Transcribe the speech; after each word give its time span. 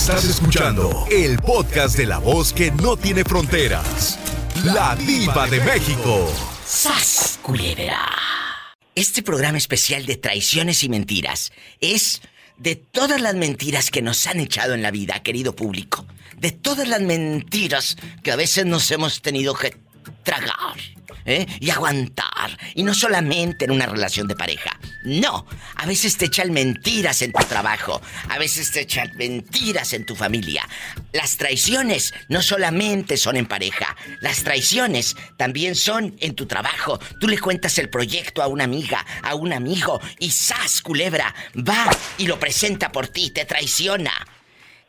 Estás 0.00 0.24
escuchando 0.24 1.06
el 1.10 1.36
podcast 1.40 1.94
de 1.94 2.06
la 2.06 2.16
voz 2.16 2.54
que 2.54 2.70
no 2.70 2.96
tiene 2.96 3.22
fronteras. 3.22 4.18
La 4.64 4.96
diva 4.96 5.46
de 5.46 5.60
México. 5.60 6.26
¡Sas, 6.64 7.38
culebra! 7.42 8.08
Este 8.94 9.22
programa 9.22 9.58
especial 9.58 10.06
de 10.06 10.16
traiciones 10.16 10.82
y 10.84 10.88
mentiras 10.88 11.52
es 11.82 12.22
de 12.56 12.76
todas 12.76 13.20
las 13.20 13.34
mentiras 13.34 13.90
que 13.90 14.00
nos 14.00 14.26
han 14.26 14.40
echado 14.40 14.72
en 14.72 14.80
la 14.80 14.90
vida, 14.90 15.22
querido 15.22 15.54
público. 15.54 16.06
De 16.38 16.50
todas 16.50 16.88
las 16.88 17.02
mentiras 17.02 17.98
que 18.22 18.32
a 18.32 18.36
veces 18.36 18.64
nos 18.64 18.90
hemos 18.90 19.20
tenido 19.20 19.54
que 19.54 19.76
tragar 20.24 20.78
¿eh? 21.26 21.46
y 21.60 21.68
aguantar. 21.68 22.58
Y 22.74 22.84
no 22.84 22.94
solamente 22.94 23.66
en 23.66 23.70
una 23.70 23.84
relación 23.84 24.26
de 24.28 24.34
pareja. 24.34 24.79
No, 25.02 25.46
a 25.76 25.86
veces 25.86 26.18
te 26.18 26.26
echan 26.26 26.52
mentiras 26.52 27.22
en 27.22 27.32
tu 27.32 27.42
trabajo, 27.44 28.02
a 28.28 28.38
veces 28.38 28.70
te 28.70 28.80
echan 28.80 29.10
mentiras 29.16 29.94
en 29.94 30.04
tu 30.04 30.14
familia. 30.14 30.68
Las 31.12 31.38
traiciones 31.38 32.12
no 32.28 32.42
solamente 32.42 33.16
son 33.16 33.36
en 33.36 33.46
pareja, 33.46 33.96
las 34.20 34.42
traiciones 34.42 35.16
también 35.38 35.74
son 35.74 36.16
en 36.20 36.34
tu 36.34 36.46
trabajo. 36.46 36.98
Tú 37.18 37.28
le 37.28 37.38
cuentas 37.38 37.78
el 37.78 37.88
proyecto 37.88 38.42
a 38.42 38.46
una 38.46 38.64
amiga, 38.64 39.06
a 39.22 39.34
un 39.34 39.54
amigo, 39.54 40.00
y 40.18 40.30
¡zas, 40.30 40.82
culebra! 40.82 41.34
Va 41.56 41.88
y 42.18 42.26
lo 42.26 42.38
presenta 42.38 42.92
por 42.92 43.08
ti, 43.08 43.30
te 43.30 43.46
traiciona. 43.46 44.12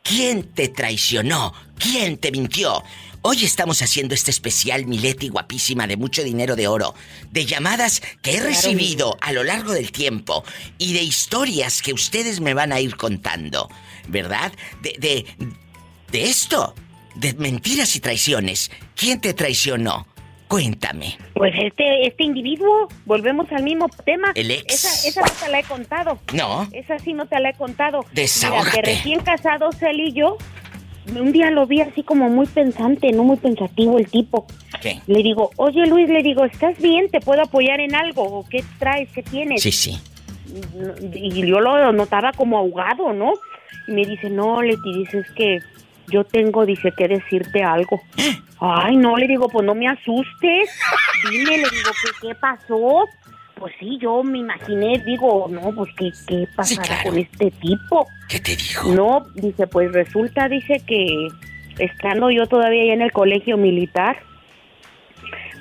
¿Quién 0.02 0.52
te 0.52 0.68
traicionó? 0.68 1.54
¿Quién 1.78 2.18
te 2.18 2.32
mintió? 2.32 2.82
Hoy 3.24 3.44
estamos 3.44 3.82
haciendo 3.82 4.14
este 4.16 4.32
especial 4.32 4.84
Mileti 4.86 5.28
guapísima 5.28 5.86
de 5.86 5.96
mucho 5.96 6.24
dinero 6.24 6.56
de 6.56 6.66
oro, 6.66 6.92
de 7.30 7.46
llamadas 7.46 8.02
que 8.20 8.34
he 8.34 8.40
recibido 8.40 9.16
a 9.20 9.32
lo 9.32 9.44
largo 9.44 9.72
del 9.72 9.92
tiempo 9.92 10.42
y 10.76 10.92
de 10.92 11.02
historias 11.02 11.82
que 11.82 11.92
ustedes 11.92 12.40
me 12.40 12.52
van 12.52 12.72
a 12.72 12.80
ir 12.80 12.96
contando, 12.96 13.68
¿verdad? 14.08 14.52
De, 14.82 14.96
de, 14.98 15.26
de 16.10 16.24
esto, 16.24 16.74
de 17.14 17.32
mentiras 17.34 17.94
y 17.94 18.00
traiciones. 18.00 18.72
¿Quién 18.96 19.20
te 19.20 19.34
traicionó? 19.34 20.08
Cuéntame. 20.48 21.16
Pues 21.34 21.54
este, 21.56 22.08
este 22.08 22.24
individuo, 22.24 22.88
volvemos 23.06 23.46
al 23.52 23.62
mismo 23.62 23.88
tema. 24.04 24.32
El 24.34 24.50
ex. 24.50 24.84
Esa, 24.84 25.08
esa 25.08 25.20
no 25.20 25.32
te 25.32 25.48
la 25.48 25.60
he 25.60 25.64
contado. 25.64 26.18
No. 26.34 26.68
Esa 26.72 26.98
sí 26.98 27.12
no 27.14 27.26
te 27.26 27.38
la 27.38 27.50
he 27.50 27.54
contado. 27.54 28.04
Desahógate. 28.12 28.70
Mira, 28.70 28.82
que 28.82 28.94
recién 28.96 29.20
casados 29.20 29.80
él 29.80 30.00
y 30.00 30.12
yo, 30.12 30.36
un 31.16 31.32
día 31.32 31.50
lo 31.50 31.66
vi 31.66 31.80
así 31.80 32.02
como 32.02 32.28
muy 32.28 32.46
pensante, 32.46 33.10
no 33.12 33.24
muy 33.24 33.36
pensativo 33.36 33.98
el 33.98 34.08
tipo. 34.08 34.46
¿Qué? 34.80 35.00
Le 35.06 35.22
digo, 35.22 35.50
oye 35.56 35.86
Luis, 35.86 36.08
le 36.08 36.22
digo, 36.22 36.44
¿estás 36.44 36.78
bien? 36.80 37.10
¿Te 37.10 37.20
puedo 37.20 37.42
apoyar 37.42 37.80
en 37.80 37.94
algo? 37.94 38.22
¿O 38.22 38.48
qué 38.48 38.64
traes? 38.78 39.08
¿Qué 39.12 39.22
tienes? 39.22 39.62
Sí, 39.62 39.72
sí. 39.72 39.98
Y 41.14 41.46
yo 41.46 41.60
lo 41.60 41.92
notaba 41.92 42.32
como 42.32 42.58
ahogado, 42.58 43.12
¿no? 43.12 43.32
Y 43.88 43.92
me 43.92 44.04
dice, 44.04 44.30
no, 44.30 44.62
Leti, 44.62 44.94
dice, 44.94 45.20
es 45.20 45.30
que 45.32 45.58
yo 46.08 46.24
tengo, 46.24 46.66
dice, 46.66 46.92
que 46.96 47.08
decirte 47.08 47.62
algo. 47.62 48.00
Ay, 48.60 48.96
no, 48.96 49.16
le 49.16 49.26
digo, 49.26 49.48
pues 49.48 49.64
no 49.64 49.74
me 49.74 49.88
asustes. 49.88 50.70
Dime, 51.30 51.58
le 51.58 51.68
digo, 51.70 51.90
¿qué, 52.02 52.28
qué 52.28 52.34
pasó? 52.34 53.06
Pues 53.62 53.76
sí, 53.78 53.96
yo 54.02 54.24
me 54.24 54.38
imaginé, 54.38 55.00
digo, 55.06 55.46
no, 55.48 55.70
pues 55.72 55.88
qué, 55.96 56.10
qué 56.26 56.48
pasará 56.56 56.82
claro. 56.82 57.10
con 57.10 57.18
este 57.20 57.52
tipo. 57.52 58.08
¿Qué 58.28 58.40
te 58.40 58.56
dijo? 58.56 58.92
No, 58.92 59.24
dice, 59.36 59.68
pues 59.68 59.92
resulta, 59.92 60.48
dice 60.48 60.82
que 60.84 61.28
estando 61.78 62.28
yo 62.32 62.48
todavía 62.48 62.82
allá 62.82 62.94
en 62.94 63.02
el 63.02 63.12
colegio 63.12 63.56
militar, 63.56 64.18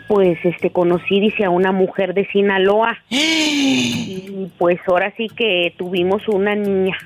pues 0.08 0.40
este 0.44 0.72
conocí, 0.72 1.20
dice, 1.20 1.46
a 1.46 1.52
una 1.52 1.72
mujer 1.72 2.16
de 2.16 2.26
Sinaloa. 2.32 2.98
Y 3.12 4.48
pues 4.58 4.80
ahora 4.88 5.14
sí 5.16 5.28
que 5.28 5.76
tuvimos 5.78 6.28
una 6.28 6.56
niña. 6.56 6.98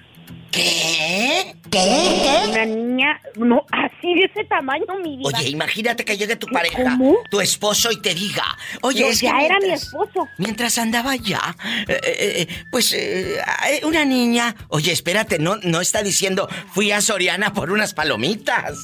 ¿Qué? 0.55 1.53
Una 2.49 2.65
niña, 2.65 3.19
no, 3.35 3.65
así 3.71 4.13
de 4.15 4.25
ese 4.31 4.45
tamaño, 4.45 4.85
mi 5.03 5.17
vida. 5.17 5.27
Oye, 5.37 5.49
imagínate 5.49 6.05
que 6.05 6.17
llegue 6.17 6.37
tu 6.37 6.47
pareja, 6.47 6.83
¿Cómo? 6.83 7.17
tu 7.29 7.41
esposo 7.41 7.91
y 7.91 8.01
te 8.01 8.13
diga, 8.15 8.43
oye, 8.81 9.01
Yo 9.01 9.07
es 9.07 9.19
que 9.19 9.25
ya 9.25 9.41
era 9.41 9.55
mi 9.59 9.65
mientras- 9.65 9.83
esposo. 9.83 10.27
Mientras 10.37 10.77
andaba 10.77 11.11
allá, 11.11 11.55
eh, 11.89 11.99
eh, 12.03 12.47
eh, 12.47 12.47
pues 12.71 12.93
eh, 12.93 13.41
una 13.83 14.05
niña, 14.05 14.55
oye, 14.69 14.91
espérate, 14.93 15.37
no, 15.39 15.57
no 15.57 15.81
está 15.81 16.01
diciendo, 16.01 16.47
fui 16.71 16.91
a 16.91 17.01
Soriana 17.01 17.53
por 17.53 17.71
unas 17.71 17.93
palomitas. 17.93 18.77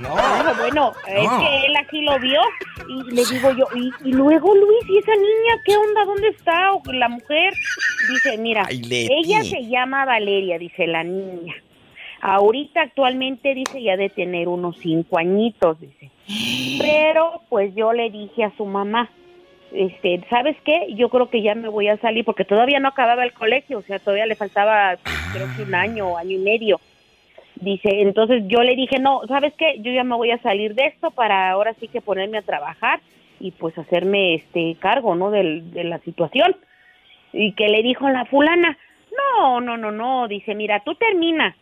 No. 0.00 0.08
Ah, 0.16 0.54
bueno, 0.58 0.92
es 1.06 1.24
No. 1.24 1.38
que 1.38 1.66
él 1.66 1.76
así 1.76 2.00
lo 2.02 2.18
vio 2.18 2.40
y 2.88 3.14
le 3.14 3.24
digo 3.26 3.50
yo, 3.52 3.66
y, 3.74 3.90
y 4.08 4.12
luego 4.12 4.54
Luis, 4.54 4.88
¿y 4.88 4.98
esa 4.98 5.12
niña 5.12 5.60
qué 5.66 5.76
onda? 5.76 6.04
¿Dónde 6.04 6.28
está? 6.28 6.72
O 6.72 6.82
la 6.92 7.08
mujer 7.08 7.52
dice, 8.08 8.38
mira, 8.38 8.64
Ay, 8.68 8.82
ella 8.90 9.42
se 9.44 9.66
llama 9.68 10.04
Valeria, 10.04 10.58
dice 10.58 10.86
la 10.86 11.04
niña. 11.04 11.54
Ahorita 12.20 12.82
actualmente 12.82 13.54
dice 13.54 13.82
ya 13.82 13.96
de 13.96 14.08
tener 14.08 14.48
unos 14.48 14.76
cinco 14.78 15.18
añitos, 15.18 15.78
dice. 15.80 16.10
Pero 16.80 17.42
pues 17.48 17.74
yo 17.74 17.92
le 17.92 18.10
dije 18.10 18.44
a 18.44 18.56
su 18.56 18.64
mamá, 18.64 19.10
este, 19.72 20.22
¿sabes 20.30 20.56
qué? 20.64 20.86
Yo 20.94 21.08
creo 21.08 21.28
que 21.30 21.42
ya 21.42 21.54
me 21.54 21.68
voy 21.68 21.88
a 21.88 21.96
salir 21.98 22.24
porque 22.24 22.44
todavía 22.44 22.78
no 22.78 22.88
acababa 22.88 23.24
el 23.24 23.32
colegio, 23.32 23.78
o 23.78 23.82
sea, 23.82 23.98
todavía 23.98 24.26
le 24.26 24.36
faltaba 24.36 24.96
creo 25.32 25.48
que 25.56 25.62
un 25.62 25.74
año, 25.74 26.16
año 26.16 26.30
y 26.30 26.38
medio. 26.38 26.80
Dice, 27.62 28.02
entonces 28.02 28.42
yo 28.48 28.60
le 28.62 28.74
dije, 28.74 28.98
no, 28.98 29.20
¿sabes 29.28 29.54
qué? 29.56 29.76
Yo 29.78 29.92
ya 29.92 30.02
me 30.02 30.16
voy 30.16 30.32
a 30.32 30.42
salir 30.42 30.74
de 30.74 30.86
esto 30.86 31.12
para 31.12 31.48
ahora 31.52 31.74
sí 31.78 31.86
que 31.86 32.00
ponerme 32.00 32.38
a 32.38 32.42
trabajar 32.42 33.00
y 33.38 33.52
pues 33.52 33.78
hacerme 33.78 34.34
este 34.34 34.74
cargo, 34.80 35.14
¿no? 35.14 35.30
Del, 35.30 35.70
de 35.72 35.84
la 35.84 36.00
situación. 36.00 36.56
Y 37.32 37.52
que 37.52 37.68
le 37.68 37.84
dijo 37.84 38.08
la 38.08 38.24
fulana, 38.24 38.76
no, 39.16 39.60
no, 39.60 39.76
no, 39.76 39.92
no, 39.92 40.26
dice, 40.26 40.56
mira, 40.56 40.82
tú 40.84 40.96
termina 40.96 41.54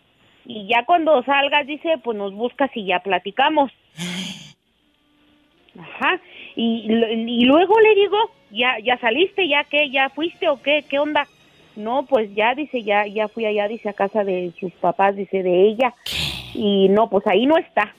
y 0.47 0.67
ya 0.67 0.87
cuando 0.87 1.23
salgas, 1.23 1.67
dice, 1.67 1.99
pues 2.03 2.17
nos 2.17 2.33
buscas 2.33 2.71
y 2.75 2.87
ya 2.87 3.01
platicamos. 3.01 3.71
Ajá. 5.79 6.19
Y, 6.57 6.91
y 6.91 7.45
luego 7.45 7.79
le 7.79 7.95
digo, 7.95 8.17
ya, 8.51 8.79
ya 8.83 8.97
saliste, 9.01 9.47
ya 9.49 9.65
qué, 9.65 9.91
ya 9.91 10.09
fuiste 10.09 10.49
o 10.49 10.63
qué, 10.63 10.83
qué 10.89 10.99
onda. 10.99 11.27
No, 11.77 12.07
pues 12.07 12.35
ya 12.35 12.55
dice, 12.55 12.83
ya, 12.83 13.07
ya 13.07 13.29
fui 13.29 13.47
allá, 13.47 13.69
dice 13.69 13.89
a 13.89 13.95
casa 13.95 14.25
de 14.25 14.53
sus 14.59 14.73
papás, 14.73 15.17
dice 15.17 15.43
de 15.43 15.69
ella. 15.69 15.95
Y 16.55 16.89
no, 16.89 17.09
pues 17.09 17.27
ahí 17.27 17.47
no 17.47 17.57
está. 17.57 17.95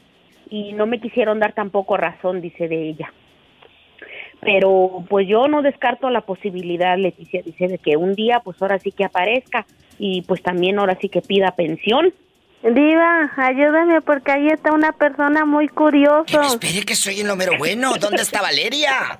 Y 0.50 0.74
no 0.74 0.86
me 0.86 1.00
quisieron 1.00 1.40
dar 1.40 1.54
tampoco 1.54 1.98
razón, 1.98 2.42
dice 2.42 2.68
de 2.68 2.90
ella. 2.90 3.14
Pero 4.42 5.06
pues 5.08 5.28
yo 5.28 5.48
no 5.48 5.62
descarto 5.62 6.09
la 6.09 6.22
posibilidad, 6.22 6.98
Leticia, 6.98 7.42
dice 7.44 7.68
de 7.68 7.78
que 7.78 7.96
un 7.96 8.16
día 8.16 8.42
pues 8.44 8.59
ahora 8.62 8.80
sí 8.80 8.92
que 8.92 9.06
aparezca 9.06 9.66
y 10.00 10.24
pues 10.24 10.42
también 10.42 10.80
ahora 10.80 10.98
sí 11.00 11.09
que 11.09 11.22
pida 11.22 11.52
pensión. 11.52 12.12
Diva, 12.64 13.32
ayúdame 13.38 14.02
porque 14.02 14.32
ahí 14.32 14.48
está 14.48 14.72
una 14.72 14.92
persona 14.92 15.46
muy 15.46 15.68
curioso. 15.68 16.26
Pero 16.28 16.44
espere 16.44 16.84
que 16.86 16.96
soy 16.96 17.22
en 17.22 17.28
lo 17.28 17.36
mero 17.36 17.53
bueno. 17.58 17.94
¿Dónde 18.00 18.22
está 18.24 18.42
Valeria? 18.42 19.20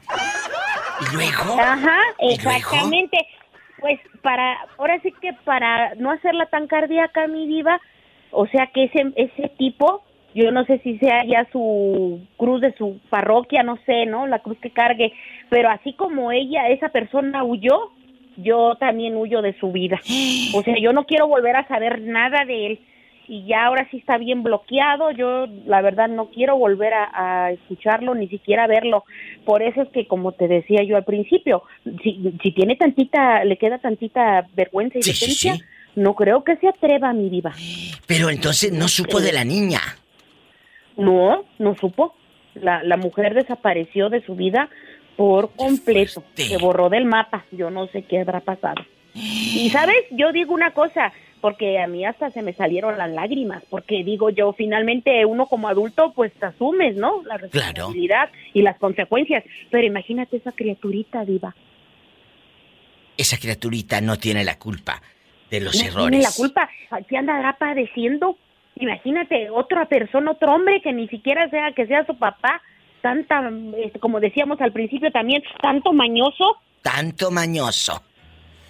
¿Y 1.02 1.16
luego? 1.16 1.60
Ajá, 1.60 2.00
¿Y 2.20 2.40
luego? 2.42 2.72
Pues 3.81 4.00
para, 4.22 4.58
ahora 4.78 5.00
sí 5.02 5.12
que 5.22 5.34
para 5.44 5.96
no 5.96 6.12
hacerla 6.12 6.46
tan 6.46 6.68
cardíaca, 6.68 7.28
mi 7.28 7.47
diva, 7.47 7.81
o 8.31 8.47
sea 8.47 8.68
que 8.68 8.86
ese, 8.86 9.12
ese 9.16 9.50
tipo, 9.58 10.03
yo 10.34 10.52
no 10.52 10.64
sé 10.66 10.80
si 10.80 10.97
sea 11.00 11.25
ya 11.25 11.47
su 11.52 12.22
cruz 12.38 12.62
de 12.62 12.74
su 12.78 13.02
parroquia, 13.09 13.64
no 13.64 13.78
sé, 13.86 14.06
¿no? 14.06 14.28
La 14.28 14.40
cruz 14.40 14.58
que 14.62 14.70
cargue, 14.70 15.12
pero 15.50 15.70
así 15.70 15.94
como 15.94 16.31
ella, 16.31 16.70
esa 16.70 16.90
persona 16.90 17.44
huyó, 17.44 17.91
yo 18.38 18.75
también 18.75 19.18
huyo 19.18 19.41
de 19.41 19.58
su 19.59 19.72
vida. 19.72 20.00
O 20.53 20.64
sea, 20.64 20.75
yo 20.78 20.94
no 20.94 21.06
quiero 21.06 21.28
volver 21.28 21.56
a 21.56 21.68
saber 21.68 22.02
nada 22.02 22.46
de 22.46 22.68
él. 22.68 22.80
Y 23.28 23.46
ya 23.46 23.66
ahora 23.66 23.88
sí 23.92 23.98
está 23.98 24.18
bien 24.18 24.44
bloqueado. 24.44 25.12
Yo, 25.12 25.48
la 25.66 25.82
verdad, 25.82 26.09
no 26.09 26.30
quiero 26.32 26.58
volver 26.58 26.94
a, 26.94 27.46
a 27.46 27.52
escucharlo, 27.52 28.14
ni 28.16 28.28
siquiera 28.28 28.68
verlo. 28.68 29.06
Por 29.46 29.62
eso 29.64 29.84
es 29.84 29.90
que, 29.90 30.06
como 30.08 30.34
te 30.34 30.48
decía 30.48 30.84
yo 30.84 30.98
al 30.98 31.06
principio, 31.06 31.64
si, 32.04 32.34
si 32.44 32.52
tiene 32.52 32.76
tantita, 32.76 33.44
le 33.46 33.58
queda 33.58 33.78
tantita 33.78 34.48
vergüenza 34.54 34.98
y 35.00 35.04
Sí, 35.04 35.12
decencia, 35.12 35.56
sí. 35.56 35.62
no 35.96 36.16
creo 36.16 36.44
que 36.44 36.58
se 36.58 36.68
atreva, 36.68 37.14
mi 37.14 37.30
diva. 37.30 37.54
Pero 38.08 38.30
entonces 38.30 38.73
no 38.73 38.88
supo 38.88 39.22
de 39.22 39.32
la 39.32 39.46
niña. 39.46 39.79
No, 40.97 41.46
no 41.59 41.76
supo. 41.76 42.14
La, 42.53 42.84
la 42.84 42.97
mujer 42.97 43.34
desapareció 43.34 44.09
de 44.09 44.22
su 44.26 44.35
vida 44.35 44.70
por 45.16 45.52
completo. 45.56 46.23
Se 46.35 46.58
borró 46.58 46.90
del 46.90 47.06
mapa. 47.06 47.46
Yo 47.52 47.70
no 47.70 47.88
sé 47.88 48.03
qué 48.03 48.20
habrá 48.20 48.41
pasado. 48.41 48.84
Y 49.14 49.70
sabes, 49.72 49.96
yo 50.12 50.32
digo 50.32 50.53
una 50.53 50.72
cosa, 50.72 51.12
porque 51.41 51.79
a 51.79 51.88
mí 51.88 52.05
hasta 52.05 52.29
se 52.29 52.41
me 52.43 52.53
salieron 52.53 52.97
las 52.97 53.09
lágrimas, 53.09 53.64
porque 53.70 54.03
digo 54.03 54.29
yo, 54.29 54.53
finalmente 54.53 55.26
uno 55.26 55.47
como 55.47 55.67
adulto 55.67 56.14
pues 56.14 56.32
asumes, 56.41 56.96
¿no? 56.96 57.23
La 57.23 57.38
responsabilidad 57.38 58.29
y 58.53 58.61
las 58.61 58.78
consecuencias. 58.78 59.43
Pero 59.70 59.85
imagínate 59.85 60.38
esa 60.38 60.52
criaturita 60.52 61.26
diva. 61.26 61.55
Esa 63.17 63.38
criaturita 63.38 63.99
no 64.02 64.17
tiene 64.17 64.43
la 64.43 64.58
culpa 64.58 65.02
de 65.49 65.59
los 65.59 65.76
No 65.76 65.88
errores. 65.88 66.09
tiene 66.11 66.23
la 66.23 66.32
culpa. 66.35 66.70
¿Qué 67.09 67.17
andará 67.17 67.58
padeciendo? 67.58 68.37
Imagínate, 68.76 69.49
otra 69.49 69.85
persona, 69.85 70.32
otro 70.32 70.53
hombre 70.53 70.82
que 70.82 70.94
ni 70.94 71.08
siquiera 71.08 71.49
sea 71.49 71.73
que 71.73 71.85
sea 71.87 72.05
su 72.05 72.17
papá, 72.17 72.61
tanta, 73.02 73.52
este, 73.84 73.99
como 73.99 74.20
decíamos 74.20 74.61
al 74.61 74.72
principio 74.72 75.11
también, 75.11 75.44
tanto 75.61 75.91
mañoso. 75.91 76.58
Tanto 76.82 77.29
mañoso. 77.32 78.02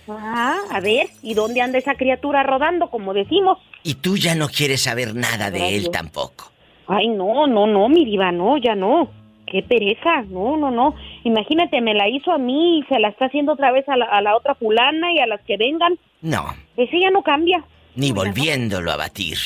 Ah, 0.10 0.58
a 0.72 0.80
ver, 0.80 1.08
¿y 1.22 1.34
dónde 1.34 1.62
anda 1.62 1.78
esa 1.78 1.96
criatura 1.96 2.44
rodando, 2.44 2.90
como 2.90 3.14
decimos? 3.14 3.58
Y 3.84 3.96
tú 3.96 4.18
ya 4.18 4.36
no 4.36 4.48
quieres 4.50 4.82
saber 4.82 5.16
nada 5.16 5.52
de 5.52 5.76
él 5.78 5.90
tampoco. 5.92 6.52
Ay, 6.88 7.08
no, 7.08 7.48
no, 7.48 7.68
no, 7.68 7.88
mi 7.90 8.04
diva, 8.06 8.32
no, 8.32 8.58
ya 8.58 8.76
no. 8.76 9.10
Qué 9.46 9.64
pereza, 9.64 10.22
no, 10.30 10.58
no, 10.58 10.72
no. 10.72 10.96
Imagínate, 11.24 11.82
me 11.82 11.94
la 11.94 12.08
hizo 12.10 12.32
a 12.32 12.38
mí 12.38 12.80
y 12.80 12.84
se 12.84 13.00
la 13.00 13.10
está 13.10 13.26
haciendo 13.26 13.54
otra 13.54 13.72
vez 13.72 13.88
a 13.90 13.98
la, 13.98 14.06
a 14.06 14.22
la 14.22 14.36
otra 14.36 14.56
fulana 14.56 15.12
y 15.14 15.20
a 15.20 15.28
las 15.28 15.42
que 15.42 15.58
vengan. 15.58 15.98
No, 16.22 16.46
Ese 16.78 17.00
ya 17.00 17.10
no 17.12 17.22
cambia. 17.24 17.64
ni 17.96 18.12
volviéndolo 18.12 18.92
a 18.92 18.98
batir. 18.98 19.38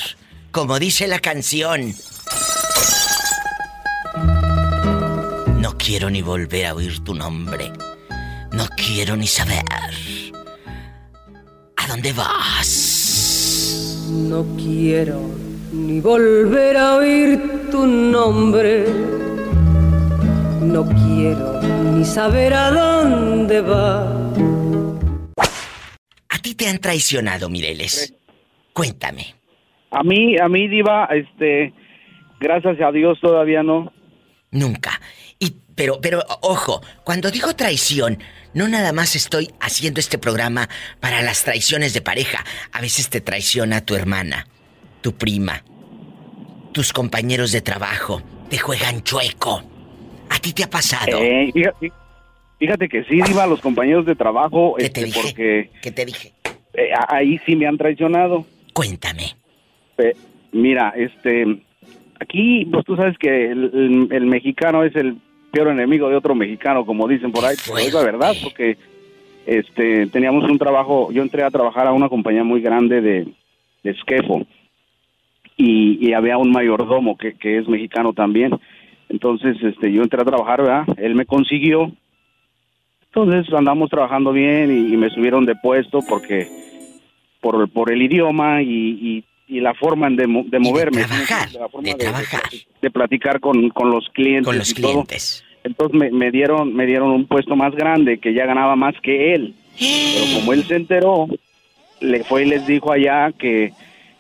Como 0.52 0.80
dice 0.80 1.08
la 1.08 1.20
canción. 1.20 1.92
No 5.60 5.78
quiero 5.78 6.10
ni 6.10 6.22
volver 6.22 6.66
a 6.68 6.74
oír 6.76 7.04
tu 7.04 7.14
nombre. 7.14 7.72
No 8.52 8.66
quiero 8.78 9.16
ni 9.16 9.28
saber. 9.28 9.64
¿A 11.86 11.88
dónde 11.88 12.14
vas? 12.14 14.10
No 14.12 14.44
quiero 14.58 15.20
ni 15.72 16.02
volver 16.02 16.76
a 16.78 16.96
oír 16.96 17.70
tu 17.70 17.86
nombre. 17.86 18.86
No 20.62 20.84
quiero 20.84 21.62
ni 21.94 22.04
saber 22.04 22.56
a 22.56 22.72
dónde 22.72 23.62
va. 23.62 24.10
A 26.30 26.38
ti 26.42 26.56
te 26.56 26.68
han 26.68 26.80
traicionado, 26.80 27.50
Mireles. 27.50 28.16
Cuéntame. 28.74 29.36
A 29.92 30.02
mí, 30.02 30.40
a 30.40 30.50
mí, 30.50 30.68
Diva, 30.68 31.06
este, 31.12 31.72
gracias 32.40 32.82
a 32.82 32.92
Dios 32.92 33.20
todavía 33.22 33.62
no. 33.62 33.94
Nunca. 34.50 35.00
Pero, 35.76 36.00
pero, 36.02 36.24
ojo, 36.42 36.82
cuando 37.04 37.32
digo 37.32 37.54
traición, 37.56 38.18
no 38.54 38.68
nada 38.70 38.94
más 38.94 39.16
estoy 39.16 39.50
haciendo 39.60 40.00
este 40.00 40.18
programa 40.18 40.70
para 41.02 41.22
las 41.22 41.44
traiciones 41.44 41.94
de 41.94 42.02
pareja. 42.02 42.44
A 42.72 42.80
veces 42.82 43.10
te 43.10 43.20
traiciona 43.22 43.82
tu 43.86 43.96
hermana, 43.96 44.48
tu 45.02 45.14
prima, 45.16 45.64
tus 46.72 46.94
compañeros 46.94 47.52
de 47.52 47.62
trabajo, 47.62 48.22
te 48.50 48.58
juegan 48.58 49.04
chueco. 49.04 49.64
¿A 50.30 50.40
ti 50.40 50.54
te 50.54 50.64
ha 50.64 50.70
pasado? 50.70 51.18
Eh, 51.22 51.52
fíjate, 51.54 51.92
fíjate 52.60 52.90
que 52.90 53.04
sí, 53.04 53.22
Diva, 53.22 53.46
los 53.46 53.60
compañeros 53.62 54.06
de 54.06 54.16
trabajo, 54.16 54.76
¿Qué 54.78 54.90
te 54.90 55.02
este, 55.02 55.06
dije? 55.06 55.22
porque 55.22 55.70
¿Qué 55.82 55.92
te 55.92 56.06
dije? 56.06 56.34
eh, 56.74 56.90
a- 56.94 57.16
ahí 57.18 57.40
sí 57.46 57.56
me 57.56 57.68
han 57.68 57.78
traicionado. 57.78 58.46
Cuéntame. 58.74 59.36
Eh, 59.98 60.14
mira, 60.52 60.94
este, 60.98 61.46
aquí, 62.20 62.66
pues 62.72 62.86
tú 62.86 62.96
sabes 62.96 63.18
que 63.18 63.52
el, 63.52 63.64
el- 63.74 64.08
el 64.12 64.26
mexicano 64.26 64.84
es 64.84 64.96
el 64.96 65.18
peor 65.56 65.70
enemigo 65.70 66.10
de 66.10 66.18
otro 66.18 66.36
mexicano, 66.36 66.86
como 66.86 67.08
dicen 67.08 67.32
por 67.32 67.46
ahí, 67.46 67.56
pero 67.66 67.78
es 67.78 67.94
la 67.94 68.04
verdad, 68.04 68.34
porque 68.44 68.78
este, 69.46 70.08
teníamos 70.08 70.44
un 70.50 70.58
trabajo, 70.60 71.12
yo 71.14 71.22
entré 71.22 71.44
a 71.44 71.50
trabajar 71.50 71.88
a 71.88 71.94
una 71.94 72.10
compañía 72.10 72.44
muy 72.44 72.60
grande 72.62 73.00
de, 73.00 73.26
de 73.84 73.92
esquefo 73.92 74.46
y, 75.56 76.06
y 76.06 76.12
había 76.14 76.38
un 76.38 76.52
mayordomo 76.52 77.18
que, 77.18 77.36
que 77.36 77.58
es 77.60 77.68
mexicano 77.70 78.12
también. 78.12 78.52
Entonces, 79.08 79.56
este, 79.64 79.94
yo 79.94 80.02
entré 80.02 80.22
a 80.22 80.26
trabajar, 80.26 80.62
¿verdad? 80.62 80.86
Él 80.98 81.16
me 81.16 81.26
consiguió. 81.26 81.90
Entonces 83.14 83.54
andamos 83.54 83.90
trabajando 83.90 84.34
bien 84.34 84.70
y, 84.72 84.94
y 84.94 84.98
me 84.98 85.10
subieron 85.10 85.46
de 85.46 85.56
puesto 85.56 86.00
porque 86.10 86.50
por, 87.40 87.70
por 87.70 87.94
el 87.94 88.02
idioma 88.02 88.62
y, 88.62 88.68
y- 88.70 89.24
y 89.48 89.60
la 89.60 89.76
forma 89.76 90.10
de, 90.10 90.26
mo- 90.26 90.44
de 90.48 90.58
moverme. 90.58 91.04
trabajar, 91.04 91.52
La 91.54 91.70
forma 91.70 91.90
de 91.90 91.96
trabajar. 91.96 92.42
de 92.82 92.90
platicar 92.90 93.40
con, 93.40 93.70
con 93.70 93.92
los 93.92 94.10
clientes. 94.10 94.48
Con 94.48 94.58
los 94.58 94.74
todo. 94.74 95.06
Entonces 95.66 96.00
me, 96.00 96.12
me 96.12 96.30
dieron 96.30 96.74
me 96.74 96.86
dieron 96.86 97.10
un 97.10 97.26
puesto 97.26 97.56
más 97.56 97.74
grande 97.76 98.20
que 98.20 98.34
ya 98.34 98.46
ganaba 98.46 98.76
más 98.76 98.94
que 99.02 99.34
él. 99.34 99.56
Pero 99.78 100.40
como 100.40 100.54
él 100.54 100.64
se 100.64 100.76
enteró, 100.76 101.28
le 102.00 102.24
fue 102.24 102.44
y 102.44 102.50
les 102.50 102.68
dijo 102.68 102.92
allá 102.92 103.32
que, 103.32 103.74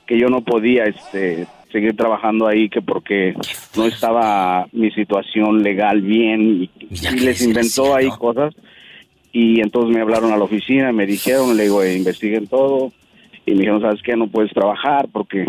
que 0.07 0.19
yo 0.19 0.27
no 0.29 0.41
podía 0.41 0.85
este 0.85 1.45
seguir 1.71 1.95
trabajando 1.95 2.47
ahí 2.47 2.67
que 2.67 2.81
porque 2.81 3.35
no 3.77 3.85
estaba 3.85 4.67
mi 4.71 4.89
situación 4.91 5.61
legal 5.61 6.01
bien. 6.01 6.63
Y, 6.63 6.69
les 7.19 7.41
inventó 7.41 7.95
ahí 7.95 8.09
cosas. 8.09 8.55
Y 9.31 9.61
entonces 9.61 9.95
me 9.95 10.01
hablaron 10.01 10.31
a 10.31 10.37
la 10.37 10.45
oficina 10.45 10.91
me 10.91 11.05
dijeron 11.05 11.55
le 11.55 11.63
digo 11.63 11.83
"Eh, 11.83 11.95
investiguen 11.95 12.47
todo 12.47 12.91
y 13.45 13.51
me 13.51 13.59
dijeron 13.59 13.81
sabes 13.81 14.01
qué 14.01 14.15
no 14.15 14.27
puedes 14.27 14.51
trabajar 14.51 15.09
porque 15.11 15.45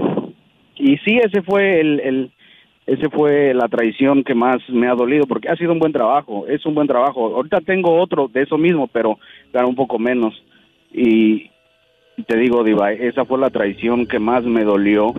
y 0.75 0.99
sí 0.99 1.19
ese 1.23 1.41
fue 1.41 1.81
el, 1.81 2.01
el 2.01 2.31
ese 2.87 3.09
fue 3.11 3.53
la 3.53 3.69
traición 3.69 4.23
que 4.23 4.35
más 4.35 4.59
me 4.69 4.87
ha 4.89 4.95
dolido 4.95 5.27
porque 5.27 5.49
ha 5.49 5.57
sido 5.57 5.73
un 5.73 5.79
buen 5.81 5.93
trabajo, 5.93 6.47
es 6.47 6.65
un 6.67 6.75
buen 6.75 6.87
trabajo. 6.87 7.35
Ahorita 7.35 7.61
tengo 7.61 8.01
otro 8.01 8.29
de 8.29 8.43
eso 8.43 8.57
mismo, 8.59 8.87
pero 8.87 9.19
gano 9.53 9.69
un 9.69 9.75
poco 9.75 9.99
menos. 9.99 10.35
Y 10.93 11.51
te 12.27 12.37
digo, 12.37 12.63
Diva, 12.65 12.93
esa 12.93 13.25
fue 13.25 13.39
la 13.39 13.51
traición 13.51 14.07
que 14.07 14.19
más 14.19 14.45
me 14.45 14.63
dolió 14.65 15.13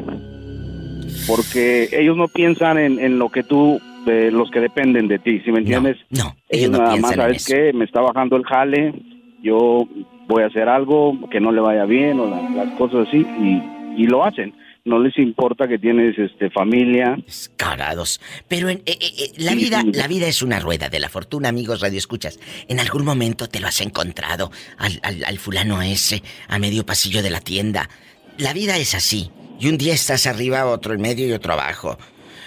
porque 1.28 1.90
ellos 1.92 2.16
no 2.16 2.28
piensan 2.28 2.78
en, 2.78 3.00
en 3.00 3.19
lo 3.19 3.30
que 3.30 3.44
tú, 3.44 3.80
de 4.06 4.31
los 4.31 4.50
que 4.50 4.62
dependen 4.62 5.08
de 5.10 5.19
ti, 5.19 5.42
¿sí 5.44 5.52
me 5.52 5.60
entiendes? 5.60 5.98
No, 6.10 6.24
no, 6.24 6.34
Ellos 6.50 6.72
no 6.72 6.78
nada 6.78 6.92
más, 6.92 7.12
piensan 7.12 7.14
en 7.14 7.19
¿sabes 7.19 7.38
eso. 7.38 7.54
qué? 7.54 7.74
Me 7.74 7.84
está 7.86 8.00
bajando 8.02 8.38
el 8.38 8.46
jale, 8.46 8.94
yo 9.42 9.86
voy 10.28 10.44
a 10.44 10.48
hacer 10.48 10.69
algo 10.69 11.18
que 11.30 11.42
no 11.42 11.52
le 11.52 11.60
vaya 11.60 11.84
bien 11.86 12.19
o 12.19 12.28
la- 12.30 12.50
las 12.50 12.69
cosas 12.78 13.08
así 13.08 13.18
y, 13.18 14.02
y 14.02 14.08
lo 14.08 14.24
hacen. 14.24 14.54
No 14.88 15.00
les 15.00 15.18
importa 15.18 15.68
que 15.68 15.78
tienes 15.78 16.18
este 16.18 16.50
familia, 16.50 17.18
Descarados. 17.25 18.22
Pero 18.48 18.69
en, 18.69 18.78
eh, 18.86 18.98
eh, 19.00 19.12
eh, 19.19 19.31
la 19.39 19.54
vida, 19.54 19.84
la 19.92 20.07
vida 20.07 20.28
es 20.28 20.42
una 20.42 20.60
rueda 20.62 20.88
de 20.88 21.00
la 21.01 21.10
fortuna, 21.10 21.50
amigos 21.50 21.81
Radio 21.81 21.98
Escuchas. 21.98 22.39
En 22.69 22.80
algún 22.80 23.04
momento 23.04 23.50
te 23.50 23.60
lo 23.60 23.68
has 23.68 23.81
encontrado 23.81 24.50
al, 24.78 24.94
al- 25.04 25.25
al 25.25 25.38
fulano 25.39 25.81
ese, 25.81 26.24
a 26.48 26.57
medio 26.57 26.86
pasillo 26.86 27.22
de 27.22 27.30
la 27.30 27.42
tienda. 27.42 27.89
La 28.38 28.54
vida 28.54 28.78
es 28.78 28.95
así. 28.95 29.30
Y 29.60 29.68
un 29.68 29.78
día 29.78 29.94
estás 29.94 30.25
arriba, 30.25 30.66
otro 30.66 30.94
en 30.94 31.01
medio 31.01 31.28
y 31.28 31.33
otro 31.33 31.51
abajo. 31.54 31.98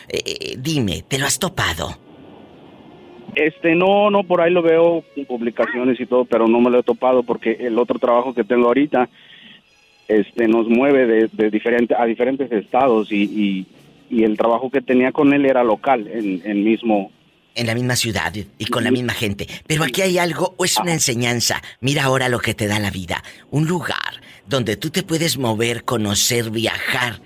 Eh, 0.08 0.56
dime, 0.58 1.04
¿te 1.06 1.18
lo 1.18 1.26
has 1.26 1.38
topado? 1.38 1.98
Este, 3.34 3.74
no, 3.74 4.10
no, 4.10 4.24
por 4.24 4.40
ahí 4.40 4.50
lo 4.52 4.62
veo 4.62 5.04
en 5.14 5.26
publicaciones 5.26 6.00
y 6.00 6.06
todo, 6.06 6.24
pero 6.24 6.48
no 6.48 6.60
me 6.60 6.70
lo 6.70 6.80
he 6.80 6.82
topado 6.82 7.22
porque 7.22 7.52
el 7.60 7.78
otro 7.78 7.98
trabajo 7.98 8.34
que 8.34 8.44
tengo 8.44 8.66
ahorita, 8.66 9.08
este, 10.10 10.48
nos 10.48 10.68
mueve 10.68 11.06
de, 11.06 11.30
de 11.32 11.50
diferente, 11.50 11.94
a 11.96 12.04
diferentes 12.04 12.50
estados 12.50 13.12
y, 13.12 13.22
y, 13.22 13.66
y 14.10 14.24
el 14.24 14.36
trabajo 14.36 14.70
que 14.70 14.80
tenía 14.80 15.12
con 15.12 15.32
él 15.32 15.46
era 15.46 15.62
local, 15.62 16.08
en 16.08 16.42
el 16.44 16.58
mismo. 16.58 17.12
En 17.54 17.66
la 17.66 17.74
misma 17.74 17.96
ciudad 17.96 18.32
y 18.58 18.64
con 18.66 18.84
la 18.84 18.90
misma 18.90 19.12
gente. 19.12 19.46
Pero 19.66 19.84
aquí 19.84 20.02
hay 20.02 20.18
algo, 20.18 20.54
o 20.56 20.64
es 20.64 20.76
una 20.78 20.92
enseñanza. 20.92 21.62
Mira 21.80 22.04
ahora 22.04 22.28
lo 22.28 22.38
que 22.38 22.54
te 22.54 22.66
da 22.66 22.78
la 22.78 22.90
vida. 22.90 23.22
Un 23.50 23.66
lugar 23.66 24.20
donde 24.46 24.76
tú 24.76 24.90
te 24.90 25.02
puedes 25.02 25.38
mover, 25.38 25.84
conocer, 25.84 26.50
viajar. 26.50 27.20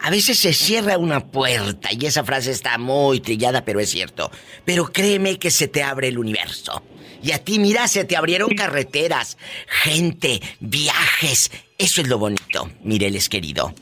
A 0.00 0.10
veces 0.10 0.38
se 0.38 0.52
cierra 0.52 0.98
una 0.98 1.20
puerta 1.20 1.90
y 1.92 2.06
esa 2.06 2.24
frase 2.24 2.50
está 2.50 2.78
muy 2.78 3.20
trillada, 3.20 3.64
pero 3.64 3.80
es 3.80 3.90
cierto. 3.90 4.30
Pero 4.64 4.92
créeme 4.92 5.38
que 5.38 5.50
se 5.50 5.68
te 5.68 5.82
abre 5.82 6.08
el 6.08 6.18
universo. 6.18 6.82
Y 7.22 7.32
a 7.32 7.38
ti, 7.38 7.58
mira, 7.58 7.88
se 7.88 8.04
te 8.04 8.16
abrieron 8.16 8.50
carreteras, 8.50 9.38
gente, 9.66 10.40
viajes. 10.60 11.50
Eso 11.78 12.00
es 12.02 12.08
lo 12.08 12.18
bonito, 12.18 12.68
Mireles 12.82 13.28
querido. 13.28 13.72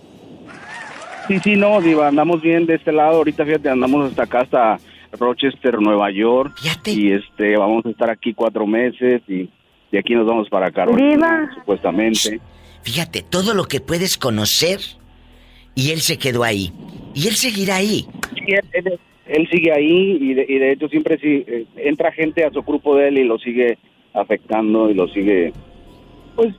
Sí, 1.28 1.38
sí, 1.44 1.56
no, 1.56 1.80
Diva, 1.80 2.08
andamos 2.08 2.42
bien 2.42 2.66
de 2.66 2.74
este 2.74 2.92
lado. 2.92 3.18
Ahorita, 3.18 3.44
fíjate, 3.44 3.68
andamos 3.68 4.10
hasta 4.10 4.24
acá, 4.24 4.40
hasta 4.40 4.78
Rochester, 5.12 5.80
Nueva 5.80 6.10
York. 6.10 6.56
Fíjate. 6.60 6.90
Y 6.92 7.12
este, 7.12 7.56
vamos 7.56 7.84
a 7.86 7.90
estar 7.90 8.10
aquí 8.10 8.34
cuatro 8.34 8.66
meses 8.66 9.22
y 9.28 9.48
de 9.92 9.98
aquí 9.98 10.14
nos 10.14 10.26
vamos 10.26 10.48
para 10.48 10.70
Carolina, 10.72 11.42
Diva. 11.42 11.54
supuestamente. 11.54 12.40
Fíjate, 12.82 13.22
todo 13.22 13.54
lo 13.54 13.64
que 13.64 13.80
puedes 13.80 14.18
conocer 14.18 14.80
y 15.74 15.90
él 15.90 16.00
se 16.00 16.18
quedó 16.18 16.42
ahí. 16.42 16.72
Y 17.14 17.28
él 17.28 17.34
seguirá 17.36 17.76
ahí. 17.76 18.06
Sí, 18.34 18.44
él, 18.52 18.64
él- 18.72 19.00
él 19.26 19.48
sigue 19.50 19.72
ahí 19.72 20.18
y 20.20 20.34
de, 20.34 20.44
y 20.48 20.58
de 20.58 20.72
hecho 20.72 20.88
siempre 20.88 21.16
sí, 21.18 21.44
eh, 21.46 21.64
entra 21.76 22.10
gente 22.12 22.44
a 22.44 22.50
su 22.50 22.62
grupo 22.62 22.96
de 22.96 23.08
él 23.08 23.18
y 23.18 23.24
lo 23.24 23.38
sigue 23.38 23.78
afectando 24.12 24.90
y 24.90 24.94
lo 24.94 25.06
sigue, 25.08 25.52
pues... 26.34 26.54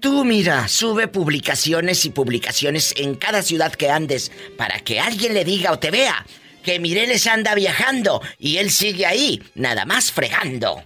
Tú 0.00 0.24
mira, 0.24 0.66
sube 0.66 1.08
publicaciones 1.08 2.06
y 2.06 2.10
publicaciones 2.10 2.94
en 2.96 3.14
cada 3.16 3.42
ciudad 3.42 3.70
que 3.72 3.90
andes 3.90 4.32
para 4.56 4.80
que 4.80 4.98
alguien 4.98 5.34
le 5.34 5.44
diga 5.44 5.72
o 5.72 5.78
te 5.78 5.90
vea. 5.90 6.24
que 6.64 6.78
Mireles 6.78 7.26
anda 7.26 7.54
viajando 7.56 8.22
y 8.38 8.58
él 8.58 8.70
sigue 8.70 9.04
ahí, 9.04 9.42
nada 9.56 9.84
más 9.84 10.12
fregando. 10.12 10.80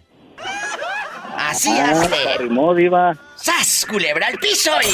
Así 1.37 1.69
Ah, 1.71 1.91
hace. 1.91 2.29
arrimó, 2.31 2.75
diva. 2.75 3.15
¡Sas! 3.37 3.85
Culebra 3.89 4.27
al 4.29 4.39
piso 4.39 4.71
y. 4.83 4.87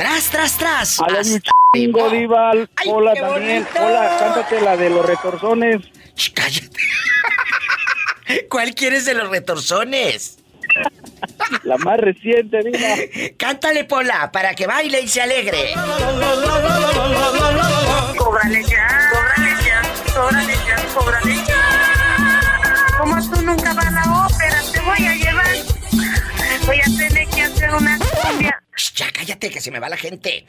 ¡Tras, 0.00 0.30
tras, 0.30 0.56
tras! 0.56 0.98
Habla 1.00 1.20
un 1.20 1.42
chingo, 1.74 2.08
diva. 2.08 2.52
¡Ay, 2.52 2.88
Hola 2.90 3.12
también. 3.12 3.64
bonito! 3.64 3.86
Hola, 3.86 4.16
cántate 4.18 4.60
la 4.62 4.74
de 4.74 4.88
los 4.88 5.04
retorzones. 5.04 5.82
Ch, 6.14 6.32
cállate. 6.32 6.80
¿Cuál 8.48 8.74
quieres 8.74 9.04
de 9.04 9.12
los 9.12 9.28
retorzones? 9.28 10.38
La 11.64 11.76
más 11.76 11.98
reciente, 12.00 12.60
diva. 12.64 13.34
Cántale, 13.36 13.84
Pola, 13.84 14.32
para 14.32 14.54
que 14.54 14.66
baile 14.66 15.02
y 15.02 15.08
se 15.08 15.20
alegre. 15.20 15.74
Cóbrale 18.16 18.64
ya, 18.64 19.10
cóbrale 19.12 19.54
ya, 19.62 19.82
cóbrale 20.14 20.54
ya, 20.66 20.76
cóbrale 20.94 21.34
ya. 21.46 22.96
Como 22.98 23.30
tú 23.30 23.42
nunca 23.42 23.74
vas 23.74 23.86
a 23.86 23.90
la 23.90 24.26
ópera, 24.26 24.62
te 24.72 24.78
a. 24.78 24.82
Voy 24.82 25.06
a 25.06 25.19
una 27.74 27.98
cumbia. 27.98 28.62
Ya 28.94 29.10
cállate, 29.12 29.50
que 29.50 29.60
se 29.60 29.70
me 29.70 29.78
va 29.78 29.88
la 29.88 29.96
gente. 29.96 30.46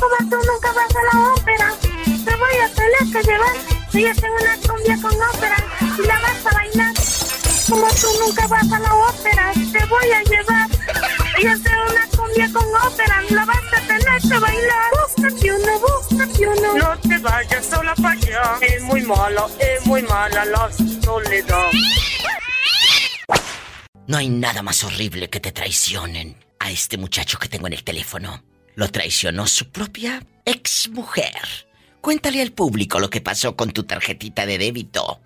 Como 0.00 0.16
tú 0.30 0.36
nunca 0.46 0.72
vas 0.72 0.96
a 0.96 1.16
la 1.16 1.32
ópera, 1.34 1.72
te 2.24 2.36
voy 2.36 2.56
a 2.56 2.68
tener 2.74 3.12
que 3.12 3.22
llevar. 3.30 3.54
Voy 3.92 4.06
a 4.06 4.10
hacer 4.10 4.30
una 4.30 4.56
cumbia 4.56 4.96
con 5.02 5.14
ópera 5.14 5.56
y 5.98 6.06
la 6.06 6.20
vas 6.20 6.46
a 6.46 6.50
bailar. 6.54 6.94
Como 7.68 7.88
tú 7.88 8.06
nunca 8.20 8.46
vas 8.46 8.72
a 8.72 8.78
la 8.78 8.94
ópera, 8.94 9.52
te 9.54 9.84
voy 9.86 10.12
a 10.12 10.22
llevar. 10.22 10.68
Voy 11.36 11.46
a 11.46 11.52
hacer 11.52 11.76
una 11.90 12.06
cumbia 12.16 12.50
con 12.52 12.74
ópera, 12.74 13.22
la 13.30 13.44
vas 13.44 13.72
a 13.72 13.80
tener 13.86 14.22
que 14.22 14.38
bailar. 14.38 14.90
Búscate 14.92 15.52
uno, 15.52 15.78
búscate 15.80 16.48
uno. 16.48 16.74
No 16.74 16.98
te 16.98 17.18
vayas 17.18 17.66
sola 17.66 17.94
para 17.96 18.10
allá. 18.10 18.56
Es 18.60 18.82
muy 18.82 19.02
mala, 19.02 19.46
es 19.58 19.86
muy 19.86 20.02
mala 20.02 20.44
la 20.46 20.70
soledad. 21.02 21.70
No 24.08 24.16
hay 24.16 24.28
nada 24.28 24.62
más 24.62 24.82
horrible 24.82 25.30
que 25.30 25.38
te 25.38 25.52
traicionen. 25.52 26.34
A 26.58 26.70
este 26.70 26.96
muchacho 26.98 27.38
que 27.38 27.48
tengo 27.48 27.66
en 27.66 27.72
el 27.72 27.84
teléfono 27.84 28.42
lo 28.74 28.88
traicionó 28.88 29.46
su 29.46 29.70
propia 29.70 30.22
ex 30.44 30.88
mujer. 30.90 31.34
Cuéntale 32.00 32.42
al 32.42 32.52
público 32.52 32.98
lo 32.98 33.10
que 33.10 33.20
pasó 33.20 33.54
con 33.54 33.70
tu 33.70 33.84
tarjetita 33.84 34.46
de 34.46 34.58
débito. 34.58 35.20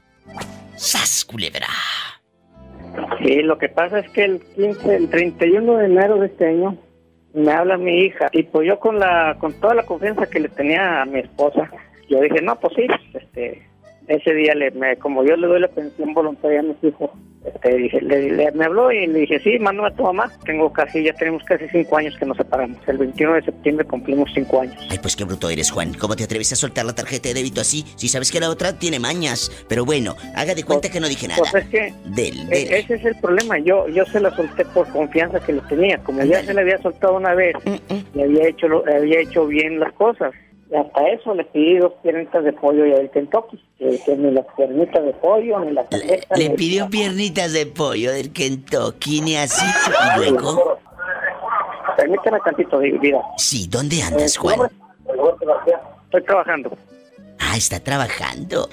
¡Sas, 0.76 1.24
culebra! 1.24 1.68
Sí, 3.22 3.42
lo 3.42 3.56
que 3.56 3.68
pasa 3.68 4.00
es 4.00 4.10
que 4.10 4.24
el 4.24 4.40
15, 4.40 4.96
el 4.96 5.08
31 5.08 5.76
de 5.78 5.86
enero 5.86 6.18
de 6.18 6.26
este 6.26 6.46
año 6.46 6.76
me 7.34 7.52
habla 7.52 7.76
mi 7.78 8.04
hija 8.04 8.28
y 8.32 8.42
pues 8.42 8.66
yo 8.66 8.78
con 8.78 8.98
la 8.98 9.36
con 9.38 9.52
toda 9.60 9.74
la 9.74 9.84
confianza 9.84 10.26
que 10.26 10.40
le 10.40 10.48
tenía 10.48 11.02
a 11.02 11.04
mi 11.06 11.20
esposa, 11.20 11.70
yo 12.08 12.20
dije, 12.20 12.40
"No, 12.42 12.58
pues 12.58 12.74
sí, 12.74 12.86
este 13.14 13.66
ese 14.08 14.34
día 14.34 14.54
le 14.54 14.70
me, 14.72 14.96
como 14.96 15.24
yo 15.24 15.36
le 15.36 15.46
doy 15.46 15.60
la 15.60 15.68
pensión 15.68 16.14
voluntaria 16.14 16.60
a 16.60 16.62
mis 16.62 16.76
hijos, 16.82 17.10
este, 17.44 17.76
dije, 17.76 18.00
le, 18.00 18.32
le- 18.32 18.52
me 18.52 18.64
habló 18.64 18.90
y 18.90 19.06
le 19.06 19.20
dije, 19.20 19.38
sí, 19.38 19.56
mándame 19.60 19.88
a 19.88 19.90
tu 19.92 20.02
mamá. 20.02 20.32
Tengo 20.44 20.72
casi, 20.72 21.02
ya 21.04 21.12
tenemos 21.12 21.44
casi 21.44 21.68
cinco 21.68 21.96
años 21.96 22.16
que 22.18 22.26
nos 22.26 22.36
separamos. 22.36 22.76
El 22.88 22.98
21 22.98 23.34
de 23.34 23.42
septiembre 23.42 23.86
cumplimos 23.86 24.30
cinco 24.34 24.60
años. 24.62 24.74
Ay, 24.90 24.98
pues 25.00 25.14
qué 25.14 25.22
bruto 25.24 25.48
eres, 25.48 25.70
Juan. 25.70 25.94
¿Cómo 25.94 26.16
te 26.16 26.24
atreves 26.24 26.52
a 26.52 26.56
soltar 26.56 26.84
la 26.84 26.94
tarjeta 26.94 27.28
de 27.28 27.34
débito 27.34 27.60
así? 27.60 27.84
Si 27.96 28.08
sabes 28.08 28.32
que 28.32 28.40
la 28.40 28.50
otra 28.50 28.76
tiene 28.78 28.98
mañas. 28.98 29.64
Pero 29.68 29.84
bueno, 29.84 30.16
haga 30.34 30.54
de 30.56 30.64
cuenta 30.64 30.90
que 30.90 30.98
no 30.98 31.08
dije 31.08 31.28
nada. 31.28 31.42
Pues 31.52 31.64
es 31.64 31.70
que 31.70 31.92
Del, 32.06 32.40
E- 32.52 32.64
del. 32.64 32.74
Ese 32.74 32.94
es 32.94 33.04
el 33.04 33.14
problema. 33.20 33.58
Yo 33.60 33.86
yo 33.88 34.04
se 34.06 34.18
la 34.18 34.34
solté 34.34 34.64
por 34.66 34.88
confianza 34.88 35.38
que 35.38 35.52
le 35.52 35.60
tenía. 35.62 35.98
Como 35.98 36.24
ya 36.24 36.42
se 36.42 36.52
le 36.52 36.62
había 36.62 36.78
soltado 36.78 37.16
una 37.16 37.34
vez, 37.34 37.54
le 38.14 38.24
había 38.24 38.48
hecho 38.48 38.66
lo- 38.66 38.84
le 38.84 38.96
había 38.96 39.20
hecho 39.20 39.46
bien 39.46 39.78
las 39.78 39.92
cosas. 39.92 40.32
Hasta 40.74 41.08
eso 41.08 41.34
le 41.34 41.44
pedí 41.44 41.78
dos 41.78 41.92
piernitas 42.02 42.42
de 42.42 42.52
pollo 42.52 42.86
y 42.86 42.92
el 42.92 43.08
Kentucky. 43.10 43.62
Que, 43.78 44.00
que 44.04 44.16
ni 44.16 44.32
las 44.32 44.46
piernitas 44.56 45.04
de 45.04 45.12
pollo, 45.12 45.60
ni 45.60 45.72
las 45.72 45.86
Le, 45.92 46.50
pidió 46.50 46.88
piernitas 46.90 47.52
de 47.52 47.66
pollo 47.66 48.12
del 48.12 48.32
Kentucky, 48.32 49.20
ni 49.20 49.36
así. 49.36 49.64
Y 49.64 50.18
luego. 50.18 50.78
Permítame 51.96 52.38
tantito, 52.44 52.78
vida. 52.78 53.20
Sí, 53.38 53.66
¿dónde 53.70 53.98
Eh, 53.98 54.02
andas, 54.02 54.34
¿tu 54.34 54.42
Juan? 54.42 54.68
Estoy 56.04 56.22
trabajando. 56.24 56.76
Ah, 57.38 57.56
está 57.56 57.78
trabajando. 57.80 58.68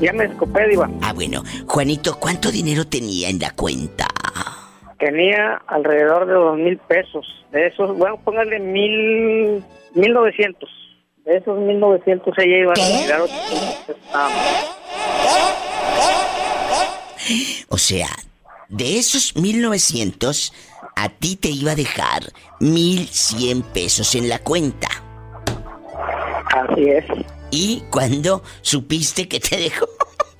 Ya 0.00 0.12
me 0.12 0.24
escopé, 0.24 0.68
Diva. 0.68 0.88
Ah, 1.02 1.12
bueno. 1.12 1.42
Juanito, 1.66 2.16
¿cuánto 2.18 2.50
dinero 2.50 2.86
tenía 2.86 3.28
en 3.28 3.38
la 3.38 3.50
cuenta? 3.50 4.06
Tenía 4.98 5.62
alrededor 5.66 6.26
de 6.26 6.34
dos 6.34 6.56
mil 6.56 6.78
pesos. 6.78 7.26
De 7.52 7.66
esos, 7.66 7.96
bueno, 7.96 8.18
póngale 8.24 8.58
mil, 8.58 9.62
mil 9.94 10.12
novecientos. 10.12 10.70
De 11.24 11.36
esos 11.36 11.58
mil 11.58 11.78
novecientos 11.78 12.34
ella 12.38 12.58
iba 12.58 12.72
a 12.72 12.74
retirar. 12.74 13.20
O 17.68 17.78
sea, 17.78 18.08
de 18.68 18.98
esos 18.98 19.36
1900, 19.36 20.52
a 20.96 21.08
ti 21.10 21.36
te 21.36 21.48
iba 21.48 21.72
a 21.72 21.76
dejar 21.76 22.22
1100 22.60 23.62
pesos 23.62 24.14
en 24.14 24.28
la 24.28 24.38
cuenta. 24.40 24.88
Así 26.54 26.84
es. 26.84 27.04
¿Y 27.50 27.82
cuando 27.90 28.42
supiste 28.62 29.28
que 29.28 29.40
te 29.40 29.56
dejó? 29.56 29.86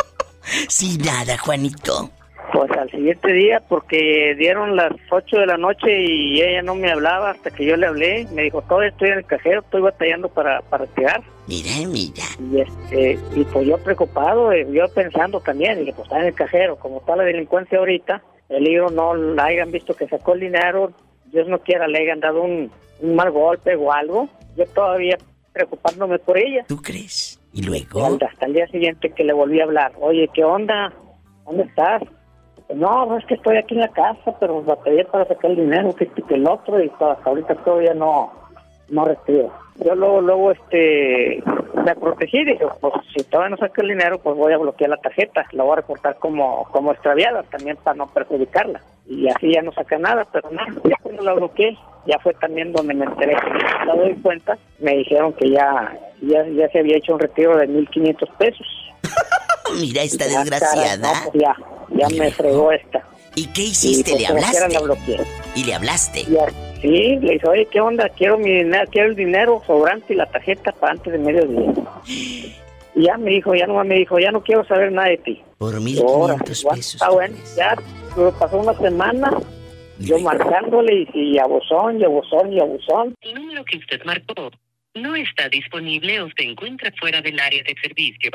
Sin 0.69 1.01
nada, 1.03 1.39
Juanito. 1.39 2.11
Pues 2.53 2.71
al 2.71 2.91
siguiente 2.91 3.33
día, 3.33 3.63
porque 3.69 4.35
dieron 4.39 4.75
las 4.75 4.93
8 5.11 5.39
de 5.39 5.47
la 5.47 5.59
noche 5.59 6.03
y 6.03 6.41
ella 6.41 6.63
no 6.63 6.75
me 6.75 6.91
hablaba 6.91 7.31
hasta 7.31 7.51
que 7.51 7.67
yo 7.67 7.77
le 7.77 7.87
hablé. 7.87 8.27
Me 8.33 8.43
dijo, 8.43 8.63
todavía 8.63 8.89
estoy 8.89 9.11
en 9.11 9.19
el 9.19 9.27
cajero, 9.27 9.61
estoy 9.61 9.83
batallando 9.83 10.29
para, 10.29 10.63
para 10.63 10.87
retirar. 10.87 11.23
Mira, 11.47 11.71
mira. 11.87 12.25
Y, 12.51 12.61
este, 12.61 13.19
y 13.35 13.45
pues 13.45 13.67
yo 13.67 13.77
preocupado, 13.79 14.53
eh, 14.53 14.67
yo 14.71 14.87
pensando 14.95 15.41
también, 15.41 15.87
y 15.87 15.93
pues 15.93 16.07
está 16.07 16.21
en 16.21 16.27
el 16.27 16.35
cajero, 16.35 16.77
como 16.77 16.99
está 16.99 17.17
la 17.17 17.25
delincuencia 17.25 17.79
ahorita, 17.79 18.23
el 18.49 18.65
libro 18.65 18.91
no 18.91 19.15
la 19.15 19.45
hayan 19.45 19.71
visto 19.71 19.95
que 19.95 20.09
sacó 20.09 20.33
el 20.35 20.41
dinero, 20.41 20.93
Dios 21.27 21.49
no 21.49 21.59
quiera 21.59 21.87
le 21.87 21.99
hayan 21.99 22.21
dado 22.21 22.43
un, 22.43 22.71
un 23.01 23.15
mal 23.15 23.31
golpe 23.31 23.77
o 23.77 23.93
algo. 23.93 24.29
Yo 24.57 24.65
todavía 24.67 25.19
preocupándome 25.53 26.19
por 26.19 26.39
ella. 26.39 26.65
¿Tú 26.67 26.81
crees? 26.81 27.39
¿Y 27.53 27.63
luego? 27.63 28.19
hasta 28.27 28.47
el 28.47 28.55
día 28.55 28.67
siguiente 28.69 29.11
que 29.11 29.25
le 29.25 29.33
volví 29.33 29.61
a 29.61 29.65
hablar, 29.65 29.93
oye, 30.01 30.29
¿qué 30.33 30.45
onda? 30.45 30.93
¿Dónde 31.45 31.65
estás? 31.65 32.03
No, 32.75 33.17
es 33.17 33.25
que 33.27 33.35
estoy 33.35 33.57
aquí 33.57 33.75
en 33.75 33.81
la 33.81 33.89
casa, 33.89 34.35
pero 34.39 34.63
batallé 34.63 35.05
para 35.07 35.27
sacar 35.27 35.51
el 35.51 35.57
dinero, 35.57 35.95
que 35.95 36.09
el 36.31 36.47
otro, 36.47 36.83
y 36.83 36.89
hasta 36.89 37.19
ahorita 37.25 37.55
todavía 37.57 37.95
no, 37.95 38.31
no 38.91 39.05
retiro. 39.05 39.51
Yo 39.77 39.95
luego, 39.95 40.21
luego, 40.21 40.51
este, 40.51 41.43
me 41.85 41.95
protegí, 41.95 42.45
dije, 42.45 42.67
pues 42.81 42.95
si 43.17 43.23
todavía 43.25 43.51
no 43.51 43.57
saco 43.57 43.81
el 43.83 43.89
dinero, 43.89 44.19
pues 44.19 44.37
voy 44.37 44.53
a 44.53 44.59
bloquear 44.59 44.91
la 44.91 44.97
tarjeta, 44.97 45.47
la 45.53 45.63
voy 45.63 45.75
a 45.75 45.77
reportar 45.77 46.17
como, 46.19 46.65
como 46.73 46.93
extraviada, 46.93 47.43
también 47.45 47.77
para 47.77 47.97
no 47.97 48.07
perjudicarla. 48.09 48.83
Y 49.07 49.29
así 49.29 49.53
ya 49.55 49.63
no 49.63 49.73
saca 49.73 49.97
nada, 49.99 50.27
pero 50.33 50.51
nada, 50.51 50.69
ya 50.85 50.97
cuando 51.01 51.23
la 51.23 51.35
bloqueé, 51.35 51.79
ya 52.07 52.19
fue 52.19 52.35
también 52.35 52.73
donde 52.73 52.95
me 52.95 53.05
enteré 53.05 53.37
que 53.37 53.87
no 53.87 53.97
doy 53.97 54.15
cuenta, 54.17 54.59
me 54.81 54.97
dijeron 54.97 55.33
que 55.33 55.51
ya, 55.51 55.97
ya, 56.23 56.47
ya 56.49 56.69
se 56.69 56.81
había 56.81 56.97
hecho 56.97 57.15
un 57.15 57.21
retiro 57.21 57.57
de 57.57 57.69
1.500 57.69 58.37
pesos. 58.37 58.67
Mira 59.81 60.03
esta 60.03 60.27
Ya, 60.27 60.41
desgraciada. 60.41 60.97
no, 61.25 61.31
pues 61.31 61.43
ya, 61.43 61.57
ya 61.91 62.09
me 62.17 62.31
fregó 62.31 62.73
esta. 62.73 63.05
¿Y 63.35 63.47
qué 63.49 63.63
Y 63.63 63.67
hiciste? 63.67 64.11
pues 64.13 64.23
¿Le 64.23 64.29
como 64.29 64.41
quiera 64.51 64.67
hablaste? 64.67 65.15
la. 65.17 65.25
¿Y 65.55 65.65
le 65.65 65.75
hablaste? 65.75 66.25
Ya, 66.25 66.47
sí, 66.81 66.89
le 67.21 67.33
dije, 67.35 67.47
oye, 67.49 67.67
¿qué 67.71 67.81
onda? 67.81 68.09
Quiero 68.11 68.39
mi 68.39 68.51
dinero, 68.53 68.85
quiero 68.91 69.09
el 69.09 69.15
dinero 69.17 69.63
sobrante 69.67 70.13
y 70.13 70.17
la 70.17 70.27
tarjeta 70.27 70.73
para 70.73 70.93
antes 70.93 71.13
de 71.13 71.19
mediodía. 71.19 71.73
Y 72.07 72.55
ya 72.95 73.17
me 73.17 73.31
dijo, 73.31 73.55
ya 73.55 73.67
no 73.67 73.83
me 73.85 73.95
dijo, 73.97 74.19
ya 74.19 74.33
no 74.33 74.43
quiero 74.43 74.65
saber 74.67 74.91
nada 74.91 75.09
de 75.09 75.19
ti. 75.19 75.43
Por 75.59 75.69
Ahora, 75.75 75.81
1500 75.81 76.19
bueno, 76.19 76.45
pesos. 76.73 76.95
Está 76.95 77.07
¿tú 77.09 77.13
bueno, 77.15 77.37
ya 77.57 77.77
pero 78.15 78.33
pasó 78.33 78.59
una 78.59 78.75
semana, 78.79 79.31
Y 80.01 80.07
yo 80.07 80.19
marcándole 80.19 81.07
y, 81.15 81.35
y 81.35 81.39
abusón, 81.39 82.01
y 82.01 82.05
abusón, 82.05 82.53
y 82.53 82.59
abusón. 82.61 83.15
El 83.21 83.35
número 83.35 83.65
que 83.65 83.77
usted 83.79 84.01
marcó 84.05 84.51
no 84.95 85.15
está 85.15 85.49
disponible 85.49 86.21
o 86.23 86.29
se 86.37 86.43
encuentra 86.45 86.91
fuera 86.99 87.21
del 87.21 87.39
área 87.39 87.63
de 87.63 87.75
servicio. 87.81 88.31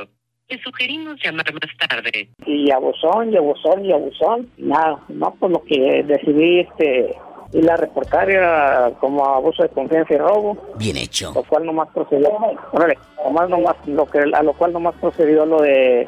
Le 0.49 0.61
sugerimos 0.61 1.15
llamar 1.23 1.45
más 1.53 1.89
tarde. 1.89 2.29
y 2.45 2.69
abusón 2.71 3.31
y 3.33 3.37
abusón 3.37 3.85
y 3.85 3.91
abusón. 3.93 4.49
Nada, 4.57 4.99
no, 5.09 5.33
pues 5.39 5.51
lo 5.51 5.63
que 5.63 6.03
decidí 6.03 6.59
este 6.59 7.15
ir 7.53 7.69
a 7.69 7.77
reportar 7.77 8.29
era 8.29 8.91
como 8.99 9.23
abuso 9.25 9.63
de 9.63 9.69
confianza 9.69 10.13
y 10.13 10.17
robo, 10.17 10.57
Bien 10.77 10.97
hecho. 10.97 11.31
lo 11.35 11.43
cual 11.43 11.65
nomás 11.65 11.87
procedió, 11.93 12.29
órale, 12.71 12.97
nomás, 13.23 13.47
nomás, 13.49 13.75
lo 13.85 14.05
que, 14.07 14.19
a 14.33 14.41
lo 14.43 14.53
cual 14.53 14.73
nomás 14.73 14.95
procedió 14.99 15.45
lo 15.45 15.61
de 15.61 16.07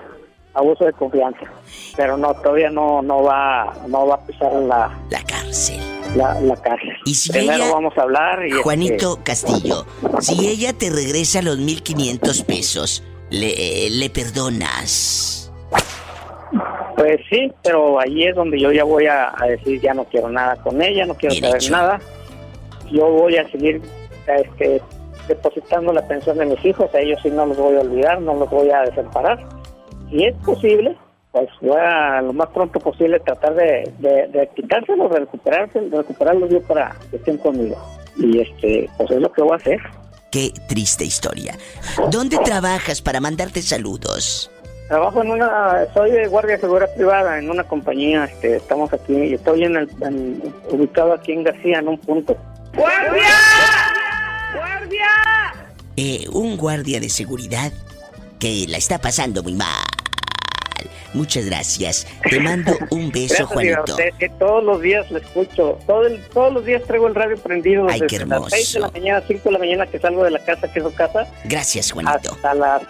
abuso 0.56 0.86
de 0.86 0.94
confianza. 0.94 1.42
Pero 1.96 2.18
no, 2.18 2.34
todavía 2.36 2.70
no, 2.72 3.01
no 3.04 3.22
va, 3.24 3.74
no 3.88 4.08
va 4.08 4.15
a 4.15 4.25
pisar 4.25 4.51
la, 4.54 4.92
La 5.12 5.22
cárcel. 5.24 5.80
la, 6.15 6.39
la 6.42 6.56
cárcel. 6.62 6.96
Y 7.06 7.13
si 7.13 7.32
Primero 7.32 7.63
ella- 7.63 7.74
vamos 7.74 7.94
a 7.98 8.01
hablar 8.01 8.39
y 8.46 8.50
este, 8.50 8.63
Juanito 8.63 9.20
Castillo, 9.24 9.86
si 10.22 10.48
ella 10.48 10.74
te 10.74 10.89
regresa 10.89 11.42
los 11.44 11.60
1500 11.60 12.42
pesos, 12.44 13.04
¿le, 13.29 13.89
le 13.89 14.10
perdonas? 14.10 15.51
Pues 16.96 17.20
sí, 17.29 17.51
pero 17.63 18.00
ahí 18.00 18.24
es 18.24 18.36
donde 18.36 18.60
yo 18.60 18.72
ya 18.72 18.84
voy 18.84 19.05
a, 19.08 19.34
a 19.38 19.48
decir 19.48 19.82
ya 19.82 19.94
no 19.94 20.05
quiero 20.05 20.29
nada 20.29 20.55
con 20.58 20.82
ella, 20.82 21.05
no 21.05 21.13
quiero 21.15 21.34
Bien 21.34 21.44
saber 21.46 21.62
hecho. 21.62 21.72
nada. 21.72 22.00
yo 22.91 23.10
voy 23.10 23.36
a 23.36 23.50
seguir 23.50 23.82
este, 24.27 24.82
depositando 25.27 25.91
la 25.91 26.08
pensión 26.08 26.38
de 26.38 26.46
mis 26.46 26.63
hijos, 26.63 26.94
a 26.94 27.00
ellos 27.00 27.20
sí 27.22 27.29
no 27.29 27.46
los 27.48 27.58
voy 27.58 27.75
a 27.75 27.82
olvidar, 27.82 28.22
no 28.22 28.34
los 28.36 28.50
voy 28.50 28.70
a 28.70 28.82
desamparar. 28.84 29.38
Si 30.10 30.24
es 30.24 30.36
posible, 30.46 30.96
pues 31.32 31.50
voy 31.62 31.77
a 31.77 32.22
lo 32.22 32.32
más 32.32 32.48
pronto 32.50 32.79
posible 32.79 33.20
tratar 33.20 33.55
de, 33.55 33.91
de, 34.00 34.27
de 34.27 34.50
quitárselos, 34.55 35.12
de 35.12 35.20
recuperarse, 35.20 35.82
de 35.82 35.98
recuperarlos 35.98 36.50
yo 36.50 36.62
para 36.62 36.96
que 37.12 37.17
estén 37.17 37.38
conmigo. 37.39 37.75
Y 38.17 38.39
este, 38.39 38.89
pues 38.98 39.12
es 39.12 39.20
lo 39.20 39.29
que 39.34 39.41
voy 39.41 39.51
a 39.53 39.55
hacer. 39.58 39.79
Qué 40.36 40.51
triste 40.68 41.06
historia. 41.06 41.58
¿Dónde 42.12 42.38
trabajas 42.39 43.01
para 43.01 43.22
mandarte 43.22 43.62
saludos? 43.62 44.51
Trabajo 44.89 45.22
en 45.22 45.32
una, 45.32 45.86
soy 45.94 46.12
de 46.12 46.27
guardia 46.27 46.56
de 46.56 46.60
seguridad 46.60 46.94
privada 46.94 47.39
en 47.39 47.50
una 47.50 47.63
compañía, 47.63 48.25
este, 48.25 48.58
estamos 48.58 48.92
aquí, 48.92 49.34
estoy 49.34 49.63
en 49.63 49.77
el, 49.77 49.89
en- 50.01 50.54
ubicado 50.70 51.13
aquí 51.13 51.32
en 51.32 51.46
García, 51.46 51.80
en 51.80 51.88
un 51.88 51.98
punto. 52.00 52.36
¡Guardia! 52.75 53.30
¡Guardia! 54.54 55.06
Eh, 55.96 56.25
un 56.34 56.58
guardia 56.58 57.00
de 57.00 57.08
seguridad 57.08 57.72
que 58.38 58.65
la 58.68 58.75
está 58.77 59.00
pasando 59.00 59.42
muy 59.42 59.54
mal. 59.54 59.86
Muchas 61.13 61.46
gracias. 61.46 62.08
Te 62.30 62.39
mando 62.39 62.77
un 62.92 63.12
beso, 63.12 63.36
Gracias, 63.36 63.48
Juanito. 63.50 63.84
usted, 63.88 64.10
que 64.20 64.30
todos 64.30 64.63
los 64.63 64.82
días 64.82 65.10
lo 65.12 65.18
escucho, 65.20 65.77
todo 65.88 66.06
el- 66.08 66.24
todos 66.30 66.54
los 66.54 66.65
días 66.65 66.82
traigo 66.88 67.08
el 67.08 67.15
radio 67.15 67.38
prendido 67.38 67.88
Ay, 67.89 68.01
qué 68.08 68.20
desde 68.20 68.25
las 68.27 68.44
6 68.50 68.74
de 68.74 68.80
la 68.80 68.86
hermoso. 68.88 69.01
mañana, 69.01 69.24
5 69.27 69.42
de 69.46 69.51
la 69.51 69.60
mañana 69.60 69.88
que 69.88 70.00
salgo 70.00 70.24
de 70.24 70.32
la 70.32 70.39
casa, 70.39 70.72
que 70.72 70.80
es 70.80 70.86
su 70.86 70.94
casa, 70.94 71.27
Gracias, 71.46 71.92
Juanito. 71.92 72.32
hasta 72.34 72.54
las 72.54 72.82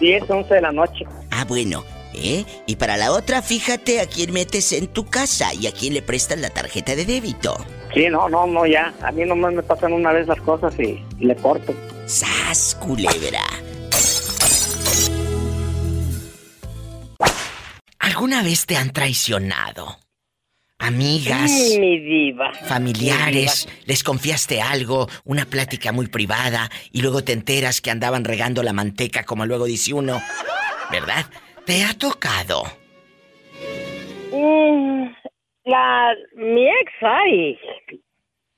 10, 0.00 0.22
11 0.28 0.54
de 0.54 0.60
la 0.60 0.72
noche. 0.72 1.04
Ah, 1.30 1.44
bueno. 1.46 1.84
¿Eh? 2.14 2.44
Y 2.66 2.76
para 2.76 2.96
la 2.96 3.12
otra, 3.12 3.42
fíjate 3.42 4.00
a 4.00 4.06
quién 4.06 4.32
metes 4.32 4.72
en 4.72 4.88
tu 4.88 5.04
casa 5.06 5.54
y 5.54 5.66
a 5.68 5.72
quién 5.72 5.94
le 5.94 6.02
prestas 6.02 6.38
la 6.40 6.50
tarjeta 6.50 6.96
de 6.96 7.04
débito. 7.04 7.56
Sí, 7.94 8.06
no, 8.10 8.28
no, 8.28 8.46
no, 8.46 8.66
ya. 8.66 8.92
A 9.02 9.12
mí 9.12 9.24
nomás 9.24 9.52
me 9.52 9.62
pasan 9.62 9.92
una 9.92 10.12
vez 10.12 10.26
las 10.26 10.40
cosas 10.40 10.74
y, 10.80 11.00
y 11.20 11.24
le 11.26 11.36
corto. 11.36 11.72
¡Sas, 12.06 12.76
culebra! 12.80 13.42
¿Alguna 18.08 18.42
vez 18.42 18.64
te 18.64 18.74
han 18.74 18.90
traicionado? 18.90 19.98
Amigas, 20.78 21.76
Mi 21.78 21.98
diva. 21.98 22.54
familiares, 22.54 23.68
les 23.84 24.02
confiaste 24.02 24.62
algo, 24.62 25.08
una 25.26 25.44
plática 25.44 25.92
muy 25.92 26.06
privada 26.06 26.70
y 26.90 27.02
luego 27.02 27.22
te 27.22 27.32
enteras 27.34 27.82
que 27.82 27.90
andaban 27.90 28.24
regando 28.24 28.62
la 28.62 28.72
manteca 28.72 29.24
como 29.24 29.44
luego 29.44 29.66
dice 29.66 29.92
uno, 29.92 30.22
¿verdad? 30.90 31.26
¿Te 31.66 31.84
ha 31.84 31.92
tocado? 31.98 32.62
Mm, 34.32 35.08
la, 35.64 36.14
mi 36.36 36.66
ex, 36.66 36.92
ay, 37.02 37.58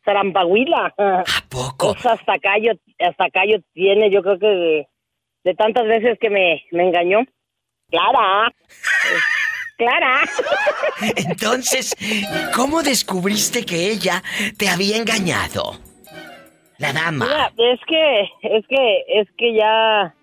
Zarampahuila. 0.05 0.95
¿A 0.97 1.25
poco? 1.49 1.95
Pues 1.95 2.07
hasta 2.07 2.39
callo, 2.39 2.73
hasta 3.01 3.29
callo 3.31 3.59
tiene, 3.73 4.13
yo 4.13 4.23
creo 4.23 4.39
que 4.39 4.47
de, 4.47 4.89
de 5.43 5.55
tantas 5.55 5.87
veces 5.89 6.19
que 6.21 6.31
me, 6.31 6.63
me 6.71 6.85
engañó. 6.85 7.25
Clara. 7.91 8.53
Clara. 9.77 10.21
Entonces, 11.17 11.95
¿cómo 12.55 12.83
descubriste 12.83 13.65
que 13.65 13.91
ella 13.91 14.23
te 14.59 14.69
había 14.69 14.97
engañado? 14.97 15.79
La 16.79 16.93
dama. 16.93 17.27
Mira, 17.27 17.53
es 17.73 17.81
que, 17.87 18.21
es 18.43 18.67
que, 18.67 19.05
es 19.09 19.29
que 19.37 19.55
ya, 19.55 20.15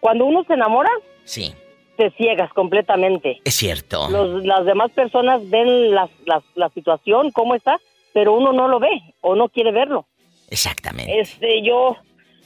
cuando 0.00 0.24
uno 0.26 0.44
se 0.44 0.54
enamora, 0.54 0.90
Sí, 1.24 1.54
te 1.96 2.10
ciegas 2.12 2.50
completamente. 2.54 3.40
es 3.44 3.54
cierto. 3.54 4.08
Los, 4.10 4.44
las 4.44 4.64
demás 4.64 4.90
personas 4.92 5.40
ven 5.50 5.94
las- 5.94 6.10
las- 6.24 6.44
la 6.54 6.68
situación, 6.70 7.30
cómo 7.32 7.54
está, 7.54 7.78
pero 8.14 8.32
uno 8.34 8.52
no 8.52 8.68
lo 8.68 8.78
ve 8.78 9.02
o 9.20 9.34
no 9.36 9.48
quiere 9.48 9.70
verlo. 9.72 10.06
Exactamente. 10.50 11.20
Este, 11.20 11.62
yo, 11.62 11.96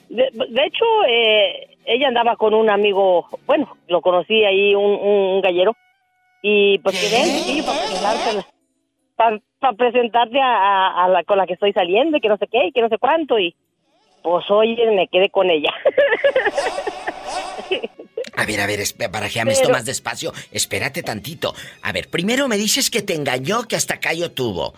de, 0.09 0.29
de 0.33 0.64
hecho, 0.64 0.85
eh, 1.09 1.72
ella 1.85 2.09
andaba 2.09 2.37
con 2.37 2.55
un 2.55 2.71
amigo, 2.71 3.27
bueno, 3.47 3.77
lo 3.88 4.01
conocí 4.01 4.45
ahí, 4.45 4.75
un, 4.75 4.85
un- 4.85 5.35
un 5.37 5.40
gallero, 5.40 5.75
y 6.42 6.79
pues 6.79 6.99
que 7.01 7.09
ven, 7.16 7.27
sí, 7.40 7.62
para 7.62 7.79
presentarte, 7.81 8.47
para, 9.61 9.73
presentarte 9.75 10.40
a, 10.40 11.09
la 11.09 11.25
con 11.25 11.38
la 11.38 11.47
que 11.47 11.55
estoy 11.55 11.73
saliendo, 11.73 12.16
y 12.16 12.21
que 12.21 12.29
no 12.29 12.37
sé 12.37 12.47
qué, 12.51 12.66
y 12.66 12.73
que 12.73 12.83
no 12.83 12.88
sé 12.88 12.99
cuánto, 12.99 13.38
y 13.38 13.55
pues 14.23 14.49
oye, 14.51 14.77
me 14.92 15.09
quedé 15.09 15.31
con 15.31 15.51
ella. 15.51 15.73
A 18.35 18.47
ver, 18.47 18.61
a 18.61 18.66
ver, 18.66 18.81
esp- 18.81 19.11
barajeame 19.11 19.53
esto 19.53 19.68
más 19.68 19.85
despacio. 19.85 20.33
Espérate 20.51 21.03
tantito. 21.03 21.53
A 21.83 21.92
ver, 21.92 22.09
primero 22.09 22.49
me 22.49 22.57
dices 22.57 22.90
que 22.90 23.03
te 23.03 23.14
engañó, 23.14 23.64
que 23.68 23.77
hasta 23.77 24.01
callo 24.01 24.33
tuvo. 24.33 24.73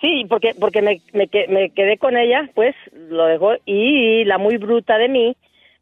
Sí, 0.00 0.26
porque 0.28 0.54
porque 0.54 0.82
me, 0.82 1.00
me, 1.14 1.28
me 1.48 1.70
quedé 1.70 1.96
con 1.98 2.16
ella, 2.16 2.48
pues 2.54 2.74
lo 2.92 3.24
dejó 3.24 3.52
y 3.64 4.24
la 4.24 4.36
muy 4.38 4.58
bruta 4.58 4.98
de 4.98 5.08
mí 5.08 5.36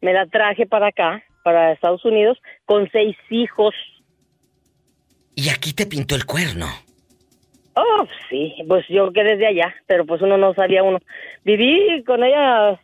me 0.05 0.13
la 0.13 0.27
traje 0.27 0.67
para 0.67 0.89
acá, 0.89 1.25
para 1.43 1.73
Estados 1.73 2.05
Unidos, 2.05 2.39
con 2.67 2.91
seis 2.91 3.17
hijos. 3.31 3.75
Y 5.35 5.49
aquí 5.49 5.73
te 5.73 5.87
pintó 5.87 6.15
el 6.15 6.27
cuerno. 6.27 6.67
Oh, 7.75 8.07
sí, 8.29 8.55
pues 8.69 8.87
yo 8.89 9.11
quedé 9.13 9.31
desde 9.31 9.47
allá, 9.47 9.75
pero 9.87 10.05
pues 10.05 10.21
uno 10.21 10.37
no 10.37 10.53
sabía 10.53 10.83
uno. 10.83 10.99
Viví 11.43 12.05
con 12.05 12.23
ella 12.23 12.79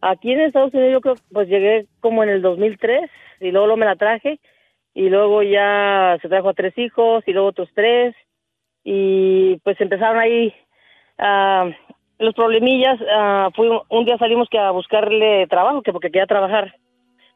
aquí 0.00 0.32
en 0.32 0.40
Estados 0.40 0.72
Unidos, 0.72 0.94
yo 0.94 1.00
creo, 1.02 1.14
pues 1.30 1.46
llegué 1.46 1.86
como 2.00 2.24
en 2.24 2.30
el 2.30 2.40
2003 2.40 3.02
y 3.40 3.50
luego, 3.50 3.66
luego 3.66 3.76
me 3.76 3.86
la 3.86 3.96
traje 3.96 4.40
y 4.94 5.10
luego 5.10 5.42
ya 5.42 6.16
se 6.22 6.28
trajo 6.30 6.48
a 6.48 6.54
tres 6.54 6.76
hijos 6.78 7.22
y 7.26 7.32
luego 7.32 7.48
otros 7.48 7.68
tres 7.74 8.14
y 8.82 9.58
pues 9.58 9.78
empezaron 9.78 10.18
ahí 10.18 10.54
ah, 11.18 11.68
los 12.18 12.34
problemillas. 12.34 12.98
ah, 13.12 13.48
fui, 13.54 13.68
un 13.88 14.04
día 14.04 14.16
salimos 14.18 14.48
que 14.50 14.58
a 14.58 14.70
buscarle 14.70 15.46
trabajo, 15.48 15.82
que 15.82 15.92
porque 15.92 16.10
quería 16.10 16.26
trabajar, 16.26 16.74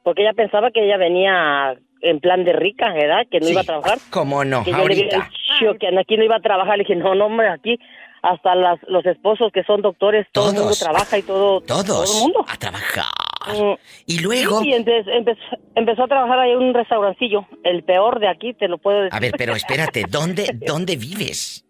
porque 0.02 0.22
ella 0.22 0.32
pensaba 0.32 0.70
que 0.70 0.84
ella 0.84 0.96
venía 0.96 1.76
en 2.02 2.18
plan 2.20 2.44
de 2.44 2.52
rica, 2.54 2.92
¿verdad? 2.94 3.26
Que 3.30 3.40
no 3.40 3.46
Sí. 3.46 3.52
iba 3.52 3.60
a 3.60 3.64
trabajar 3.64 3.98
¿Cómo 4.10 4.42
no? 4.44 4.64
que 4.64 4.70
yo 4.72 4.88
le 4.88 4.94
dije, 4.94 5.14
Ahorita. 5.14 5.30
"Chico, 5.58 5.74
que 5.78 5.88
aquí 5.98 6.16
no 6.16 6.24
iba 6.24 6.36
a 6.36 6.40
trabajar. 6.40 6.78
Le 6.78 6.84
dije, 6.84 6.96
no, 6.96 7.14
no, 7.14 7.26
hombre, 7.26 7.48
aquí 7.48 7.78
hasta 8.22 8.54
las, 8.54 8.78
los 8.88 9.04
esposos 9.06 9.50
que 9.52 9.62
son 9.64 9.80
doctores, 9.82 10.26
todo 10.32 10.48
el 10.50 10.54
mundo 10.56 10.68
Todos. 10.68 10.78
trabaja 10.80 11.18
y 11.18 11.22
todo, 11.22 11.60
todo 11.62 11.84
Todos 11.84 12.14
el 12.16 12.22
mundo. 12.22 12.44
a 12.48 12.56
trabajar. 12.56 13.04
Mm, 13.48 13.74
Y 14.06 14.18
luego... 14.20 14.62
Y 14.62 14.74
entonces 14.74 15.06
empezó, 15.14 15.40
empezó 15.74 16.04
a 16.04 16.08
trabajar 16.08 16.38
ahí 16.38 16.50
en 16.52 16.58
un 16.58 16.74
restaurancillo, 16.74 17.46
el 17.64 17.82
peor 17.82 18.18
de 18.20 18.28
aquí, 18.28 18.52
te 18.54 18.68
lo 18.68 18.76
puedo 18.78 19.00
decir. 19.02 19.14
A 19.16 19.20
ver, 19.20 19.32
pero 19.38 19.54
espérate, 19.54 20.04
¿dónde, 20.08 20.50
¿dónde 20.66 20.96
vives? 20.96 21.64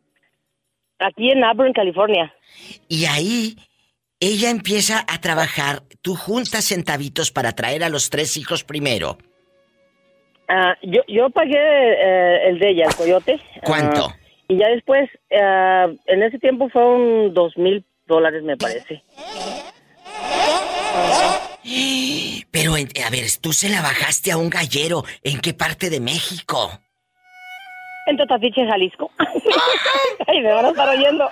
Aquí 0.98 1.30
en 1.30 1.42
Auburn, 1.44 1.72
California. 1.72 2.32
Y 2.88 3.04
ahí 3.06 3.56
ella 4.20 4.50
empieza 4.50 5.04
a 5.08 5.20
trabajar, 5.20 5.82
tú 6.02 6.14
juntas 6.14 6.64
centavitos 6.66 7.30
para 7.30 7.52
traer 7.52 7.84
a 7.84 7.88
los 7.88 8.10
tres 8.10 8.36
hijos 8.36 8.64
primero. 8.64 9.16
Ah, 10.48 10.74
yo, 10.82 11.02
yo 11.06 11.30
pagué 11.30 11.56
eh, 11.56 12.48
el 12.48 12.58
de 12.58 12.70
ella, 12.70 12.86
el 12.88 12.94
coyote. 12.96 13.40
¿Cuánto? 13.62 14.06
Ah, 14.10 14.16
y 14.48 14.58
ya 14.58 14.68
después, 14.68 15.08
ah, 15.40 15.86
en 16.06 16.22
ese 16.22 16.38
tiempo 16.38 16.68
fueron 16.68 17.32
dos 17.34 17.56
mil 17.56 17.84
dólares, 18.06 18.42
me 18.42 18.56
parece. 18.56 19.02
Pero, 22.50 22.76
en- 22.76 22.88
a 23.06 23.10
ver, 23.10 23.24
tú 23.40 23.52
se 23.52 23.68
la 23.68 23.80
bajaste 23.80 24.32
a 24.32 24.36
un 24.36 24.50
gallero. 24.50 25.04
¿En 25.22 25.40
qué 25.40 25.54
parte 25.54 25.88
de 25.88 26.00
México? 26.00 26.70
En 28.06 28.16
Totatiche, 28.16 28.66
Jalisco. 28.66 29.10
Ay, 30.26 30.40
me 30.40 30.52
van 30.52 30.66
a 30.66 30.70
estar 30.70 30.88
oyendo. 30.88 31.30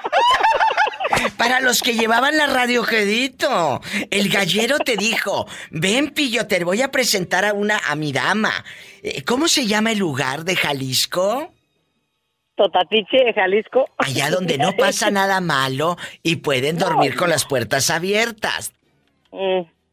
Para 1.37 1.61
los 1.61 1.83
que 1.83 1.95
llevaban 1.95 2.37
la 2.37 2.47
radio 2.47 2.83
Gedito, 2.83 3.81
el 4.11 4.29
gallero 4.29 4.79
te 4.79 4.97
dijo, 4.97 5.47
ven 5.71 6.11
pillo, 6.11 6.47
te 6.47 6.63
voy 6.65 6.83
a 6.83 6.91
presentar 6.91 7.45
a 7.45 7.53
una, 7.53 7.79
a 7.89 7.97
mi 7.97 8.13
dama. 8.13 8.65
Eh, 9.03 9.23
¿Cómo 9.25 9.49
se 9.49 9.67
llama 9.67 9.93
el 9.93 9.99
lugar 9.99 10.45
de 10.45 10.57
Jalisco? 10.57 11.53
Totatiche, 12.57 13.33
Jalisco. 13.35 13.87
Allá 13.99 14.31
donde 14.31 14.59
no 14.59 14.73
pasa 14.77 15.11
nada 15.11 15.41
malo 15.41 15.97
y 16.23 16.37
pueden 16.37 16.77
dormir 16.77 17.15
con 17.17 17.31
las 17.31 17.45
puertas 17.45 17.91
abiertas. 17.91 18.73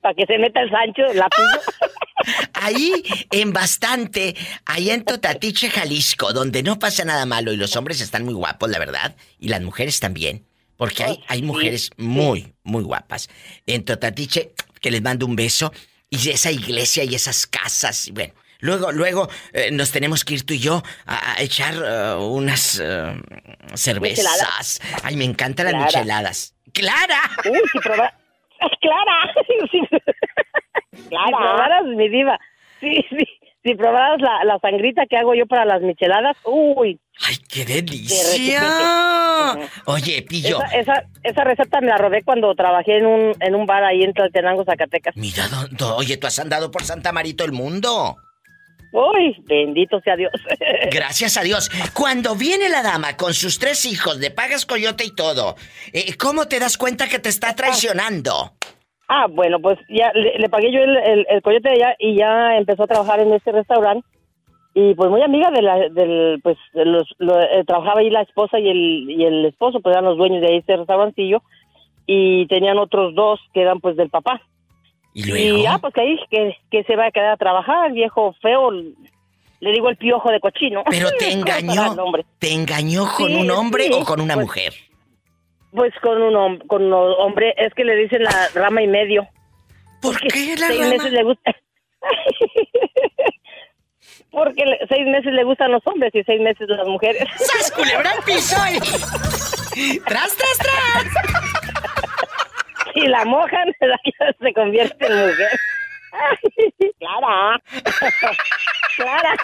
para 0.01 0.15
que 0.15 0.25
se 0.25 0.38
meta 0.38 0.62
el 0.62 0.69
Sancho, 0.69 1.13
la 1.13 1.30
pillo. 1.30 1.91
Ahí, 2.54 2.91
en 3.32 3.54
bastante, 3.54 4.36
allá 4.65 4.95
en 4.95 5.06
Totatiche, 5.06 5.69
Jalisco, 5.69 6.34
donde 6.34 6.63
no 6.63 6.80
pasa 6.80 7.06
nada 7.06 7.25
malo 7.25 7.51
y 7.51 7.58
los 7.58 7.75
hombres 7.75 8.01
están 8.01 8.25
muy 8.25 8.34
guapos, 8.34 8.69
la 8.69 8.80
verdad, 8.80 9.15
y 9.38 9.49
las 9.49 9.62
mujeres 9.62 9.99
también, 9.99 10.45
porque 10.78 11.04
hay, 11.04 11.24
hay 11.28 11.42
mujeres 11.42 11.92
muy, 11.98 12.54
muy 12.64 12.84
guapas. 12.84 13.30
En 13.66 13.86
Totatiche, 13.86 14.52
que 14.82 14.92
les 14.92 15.02
mando 15.02 15.26
un 15.26 15.36
beso, 15.36 15.72
y 16.10 16.30
esa 16.30 16.52
iglesia 16.52 17.04
y 17.04 17.16
esas 17.16 17.48
casas, 17.48 18.08
y 18.08 18.12
bueno. 18.12 18.34
Luego, 18.60 18.92
luego 18.92 19.30
eh, 19.54 19.70
nos 19.72 19.92
tenemos 19.92 20.24
que 20.24 20.36
ir 20.36 20.46
tú 20.46 20.54
y 20.54 20.60
yo 20.60 20.82
a, 21.06 21.34
a 21.34 21.42
echar 21.42 21.76
eh, 21.76 22.16
unas 22.20 22.82
eh, 22.84 23.22
cervezas. 23.76 24.26
Micheladas. 24.26 24.82
Ay, 25.04 25.18
me 25.18 25.26
encantan 25.26 25.72
las 25.72 25.76
micheladas. 25.76 26.56
¡Clara! 26.74 27.20
Uy, 27.46 27.60
si 27.72 27.80
probar... 27.80 28.14
Clara. 28.82 29.34
Clara. 29.34 30.00
Si 30.96 31.10
probaras, 31.10 31.84
mi 31.86 32.08
diva. 32.08 32.40
Sí, 32.80 33.06
sí. 33.10 33.28
Si 33.65 33.73
probaras 33.73 34.21
la, 34.21 34.43
la 34.43 34.60
sangrita 34.60 35.08
que 35.10 35.17
hago 35.17 35.34
yo 35.34 35.47
para 35.47 35.65
las 35.65 35.82
micheladas, 35.82 36.38
uy. 36.43 36.99
¡Ay, 37.28 37.38
qué 37.49 37.65
delicia! 37.65 38.62
Oye, 39.86 40.21
Pillo. 40.21 40.60
Esa, 40.65 40.78
esa, 40.78 41.04
esa, 41.23 41.43
receta 41.43 41.82
me 41.82 41.88
la 41.88 41.97
robé 41.97 42.21
cuando 42.21 42.54
trabajé 42.54 42.97
en 42.99 43.08
un, 43.08 43.34
en 43.39 43.56
un 43.56 43.65
bar 43.65 43.84
ahí 43.84 44.04
en 44.04 44.13
Tlaltenango, 44.13 44.65
Zacatecas. 44.65 45.17
Mira, 45.17 45.47
oye, 45.95 46.17
tú 46.17 46.28
has 46.28 46.38
andado 46.38 46.69
por 46.69 46.84
Santa 46.84 47.12
Marito 47.12 47.43
el 47.43 47.54
mundo. 47.54 48.17
Uy, 48.91 49.36
bendito 49.45 49.99
sea 50.01 50.15
Dios. 50.15 50.32
Gracias 50.91 51.36
a 51.36 51.41
Dios. 51.41 51.71
Cuando 51.93 52.36
viene 52.36 52.69
la 52.69 52.84
dama 52.84 53.17
con 53.17 53.34
sus 53.34 53.58
tres 53.58 53.86
hijos, 53.86 54.19
le 54.19 54.30
pagas 54.30 54.67
coyote 54.67 55.04
y 55.06 55.15
todo, 55.15 55.56
eh, 55.91 56.15
¿cómo 56.17 56.47
te 56.47 56.60
das 56.60 56.78
cuenta 56.78 57.08
que 57.08 57.17
te 57.17 57.30
está 57.30 57.56
traicionando? 57.56 58.54
Ah, 59.08 59.28
bueno, 59.30 59.60
pues 59.60 59.78
ya 59.88 60.12
le, 60.13 60.50
pagué 60.50 60.72
yo 60.72 60.80
el, 60.80 61.26
el, 61.30 61.41
coyote 61.44 61.70
de 61.70 61.76
ella 61.76 61.96
y 62.00 62.15
ya 62.15 62.58
empezó 62.58 62.84
a 62.84 62.88
trabajar 62.88 63.20
en 63.20 63.34
este 63.34 63.52
restaurante. 63.52 64.08
Y 64.74 64.94
pues 64.96 65.10
muy 65.10 65.22
amiga 65.22 65.52
de 65.52 65.62
la, 65.62 65.78
del, 65.89 66.39
pues, 66.44 66.58
los, 66.74 67.08
eh, 67.20 67.63
trabajaba 67.65 68.02
ahí 68.02 68.10
la 68.10 68.24
esposa 68.24 68.60
y 68.60 68.68
el, 68.68 69.10
y 69.10 69.24
el 69.24 69.46
esposo, 69.46 69.80
pues 69.80 69.94
eran 69.94 70.06
los 70.06 70.18
dueños 70.18 70.41
de 70.41 70.58
este 70.58 70.76
restaurantillo. 70.76 71.44
Y 72.08 72.46
tenían 72.48 72.78
otros 72.78 73.15
dos 73.15 73.39
que 73.54 73.62
eran 73.62 73.80
pues 73.80 73.96
del 73.96 74.10
papá. 74.10 74.41
Y 75.13 75.24
luego. 75.24 75.58
Y 75.60 75.65
ah, 75.65 75.78
pues 75.80 75.94
que 75.94 76.02
ahí 76.02 76.20
que, 76.30 76.58
que 76.70 76.84
se 76.84 76.96
va 76.96 77.08
a 77.08 77.12
quedar 77.12 77.32
a 77.32 77.38
trabajar, 77.38 77.94
viejo 77.94 78.36
feo. 78.41 78.72
Le 78.72 79.72
digo 79.72 79.89
el 79.89 79.98
piojo 79.98 80.30
de 80.30 80.39
cochino. 80.39 80.84
Pero 80.89 81.10
te 81.18 81.32
engañó. 81.32 81.96
¿Te 82.39 82.54
engañó 82.54 83.06
con 83.15 83.34
un 83.34 83.50
hombre 83.52 83.89
o 83.94 84.04
con 84.04 84.20
una 84.20 84.34
pues, 84.34 84.46
mujer? 84.46 84.74
Pues 85.76 85.94
con 86.02 86.22
un, 86.22 86.60
con 86.68 86.84
un 86.84 86.94
hombre, 86.94 87.54
es 87.58 87.74
que 87.74 87.84
le 87.84 87.96
dicen 87.96 88.24
la 88.24 88.50
rama 88.54 88.82
y 88.82 88.88
medio. 88.88 89.28
¿Por 90.02 90.18
qué 90.20 90.56
la 90.58 90.68
seis 90.68 90.80
rama? 90.80 90.90
meses 90.90 91.12
le 91.12 91.24
gusta. 91.24 91.52
Porque 94.32 94.64
seis 94.90 95.08
meses 95.08 95.34
le 95.34 95.44
gustan 95.44 95.72
los 95.72 95.82
hombres 95.86 96.12
y 96.14 96.24
seis 96.24 96.40
meses 96.42 96.68
las 96.70 96.88
mujeres. 96.88 97.24
¡Sas 97.38 97.72
culebra 97.72 98.12
al 98.12 98.24
piso! 98.24 98.56
¡Tras, 100.06 100.36
tras, 100.36 100.58
tras! 100.58 101.06
Si 102.94 103.02
la 103.08 103.26
mojan, 103.26 103.74
se 104.40 104.54
convierte 104.54 105.06
en 105.06 105.28
mujer. 105.28 105.60
Clara. 107.00 107.62
Clara. 108.96 109.36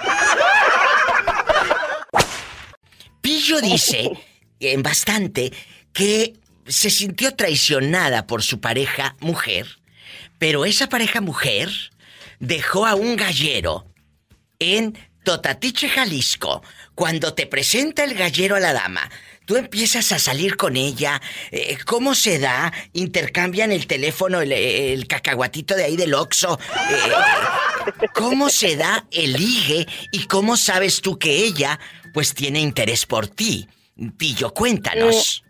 Pillo 3.21 3.59
dice, 3.59 4.11
en 4.59 4.81
bastante, 4.81 5.51
que 5.93 6.33
se 6.67 6.89
sintió 6.89 7.35
traicionada 7.35 8.27
por 8.27 8.43
su 8.43 8.59
pareja 8.59 9.15
mujer, 9.19 9.67
pero 10.39 10.65
esa 10.65 10.87
pareja 10.89 11.21
mujer 11.21 11.69
dejó 12.39 12.85
a 12.85 12.95
un 12.95 13.15
gallero 13.15 13.85
en 14.59 14.97
Totatiche, 15.23 15.89
Jalisco. 15.89 16.63
Cuando 16.95 17.33
te 17.33 17.45
presenta 17.45 18.03
el 18.03 18.15
gallero 18.15 18.55
a 18.55 18.59
la 18.59 18.73
dama, 18.73 19.09
tú 19.45 19.55
empiezas 19.55 20.11
a 20.11 20.19
salir 20.19 20.57
con 20.57 20.77
ella. 20.77 21.21
Eh, 21.51 21.77
¿Cómo 21.85 22.15
se 22.15 22.39
da? 22.39 22.73
Intercambian 22.93 23.71
el 23.71 23.87
teléfono, 23.87 24.41
el, 24.41 25.07
cacahuatito 25.07 25.75
de 25.75 25.83
ahí 25.83 25.95
del 25.95 26.13
Oxxo. 26.13 26.59
Eh, 26.89 28.07
¿Cómo 28.13 28.49
se 28.49 28.75
da 28.75 29.05
el 29.11 29.33
ligue 29.33 29.87
y 30.11 30.25
cómo 30.25 30.57
sabes 30.57 31.01
tú 31.01 31.19
que 31.19 31.35
ella, 31.43 31.79
pues, 32.13 32.33
tiene 32.33 32.59
interés 32.59 33.05
por 33.05 33.27
ti? 33.27 33.67
Pillo, 34.17 34.53
cuéntanos. 34.53 35.43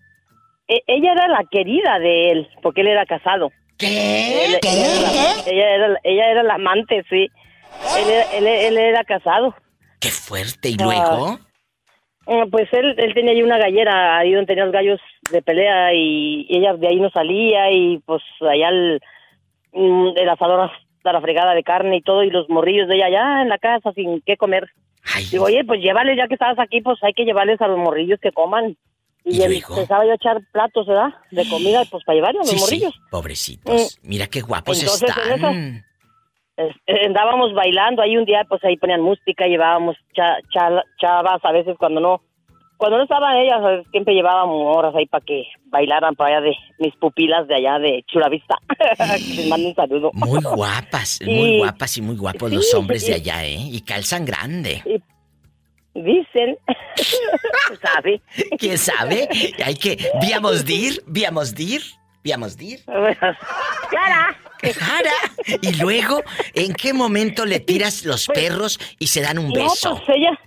Eh, 0.71 0.83
ella 0.87 1.11
era 1.11 1.27
la 1.27 1.43
querida 1.51 1.99
de 1.99 2.31
él, 2.31 2.47
porque 2.61 2.79
él 2.79 2.87
era 2.87 3.05
casado. 3.05 3.51
¿Qué? 3.77 4.45
Él, 4.45 4.57
ella, 4.63 5.75
era, 5.75 5.99
ella 6.01 6.31
era 6.31 6.43
la 6.43 6.53
amante, 6.53 7.03
sí. 7.09 7.27
Él, 7.97 8.47
él, 8.47 8.77
era 8.77 9.03
casado. 9.03 9.53
¡Qué 9.99 10.07
fuerte! 10.07 10.69
¿Y 10.69 10.77
luego? 10.77 11.39
Ah, 12.25 12.45
pues 12.49 12.69
él, 12.71 12.95
él 12.97 13.13
tenía 13.13 13.33
ahí 13.33 13.43
una 13.43 13.57
gallera, 13.57 14.17
ahí 14.17 14.31
donde 14.31 14.47
tenía 14.47 14.63
los 14.63 14.73
gallos 14.73 15.01
de 15.29 15.41
pelea 15.41 15.93
y, 15.93 16.47
ella 16.49 16.73
de 16.75 16.87
ahí 16.87 17.01
no 17.01 17.09
salía 17.09 17.69
y 17.69 17.97
pues 18.05 18.21
allá 18.39 18.69
el, 18.69 19.01
mm, 19.73 20.11
el 20.15 20.29
asador 20.29 20.71
hasta 20.71 21.11
la 21.11 21.19
fregada 21.19 21.53
de 21.53 21.63
carne 21.63 21.97
y 21.97 22.01
todo 22.01 22.23
y 22.23 22.29
los 22.29 22.47
morrillos 22.47 22.87
de 22.87 22.95
ella 22.95 23.07
allá 23.07 23.41
en 23.41 23.49
la 23.49 23.57
casa 23.57 23.91
sin 23.91 24.21
qué 24.21 24.37
comer. 24.37 24.69
Digo, 25.31 25.45
oye, 25.45 25.65
pues 25.65 25.81
llévales, 25.81 26.15
ya 26.15 26.27
que 26.29 26.35
estabas 26.35 26.59
aquí, 26.59 26.79
pues 26.79 26.97
hay 27.03 27.11
que 27.11 27.25
llevarles 27.25 27.59
a 27.59 27.67
los 27.67 27.77
morrillos 27.77 28.21
que 28.21 28.31
coman. 28.31 28.77
Y, 29.23 29.41
empezaba 29.41 30.03
yo 30.05 30.11
a 30.11 30.15
echar 30.15 30.41
platos, 30.51 30.87
¿verdad? 30.87 31.13
De 31.29 31.47
comida, 31.47 31.83
pues 31.89 32.03
para 32.03 32.15
llevarlos 32.15 32.49
a 32.49 32.53
los 32.53 32.61
morrillos. 32.61 32.93
pobrecitos. 33.11 33.99
Mm. 34.01 34.07
Mira 34.07 34.27
qué 34.27 34.41
guapos 34.41 34.81
están. 34.81 35.83
Eh, 36.57 37.05
andábamos 37.05 37.53
bailando 37.53 38.01
ahí 38.01 38.17
un 38.17 38.25
día, 38.25 38.45
pues 38.47 38.63
ahí 38.63 38.77
ponían 38.77 39.01
música, 39.01 39.47
llevábamos 39.47 39.95
chavas 40.13 41.39
a 41.43 41.51
veces 41.51 41.75
cuando 41.79 42.01
no, 42.01 42.21
cuando 42.77 42.97
no 42.97 43.03
estaban 43.03 43.37
ellas, 43.37 43.85
siempre 43.91 44.13
llevábamos 44.13 44.75
horas 44.75 44.93
ahí 44.95 45.05
para 45.05 45.23
que 45.23 45.43
bailaran 45.65 46.15
para 46.15 46.37
allá 46.37 46.47
de 46.47 46.55
mis 46.79 46.95
pupilas 46.95 47.47
de 47.47 47.55
allá 47.55 47.79
de 47.79 48.03
Chulavista. 48.07 48.55
Les 49.35 49.47
mando 49.47 49.69
un 49.69 49.75
saludo. 49.75 50.11
Muy 50.13 50.41
guapas, 50.41 51.19
muy 51.23 51.59
guapas 51.59 51.97
y 51.97 52.01
muy 52.01 52.17
guapos 52.17 52.51
los 52.51 52.73
hombres 52.73 53.05
de 53.05 53.13
allá, 53.13 53.45
¿eh? 53.45 53.57
Y 53.59 53.81
calzan 53.81 54.25
grande. 54.25 54.81
Dicen, 55.93 56.57
¿sabe? 57.81 58.21
¿Quién 58.57 58.77
sabe? 58.77 59.27
Hay 59.63 59.75
que, 59.75 59.97
viamos 60.21 60.65
dir, 60.65 61.01
viamos 61.07 61.53
dir, 61.55 61.81
viamos 62.23 62.57
dir. 62.57 62.79
Clara. 62.85 64.37
Clara. 64.59 65.11
Y 65.61 65.73
luego, 65.81 66.21
¿en 66.53 66.73
qué 66.73 66.93
momento 66.93 67.45
le 67.45 67.59
tiras 67.59 68.05
los 68.05 68.27
Pues, 68.27 68.39
perros 68.39 68.79
y 68.99 69.07
se 69.07 69.21
dan 69.21 69.39
un 69.39 69.51
beso? 69.51 69.89
No, 69.89 69.95
pues 70.05 70.17
ella, 70.17 70.39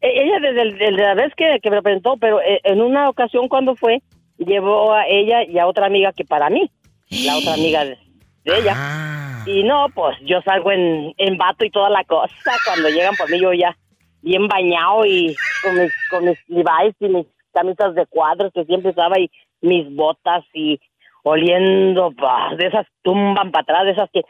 e- 0.00 0.22
ella 0.22 0.38
desde, 0.40 0.90
la 0.92 1.14
vez 1.14 1.32
que, 1.36 1.58
que 1.62 1.70
me 1.70 1.82
presentó, 1.82 2.16
pero 2.16 2.40
eh, 2.40 2.60
en 2.64 2.80
una 2.80 3.08
ocasión 3.10 3.48
cuando 3.48 3.76
fue, 3.76 4.02
llevó 4.38 4.94
a 4.94 5.06
ella 5.06 5.44
y 5.44 5.58
a 5.58 5.66
otra 5.66 5.86
amiga 5.86 6.12
que 6.12 6.24
para 6.24 6.48
mí, 6.48 6.70
la 7.10 7.36
otra 7.36 7.54
amiga 7.54 7.84
de, 7.84 7.98
de 8.44 8.58
ella. 8.58 8.72
Ah. 8.74 9.44
Y 9.44 9.64
no, 9.64 9.86
pues 9.94 10.16
yo 10.22 10.40
salgo 10.42 10.72
en, 10.72 11.12
en 11.18 11.36
vato 11.36 11.64
y 11.64 11.70
toda 11.70 11.90
la 11.90 12.04
cosa. 12.04 12.32
Cuando 12.64 12.88
llegan 12.88 13.14
por 13.16 13.28
mí 13.30 13.38
yo 13.38 13.52
ya 13.52 13.76
bien 14.22 14.48
bañado 14.48 15.04
y 15.04 15.36
con 15.62 15.78
mis, 15.78 15.92
con 16.10 16.24
mis 16.24 16.38
Levi's 16.48 16.94
y 17.00 17.08
mis 17.08 17.26
camisas 17.52 17.94
de 17.94 18.06
cuadros 18.06 18.52
que 18.52 18.64
siempre 18.64 18.90
usaba 18.90 19.18
y 19.18 19.30
mis 19.60 19.94
botas 19.94 20.44
y 20.54 20.80
oliendo 21.22 22.10
bah, 22.12 22.54
de 22.56 22.66
esas 22.66 22.86
tumban 23.02 23.50
para 23.50 23.62
atrás, 23.62 23.84
de 23.84 23.92
esas 23.92 24.10
que 24.10 24.22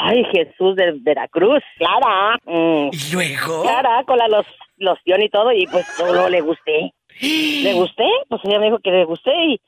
Ay, 0.00 0.24
Jesús 0.32 0.76
de 0.76 0.92
Veracruz, 1.00 1.60
Clara. 1.76 2.38
Mm. 2.44 2.90
¿Y 2.92 3.12
luego? 3.12 3.62
Clara, 3.62 4.04
con 4.04 4.16
la 4.16 4.28
los, 4.28 4.46
loción 4.76 5.22
y 5.22 5.28
todo, 5.28 5.50
y 5.50 5.66
pues 5.66 5.86
solo 5.96 6.28
le 6.28 6.40
gusté. 6.40 6.92
¿Le 7.20 7.72
gusté? 7.72 8.04
Pues 8.28 8.40
ella 8.44 8.60
me 8.60 8.66
dijo 8.66 8.78
que 8.78 8.92
le 8.92 9.04
gusté 9.04 9.32
y 9.46 9.60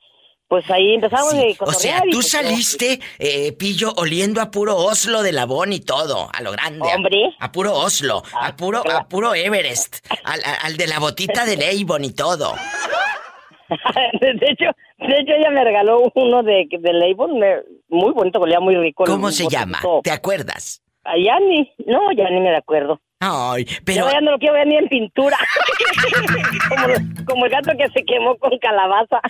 pues 0.50 0.68
ahí 0.68 0.94
empezamos 0.94 1.30
Sí, 1.30 1.56
a 1.60 1.64
O 1.64 1.72
sea, 1.72 2.02
tú 2.02 2.08
pues, 2.18 2.28
saliste, 2.30 2.98
eh, 3.20 3.52
Pillo, 3.52 3.92
oliendo 3.96 4.40
a 4.40 4.50
puro 4.50 4.76
Oslo 4.76 5.22
de 5.22 5.30
Labón 5.30 5.72
y 5.72 5.78
todo, 5.78 6.28
a 6.36 6.42
lo 6.42 6.50
grande. 6.50 6.90
a- 6.90 6.96
Hombre. 6.96 7.36
A, 7.38 7.52
puro 7.52 7.72
Oslo, 7.72 8.24
a 8.34 8.56
puro, 8.56 8.82
a 8.90 9.06
puro 9.08 9.32
Everest, 9.32 10.04
al, 10.24 10.40
a- 10.44 10.54
al 10.66 10.76
de 10.76 10.88
la 10.88 10.98
botita 10.98 11.44
de 11.44 11.56
Leibon 11.56 12.04
y 12.04 12.10
todo. 12.12 12.54
de 14.20 14.46
hecho, 14.50 14.64
de 14.98 15.14
hecho 15.20 15.32
ella 15.38 15.50
me 15.50 15.62
regaló 15.62 16.10
uno 16.16 16.42
de, 16.42 16.66
de 16.68 16.92
Leibon, 16.94 17.38
muy 17.88 18.12
bonito, 18.12 18.40
olía 18.40 18.58
muy 18.58 18.74
rico. 18.76 19.04
¿Cómo 19.04 19.30
se 19.30 19.46
llama? 19.46 19.78
¿Te 20.02 20.10
acuerdas? 20.10 20.82
Ah, 21.04 21.14
ya 21.16 21.38
ni, 21.38 21.72
no, 21.86 22.10
ya 22.12 22.28
ni 22.28 22.40
me 22.40 22.56
acuerdo. 22.56 23.00
Ay, 23.22 23.66
pero... 23.84 24.06
Yo 24.06 24.12
ya 24.12 24.20
no 24.22 24.30
lo 24.30 24.38
quiero 24.38 24.54
ver 24.54 24.66
ni 24.66 24.76
en 24.76 24.88
pintura. 24.88 25.36
como, 26.70 27.24
como 27.26 27.44
el 27.44 27.50
gato 27.50 27.72
que 27.76 27.86
se 27.90 28.02
quemó 28.04 28.34
con 28.38 28.58
calabaza. 28.58 29.20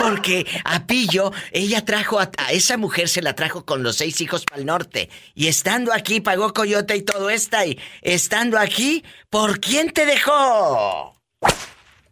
Porque 0.00 0.44
a 0.64 0.84
Pillo, 0.84 1.30
ella 1.52 1.84
trajo 1.84 2.18
a, 2.18 2.30
a 2.36 2.50
esa 2.50 2.76
mujer, 2.76 3.06
se 3.08 3.22
la 3.22 3.34
trajo 3.34 3.64
con 3.64 3.84
los 3.84 3.96
seis 3.96 4.20
hijos 4.20 4.44
para 4.44 4.60
el 4.60 4.66
norte. 4.66 5.08
Y 5.36 5.46
estando 5.46 5.92
aquí, 5.92 6.20
pagó 6.20 6.52
coyote 6.52 6.96
y 6.96 7.02
todo 7.02 7.30
esta. 7.30 7.64
Y 7.64 7.78
estando 8.02 8.58
aquí, 8.58 9.04
¿por 9.30 9.60
quién 9.60 9.92
te 9.92 10.04
dejó? 10.04 11.14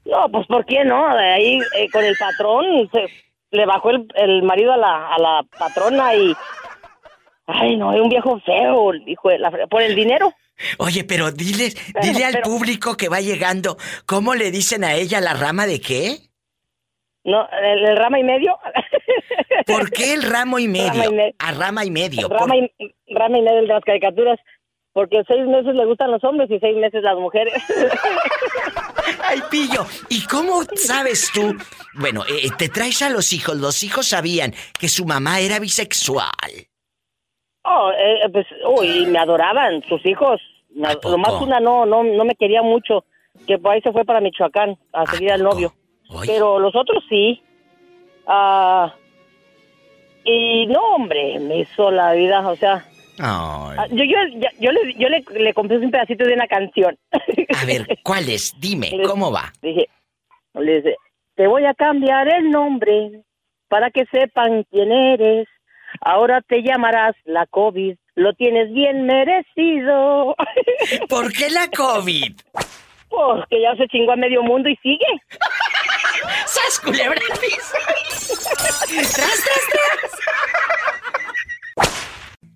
No, 0.04 0.28
pues 0.30 0.46
¿por 0.46 0.64
qué 0.64 0.84
no? 0.84 1.12
De 1.16 1.28
ahí 1.28 1.58
eh, 1.76 1.88
con 1.90 2.04
el 2.04 2.16
patrón 2.16 2.88
se, 2.92 3.08
le 3.50 3.66
bajó 3.66 3.90
el, 3.90 4.06
el 4.14 4.44
marido 4.44 4.72
a 4.72 4.76
la, 4.76 5.08
a 5.08 5.18
la 5.18 5.42
patrona 5.58 6.14
y... 6.14 6.36
Ay, 7.46 7.76
no, 7.76 7.92
es 7.92 8.00
un 8.00 8.08
viejo 8.08 8.38
feo, 8.40 8.94
hijo 8.94 9.28
de 9.28 9.40
la 9.40 9.50
Por 9.50 9.82
el 9.82 9.96
dinero. 9.96 10.32
Oye, 10.78 11.04
pero 11.04 11.30
dile, 11.32 11.72
dile 12.02 12.24
al 12.24 12.32
pero- 12.34 12.44
público 12.44 12.96
que 12.96 13.08
va 13.08 13.20
llegando, 13.20 13.76
¿cómo 14.06 14.34
le 14.34 14.50
dicen 14.50 14.84
a 14.84 14.94
ella 14.94 15.20
la 15.20 15.34
rama 15.34 15.66
de 15.66 15.80
qué? 15.80 16.18
No, 17.24 17.48
el, 17.52 17.84
el 17.86 17.96
rama 17.96 18.18
y 18.18 18.24
medio. 18.24 18.58
¿Por 19.66 19.90
qué 19.92 20.12
el 20.14 20.22
ramo 20.24 20.58
y 20.58 20.66
medio? 20.68 20.92
Rama 21.02 21.06
y 21.06 21.12
me- 21.14 21.34
A 21.38 21.52
rama 21.52 21.84
y 21.84 21.90
medio. 21.90 22.28
rama, 22.28 22.46
¿Por- 22.46 22.56
y, 22.56 22.94
rama 23.14 23.38
y 23.38 23.42
medio 23.42 23.60
de 23.62 23.66
las 23.68 23.84
caricaturas. 23.84 24.38
Porque 24.94 25.22
seis 25.26 25.46
meses 25.46 25.74
le 25.74 25.86
gustan 25.86 26.10
los 26.10 26.22
hombres 26.22 26.50
y 26.50 26.58
seis 26.58 26.76
meses 26.76 27.02
las 27.02 27.16
mujeres. 27.16 27.54
Ay, 29.24 29.40
Pillo, 29.50 29.86
¿y 30.10 30.22
cómo 30.26 30.62
sabes 30.74 31.30
tú? 31.32 31.56
Bueno, 31.94 32.24
eh, 32.28 32.48
te 32.58 32.68
traes 32.68 33.00
a 33.02 33.08
los 33.08 33.32
hijos, 33.32 33.56
los 33.56 33.82
hijos 33.82 34.06
sabían 34.08 34.52
que 34.78 34.88
su 34.88 35.06
mamá 35.06 35.40
era 35.40 35.58
bisexual. 35.60 36.28
oh, 37.64 37.90
eh, 37.96 38.28
pues, 38.32 38.46
uy, 38.66 39.06
me 39.06 39.18
adoraban 39.18 39.82
sus 39.88 40.04
hijos. 40.04 40.40
Na- 40.74 40.94
Nomás 41.04 41.32
una 41.42 41.60
no, 41.60 41.84
no, 41.86 42.02
no 42.02 42.24
me 42.24 42.34
quería 42.34 42.62
mucho, 42.62 43.04
que 43.46 43.58
por 43.58 43.72
ahí 43.72 43.80
se 43.82 43.92
fue 43.92 44.04
para 44.04 44.20
Michoacán 44.20 44.76
a 44.92 45.06
seguir 45.06 45.32
al 45.32 45.42
novio. 45.42 45.72
Pero 46.26 46.58
los 46.58 46.74
otros 46.76 47.02
sí. 47.08 47.42
Ah, 48.26 48.94
y 50.24 50.66
no, 50.66 50.80
hombre, 50.94 51.38
me 51.40 51.58
hizo 51.60 51.90
la 51.90 52.12
vida, 52.12 52.46
o 52.48 52.56
sea... 52.56 52.84
Ay. 53.18 53.76
ah, 53.78 53.86
Yo, 53.90 54.04
yo, 54.04 54.16
yo, 54.60 54.72
le, 54.72 54.94
yo 54.94 55.08
le, 55.08 55.24
le 55.38 55.52
compré 55.54 55.78
un 55.78 55.90
pedacito 55.90 56.24
de 56.24 56.34
una 56.34 56.46
canción. 56.46 56.96
A 57.60 57.64
ver, 57.66 57.86
¿cuál 58.02 58.28
es? 58.28 58.54
Dime, 58.60 58.90
¿cómo 59.06 59.30
va? 59.32 59.52
Dije, 59.60 59.88
le 60.54 60.76
dije, 60.80 60.96
te 61.34 61.46
voy 61.46 61.64
a 61.66 61.74
cambiar 61.74 62.28
el 62.28 62.50
nombre 62.50 63.22
para 63.68 63.90
que 63.90 64.04
sepan 64.06 64.64
quién 64.70 64.92
eres. 64.92 65.48
Ahora 66.00 66.40
te 66.40 66.62
llamarás 66.62 67.14
la 67.24 67.46
COVID. 67.46 67.96
Lo 68.14 68.32
tienes 68.34 68.72
bien 68.72 69.06
merecido. 69.06 70.34
¿Por 71.08 71.32
qué 71.32 71.50
la 71.50 71.68
COVID? 71.68 72.34
Porque 73.08 73.60
ya 73.60 73.74
se 73.76 73.88
chingó 73.88 74.12
a 74.12 74.16
medio 74.16 74.42
mundo 74.42 74.68
y 74.68 74.76
sigue. 74.76 75.06
¡Sas, 76.46 76.80
culebra! 76.80 77.20
¡Tras, 77.28 79.14
tras, 79.14 79.44
tras! 79.44 80.12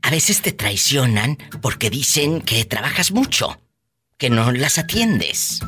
A 0.03 0.11
veces 0.11 0.41
te 0.41 0.53
traicionan 0.53 1.37
porque 1.61 1.91
dicen 1.91 2.41
que 2.41 2.65
trabajas 2.65 3.11
mucho, 3.11 3.61
que 4.19 4.31
no 4.31 4.53
las 4.53 4.79
atiendes. 4.79 5.61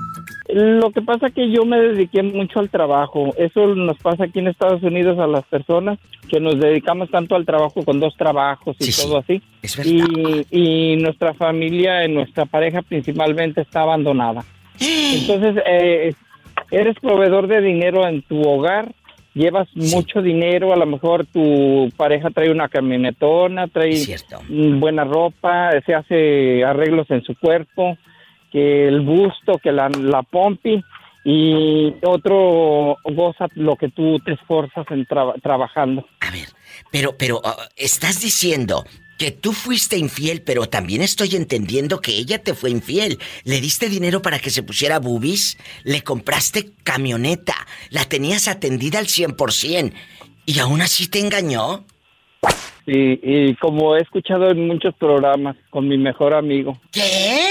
Lo 0.48 0.90
que 0.92 1.02
pasa 1.02 1.28
que 1.28 1.50
yo 1.50 1.66
me 1.66 1.78
dediqué 1.78 2.22
mucho 2.22 2.58
al 2.58 2.70
trabajo. 2.70 3.34
Eso 3.36 3.74
nos 3.74 3.98
pasa 3.98 4.24
aquí 4.24 4.38
en 4.38 4.48
Estados 4.48 4.82
Unidos 4.82 5.18
a 5.18 5.26
las 5.26 5.44
personas 5.44 5.98
que 6.28 6.40
nos 6.40 6.58
dedicamos 6.58 7.10
tanto 7.10 7.36
al 7.36 7.44
trabajo 7.44 7.84
con 7.84 8.00
dos 8.00 8.16
trabajos 8.16 8.76
y 8.80 8.90
todo 8.90 9.18
así. 9.18 9.42
Y, 9.84 10.46
y 10.50 10.96
nuestra 10.96 11.34
familia, 11.34 12.02
eh, 12.04 12.08
nuestra 12.08 12.46
pareja 12.46 12.80
principalmente 12.80 13.60
está 13.60 13.82
abandonada. 13.82 14.44
Entonces, 14.80 15.62
eh, 15.66 16.14
eres 16.70 16.96
proveedor 17.00 17.46
de 17.46 17.60
dinero 17.60 18.06
en 18.06 18.22
tu 18.22 18.40
hogar, 18.42 18.92
llevas 19.34 19.68
mucho 19.74 20.22
dinero, 20.22 20.72
a 20.72 20.76
lo 20.76 20.86
mejor 20.86 21.26
tu 21.26 21.90
pareja 21.96 22.30
trae 22.30 22.50
una 22.50 22.68
camionetona, 22.68 23.68
trae 23.68 24.02
buena 24.48 25.04
ropa, 25.04 25.72
se 25.84 25.94
hace 25.94 26.64
arreglos 26.64 27.10
en 27.10 27.22
su 27.22 27.36
cuerpo, 27.38 27.96
que 28.50 28.88
el 28.88 29.00
busto, 29.02 29.58
que 29.62 29.72
la, 29.72 29.88
la 29.88 30.22
pompi, 30.22 30.82
y 31.24 31.92
otro 32.04 32.96
goza 33.04 33.48
lo 33.54 33.76
que 33.76 33.88
tú 33.90 34.18
te 34.20 34.32
esforzas 34.32 34.86
en 34.90 35.04
traba- 35.04 35.34
trabajando. 35.42 36.06
Pero, 36.90 37.16
pero, 37.18 37.40
ah, 37.44 37.56
estás 37.76 38.20
diciendo 38.22 38.84
que 39.18 39.32
tú 39.32 39.52
fuiste 39.52 39.98
infiel, 39.98 40.42
pero 40.42 40.66
también 40.66 41.02
estoy 41.02 41.34
entendiendo 41.34 42.00
que 42.00 42.12
ella 42.12 42.38
te 42.42 42.54
fue 42.54 42.70
infiel. 42.70 43.18
Le 43.44 43.60
diste 43.60 43.88
dinero 43.88 44.22
para 44.22 44.38
que 44.38 44.48
se 44.50 44.62
pusiera 44.62 45.00
boobies, 45.00 45.58
le 45.84 46.02
compraste 46.02 46.70
camioneta, 46.84 47.54
la 47.90 48.04
tenías 48.04 48.46
atendida 48.48 49.00
al 49.00 49.06
100% 49.06 49.92
y 50.46 50.58
aún 50.60 50.80
así 50.80 51.08
te 51.10 51.18
engañó. 51.18 51.84
Y, 52.86 53.20
y 53.50 53.54
como 53.56 53.96
he 53.96 54.00
escuchado 54.00 54.48
en 54.50 54.66
muchos 54.66 54.94
programas 54.94 55.56
con 55.68 55.86
mi 55.88 55.98
mejor 55.98 56.32
amigo, 56.32 56.80
¿Qué? 56.92 57.47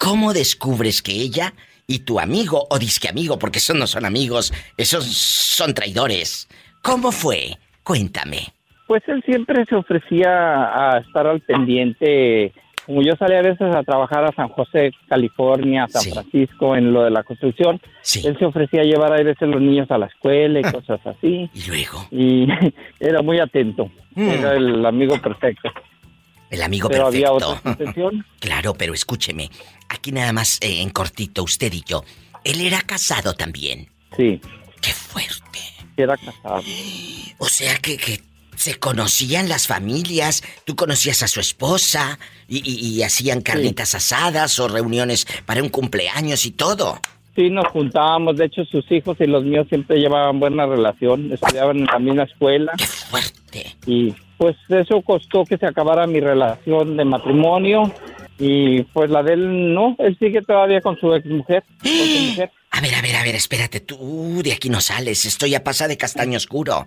¿Cómo 0.00 0.32
descubres 0.32 1.02
que 1.02 1.12
ella 1.12 1.54
y 1.86 2.00
tu 2.00 2.18
amigo, 2.18 2.66
o 2.70 2.78
disque 2.78 3.08
amigo, 3.08 3.38
porque 3.38 3.58
esos 3.58 3.76
no 3.76 3.86
son 3.86 4.04
amigos, 4.04 4.52
esos 4.76 5.04
son 5.04 5.74
traidores? 5.74 6.48
¿Cómo 6.82 7.12
fue? 7.12 7.58
Cuéntame. 7.84 8.52
Pues 8.88 9.02
él 9.06 9.22
siempre 9.24 9.64
se 9.64 9.76
ofrecía 9.76 10.30
a 10.30 10.98
estar 10.98 11.26
al 11.26 11.40
pendiente. 11.40 12.52
Como 12.86 13.02
yo 13.02 13.16
salía 13.18 13.40
a 13.40 13.42
veces 13.42 13.74
a 13.74 13.82
trabajar 13.82 14.24
a 14.24 14.32
San 14.32 14.48
José, 14.48 14.92
California, 15.08 15.84
a 15.84 15.88
San 15.88 16.04
Francisco, 16.12 16.76
en 16.76 16.92
lo 16.92 17.02
de 17.02 17.10
la 17.10 17.24
construcción, 17.24 17.80
él 18.22 18.38
se 18.38 18.44
ofrecía 18.44 18.82
a 18.82 18.84
llevar 18.84 19.12
a 19.12 19.16
veces 19.16 19.48
los 19.48 19.60
niños 19.60 19.90
a 19.90 19.98
la 19.98 20.06
escuela 20.06 20.60
y 20.60 20.62
cosas 20.62 21.00
así. 21.04 21.50
¿Y 21.52 21.66
luego? 21.66 22.06
Y 22.12 22.46
era 23.00 23.22
muy 23.22 23.40
atento. 23.40 23.90
Mm. 24.14 24.28
Era 24.28 24.54
el 24.54 24.86
amigo 24.86 25.20
perfecto. 25.20 25.68
El 26.48 26.62
amigo 26.62 26.88
Pero 26.88 27.08
había 27.08 27.28
perfecto. 27.32 27.50
otras 27.50 27.66
intenciones. 27.80 28.24
Claro, 28.38 28.74
pero 28.74 28.94
escúcheme. 28.94 29.50
Aquí 29.88 30.12
nada 30.12 30.32
más 30.32 30.58
eh, 30.62 30.80
en 30.80 30.90
cortito, 30.90 31.42
usted 31.42 31.72
y 31.72 31.82
yo. 31.84 32.04
Él 32.44 32.60
era 32.60 32.80
casado 32.82 33.34
también. 33.34 33.88
Sí. 34.16 34.40
Qué 34.80 34.92
fuerte. 34.92 35.58
Era 35.96 36.16
casado. 36.16 36.62
O 37.38 37.46
sea 37.46 37.76
que, 37.76 37.98
que 37.98 38.20
se 38.56 38.78
conocían 38.78 39.48
las 39.48 39.66
familias, 39.66 40.42
tú 40.64 40.74
conocías 40.76 41.22
a 41.22 41.28
su 41.28 41.40
esposa 41.40 42.18
y, 42.48 42.58
y- 42.58 42.96
y 42.96 43.02
hacían 43.02 43.40
carnitas 43.42 43.94
asadas 43.94 44.58
o 44.58 44.68
reuniones 44.68 45.26
para 45.46 45.62
un 45.62 45.68
cumpleaños 45.68 46.44
y 46.46 46.50
todo. 46.52 47.00
Sí, 47.34 47.50
nos 47.50 47.66
juntábamos. 47.68 48.36
De 48.38 48.46
hecho, 48.46 48.64
sus 48.64 48.90
hijos 48.90 49.16
y 49.20 49.26
los 49.26 49.44
míos 49.44 49.66
siempre 49.68 49.98
llevaban 49.98 50.40
buena 50.40 50.64
relación. 50.66 51.30
Estudiaban 51.32 51.76
en 51.78 51.84
la 51.84 51.98
misma 51.98 52.22
escuela. 52.22 52.72
¡Qué 52.78 52.86
fuerte! 52.86 53.76
Y 53.86 54.14
pues 54.38 54.56
eso 54.70 55.02
costó 55.02 55.44
que 55.44 55.58
se 55.58 55.66
acabara 55.66 56.06
mi 56.06 56.20
relación 56.20 56.96
de 56.96 57.04
matrimonio. 57.04 57.92
Y 58.38 58.82
pues 58.84 59.10
la 59.10 59.22
de 59.22 59.34
él 59.34 59.74
no. 59.74 59.96
Él 59.98 60.16
sigue 60.18 60.40
todavía 60.42 60.80
con 60.80 60.98
su 60.98 61.12
exmujer. 61.14 61.62
Con 61.82 61.90
su 61.90 62.22
mujer. 62.30 62.50
A 62.76 62.80
ver, 62.82 62.94
a 62.94 63.00
ver, 63.00 63.16
a 63.16 63.22
ver, 63.22 63.34
espérate, 63.34 63.80
tú 63.80 64.42
de 64.44 64.52
aquí 64.52 64.68
no 64.68 64.82
sales, 64.82 65.24
estoy 65.24 65.54
a 65.54 65.64
pasar 65.64 65.88
de 65.88 65.96
castaño 65.96 66.36
oscuro. 66.36 66.86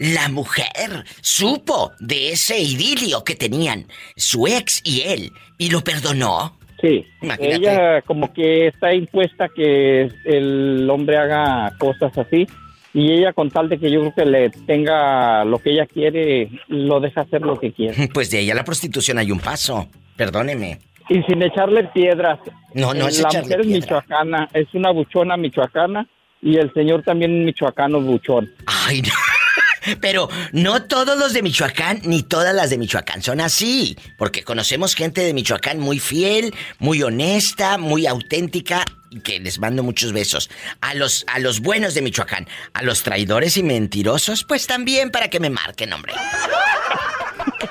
La 0.00 0.28
mujer 0.28 1.04
supo 1.20 1.92
de 2.00 2.32
ese 2.32 2.58
idilio 2.58 3.22
que 3.22 3.36
tenían 3.36 3.86
su 4.16 4.48
ex 4.48 4.80
y 4.84 5.02
él 5.02 5.30
y 5.56 5.70
lo 5.70 5.82
perdonó. 5.84 6.58
Sí. 6.80 7.06
Imagínate. 7.22 7.54
Ella 7.54 8.02
como 8.02 8.32
que 8.32 8.66
está 8.66 8.92
impuesta 8.92 9.48
que 9.54 10.10
el 10.24 10.90
hombre 10.90 11.16
haga 11.16 11.76
cosas 11.78 12.16
así. 12.18 12.48
Y 12.92 13.12
ella 13.12 13.32
con 13.32 13.52
tal 13.52 13.68
de 13.68 13.78
que 13.78 13.88
yo 13.88 14.00
creo 14.00 14.14
que 14.16 14.26
le 14.26 14.50
tenga 14.50 15.44
lo 15.44 15.60
que 15.60 15.70
ella 15.70 15.86
quiere, 15.86 16.50
lo 16.66 16.98
deja 16.98 17.20
hacer 17.20 17.42
lo 17.42 17.60
que 17.60 17.72
quiere. 17.72 18.08
Pues 18.12 18.32
de 18.32 18.38
ahí 18.38 18.50
a 18.50 18.54
la 18.56 18.64
prostitución 18.64 19.18
hay 19.18 19.30
un 19.30 19.38
paso. 19.38 19.86
Perdóneme. 20.16 20.80
Y 21.10 21.22
sin 21.24 21.42
echarle 21.42 21.84
piedras. 21.92 22.38
No, 22.72 22.94
no 22.94 23.08
es 23.08 23.20
La 23.20 23.28
mujer 23.28 23.60
es 23.60 23.66
piedra. 23.66 23.80
michoacana, 23.80 24.48
es 24.54 24.68
una 24.72 24.90
buchona 24.92 25.36
michoacana 25.36 26.06
y 26.40 26.56
el 26.56 26.72
señor 26.72 27.02
también 27.02 27.44
michoacano 27.44 28.00
buchón. 28.00 28.50
Ay, 28.66 29.02
no. 29.02 29.12
Pero 30.00 30.28
no 30.52 30.84
todos 30.84 31.18
los 31.18 31.32
de 31.32 31.42
Michoacán 31.42 32.00
ni 32.04 32.22
todas 32.22 32.54
las 32.54 32.70
de 32.70 32.78
Michoacán 32.78 33.22
son 33.22 33.40
así. 33.40 33.96
Porque 34.18 34.44
conocemos 34.44 34.94
gente 34.94 35.22
de 35.22 35.34
Michoacán 35.34 35.78
muy 35.78 35.98
fiel, 35.98 36.54
muy 36.78 37.02
honesta, 37.02 37.78
muy 37.78 38.06
auténtica 38.06 38.84
y 39.10 39.20
que 39.20 39.40
les 39.40 39.58
mando 39.58 39.82
muchos 39.82 40.12
besos. 40.12 40.50
A 40.80 40.94
los, 40.94 41.24
a 41.28 41.38
los 41.38 41.60
buenos 41.60 41.94
de 41.94 42.02
Michoacán, 42.02 42.46
a 42.74 42.82
los 42.82 43.02
traidores 43.02 43.56
y 43.56 43.62
mentirosos, 43.62 44.44
pues 44.44 44.66
también 44.66 45.10
para 45.10 45.28
que 45.28 45.40
me 45.40 45.50
marquen, 45.50 45.92
hombre. 45.92 46.12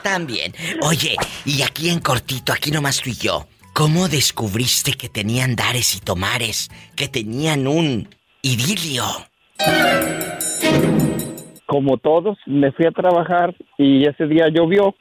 También. 0.04 0.54
Oye, 0.82 1.16
y 1.46 1.62
aquí 1.62 1.90
en 1.90 2.00
cortito, 2.00 2.54
aquí 2.54 2.72
nomás 2.72 3.02
tú 3.02 3.10
y 3.10 3.16
yo. 3.16 3.48
¿Cómo 3.74 4.08
descubriste 4.10 4.94
que 4.94 5.10
tenían 5.10 5.56
dares 5.56 5.96
y 5.96 6.00
tomares? 6.00 6.70
Que 6.96 7.08
tenían 7.08 7.68
un 7.68 8.10
idilio. 8.42 9.04
Como 11.66 11.98
todos, 11.98 12.38
me 12.46 12.72
fui 12.72 12.86
a 12.86 12.92
trabajar 12.92 13.56
y 13.78 14.06
ese 14.06 14.26
día 14.26 14.50
llovió. 14.50 14.96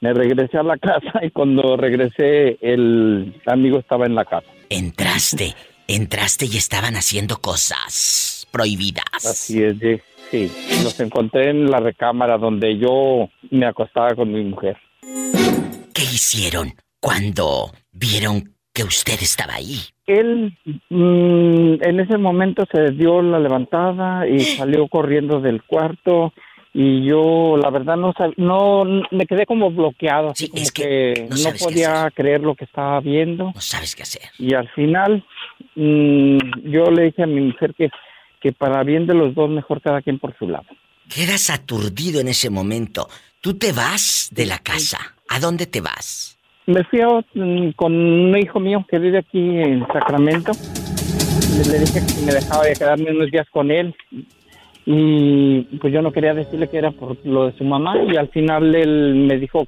Me 0.00 0.12
regresé 0.12 0.58
a 0.58 0.62
la 0.62 0.76
casa 0.78 1.20
y 1.22 1.30
cuando 1.30 1.76
regresé 1.76 2.58
el 2.60 3.40
amigo 3.46 3.78
estaba 3.78 4.06
en 4.06 4.14
la 4.14 4.24
casa. 4.24 4.46
Entraste, 4.68 5.54
entraste 5.88 6.46
y 6.46 6.56
estaban 6.56 6.96
haciendo 6.96 7.38
cosas 7.38 8.46
prohibidas. 8.50 9.04
Así 9.14 9.62
es, 9.62 9.78
sí. 10.34 10.48
sí. 10.48 10.84
Los 10.84 10.98
encontré 11.00 11.50
en 11.50 11.70
la 11.70 11.80
recámara 11.80 12.38
donde 12.38 12.76
yo 12.78 13.28
me 13.50 13.66
acostaba 13.66 14.14
con 14.14 14.32
mi 14.32 14.42
mujer. 14.44 14.76
¿Qué 15.94 16.02
hicieron 16.02 16.72
cuando 17.00 17.70
vieron 17.92 18.54
que 18.72 18.82
usted 18.82 19.14
estaba 19.20 19.54
ahí? 19.54 19.78
Él 20.06 20.56
mm, 20.90 21.82
en 21.82 22.00
ese 22.00 22.18
momento 22.18 22.64
se 22.72 22.90
dio 22.92 23.22
la 23.22 23.38
levantada 23.38 24.26
y 24.28 24.40
salió 24.58 24.88
corriendo 24.88 25.40
del 25.40 25.62
cuarto 25.62 26.32
y 26.76 27.06
yo 27.06 27.56
la 27.56 27.70
verdad 27.70 27.96
no 27.96 28.12
sab- 28.14 28.34
no 28.36 28.84
me 29.12 29.26
quedé 29.26 29.46
como 29.46 29.70
bloqueado, 29.70 30.30
así 30.30 30.48
como 30.48 30.64
que, 30.74 31.28
no 31.30 31.36
no, 31.36 31.52
qué 31.52 31.58
podía 31.64 32.10
creer 32.12 32.40
lo 32.40 32.56
que 32.56 32.64
estaba 32.64 32.98
viendo. 33.00 33.52
No 33.54 33.60
sabes 33.60 33.94
qué 33.94 34.02
hacer. 34.02 34.22
Y 34.40 34.54
al 34.54 34.68
final 34.70 35.24
mm, 35.76 36.38
yo 36.64 36.84
le 36.90 37.04
dije 37.04 37.22
a 37.22 37.26
mi 37.26 37.40
mujer 37.42 37.74
que 37.78 37.90
que 38.44 38.52
para 38.52 38.82
bien 38.84 39.06
de 39.06 39.14
los 39.14 39.34
dos 39.34 39.48
mejor 39.48 39.80
cada 39.80 40.02
quien 40.02 40.18
por 40.18 40.36
su 40.38 40.46
lado. 40.46 40.66
Quedas 41.08 41.48
aturdido 41.48 42.20
en 42.20 42.28
ese 42.28 42.50
momento. 42.50 43.08
Tú 43.40 43.54
te 43.54 43.72
vas 43.72 44.28
de 44.32 44.44
la 44.44 44.58
casa. 44.58 44.98
¿A 45.30 45.40
dónde 45.40 45.64
te 45.64 45.80
vas? 45.80 46.36
Me 46.66 46.84
fui 46.84 47.00
a- 47.00 47.24
mm, 47.34 47.70
con 47.72 47.94
un 47.94 48.36
hijo 48.36 48.60
mío 48.60 48.84
que 48.90 48.98
vive 48.98 49.18
aquí 49.18 49.38
en 49.40 49.86
Sacramento. 49.86 50.52
Le, 51.72 51.78
dije 51.78 52.00
que 52.06 52.26
me 52.26 52.34
dejaba 52.34 52.64
de 52.66 52.74
quedarme 52.74 53.10
unos 53.12 53.30
días 53.30 53.46
con 53.50 53.70
él. 53.70 53.94
y 54.86 55.62
pues 55.80 55.90
yo 55.94 56.02
no 56.02 56.12
quería 56.12 56.34
decirle 56.34 56.68
que 56.68 56.76
era 56.76 56.90
por 56.90 57.16
lo 57.24 57.46
de 57.46 57.56
su 57.56 57.64
mamá 57.64 57.94
y 58.06 58.16
al 58.18 58.28
final 58.28 58.74
él 58.74 59.14
me 59.14 59.38
dijo 59.38 59.66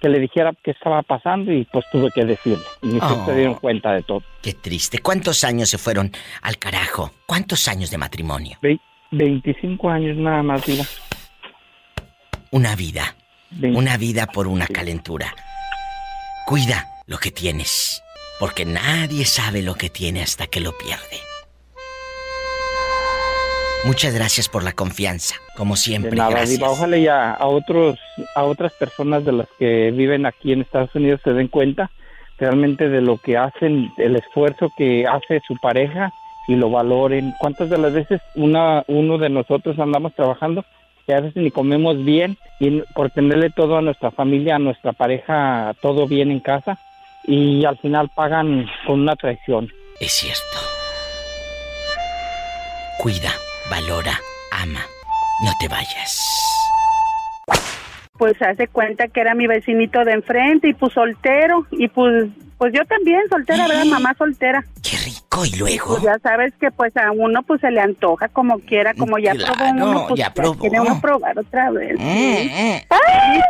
que 0.00 0.08
le 0.08 0.18
dijera 0.20 0.52
qué 0.62 0.70
estaba 0.72 1.02
pasando 1.02 1.52
y 1.52 1.64
pues 1.64 1.84
tuve 1.90 2.10
que 2.14 2.24
decirle. 2.24 2.64
Y 2.82 2.86
mis 2.86 2.96
hijos 2.96 3.26
se 3.26 3.34
dieron 3.34 3.54
Oh. 3.54 3.60
cuenta 3.60 3.92
de 3.92 4.02
todo. 4.02 4.22
Qué 4.42 4.54
triste. 4.54 4.98
¿Cuántos 5.00 5.42
años 5.44 5.68
se 5.70 5.78
fueron 5.78 6.12
al 6.42 6.58
carajo? 6.58 7.12
¿Cuántos 7.26 7.66
años 7.68 7.90
de 7.90 7.98
matrimonio? 7.98 8.58
Ve- 8.62 8.78
25 9.10 9.88
años 9.90 10.16
nada 10.16 10.42
más, 10.42 10.64
digo. 10.66 10.84
Una 12.50 12.76
vida. 12.76 13.16
Una 13.62 13.96
vida 13.96 14.26
por 14.26 14.46
una 14.46 14.66
calentura. 14.66 15.34
Cuida 16.46 16.86
lo 17.06 17.18
que 17.18 17.30
tienes, 17.30 18.02
porque 18.38 18.64
nadie 18.64 19.24
sabe 19.24 19.62
lo 19.62 19.74
que 19.74 19.88
tiene 19.90 20.22
hasta 20.22 20.46
que 20.46 20.60
lo 20.60 20.72
pierde. 20.76 21.18
Muchas 23.84 24.14
gracias 24.14 24.48
por 24.48 24.64
la 24.64 24.72
confianza, 24.72 25.36
como 25.56 25.76
siempre. 25.76 26.10
De 26.10 26.16
nada, 26.16 26.30
gracias. 26.30 26.58
Diva. 26.58 26.70
Ojalá 26.70 26.98
ya 26.98 27.30
a 27.32 27.46
otros, 27.46 27.98
a 28.34 28.44
otras 28.44 28.72
personas 28.72 29.24
de 29.24 29.32
las 29.32 29.48
que 29.58 29.90
viven 29.92 30.26
aquí 30.26 30.52
en 30.52 30.62
Estados 30.62 30.94
Unidos 30.94 31.20
se 31.22 31.32
den 31.32 31.48
cuenta 31.48 31.90
realmente 32.38 32.88
de 32.88 33.00
lo 33.00 33.18
que 33.18 33.36
hacen, 33.36 33.92
el 33.96 34.16
esfuerzo 34.16 34.70
que 34.76 35.06
hace 35.06 35.40
su 35.46 35.56
pareja 35.56 36.12
y 36.46 36.56
lo 36.56 36.70
valoren. 36.70 37.34
¿Cuántas 37.38 37.70
de 37.70 37.78
las 37.78 37.92
veces 37.92 38.20
una, 38.34 38.84
uno 38.88 39.18
de 39.18 39.28
nosotros 39.28 39.78
andamos 39.78 40.14
trabajando 40.14 40.64
que 41.06 41.14
a 41.14 41.20
veces 41.20 41.42
ni 41.42 41.50
comemos 41.50 42.04
bien 42.04 42.36
y 42.60 42.80
por 42.94 43.10
tenerle 43.10 43.50
todo 43.50 43.78
a 43.78 43.82
nuestra 43.82 44.10
familia, 44.10 44.56
a 44.56 44.58
nuestra 44.58 44.92
pareja, 44.92 45.74
todo 45.80 46.06
bien 46.06 46.30
en 46.30 46.40
casa 46.40 46.78
y 47.24 47.64
al 47.64 47.78
final 47.78 48.10
pagan 48.14 48.66
con 48.86 49.00
una 49.00 49.16
traición? 49.16 49.70
Es 50.00 50.12
cierto. 50.12 50.42
Cuida, 52.98 53.32
valora, 53.70 54.18
ama. 54.52 54.80
No 55.44 55.52
te 55.60 55.68
vayas. 55.68 56.20
Pues 58.18 58.40
hace 58.42 58.66
cuenta 58.66 59.06
que 59.08 59.20
era 59.20 59.34
mi 59.34 59.46
vecinito 59.46 60.04
de 60.04 60.12
enfrente 60.12 60.68
y 60.68 60.74
pues 60.74 60.92
soltero 60.92 61.66
y 61.70 61.86
pues 61.88 62.28
pues 62.58 62.72
yo 62.74 62.84
también 62.86 63.20
soltera, 63.30 63.68
¿verdad? 63.68 63.84
Mamá 63.84 64.16
soltera. 64.18 64.64
Qué 64.82 64.96
rico 64.96 65.44
y 65.46 65.50
luego. 65.52 65.86
Pues 65.90 66.02
ya 66.02 66.18
sabes 66.20 66.52
que 66.58 66.72
pues 66.72 66.96
a 66.96 67.12
uno 67.12 67.44
pues 67.44 67.60
se 67.60 67.70
le 67.70 67.80
antoja 67.80 68.26
como 68.28 68.58
quiera, 68.58 68.94
como 68.94 69.16
ya 69.18 69.32
Claro, 69.32 69.54
probó 69.54 69.70
uno, 69.70 70.06
pues 70.08 70.18
ya 70.18 70.34
probó. 70.34 70.58
quiere 70.58 70.80
uno 70.80 71.00
probar 71.00 71.38
otra 71.38 71.70
vez. 71.70 71.94
Mm, 71.96 72.16
sí. 72.16 72.50
mm. 72.90 73.40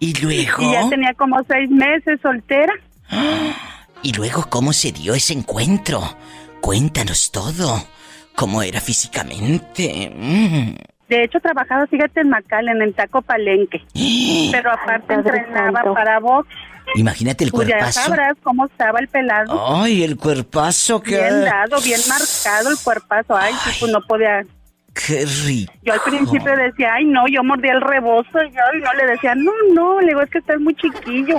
Y 0.00 0.14
luego. 0.22 0.62
Y 0.62 0.72
ya 0.72 0.88
tenía 0.88 1.12
como 1.12 1.42
seis 1.46 1.68
meses 1.68 2.18
soltera. 2.22 2.72
¿Y 4.02 4.14
luego 4.14 4.46
cómo 4.48 4.72
se 4.72 4.92
dio 4.92 5.12
ese 5.14 5.34
encuentro? 5.34 6.00
Cuéntanos 6.62 7.30
todo. 7.30 7.84
¿Cómo 8.36 8.62
era 8.62 8.80
físicamente? 8.80 10.10
Mm. 10.14 10.74
De 11.08 11.24
hecho, 11.24 11.38
trabajaba, 11.40 11.86
fíjate, 11.86 12.20
en 12.20 12.30
McAllen, 12.30 12.80
en 12.82 12.92
Taco 12.94 13.20
Palenque. 13.22 13.82
Pero 14.52 14.72
aparte 14.72 15.14
entrenaba 15.14 15.72
Santo. 15.80 15.94
para 15.94 16.18
box. 16.20 16.48
Imagínate 16.96 17.44
el 17.44 17.52
Pues 17.52 17.68
ya 17.68 17.76
cuerpazo. 17.76 18.00
sabrás 18.02 18.36
cómo 18.42 18.66
estaba 18.66 18.98
el 18.98 19.08
pelado. 19.08 19.76
Ay, 19.82 20.02
el 20.02 20.16
cuerpazo 20.16 21.00
que. 21.00 21.16
Bien 21.16 21.44
dado, 21.44 21.80
bien 21.82 22.00
marcado 22.08 22.70
el 22.70 22.76
cuerpazo. 22.82 23.36
Ay, 23.36 23.54
sí, 23.64 23.70
pues 23.80 23.92
no 23.92 24.00
podía. 24.02 24.42
Qué 24.94 25.24
rico. 25.46 25.72
Yo 25.82 25.92
al 25.94 26.00
principio 26.00 26.54
decía, 26.56 26.92
ay, 26.94 27.06
no, 27.06 27.26
yo 27.28 27.42
mordía 27.42 27.72
el 27.72 27.80
rebozo 27.80 28.42
y 28.42 28.50
yo 28.50 28.60
y 28.78 28.82
no 28.82 28.92
le 28.94 29.06
decía, 29.06 29.34
no, 29.34 29.50
no, 29.72 30.00
le 30.02 30.08
digo, 30.08 30.20
es 30.22 30.28
que 30.30 30.38
estás 30.38 30.60
muy 30.60 30.74
chiquillo. 30.74 31.38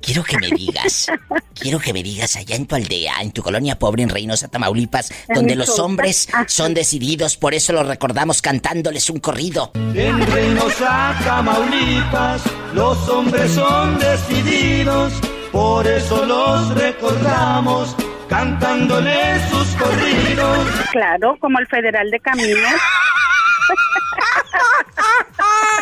Quiero 0.00 0.22
que 0.22 0.38
me 0.38 0.48
digas, 0.48 1.06
quiero 1.54 1.78
que 1.80 1.92
me 1.92 2.02
digas 2.02 2.36
allá 2.36 2.54
en 2.54 2.66
tu 2.66 2.76
aldea, 2.76 3.14
en 3.20 3.32
tu 3.32 3.42
colonia 3.42 3.78
pobre 3.78 4.02
en 4.02 4.08
Reynosa, 4.08 4.48
Tamaulipas, 4.48 5.12
donde 5.34 5.56
los 5.56 5.78
hombres 5.78 6.28
son 6.46 6.74
decididos, 6.74 7.36
por 7.36 7.54
eso 7.54 7.72
los 7.72 7.86
recordamos 7.86 8.40
cantándoles 8.40 9.10
un 9.10 9.18
corrido. 9.18 9.72
En 9.74 10.24
Reynosa, 10.26 11.16
Tamaulipas, 11.24 12.42
los 12.72 13.08
hombres 13.08 13.50
son 13.52 13.98
decididos, 13.98 15.12
por 15.50 15.86
eso 15.86 16.24
los 16.24 16.74
recordamos 16.74 17.96
cantándoles 18.28 19.42
sus 19.50 19.68
corridos. 19.74 20.58
Claro, 20.92 21.36
como 21.40 21.58
el 21.58 21.66
Federal 21.66 22.10
de 22.10 22.20
Caminos. 22.20 22.80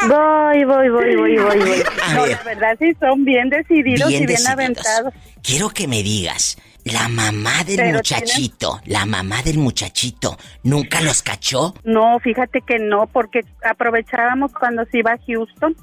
Voy, 0.09 0.65
voy, 0.65 0.89
voy, 0.91 1.17
voy, 1.17 1.37
voy, 1.39 1.59
voy. 1.59 1.83
A 2.03 2.15
No, 2.15 2.23
ver, 2.23 2.31
la 2.33 2.43
verdad 2.43 2.77
sí 2.79 2.95
son 3.01 3.25
bien 3.25 3.49
decididos 3.49 4.09
Bien 4.09 4.23
y 4.25 4.27
bien 4.27 4.39
decididos. 4.39 4.53
aventados. 4.53 5.15
quiero 5.43 5.71
que 5.71 5.89
me 5.89 6.03
digas, 6.03 6.59
la 6.85 7.09
mamá 7.09 7.65
del 7.65 7.77
Pero 7.77 7.97
muchachito, 7.97 8.81
la 8.85 9.07
mamá 9.07 9.43
del 9.43 9.57
muchachito, 9.59 10.37
¿nunca 10.63 11.01
los 11.01 11.23
cachó? 11.23 11.75
No, 11.85 12.19
fíjate 12.21 12.61
que 12.61 12.79
no, 12.79 13.07
porque 13.07 13.41
aprovechábamos 13.65 14.53
cuando 14.53 14.85
se 14.91 14.99
iba 14.99 15.13
a 15.13 15.19
Houston. 15.27 15.75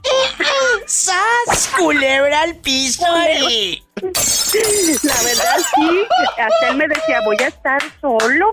¡Sas! 0.85 1.71
Culebra 1.77 2.41
al 2.41 2.55
piso 2.57 3.05
y... 3.49 3.83
La 4.01 5.23
verdad 5.23 5.57
sí, 5.75 6.03
hasta 6.37 6.67
él 6.69 6.77
me 6.77 6.87
decía, 6.87 7.21
voy 7.25 7.37
a 7.39 7.47
estar 7.47 7.81
solo. 7.99 8.51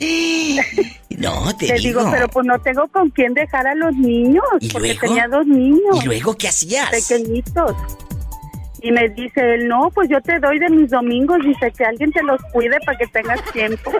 No, 1.18 1.56
te 1.56 1.66
Le 1.66 1.74
digo, 1.80 2.08
pero 2.12 2.28
pues 2.28 2.46
no 2.46 2.58
tengo 2.60 2.86
con 2.88 3.10
quién 3.10 3.34
dejar 3.34 3.66
a 3.66 3.74
los 3.74 3.92
niños, 3.96 4.44
¿Y 4.60 4.68
porque 4.70 4.94
luego? 4.94 5.00
tenía 5.00 5.26
dos 5.26 5.44
niños 5.46 6.02
¿Y 6.02 6.06
luego 6.06 6.36
qué 6.36 6.46
hacías? 6.48 6.90
pequeñitos. 6.90 7.72
Y 8.80 8.92
me 8.92 9.08
dice 9.08 9.54
él, 9.54 9.68
no, 9.68 9.90
pues 9.92 10.08
yo 10.08 10.20
te 10.20 10.38
doy 10.38 10.58
de 10.58 10.68
mis 10.70 10.90
domingos, 10.90 11.38
dice 11.44 11.72
que 11.76 11.84
alguien 11.84 12.12
te 12.12 12.22
los 12.22 12.40
cuide 12.52 12.78
para 12.86 12.96
que 12.96 13.06
tengas 13.08 13.42
tiempo. 13.52 13.90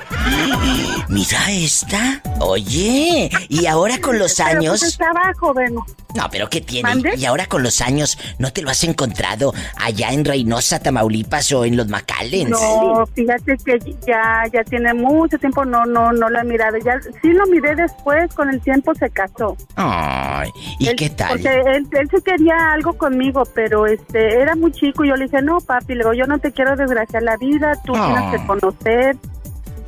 Mira 1.09 1.39
esta. 1.51 2.23
Oye, 2.41 3.31
y 3.49 3.67
ahora 3.67 3.99
con 4.01 4.19
los 4.19 4.35
Pero, 4.37 4.49
pues, 4.49 4.57
años... 4.59 4.83
estaba 4.83 5.33
joven. 5.39 5.75
No, 6.15 6.27
pero 6.31 6.49
¿qué 6.49 6.61
tiene? 6.61 6.89
¿Mande? 6.89 7.13
Y 7.17 7.25
ahora 7.27 7.47
con 7.47 7.63
los 7.63 7.81
años, 7.83 8.19
¿no 8.39 8.51
te 8.53 8.63
lo 8.63 8.71
has 8.71 8.83
encontrado 8.85 9.53
allá 9.77 10.11
en 10.11 10.25
Reynosa, 10.25 10.81
Tamaulipas 10.81 11.53
o 11.53 11.65
en 11.67 11.77
los 11.77 11.87
Macalens? 11.89 12.51
No, 12.51 13.05
fíjate 13.15 13.57
que 13.59 13.79
ya 14.07 14.45
ya 14.53 14.65
tiene 14.65 14.95
mucho 14.95 15.39
tiempo 15.39 15.65
no 15.67 15.85
no 15.85 16.13
no 16.13 16.31
lo 16.31 16.41
he 16.41 16.45
mirado. 16.45 16.79
Ya 16.79 16.99
sí 17.23 17.29
lo 17.33 17.47
miré 17.47 17.75
después, 17.77 18.33
con 18.35 18.49
el 18.49 18.61
tiempo 18.61 18.95
se 18.95 19.11
casó. 19.11 19.57
Ay, 19.77 20.49
¿y 20.79 20.89
Él- 20.89 20.97
qué 20.97 21.11
tal? 21.11 21.29
Porque 21.31 21.49
él, 21.61 21.87
él 21.93 22.09
sí 22.11 22.23
quería 22.25 22.73
algo 22.73 22.95
conmigo, 22.95 23.43
pero 23.55 23.87
este 23.87 24.41
era 24.41 24.57
muy 24.57 24.68
chico 24.73 25.05
y 25.05 25.09
yo 25.09 25.17
le 25.17 25.25
dije, 25.27 25.43
"No, 25.43 25.59
papi, 25.61 25.95
le 25.95 26.01
digo, 26.01 26.13
yo 26.15 26.27
no 26.27 26.39
te 26.39 26.53
quiero 26.53 26.77
desgraciar 26.77 27.23
la 27.23 27.37
vida, 27.37 27.73
tú 27.85 27.95
Ah. 27.97 28.07
tienes 28.15 28.41
que 28.41 28.47
conocer 28.47 29.17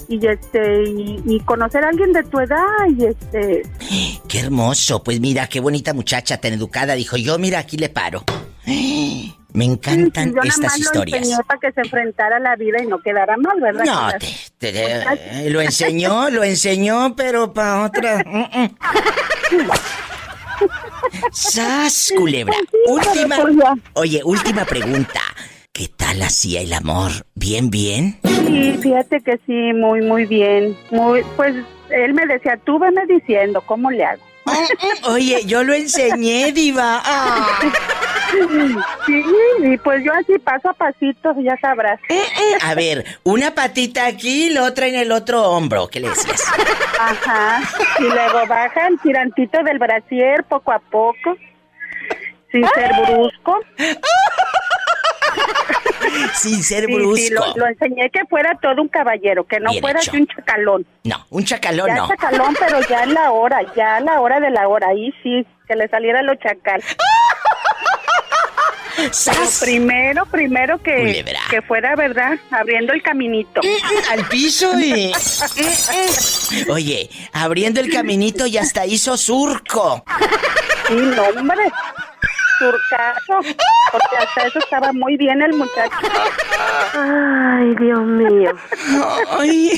y 0.09 0.27
este 0.27 0.83
y, 0.85 1.23
y 1.25 1.41
conocer 1.41 1.85
a 1.85 1.89
alguien 1.89 2.13
de 2.13 2.23
tu 2.25 2.41
edad 2.41 2.59
y 2.97 3.05
este 3.07 3.63
Qué 4.29 4.41
hermoso. 4.41 5.03
Pues 5.05 5.21
mira, 5.21 5.47
qué 5.49 5.61
bonita 5.61 5.93
muchacha, 5.95 6.39
tan 6.41 6.53
educada. 6.53 6.95
Dijo, 6.95 7.17
yo 7.17 7.39
mira, 7.39 7.59
aquí 7.61 7.77
le 7.77 7.89
paro. 7.89 8.25
Me 9.53 9.65
encantan 9.65 10.33
yo 10.33 10.43
estas 10.43 10.61
más 10.61 10.79
historias. 10.79 11.29
para 11.47 11.59
que 11.59 11.73
se 11.73 11.81
enfrentara 11.81 12.37
a 12.37 12.41
la 12.41 12.55
vida 12.55 12.81
y 12.83 12.87
no 12.87 13.01
quedara 13.01 13.37
mal, 13.37 13.61
¿verdad? 13.61 13.85
No, 13.85 14.09
Que 14.19 14.27
te, 14.59 14.73
te- 14.73 15.47
eh, 15.47 15.51
lo 15.51 15.61
enseñó, 15.61 16.31
lo 16.31 16.45
enseñó, 16.45 17.15
pero 17.17 17.53
para 17.53 17.83
otra. 17.85 18.25
¡Sas, 21.33 22.13
culebra! 22.17 22.55
Última. 22.87 23.37
Oye, 23.95 24.23
última 24.25 24.65
pregunta. 24.65 25.21
¿Qué 25.73 25.89
tal 25.89 26.21
hacía 26.23 26.61
el 26.63 26.73
amor? 26.73 27.11
¿Bien, 27.35 27.71
bien? 27.71 28.19
Sí, 28.25 28.77
fíjate 28.83 29.21
que 29.21 29.39
sí, 29.47 29.73
muy, 29.73 30.03
muy 30.03 30.27
bien. 30.27 30.77
Muy, 30.91 31.23
pues 31.37 31.55
él 31.91 32.15
me 32.15 32.27
decía, 32.27 32.59
tú 32.65 32.79
veme 32.79 33.07
diciendo, 33.07 33.63
¿cómo 33.67 33.91
le 33.91 34.05
hago? 34.05 34.23
Oye, 35.09 35.45
yo 35.47 35.63
lo 35.63 35.75
enseñé, 35.75 36.53
diva. 36.53 37.03
Ah. 37.05 37.61
Sí, 39.07 39.25
y 39.59 39.77
pues 39.79 40.05
yo 40.05 40.13
así 40.13 40.39
paso 40.39 40.71
a 40.71 40.73
pasito, 40.73 41.35
ya 41.43 41.57
sabrás. 41.61 41.99
A 42.63 42.75
ver, 42.77 43.05
una 43.25 43.57
patita 43.57 44.07
aquí 44.07 44.47
y 44.47 44.51
la 44.51 44.63
otra 44.63 44.87
en 44.87 44.95
el 44.95 45.11
otro 45.11 45.43
hombro. 45.51 45.89
¿Qué 45.89 45.99
le 45.99 46.11
decías? 46.11 46.41
Ajá. 47.01 47.61
Y 47.99 48.05
luego 48.05 48.47
baja 48.47 48.87
el 48.87 49.01
tirantito 49.01 49.61
del 49.65 49.81
brasier 49.81 50.45
poco 50.45 50.71
a 50.71 50.79
poco, 50.79 51.37
sin 52.53 52.65
ser 52.69 52.93
brusco. 53.05 53.59
Sin 56.35 56.63
ser 56.63 56.87
Sí, 56.87 56.95
brusco. 56.95 57.17
sí, 57.17 57.31
lo, 57.31 57.57
lo 57.57 57.67
enseñé 57.67 58.11
que 58.11 58.25
fuera 58.27 58.59
todo 58.61 58.81
un 58.83 58.89
caballero, 58.89 59.45
que 59.45 59.61
no 59.61 59.71
Bien 59.71 59.81
fuera 59.83 60.01
hecho. 60.01 60.11
así 60.11 60.21
un 60.21 60.27
chacalón. 60.27 60.87
No, 61.05 61.27
un 61.31 61.45
chacalón 61.45 61.87
ya 61.89 61.95
no. 61.97 62.09
chacalón, 62.09 62.57
pero 62.59 62.81
ya 62.89 63.03
en 63.05 63.15
la 63.15 63.31
hora, 63.33 63.61
ya 63.77 63.97
a 63.97 64.01
la 64.01 64.21
hora 64.21 64.41
de 64.41 64.51
la 64.51 64.67
hora, 64.69 64.89
ahí 64.89 65.13
sí, 65.23 65.47
que 65.69 65.77
le 65.77 65.89
saliera 65.89 66.23
lo 66.23 66.35
chacal. 66.37 66.83
Pero 68.97 69.15
¡Sas! 69.15 69.61
primero, 69.65 70.27
primero 70.27 70.77
que, 70.83 70.95
Culebra. 70.95 71.41
que 71.49 71.63
fuera, 71.63 71.97
¿verdad? 71.97 72.39
Abriendo 72.51 72.93
el 72.93 73.03
caminito. 73.03 73.63
Al 74.11 74.27
piso 74.29 74.79
y. 74.79 75.11
Oye, 76.69 77.09
abriendo 77.33 77.81
el 77.81 77.91
caminito 77.91 78.47
y 78.47 78.59
hasta 78.59 78.85
hizo 78.85 79.17
surco. 79.17 80.05
Sí, 80.89 80.95
no, 80.97 81.23
hombre. 81.29 81.65
Surcazo. 82.61 83.57
Porque 83.91 84.17
hasta 84.19 84.47
eso 84.47 84.59
estaba 84.59 84.93
muy 84.93 85.17
bien 85.17 85.41
el 85.43 85.55
muchacho. 85.55 85.97
Ay, 86.95 87.75
Dios 87.81 88.03
mío. 88.05 88.53
Ay. 89.39 89.71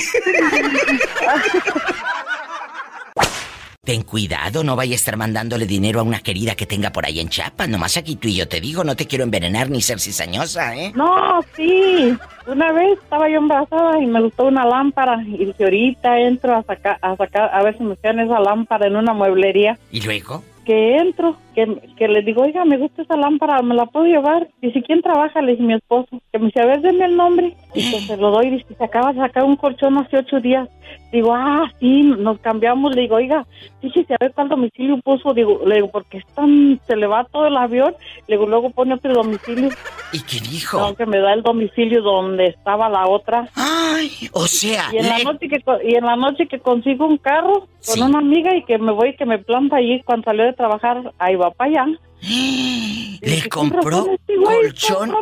Ten 3.85 4.03
cuidado, 4.03 4.63
no 4.63 4.77
vaya 4.77 4.93
a 4.93 4.95
estar 4.95 5.17
mandándole 5.17 5.65
dinero 5.65 5.99
a 5.99 6.03
una 6.03 6.21
querida 6.21 6.55
que 6.55 6.65
tenga 6.65 6.91
por 6.91 7.05
ahí 7.05 7.19
en 7.19 7.27
Chiapas. 7.27 7.67
Nomás 7.67 7.97
aquí 7.97 8.15
tú 8.15 8.29
y 8.29 8.35
yo 8.35 8.47
te 8.47 8.61
digo, 8.61 8.85
no 8.85 8.95
te 8.95 9.07
quiero 9.07 9.25
envenenar 9.25 9.69
ni 9.69 9.81
ser 9.81 9.99
cizañosa, 9.99 10.73
¿eh? 10.73 10.93
No, 10.95 11.41
sí. 11.53 12.17
Una 12.47 12.71
vez 12.71 12.97
estaba 13.03 13.29
yo 13.29 13.39
embarazada 13.39 13.99
y 13.99 14.05
me 14.05 14.21
gustó 14.21 14.45
una 14.45 14.65
lámpara 14.65 15.21
y 15.25 15.45
dije, 15.45 15.65
ahorita 15.65 16.17
entro 16.17 16.55
a 16.55 16.63
sacar, 16.63 16.97
a 17.01 17.17
sacar, 17.17 17.49
a 17.53 17.61
ver 17.61 17.77
si 17.77 17.83
me 17.83 17.97
quedan 17.97 18.19
esa 18.19 18.39
lámpara 18.39 18.87
en 18.87 18.95
una 18.95 19.13
mueblería. 19.13 19.77
¿Y 19.91 19.99
luego? 19.99 20.41
Que 20.65 20.97
entro, 20.97 21.37
que, 21.55 21.93
que 21.97 22.07
le 22.07 22.21
digo, 22.21 22.43
oiga, 22.43 22.65
me 22.65 22.77
gusta 22.77 23.01
esa 23.01 23.17
lámpara, 23.17 23.61
¿me 23.61 23.75
la 23.75 23.85
puedo 23.85 24.05
llevar? 24.05 24.49
Dice, 24.61 24.81
¿quién 24.81 25.01
trabaja? 25.01 25.41
Le 25.41 25.53
dije, 25.53 25.63
mi 25.63 25.73
esposo. 25.73 26.21
Que 26.31 26.39
me 26.39 26.45
dice, 26.45 26.61
a 26.61 26.65
ver, 26.65 26.81
denme 26.81 27.05
el 27.05 27.15
nombre. 27.15 27.55
Y 27.73 27.91
pues 27.91 28.05
se 28.05 28.17
lo 28.17 28.31
doy. 28.31 28.51
Dice, 28.51 28.75
se 28.75 28.83
acaba 28.83 29.13
de 29.13 29.19
sacar 29.19 29.43
un 29.43 29.55
colchón 29.55 29.97
hace 29.97 30.17
ocho 30.17 30.39
días. 30.39 30.69
Digo, 31.11 31.33
ah, 31.33 31.71
sí, 31.79 32.03
nos 32.03 32.39
cambiamos. 32.39 32.95
Le 32.95 33.01
digo, 33.01 33.15
oiga, 33.15 33.45
fíjese 33.81 34.13
a 34.13 34.17
ver 34.19 34.33
cuál 34.33 34.49
domicilio 34.49 34.97
puso. 35.03 35.33
Digo, 35.33 35.61
le 35.65 35.75
digo, 35.75 35.89
porque 35.89 36.17
es 36.19 36.25
tan, 36.35 36.79
se 36.85 36.95
le 36.95 37.07
va 37.07 37.23
todo 37.25 37.47
el 37.47 37.57
avión. 37.57 37.95
Le 38.27 38.35
digo, 38.35 38.47
luego 38.47 38.69
pone 38.69 38.95
otro 38.95 39.13
domicilio. 39.13 39.69
¿Y 40.11 40.21
qué 40.21 40.39
dijo? 40.39 40.79
No, 40.79 40.95
que 40.95 41.05
me 41.05 41.19
da 41.19 41.33
el 41.33 41.41
domicilio 41.41 42.01
donde 42.01 42.47
estaba 42.47 42.89
la 42.89 43.07
otra. 43.07 43.49
Ay, 43.55 44.29
o 44.33 44.47
sea. 44.47 44.89
Y 44.91 44.97
en, 44.97 45.09
la, 45.09 45.19
noche 45.19 45.47
que, 45.47 45.63
y 45.85 45.95
en 45.95 46.05
la 46.05 46.15
noche 46.15 46.47
que 46.47 46.59
consigo 46.59 47.07
un 47.07 47.17
carro 47.17 47.67
con 47.85 48.01
una 48.01 48.19
amiga 48.19 48.55
y 48.55 48.63
que 48.63 48.77
me 48.77 48.91
voy, 48.91 49.15
que 49.15 49.25
me 49.25 49.39
planta 49.39 49.77
allí 49.77 50.01
cuando 50.03 50.25
salió 50.25 50.45
de 50.45 50.53
trabajar, 50.53 51.11
ahí 51.17 51.35
va 51.35 51.51
para 51.51 51.69
allá. 51.71 51.99
Le 52.23 53.49
compró 53.49 54.07
colchón. 54.43 55.13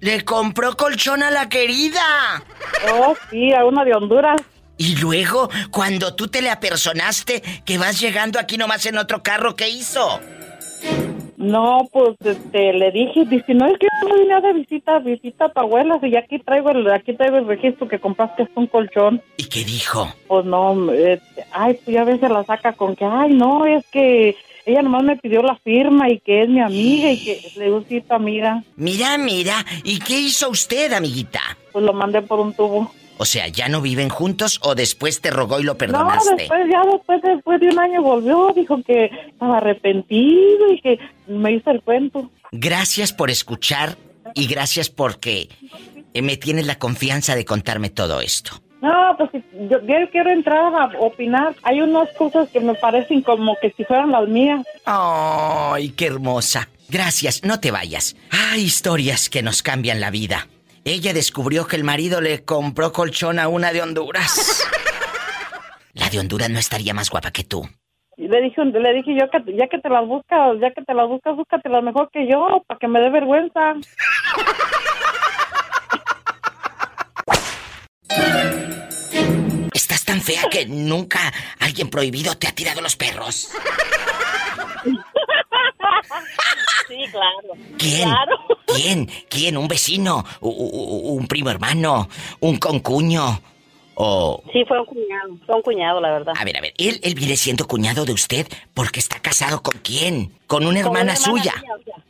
Le 0.00 0.24
compró 0.24 0.76
colchón 0.76 1.22
a 1.22 1.30
la 1.30 1.48
querida. 1.48 2.42
Oh, 2.94 3.14
sí, 3.30 3.52
a 3.52 3.64
una 3.64 3.84
de 3.84 3.94
Honduras. 3.94 4.40
Y 4.78 4.96
luego, 4.96 5.50
cuando 5.70 6.14
tú 6.14 6.28
te 6.28 6.40
le 6.40 6.50
apersonaste, 6.50 7.42
que 7.64 7.78
vas 7.78 8.00
llegando 8.00 8.40
aquí 8.40 8.56
nomás 8.56 8.86
en 8.86 8.96
otro 8.96 9.22
carro, 9.22 9.54
¿qué 9.54 9.68
hizo? 9.68 10.18
No, 11.36 11.88
pues 11.92 12.16
este, 12.24 12.72
le 12.72 12.90
dije, 12.90 13.24
dice, 13.26 13.52
no 13.52 13.66
es 13.66 13.78
que 13.78 13.86
no 14.02 14.14
vine 14.14 14.40
de 14.40 14.52
visita, 14.54 14.98
visita 15.00 15.46
a 15.46 15.52
tu 15.52 15.60
abuela, 15.60 15.98
y 16.02 16.16
aquí 16.16 16.38
traigo 16.38 16.70
el, 16.70 16.90
aquí 16.90 17.14
traigo 17.14 17.36
el 17.36 17.46
registro 17.46 17.86
que 17.86 17.98
compraste 17.98 18.48
un 18.54 18.66
colchón. 18.66 19.20
¿Y 19.36 19.44
qué 19.44 19.64
dijo? 19.64 20.08
Pues 20.26 20.44
no, 20.44 20.92
este, 20.92 21.44
ay, 21.52 21.74
pues 21.84 21.94
ya 21.94 22.02
a 22.02 22.04
veces 22.04 22.30
la 22.30 22.44
saca 22.44 22.72
con 22.72 22.96
que, 22.96 23.04
ay, 23.04 23.34
no, 23.34 23.66
es 23.66 23.84
que 23.88 24.36
ella 24.64 24.82
nomás 24.82 25.02
me 25.02 25.16
pidió 25.16 25.42
la 25.42 25.56
firma 25.56 26.08
y 26.10 26.20
que 26.20 26.42
es 26.42 26.48
mi 26.48 26.60
amiga 26.60 27.10
y 27.10 27.24
que 27.24 27.40
le 27.56 27.70
gusta 27.70 28.14
amiga. 28.14 28.62
Mira, 28.76 29.18
mira, 29.18 29.64
¿y 29.84 29.98
qué 29.98 30.18
hizo 30.20 30.50
usted, 30.50 30.92
amiguita? 30.92 31.40
Pues 31.72 31.84
lo 31.84 31.92
mandé 31.92 32.22
por 32.22 32.40
un 32.40 32.52
tubo. 32.52 32.92
O 33.18 33.24
sea, 33.24 33.48
¿ya 33.48 33.68
no 33.68 33.80
viven 33.80 34.08
juntos 34.08 34.58
o 34.62 34.74
después 34.74 35.20
te 35.20 35.30
rogó 35.30 35.60
y 35.60 35.62
lo 35.64 35.76
perdonaste? 35.76 36.30
No, 36.30 36.36
después, 36.36 36.60
ya 36.70 36.82
después, 36.90 37.22
después 37.22 37.60
de 37.60 37.68
un 37.68 37.78
año 37.78 38.02
volvió, 38.02 38.52
dijo 38.54 38.82
que 38.82 39.10
estaba 39.28 39.58
arrepentido 39.58 40.72
y 40.72 40.80
que 40.80 40.98
me 41.26 41.52
hizo 41.52 41.70
el 41.70 41.82
cuento. 41.82 42.30
Gracias 42.50 43.12
por 43.12 43.30
escuchar 43.30 43.96
y 44.34 44.46
gracias 44.46 44.90
porque 44.90 45.48
me 46.14 46.36
tienes 46.36 46.66
la 46.66 46.78
confianza 46.78 47.36
de 47.36 47.44
contarme 47.44 47.90
todo 47.90 48.20
esto. 48.20 48.60
No, 48.82 49.16
pues 49.16 49.30
yo, 49.70 49.78
quiero 50.10 50.30
entrar 50.32 50.74
a 50.74 50.90
opinar. 50.98 51.54
Hay 51.62 51.80
unas 51.80 52.12
cosas 52.18 52.48
que 52.50 52.58
me 52.58 52.74
parecen 52.74 53.22
como 53.22 53.56
que 53.62 53.70
si 53.76 53.84
fueran 53.84 54.10
las 54.10 54.28
mías. 54.28 54.66
¡Ay, 54.84 55.90
qué 55.90 56.06
hermosa! 56.06 56.68
Gracias, 56.88 57.44
no 57.44 57.60
te 57.60 57.70
vayas. 57.70 58.16
Hay 58.30 58.62
historias 58.62 59.30
que 59.30 59.40
nos 59.40 59.62
cambian 59.62 60.00
la 60.00 60.10
vida. 60.10 60.48
Ella 60.84 61.14
descubrió 61.14 61.68
que 61.68 61.76
el 61.76 61.84
marido 61.84 62.20
le 62.20 62.44
compró 62.44 62.92
colchón 62.92 63.38
a 63.38 63.46
una 63.46 63.72
de 63.72 63.82
Honduras. 63.82 64.68
La 65.94 66.08
de 66.08 66.18
Honduras 66.18 66.48
no 66.48 66.58
estaría 66.58 66.94
más 66.94 67.10
guapa 67.10 67.30
que 67.30 67.44
tú. 67.44 67.68
Y 68.16 68.26
le 68.26 68.40
dije, 68.40 68.64
le 68.64 68.92
dije 68.94 69.14
yo 69.14 69.28
que 69.30 69.56
ya 69.56 69.68
que 69.68 69.78
te 69.78 69.90
las 69.90 70.06
buscas, 70.06 70.58
ya 70.58 70.70
que 70.70 70.82
te 70.82 70.94
las 70.94 71.06
buscas, 71.06 71.36
las 71.64 71.82
mejor 71.84 72.10
que 72.10 72.26
yo, 72.26 72.64
para 72.66 72.78
que 72.78 72.88
me 72.88 72.98
dé 72.98 73.10
vergüenza. 73.10 73.74
Estás 79.72 80.04
tan 80.04 80.20
fea 80.20 80.42
que 80.50 80.66
nunca 80.66 81.32
alguien 81.60 81.88
prohibido 81.88 82.36
te 82.36 82.46
ha 82.46 82.52
tirado 82.52 82.80
los 82.80 82.96
perros. 82.96 83.50
Sí, 86.88 86.98
claro. 87.10 87.54
¿Quién? 87.78 88.08
¿Quién? 88.66 89.10
¿Quién? 89.28 89.56
¿Un 89.56 89.68
vecino? 89.68 90.24
¿Un 90.40 91.26
primo 91.26 91.50
hermano? 91.50 92.08
¿Un 92.40 92.58
concuño? 92.58 93.40
¿O...? 93.94 94.42
Sí, 94.52 94.64
fue 94.66 94.80
un 94.80 94.86
cuñado. 94.86 95.36
Fue 95.46 95.54
un 95.54 95.62
cuñado, 95.62 96.00
la 96.00 96.10
verdad. 96.12 96.34
A 96.36 96.44
ver, 96.44 96.56
a 96.56 96.60
ver. 96.60 96.72
Él, 96.78 96.98
él 97.02 97.14
viene 97.14 97.36
siendo 97.36 97.66
cuñado 97.66 98.04
de 98.04 98.12
usted 98.12 98.46
porque 98.74 99.00
está 99.00 99.20
casado 99.20 99.62
con 99.62 99.78
quién? 99.80 100.32
Con 100.46 100.66
una 100.66 100.80
hermana, 100.80 101.14
suya. 101.16 101.54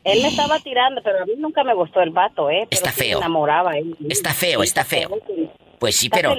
él 0.05 0.23
me 0.23 0.29
estaba 0.29 0.59
tirando, 0.61 1.01
pero 1.03 1.23
a 1.23 1.27
mí 1.27 1.33
nunca 1.39 1.65
me 1.65 1.75
gustó 1.75 2.01
el 2.01 2.11
vato, 2.11 2.51
¿eh? 2.51 2.67
está 2.71 2.93
feo. 2.93 3.19
Me 3.19 3.25
enamoraba. 3.25 3.73
Está 4.09 4.33
feo, 4.33 4.63
está 4.63 4.85
feo. 4.85 5.11
Pues 5.83 5.97
sí, 5.97 6.09
pero... 6.09 6.31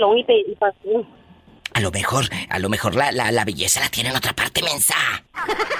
A 1.73 1.79
lo 1.81 1.91
mejor, 1.91 2.23
a 2.47 2.59
lo 2.59 2.69
mejor 2.69 2.95
la, 2.95 3.11
la, 3.11 3.29
la 3.29 3.43
belleza 3.43 3.81
la 3.81 3.89
tiene 3.89 4.09
en 4.09 4.15
otra 4.15 4.31
parte, 4.31 4.63
mensa. 4.63 4.95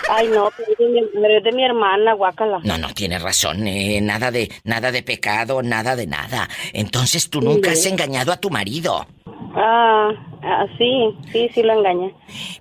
Ay, 0.10 0.28
no, 0.28 0.50
pero 0.58 0.74
es 0.74 1.44
de 1.46 1.52
mi, 1.54 1.64
hermana, 1.64 2.12
guácala. 2.12 2.60
No, 2.66 2.78
no, 2.78 2.94
tienes 2.94 3.22
razón, 3.22 3.66
eh, 3.66 4.02
nada 4.02 4.32
de, 4.32 4.52
nada 4.66 4.92
de 4.92 5.02
pecado, 5.02 5.64
nada 5.64 5.96
de 5.96 6.08
nada. 6.08 6.50
Entonces 6.74 7.30
tú 7.30 7.40
nunca 7.40 7.72
has 7.72 7.86
engañado 7.86 8.34
a 8.34 8.38
tu 8.38 8.50
marido. 8.50 9.08
Ah, 9.56 10.10
ah, 10.44 10.66
sí, 10.78 11.16
sí, 11.32 11.50
sí 11.54 11.64
lo 11.64 11.74
engañé. 11.74 12.14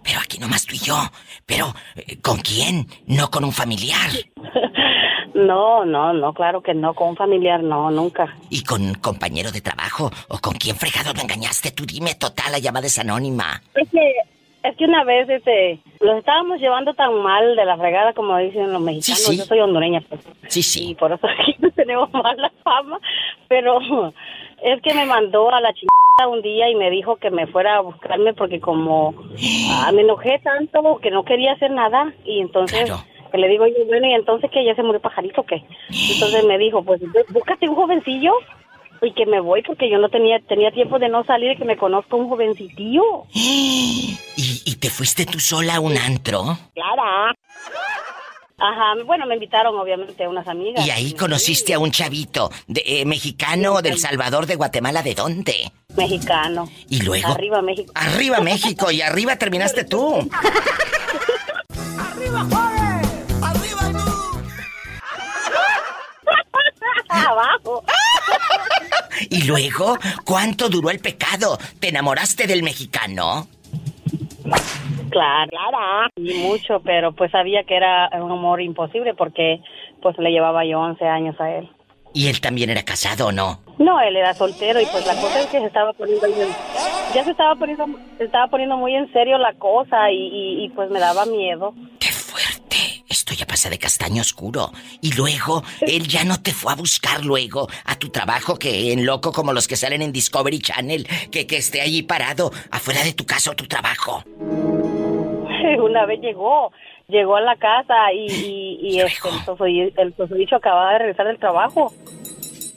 Pero 0.02 0.20
aquí 0.20 0.38
nomás 0.38 0.66
tú 0.66 0.74
y 0.74 0.78
yo. 0.78 0.96
Pero, 1.46 1.74
eh, 1.96 2.18
¿con 2.20 2.38
quién? 2.38 2.86
No 3.06 3.30
con 3.30 3.44
un 3.44 3.52
familiar. 3.52 4.10
No, 5.34 5.84
no, 5.84 6.12
no, 6.12 6.34
claro 6.34 6.62
que 6.62 6.74
no, 6.74 6.94
con 6.94 7.08
un 7.08 7.16
familiar 7.16 7.62
no, 7.62 7.90
nunca. 7.90 8.36
¿Y 8.50 8.62
con 8.64 8.82
un 8.82 8.94
compañero 8.94 9.50
de 9.50 9.60
trabajo? 9.62 10.10
¿O 10.28 10.38
con 10.38 10.54
quién 10.54 10.76
fregado 10.76 11.12
lo 11.14 11.22
engañaste? 11.22 11.70
Tú 11.70 11.86
dime, 11.86 12.14
total, 12.14 12.52
la 12.52 12.58
llamada 12.58 12.86
es 12.86 12.98
anónima. 12.98 13.62
Es 13.74 13.88
que, 13.88 14.14
es 14.62 14.76
que 14.76 14.84
una 14.84 15.04
vez, 15.04 15.28
este, 15.30 15.80
los 16.00 16.18
estábamos 16.18 16.60
llevando 16.60 16.92
tan 16.94 17.14
mal 17.22 17.56
de 17.56 17.64
la 17.64 17.76
fregada 17.78 18.12
como 18.12 18.36
dicen 18.36 18.72
los 18.72 18.82
mexicanos. 18.82 19.36
Yo 19.36 19.44
soy 19.44 19.60
hondureña, 19.60 20.02
pues. 20.06 20.20
Sí, 20.48 20.62
sí. 20.62 20.90
Y 20.90 20.94
por 20.94 21.12
eso 21.12 21.26
aquí 21.40 21.56
tenemos 21.74 22.12
mala 22.12 22.52
fama, 22.62 23.00
pero 23.48 23.78
es 24.62 24.80
que 24.82 24.94
me 24.94 25.06
mandó 25.06 25.50
a 25.52 25.60
la 25.60 25.72
chingada 25.72 26.28
un 26.28 26.42
día 26.42 26.70
y 26.70 26.74
me 26.74 26.90
dijo 26.90 27.16
que 27.16 27.30
me 27.30 27.46
fuera 27.46 27.76
a 27.76 27.80
buscarme 27.80 28.34
porque 28.34 28.60
como 28.60 29.14
ah, 29.70 29.90
me 29.92 30.02
enojé 30.02 30.38
tanto 30.40 30.98
que 31.02 31.10
no 31.10 31.24
quería 31.24 31.52
hacer 31.52 31.70
nada 31.70 32.12
y 32.24 32.40
entonces 32.40 32.90
que 33.30 33.38
le 33.38 33.48
digo 33.48 33.66
yo, 33.66 33.86
bueno, 33.86 34.06
y 34.06 34.12
entonces 34.12 34.50
que 34.50 34.62
ya 34.62 34.74
se 34.74 34.82
murió 34.82 35.00
pajarito, 35.00 35.40
¿o 35.40 35.46
¿qué? 35.46 35.64
Entonces 36.12 36.44
me 36.44 36.58
dijo, 36.58 36.84
pues 36.84 37.00
búscate 37.30 37.66
un 37.66 37.74
jovencillo 37.74 38.34
y 39.00 39.12
que 39.14 39.24
me 39.26 39.40
voy 39.40 39.62
porque 39.62 39.90
yo 39.90 39.98
no 39.98 40.10
tenía 40.10 40.38
tenía 40.40 40.70
tiempo 40.70 40.98
de 40.98 41.08
no 41.08 41.24
salir 41.24 41.52
y 41.52 41.56
que 41.56 41.64
me 41.64 41.76
conozca 41.76 42.14
un 42.14 42.28
jovencitillo. 42.28 43.02
¿Y, 43.34 44.16
¿Y 44.64 44.76
te 44.76 44.90
fuiste 44.90 45.24
tú 45.24 45.40
sola 45.40 45.76
a 45.76 45.80
un 45.80 45.96
antro? 45.96 46.42
Claro. 46.74 47.02
Ajá, 48.58 48.94
bueno, 49.04 49.26
me 49.26 49.34
invitaron 49.34 49.76
obviamente 49.78 50.26
unas 50.28 50.46
amigas. 50.46 50.86
¿Y 50.86 50.90
ahí 50.90 51.14
conociste 51.14 51.74
a 51.74 51.78
un 51.78 51.90
chavito 51.90 52.50
de, 52.66 52.82
eh, 52.86 53.04
mexicano 53.04 53.82
del 53.82 53.98
Salvador, 53.98 54.46
de 54.46 54.56
Guatemala? 54.56 55.02
¿De 55.02 55.14
dónde? 55.14 55.72
Mexicano. 55.96 56.70
¿Y 56.88 57.02
luego? 57.02 57.28
Arriba 57.28 57.60
México. 57.62 57.92
Arriba 57.94 58.40
México 58.40 58.90
y 58.90 59.02
arriba 59.02 59.36
terminaste 59.36 59.84
tú. 59.84 60.28
¡Arriba, 61.98 62.40
joven! 62.50 62.92
Abajo. 67.08 67.84
¿Y 69.30 69.44
luego? 69.44 69.98
¿Cuánto 70.24 70.68
duró 70.68 70.90
el 70.90 70.98
pecado? 70.98 71.58
¿Te 71.78 71.88
enamoraste 71.88 72.46
del 72.46 72.62
mexicano? 72.62 73.48
Claro, 75.12 75.50
claro. 75.50 76.08
Y 76.16 76.34
mucho, 76.34 76.80
pero 76.84 77.12
pues 77.12 77.30
sabía 77.30 77.64
que 77.64 77.76
era 77.76 78.10
un 78.14 78.32
amor 78.32 78.60
imposible 78.60 79.14
porque 79.14 79.60
pues 80.00 80.18
le 80.18 80.30
llevaba 80.30 80.64
yo 80.64 80.80
11 80.80 81.04
años 81.06 81.40
a 81.40 81.50
él. 81.50 81.70
¿Y 82.14 82.28
él 82.28 82.40
también 82.40 82.70
era 82.70 82.82
casado 82.82 83.28
o 83.28 83.32
no? 83.32 83.60
No, 83.78 84.00
él 84.00 84.16
era 84.16 84.34
soltero 84.34 84.80
y 84.80 84.86
pues 84.86 85.06
la 85.06 85.14
cosa 85.14 85.40
es 85.40 85.46
que 85.46 85.60
se 85.60 85.66
estaba 85.66 85.92
poniendo 85.92 86.26
ya 87.14 87.24
se 87.24 87.30
estaba 87.30 87.54
poniendo 87.54 87.86
se 88.18 88.24
estaba 88.24 88.48
poniendo 88.48 88.76
muy 88.76 88.94
en 88.94 89.10
serio 89.12 89.38
la 89.38 89.54
cosa 89.54 90.10
y, 90.10 90.64
y 90.64 90.68
pues 90.70 90.90
me 90.90 90.98
daba 90.98 91.24
miedo. 91.26 91.74
¡Qué 91.98 92.08
fuerte! 92.08 93.02
Esto 93.08 93.34
ya 93.34 93.46
pasa 93.46 93.68
de 93.68 93.78
castaño 93.78 94.22
oscuro. 94.22 94.72
Y 95.02 95.12
luego, 95.12 95.62
él 95.82 96.08
ya 96.08 96.24
no 96.24 96.40
te 96.40 96.52
fue 96.52 96.72
a 96.72 96.76
buscar 96.76 97.22
luego 97.24 97.68
a 97.84 97.96
tu 97.96 98.08
trabajo, 98.08 98.58
que 98.58 98.92
en 98.92 99.04
loco 99.04 99.32
como 99.32 99.52
los 99.52 99.68
que 99.68 99.76
salen 99.76 100.00
en 100.00 100.12
Discovery 100.12 100.60
Channel, 100.60 101.06
que, 101.30 101.46
que 101.46 101.58
esté 101.58 101.82
allí 101.82 102.02
parado 102.02 102.50
afuera 102.70 103.04
de 103.04 103.12
tu 103.12 103.26
casa 103.26 103.50
o 103.50 103.54
tu 103.54 103.66
trabajo. 103.66 104.24
Una 105.80 106.06
vez 106.06 106.20
llegó, 106.20 106.72
llegó 107.08 107.36
a 107.36 107.40
la 107.40 107.56
casa 107.56 108.12
y, 108.12 108.26
y, 108.26 108.78
y 108.82 109.00
este, 109.00 109.28
el 109.96 110.14
susodicho 110.14 110.56
acababa 110.56 110.92
de 110.92 110.98
regresar 110.98 111.26
del 111.26 111.38
trabajo. 111.38 111.92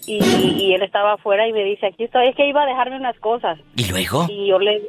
Y, 0.07 0.19
y, 0.23 0.73
él 0.75 0.83
estaba 0.83 1.13
afuera 1.13 1.47
y 1.47 1.53
me 1.53 1.63
dice, 1.63 1.87
aquí 1.87 2.03
estoy, 2.03 2.27
es 2.27 2.35
que 2.35 2.47
iba 2.47 2.61
a 2.61 2.67
dejarme 2.67 2.95
unas 2.97 3.17
cosas. 3.19 3.57
¿Y 3.75 3.85
luego? 3.89 4.27
Y 4.29 4.47
yo 4.47 4.59
le, 4.59 4.83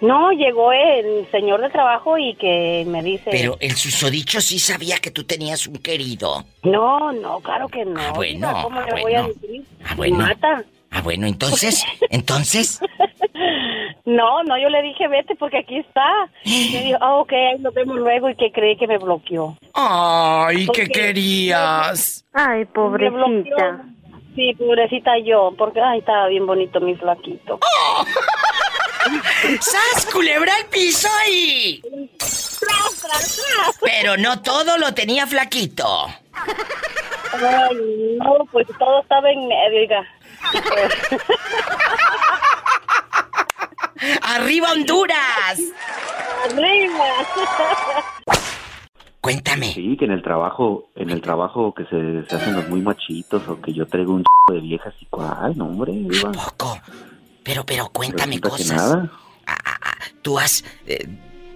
No, 0.00 0.30
llegó 0.30 0.72
el 0.72 1.26
señor 1.32 1.60
de 1.60 1.70
trabajo 1.70 2.16
y 2.18 2.34
que 2.34 2.84
me 2.86 3.02
dice... 3.02 3.30
Pero 3.32 3.56
el 3.58 3.72
susodicho 3.72 4.40
sí 4.40 4.60
sabía 4.60 4.98
que 4.98 5.10
tú 5.10 5.24
tenías 5.24 5.66
un 5.66 5.78
querido. 5.78 6.44
No, 6.62 7.10
no, 7.12 7.40
claro 7.40 7.66
que 7.68 7.84
no. 7.84 8.00
Ah, 8.00 8.12
bueno, 8.14 8.60
¿Cómo 8.62 8.78
ah, 8.78 8.86
le 8.86 9.02
voy 9.02 9.14
a 9.14 9.22
bueno. 9.22 9.34
decir? 9.40 9.64
Ah, 9.84 9.94
bueno. 9.96 10.16
Mata. 10.18 10.64
Ah, 10.94 11.00
bueno, 11.02 11.26
entonces, 11.26 11.84
entonces, 12.10 12.80
No, 14.06 14.42
no, 14.44 14.58
yo 14.58 14.68
le 14.68 14.82
dije, 14.82 15.08
vete 15.08 15.34
porque 15.34 15.58
aquí 15.58 15.78
está. 15.78 16.04
Y 16.44 16.70
me 16.74 16.82
dijo, 16.84 16.98
ah, 17.00 17.16
ok, 17.16 17.32
ahí 17.32 17.58
nos 17.60 17.72
vemos 17.72 17.96
luego 17.96 18.28
y 18.28 18.36
que 18.36 18.52
cree 18.52 18.76
que 18.76 18.86
me 18.86 18.98
bloqueó. 18.98 19.56
Ay, 19.72 20.66
¿qué 20.74 20.82
Ok. 20.82 20.88
querías? 20.92 22.22
Ay, 22.34 22.66
pobrecita. 22.66 23.80
Sí, 24.36 24.52
pobrecita 24.58 25.12
yo, 25.24 25.54
porque, 25.56 25.80
ay, 25.80 26.00
estaba 26.00 26.28
bien 26.28 26.46
bonito 26.46 26.80
mi 26.80 26.94
flaquito. 26.96 27.58
¡Sas, 29.60 30.06
culebra 30.12 30.52
al 30.54 30.66
piso 30.66 31.08
y... 31.32 31.80
Pero 33.80 34.18
no 34.18 34.42
todo 34.42 34.76
lo 34.76 34.92
tenía 34.92 35.26
flaquito. 35.26 36.08
Ay, 37.32 37.76
no, 38.18 38.44
pues 38.52 38.66
todo 38.78 39.00
estaba 39.00 39.30
en 39.30 39.48
medio, 39.48 39.80
oiga. 39.80 40.04
¡Arriba 44.22 44.72
Honduras! 44.72 45.60
¡Arriba! 46.50 47.04
Cuéntame. 49.20 49.72
Sí, 49.72 49.96
que 49.98 50.04
en 50.04 50.12
el 50.12 50.22
trabajo, 50.22 50.88
en 50.96 51.10
el 51.10 51.20
trabajo 51.22 51.72
que 51.74 51.84
se, 51.86 52.28
se 52.28 52.36
hacen 52.36 52.54
los 52.56 52.68
muy 52.68 52.82
machitos 52.82 53.42
o 53.48 53.60
que 53.60 53.72
yo 53.72 53.86
traigo 53.86 54.12
un 54.14 54.22
ch 54.22 54.26
de 54.52 54.60
viejas 54.60 54.92
y 55.00 55.06
cuál, 55.06 55.56
no, 55.56 55.66
hombre, 55.66 55.92
iba. 55.92 56.30
poco? 56.32 56.78
Pero, 57.42 57.64
pero 57.64 57.88
cuéntame 57.88 58.36
Resulta 58.36 58.56
que 58.56 58.62
cosas. 58.62 58.76
nada. 58.76 59.10
¿Tú 60.20 60.38
has 60.38 60.64
eh, 60.86 61.06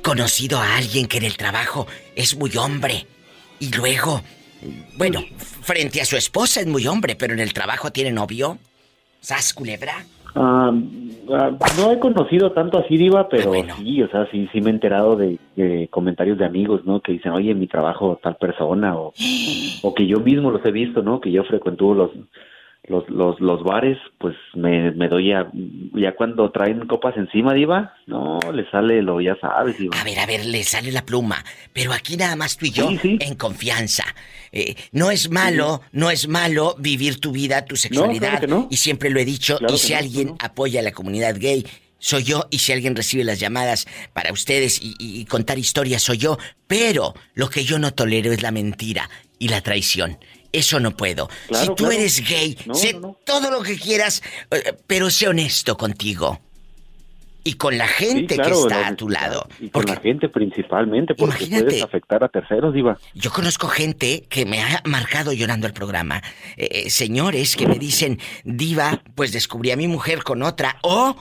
conocido 0.03 0.59
a 0.59 0.76
alguien 0.76 1.07
que 1.07 1.18
en 1.18 1.24
el 1.24 1.36
trabajo 1.36 1.86
es 2.16 2.34
muy 2.36 2.57
hombre 2.57 3.07
y 3.61 3.70
luego, 3.74 4.22
bueno, 4.97 5.20
frente 5.61 6.01
a 6.01 6.07
su 6.07 6.16
esposa 6.16 6.61
es 6.61 6.66
muy 6.66 6.86
hombre, 6.86 7.16
pero 7.16 7.34
en 7.34 7.41
el 7.41 7.53
trabajo 7.53 7.91
tiene 7.93 8.12
novio? 8.12 8.59
¿Sas, 9.20 9.52
culebra? 9.52 10.04
Ah, 10.34 10.72
ah, 11.32 11.50
no 11.78 11.92
he 11.92 11.98
conocido 11.98 12.52
tanto 12.52 12.78
así, 12.78 12.96
Diva, 12.96 13.28
pero 13.28 13.52
sí, 13.76 14.02
o 14.02 14.08
sea, 14.08 14.30
sí, 14.30 14.48
sí 14.52 14.60
me 14.60 14.70
he 14.70 14.74
enterado 14.74 15.16
de, 15.16 15.38
de 15.56 15.88
comentarios 15.88 16.38
de 16.38 16.44
amigos, 16.44 16.84
¿no? 16.84 17.00
Que 17.00 17.12
dicen, 17.12 17.32
oye, 17.32 17.50
en 17.50 17.58
mi 17.58 17.66
trabajo 17.66 18.20
tal 18.22 18.36
persona, 18.36 18.96
o, 18.96 19.12
o 19.82 19.94
que 19.94 20.06
yo 20.06 20.20
mismo 20.20 20.50
los 20.50 20.64
he 20.64 20.70
visto, 20.70 21.02
¿no? 21.02 21.20
Que 21.20 21.32
yo 21.32 21.44
frecuento 21.44 21.94
los, 21.94 22.10
los, 22.89 23.09
los, 23.09 23.39
los 23.41 23.62
bares, 23.62 23.99
pues 24.18 24.34
me, 24.55 24.91
me 24.93 25.09
doy 25.09 25.32
a, 25.32 25.51
ya 25.95 26.14
cuando 26.16 26.51
traen 26.51 26.86
copas 26.86 27.16
encima, 27.16 27.55
Diva, 27.55 27.95
no, 28.07 28.39
le 28.53 28.68
sale 28.70 29.03
lo, 29.03 29.20
ya 29.20 29.36
sabes, 29.41 29.78
Diva. 29.78 29.99
A 30.01 30.05
ver, 30.05 30.18
a 30.18 30.26
ver, 30.26 30.45
le 30.47 30.62
sale 30.64 30.91
la 30.93 31.05
pluma. 31.05 31.45
Pero 31.72 31.93
aquí 31.93 32.16
nada 32.16 32.36
más 32.36 32.57
tú 32.57 32.66
y 32.66 32.70
yo, 32.70 32.89
en 33.03 33.34
confianza. 33.34 34.05
Eh, 34.53 34.74
no 34.93 35.11
es 35.11 35.30
malo, 35.30 35.82
no 35.93 36.11
es 36.11 36.28
malo 36.28 36.74
vivir 36.78 37.20
tu 37.20 37.32
vida, 37.32 37.64
tu 37.64 37.76
sexualidad. 37.76 38.28
claro 38.30 38.41
que 38.41 38.47
no. 38.47 38.68
Y 38.70 38.76
siempre 38.78 39.11
lo 39.11 39.20
he 39.20 39.24
dicho. 39.24 39.59
Claro 39.59 39.74
y 39.74 39.78
si 39.78 39.93
no, 39.93 39.99
alguien 39.99 40.34
apoya 40.41 40.80
a 40.80 40.82
la 40.82 40.93
comunidad 40.93 41.36
gay, 41.39 41.66
soy 41.99 42.22
yo. 42.24 42.47
Y 42.51 42.59
si 42.61 42.72
alguien 42.72 42.97
recibe 42.97 43.24
las 43.24 43.41
llamadas 43.41 43.86
para 44.12 44.32
ustedes 44.32 44.80
y, 44.82 44.95
y- 44.99 45.20
y 45.20 45.24
contar 45.26 45.59
historias, 45.59 46.03
soy 46.03 46.18
yo. 46.18 46.39
Pero 46.66 47.14
lo 47.34 47.51
que 47.51 47.64
yo 47.64 47.78
no 47.78 47.93
tolero 47.93 48.32
es 48.32 48.43
la 48.43 48.51
mentira 48.51 49.09
y 49.39 49.49
la 49.49 49.61
traición. 49.61 50.18
Eso 50.53 50.80
no 50.80 50.96
puedo. 50.96 51.28
Claro, 51.49 51.64
si 51.64 51.68
tú 51.68 51.84
claro. 51.84 51.92
eres 51.92 52.28
gay, 52.28 52.57
No, 52.66 52.74
sé 52.74 52.94
no, 52.94 53.01
no. 53.01 53.16
todo 53.24 53.51
lo 53.51 53.62
que 53.62 53.78
quieras, 53.78 54.22
eh, 54.51 54.74
pero 54.86 55.11
sé 55.11 55.28
honesto 55.28 55.76
contigo. 55.76 56.40
Y 57.44 57.55
con 57.55 57.78
la 57.78 57.86
gente 57.86 58.34
Sí, 58.34 58.40
claro, 58.40 58.51
que 58.57 58.61
está 58.74 58.88
a 58.88 58.96
tu 58.96 59.09
lado. 59.09 59.49
Y 59.59 59.70
con 59.70 59.86
la 59.86 59.96
gente 59.96 60.28
principalmente, 60.28 61.14
porque 61.14 61.46
puedes 61.46 61.82
afectar 61.82 62.22
a 62.22 62.28
terceros, 62.28 62.74
Diva. 62.74 62.99
Yo 63.14 63.30
conozco 63.30 63.68
gente 63.68 64.26
que 64.28 64.44
me 64.44 64.61
ha 64.62 64.82
marcado 64.84 65.32
llorando 65.32 65.66
el 65.66 65.72
programa. 65.72 66.20
Eh, 66.57 66.68
eh, 66.86 66.90
señores 66.90 67.57
que 67.57 67.66
me 67.66 67.78
dicen, 67.78 68.18
Diva, 68.44 69.03
pues 69.14 69.32
descubrí 69.32 69.70
a 69.70 69.76
mi 69.76 69.88
mujer 69.88 70.24
con 70.24 70.42
otra. 70.42 70.78
O 70.82 71.16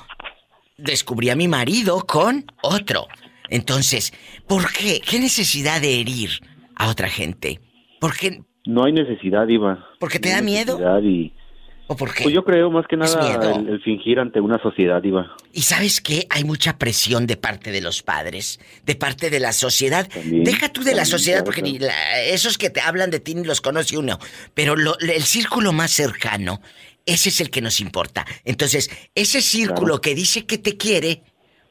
descubrí 0.77 1.29
a 1.29 1.35
mi 1.35 1.47
marido 1.47 2.05
con 2.05 2.45
otro. 2.61 3.07
Entonces, 3.49 4.11
¿por 4.47 4.71
qué? 4.73 4.99
¿Qué 4.99 5.19
necesidad 5.19 5.79
de 5.79 6.01
herir 6.01 6.41
a 6.75 6.89
otra 6.89 7.07
gente? 7.09 7.61
¿Por 8.01 8.17
qué? 8.17 8.41
No 8.67 8.83
hay 8.85 8.91
necesidad, 8.93 9.47
Diva. 9.47 9.87
¿Porque 9.99 10.19
te 10.19 10.29
No 10.29 10.35
da 10.35 10.41
miedo? 10.41 11.01
Y... 11.01 11.33
¿O 11.89 11.95
por 11.95 12.13
qué? 12.13 12.23
Pues 12.23 12.35
yo 12.35 12.43
creo 12.43 12.69
más 12.69 12.85
que 12.85 12.97
nada 12.97 13.55
el, 13.55 13.69
el 13.69 13.81
fingir 13.81 14.19
ante 14.19 14.41
una 14.41 14.61
sociedad, 14.61 15.01
Diva. 15.01 15.33
Y 15.53 15.61
sabes 15.61 16.01
qué? 16.01 16.27
Hay 16.29 16.43
mucha 16.43 16.77
presión 16.77 17.25
de 17.27 17.37
parte 17.37 17.71
de 17.71 17.79
los 17.79 18.03
padres, 18.03 18.59
de 18.85 18.95
parte 18.95 19.29
de 19.29 19.39
la 19.39 19.53
sociedad. 19.53 20.05
Deja 20.25 20.67
tú 20.67 20.83
de 20.83 20.93
la 20.93 21.05
sociedad 21.05 21.37
claro, 21.39 21.45
porque 21.45 21.61
claro. 21.61 21.73
ni 21.73 21.79
la- 21.79 22.21
esos 22.23 22.57
que 22.57 22.69
te 22.69 22.81
hablan 22.81 23.09
de 23.09 23.21
ti 23.21 23.35
ni 23.35 23.45
los 23.45 23.61
conoce 23.61 23.97
uno. 23.97 24.19
Pero 24.53 24.75
lo- 24.75 24.99
el 24.99 25.23
círculo 25.23 25.71
más 25.71 25.91
cercano, 25.91 26.61
ese 27.05 27.29
es 27.29 27.39
el 27.39 27.49
que 27.49 27.61
nos 27.61 27.79
importa. 27.79 28.25
Entonces, 28.43 28.89
ese 29.15 29.41
círculo 29.41 30.01
que 30.01 30.13
dice 30.13 30.45
que 30.45 30.57
te 30.57 30.75
quiere, 30.75 31.23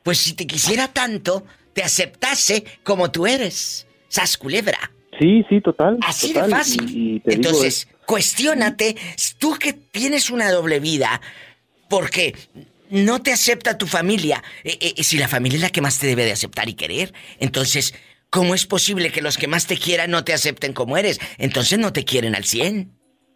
pues 0.03 0.17
si 0.17 0.33
te 0.35 0.47
quisiera 0.47 0.89
tanto, 0.89 1.45
te 1.75 1.83
aceptase 1.83 2.65
como 2.85 3.11
tú 3.11 3.27
eres. 3.27 3.87
Sas 4.09 4.39
culebra. 4.39 4.79
Sí, 5.19 5.45
sí, 5.49 5.61
total. 5.61 5.99
Así 6.03 6.33
total. 6.33 6.51
de 6.51 6.57
fácil. 6.57 6.91
Y, 6.91 7.17
y 7.17 7.21
te 7.21 7.31
digo, 7.31 7.43
Entonces, 7.49 7.89
cuestiónate, 8.07 8.97
tú 9.39 9.55
que 9.59 9.73
tienes 9.73 10.31
una 10.31 10.51
doble 10.51 10.81
vida, 10.81 11.21
porque 11.89 12.35
no 12.91 13.21
te 13.21 13.33
acepta 13.33 13.79
tu 13.79 13.87
familia, 13.87 14.43
eh, 14.65 14.79
eh, 14.81 15.03
si 15.03 15.19
la 15.19 15.29
familia 15.29 15.57
es 15.57 15.63
la 15.63 15.71
que 15.71 15.81
más 15.81 15.99
te 15.99 16.07
debe 16.07 16.25
de 16.25 16.33
aceptar 16.33 16.69
y 16.69 16.75
querer, 16.75 17.13
entonces, 17.41 17.95
¿cómo 18.31 18.55
es 18.55 18.67
posible 18.67 19.11
que 19.11 19.23
los 19.23 19.39
que 19.39 19.49
más 19.49 19.67
te 19.67 19.77
quieran 19.77 20.11
no 20.11 20.25
te 20.25 20.33
acepten 20.33 20.73
como 20.73 20.97
eres? 20.97 21.21
Entonces 21.39 21.79
no 21.79 21.93
te 21.93 22.05
quieren 22.05 22.35
al 22.35 22.45
100. 22.45 22.91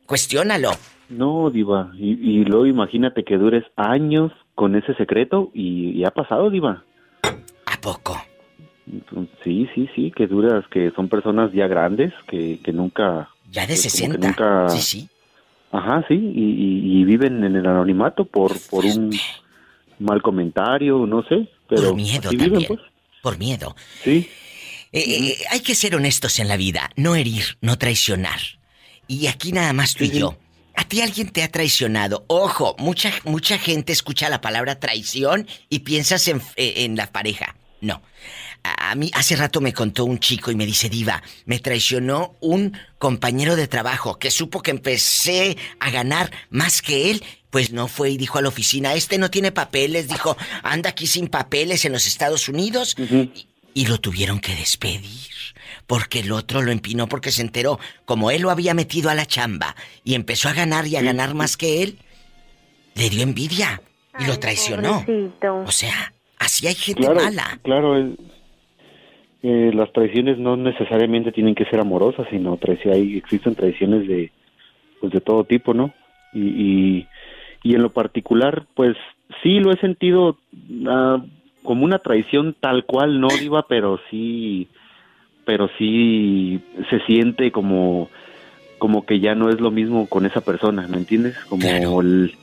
Cuestiónalo. 0.06 0.72
No, 1.08 1.50
Diva. 1.50 1.92
Y, 1.96 2.12
y 2.12 2.44
luego 2.44 2.66
imagínate 2.66 3.24
que 3.24 3.36
dures 3.36 3.64
años 3.76 4.32
con 4.54 4.76
ese 4.76 4.94
secreto 4.94 5.50
y, 5.54 5.90
y 5.90 6.04
ha 6.04 6.10
pasado, 6.10 6.50
Diva. 6.50 6.84
¿A 7.66 7.80
poco? 7.80 8.20
Sí, 9.44 9.68
sí, 9.74 9.88
sí, 9.94 10.12
que 10.16 10.26
duras, 10.26 10.64
que 10.70 10.90
son 10.96 11.08
personas 11.08 11.52
ya 11.52 11.66
grandes, 11.66 12.12
que, 12.28 12.58
que 12.64 12.72
nunca... 12.72 13.28
Ya 13.50 13.62
de 13.66 13.74
pues, 13.74 13.82
como 14.00 14.14
que 14.14 14.18
60. 14.20 14.26
nunca- 14.28 14.68
Sí, 14.70 14.80
sí. 14.82 15.08
Ajá, 15.72 16.04
sí, 16.08 16.14
y, 16.14 16.18
y- 16.42 17.00
y 17.00 17.04
viven 17.04 17.44
en 17.44 17.54
el 17.56 17.64
anonimato 17.66 18.24
por, 18.24 18.58
por 18.70 18.84
un 18.84 19.14
mal 20.00 20.20
comentario, 20.22 21.06
no 21.06 21.22
sé, 21.22 21.48
pero 21.68 21.88
Por 21.88 21.94
miedo 21.96 22.28
así 22.28 22.36
viven, 22.36 22.50
también. 22.52 22.68
pues. 22.68 22.80
Por 23.22 23.38
miedo. 23.38 23.76
Sí. 24.02 24.28
Eh, 24.92 25.04
eh, 25.28 25.36
hay 25.50 25.60
que 25.60 25.74
ser 25.76 25.94
honestos 25.94 26.40
en 26.40 26.48
la 26.48 26.56
vida, 26.56 26.90
no 26.96 27.14
herir, 27.14 27.44
no 27.60 27.78
traicionar. 27.78 28.40
Y 29.06 29.28
aquí 29.28 29.52
nada 29.52 29.72
más 29.72 29.94
tú 29.94 30.04
y 30.04 30.10
yo. 30.10 30.36
¿A 30.74 30.84
ti 30.84 31.00
alguien 31.02 31.28
te 31.30 31.42
ha 31.42 31.48
traicionado? 31.50 32.24
Ojo, 32.28 32.74
mucha, 32.78 33.12
mucha 33.24 33.58
gente 33.58 33.92
escucha 33.92 34.28
la 34.30 34.40
palabra 34.40 34.80
traición 34.80 35.46
y 35.68 35.80
piensas 35.80 36.26
en, 36.28 36.38
eh, 36.56 36.74
en 36.84 36.96
la 36.96 37.06
pareja. 37.12 37.54
No. 37.80 38.02
A, 38.62 38.94
mí 38.94 39.10
hace 39.14 39.36
rato 39.36 39.60
me 39.60 39.72
contó 39.72 40.04
un 40.04 40.18
chico 40.18 40.50
y 40.50 40.54
me 40.56 40.66
dice, 40.66 40.88
Diva, 40.88 41.22
me 41.46 41.58
traicionó 41.60 42.36
un 42.40 42.76
compañero 42.98 43.56
de 43.56 43.68
trabajo 43.68 44.18
que 44.18 44.30
supo 44.30 44.62
que 44.62 44.70
empecé 44.70 45.56
a 45.78 45.90
ganar 45.90 46.30
más 46.50 46.82
que 46.82 47.10
él. 47.10 47.22
Pues 47.50 47.72
no 47.72 47.88
fue 47.88 48.10
y 48.10 48.16
dijo 48.16 48.38
a 48.38 48.42
la 48.42 48.48
oficina, 48.48 48.94
este 48.94 49.18
no 49.18 49.30
tiene 49.30 49.50
papeles, 49.50 50.08
dijo, 50.08 50.36
anda 50.62 50.90
aquí 50.90 51.06
sin 51.06 51.26
papeles 51.28 51.84
en 51.84 51.92
los 51.92 52.06
Estados 52.06 52.48
Unidos. 52.48 52.94
y, 52.98 53.46
y 53.74 53.86
lo 53.86 53.98
tuvieron 53.98 54.40
que 54.40 54.54
despedir. 54.54 55.30
Porque 55.86 56.20
el 56.20 56.30
otro 56.32 56.62
lo 56.62 56.70
empinó 56.70 57.08
porque 57.08 57.32
se 57.32 57.42
enteró. 57.42 57.80
Como 58.04 58.30
él 58.30 58.42
lo 58.42 58.50
había 58.50 58.74
metido 58.74 59.10
a 59.10 59.14
la 59.14 59.26
chamba 59.26 59.74
y 60.04 60.14
empezó 60.14 60.48
a 60.48 60.52
ganar 60.52 60.86
y 60.86 60.96
a 60.96 61.02
ganar 61.02 61.34
más 61.34 61.56
que 61.56 61.82
él, 61.82 61.98
le 62.94 63.08
dio 63.10 63.22
envidia 63.22 63.82
y 64.18 64.24
lo 64.26 64.38
traicionó. 64.38 65.04
O 65.66 65.70
sea, 65.72 66.12
así 66.38 66.66
hay 66.66 66.74
gente 66.74 67.02
Claro, 67.02 67.20
mala. 67.22 67.58
claro, 67.64 67.96
el- 67.96 68.16
eh, 69.42 69.70
las 69.74 69.92
traiciones 69.92 70.38
no 70.38 70.56
necesariamente 70.56 71.32
tienen 71.32 71.54
que 71.54 71.64
ser 71.64 71.80
amorosas, 71.80 72.26
sino 72.30 72.58
traici- 72.58 72.92
hay, 72.92 73.16
existen 73.16 73.54
traiciones 73.54 74.06
de, 74.06 74.30
pues 75.00 75.12
de 75.12 75.20
todo 75.20 75.44
tipo, 75.44 75.72
¿no? 75.74 75.92
Y, 76.32 76.40
y, 76.40 77.06
y 77.62 77.74
en 77.74 77.82
lo 77.82 77.90
particular, 77.90 78.66
pues 78.74 78.96
sí 79.42 79.58
lo 79.60 79.72
he 79.72 79.76
sentido 79.78 80.36
ah, 80.86 81.22
como 81.62 81.84
una 81.84 81.98
traición 81.98 82.54
tal 82.58 82.84
cual, 82.84 83.20
no 83.20 83.28
diva, 83.28 83.66
pero 83.68 83.98
sí, 84.10 84.68
pero 85.44 85.68
sí 85.78 86.60
se 86.90 87.00
siente 87.00 87.50
como, 87.50 88.08
como 88.78 89.04
que 89.04 89.20
ya 89.20 89.34
no 89.34 89.48
es 89.50 89.60
lo 89.60 89.70
mismo 89.70 90.06
con 90.06 90.26
esa 90.26 90.40
persona, 90.42 90.86
¿me 90.88 90.98
entiendes? 90.98 91.38
Como 91.48 91.62
el 92.02 92.34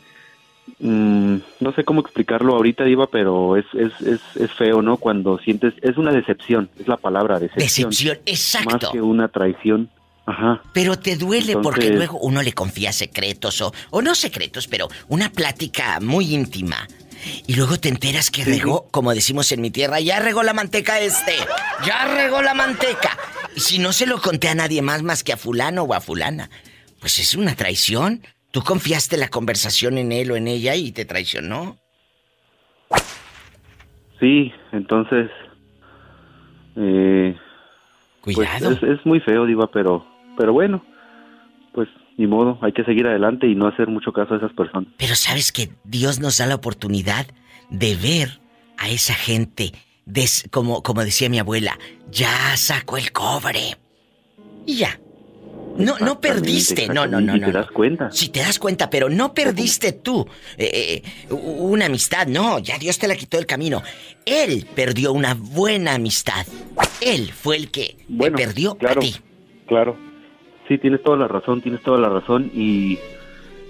Mm, 0.79 1.37
no 1.59 1.71
sé 1.73 1.83
cómo 1.83 2.01
explicarlo 2.01 2.55
ahorita, 2.55 2.83
Diva, 2.83 3.07
pero 3.07 3.57
es, 3.57 3.65
es, 3.73 3.91
es, 4.01 4.21
es 4.35 4.51
feo, 4.53 4.81
¿no? 4.81 4.97
Cuando 4.97 5.39
sientes, 5.39 5.73
es 5.81 5.97
una 5.97 6.11
decepción, 6.11 6.69
es 6.79 6.87
la 6.87 6.97
palabra, 6.97 7.39
decepción. 7.39 7.89
Decepción, 7.89 8.17
exacto. 8.25 8.69
Más 8.71 8.91
que 8.91 9.01
una 9.01 9.27
traición. 9.27 9.89
Ajá. 10.25 10.61
Pero 10.73 10.99
te 10.99 11.15
duele 11.15 11.55
porque 11.57 11.89
luego 11.89 12.19
uno 12.19 12.41
le 12.43 12.51
confía 12.51 12.91
secretos 12.91 13.61
o, 13.61 13.73
o 13.91 14.01
no 14.01 14.13
secretos, 14.13 14.67
pero 14.67 14.89
una 15.07 15.31
plática 15.31 15.99
muy 16.01 16.35
íntima. 16.35 16.85
y 17.47 17.55
luego 17.55 17.79
te 17.79 17.89
enteras 17.89 18.29
que 18.29 18.43
regó, 18.43 18.87
como 18.91 19.13
decimos 19.13 19.51
en 19.51 19.61
mi 19.61 19.71
tierra, 19.71 19.99
ya 19.99 20.19
regó 20.19 20.43
la 20.43 20.53
manteca 20.53 20.99
este, 20.99 21.33
ya 21.85 22.05
regó 22.13 22.41
la 22.41 22.53
manteca. 22.53 23.17
Y 23.55 23.61
si 23.61 23.79
no 23.79 23.93
se 23.93 24.05
lo 24.05 24.21
conté 24.21 24.49
a 24.49 24.55
nadie 24.55 24.81
más 24.81 25.01
más 25.01 25.23
que 25.23 25.33
a 25.33 25.37
fulano 25.37 25.83
o 25.83 25.93
a 25.93 26.01
fulana, 26.01 26.49
pues 26.99 27.19
es 27.19 27.33
una 27.35 27.55
traición. 27.55 28.21
Tú 28.51 28.61
confiaste 28.61 29.17
la 29.17 29.29
conversación 29.29 29.97
en 29.97 30.11
él 30.11 30.31
o 30.31 30.35
en 30.35 30.47
ella 30.47 30.75
y 30.75 30.91
te 30.91 31.05
traicionó. 31.05 31.77
Sí, 34.19 34.51
entonces... 34.71 35.29
Eh, 36.75 37.35
pues, 38.23 38.35
Cuidado. 38.35 38.71
es, 38.71 39.05
muy 39.05 39.19
feo, 39.19 39.45
Diva, 39.45 39.69
pero, 39.71 40.05
pero 40.37 40.53
bueno, 40.53 40.83
pues 41.73 41.87
ni 42.17 42.27
modo, 42.27 42.59
hay 42.61 42.71
que 42.71 42.83
seguir 42.83 43.07
adelante 43.07 43.47
y 43.47 43.55
no 43.55 43.67
hacer 43.67 43.87
mucho 43.87 44.11
caso 44.11 44.33
a 44.33 44.37
esas 44.37 44.53
personas. 44.53 44.89
Pero 44.97 45.15
sabes 45.15 45.51
que 45.51 45.69
Dios 45.83 46.19
nos 46.19 46.37
da 46.37 46.45
la 46.45 46.55
oportunidad 46.55 47.27
de 47.69 47.95
ver 47.95 48.39
a 48.77 48.89
esa 48.89 49.13
gente, 49.13 49.71
des- 50.05 50.47
como, 50.51 50.83
como 50.83 51.03
decía 51.03 51.29
mi 51.29 51.39
abuela, 51.39 51.77
ya 52.11 52.55
sacó 52.57 52.97
el 52.97 53.11
cobre. 53.11 53.77
Y 54.65 54.77
ya. 54.77 54.99
No, 55.77 55.97
no 55.99 56.19
perdiste, 56.19 56.87
no, 56.87 57.05
no, 57.07 57.21
no, 57.21 57.37
no. 57.37 57.45
te 57.45 57.51
das 57.51 57.71
cuenta. 57.71 58.11
Si 58.11 58.29
te 58.29 58.39
das 58.39 58.59
cuenta, 58.59 58.89
pero 58.89 59.09
no 59.09 59.33
perdiste 59.33 59.93
tú 59.93 60.27
eh, 60.57 61.03
eh, 61.29 61.33
una 61.33 61.85
amistad, 61.85 62.27
no, 62.27 62.59
ya 62.59 62.77
Dios 62.77 62.97
te 62.97 63.07
la 63.07 63.15
quitó 63.15 63.37
del 63.37 63.45
camino. 63.45 63.83
Él 64.25 64.65
perdió 64.75 65.13
una 65.13 65.35
buena 65.35 65.95
amistad. 65.95 66.45
Él 67.01 67.31
fue 67.31 67.57
el 67.57 67.71
que 67.71 67.97
te 68.19 68.31
perdió 68.31 68.75
claro, 68.75 68.99
a 68.99 69.03
ti. 69.03 69.15
Claro. 69.67 69.97
Sí, 70.67 70.77
tienes 70.77 71.01
toda 71.03 71.17
la 71.17 71.27
razón, 71.27 71.61
tienes 71.61 71.81
toda 71.81 71.97
la 71.97 72.09
razón 72.09 72.51
y... 72.53 72.99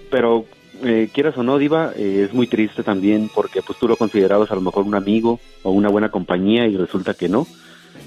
Pero 0.10 0.46
eh, 0.84 1.10
quieras 1.12 1.38
o 1.38 1.44
no, 1.44 1.58
Diva, 1.58 1.92
eh, 1.96 2.24
es 2.28 2.34
muy 2.34 2.48
triste 2.48 2.84
también 2.84 3.30
porque 3.34 3.62
pues 3.62 3.80
tú 3.80 3.88
lo 3.88 3.96
considerabas 3.96 4.52
a 4.52 4.56
lo 4.56 4.62
mejor 4.62 4.86
un 4.86 4.96
amigo 4.96 5.40
o 5.64 5.72
una 5.72 5.90
buena 5.90 6.10
compañía 6.10 6.68
y 6.68 6.78
resulta 6.78 7.14
que 7.14 7.30
no. 7.30 7.48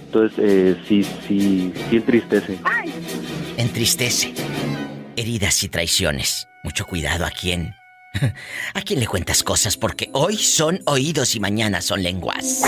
Entonces, 0.06 0.38
eh, 0.38 0.76
sí, 0.86 1.02
sí, 1.02 1.72
sí 1.88 1.96
entristece. 1.96 2.58
Entristece. 3.60 4.32
Heridas 5.16 5.62
y 5.64 5.68
traiciones. 5.68 6.48
Mucho 6.64 6.86
cuidado 6.86 7.26
a 7.26 7.30
quién. 7.30 7.74
A 8.74 8.80
quién 8.80 9.00
le 9.00 9.06
cuentas 9.06 9.42
cosas 9.42 9.76
porque 9.76 10.08
hoy 10.14 10.38
son 10.38 10.80
oídos 10.86 11.34
y 11.36 11.40
mañana 11.40 11.82
son 11.82 12.02
lenguas. 12.02 12.62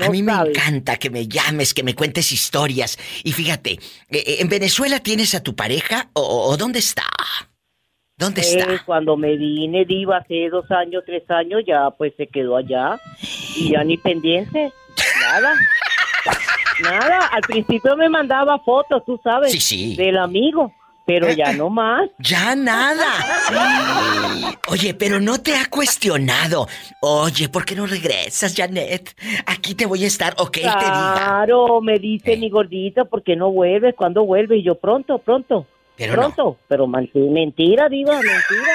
a 0.00 0.08
mí 0.10 0.22
me 0.24 0.32
encanta 0.32 0.96
que 0.96 1.08
me 1.08 1.28
llames, 1.28 1.72
que 1.72 1.84
me 1.84 1.94
cuentes 1.94 2.32
historias. 2.32 2.98
Y 3.22 3.30
fíjate, 3.30 3.74
eh, 3.74 3.78
eh, 4.10 4.36
¿en 4.40 4.48
Venezuela 4.48 4.98
tienes 4.98 5.36
a 5.36 5.42
tu 5.42 5.54
pareja 5.54 6.10
o, 6.14 6.22
o 6.50 6.56
dónde 6.56 6.80
está? 6.80 7.06
¿Dónde 8.18 8.40
Eh, 8.42 8.58
está? 8.58 8.84
cuando 8.84 9.16
me 9.16 9.36
vine, 9.36 9.84
Diva, 9.84 10.16
hace 10.18 10.48
dos 10.50 10.68
años, 10.72 11.04
tres 11.06 11.22
años, 11.30 11.62
ya 11.64 11.90
pues 11.96 12.12
se 12.16 12.26
quedó 12.26 12.56
allá. 12.56 13.00
Y 13.56 13.70
ya 13.70 13.84
ni 13.84 13.96
pendiente. 13.98 14.72
Nada. 15.20 15.54
Nada. 16.82 17.26
Al 17.26 17.42
principio 17.42 17.96
me 17.96 18.08
mandaba 18.08 18.58
fotos, 18.58 19.02
tú 19.04 19.20
sabes. 19.22 19.52
Sí, 19.52 19.60
sí. 19.60 19.96
Del 19.96 20.18
amigo. 20.18 20.72
Pero 21.06 21.30
ya 21.30 21.52
no 21.52 21.68
más. 21.68 22.08
Ya 22.18 22.56
nada. 22.56 23.04
Oye, 24.68 24.94
pero 24.94 25.20
no 25.20 25.38
te 25.38 25.54
ha 25.54 25.66
cuestionado. 25.68 26.66
Oye, 27.00 27.50
¿por 27.50 27.66
qué 27.66 27.74
no 27.74 27.86
regresas, 27.86 28.54
Janet? 28.56 29.14
Aquí 29.44 29.74
te 29.74 29.84
voy 29.84 30.04
a 30.04 30.06
estar, 30.06 30.34
o 30.38 30.50
que 30.50 30.62
él 30.62 30.70
te 30.72 30.84
diga. 30.84 31.12
Claro, 31.14 31.82
me 31.82 31.98
dice 31.98 32.38
mi 32.38 32.48
gordita, 32.48 33.04
¿por 33.04 33.22
qué 33.22 33.36
no 33.36 33.50
vuelves? 33.50 33.94
¿Cuándo 33.94 34.24
vuelves? 34.24 34.60
Y 34.60 34.62
yo, 34.62 34.76
pronto, 34.76 35.18
pronto. 35.18 35.66
Pero 35.96 36.14
pronto. 36.14 36.56
Pero 36.68 36.86
mentira, 36.86 37.88
Diva, 37.90 38.14
mentira. 38.14 38.74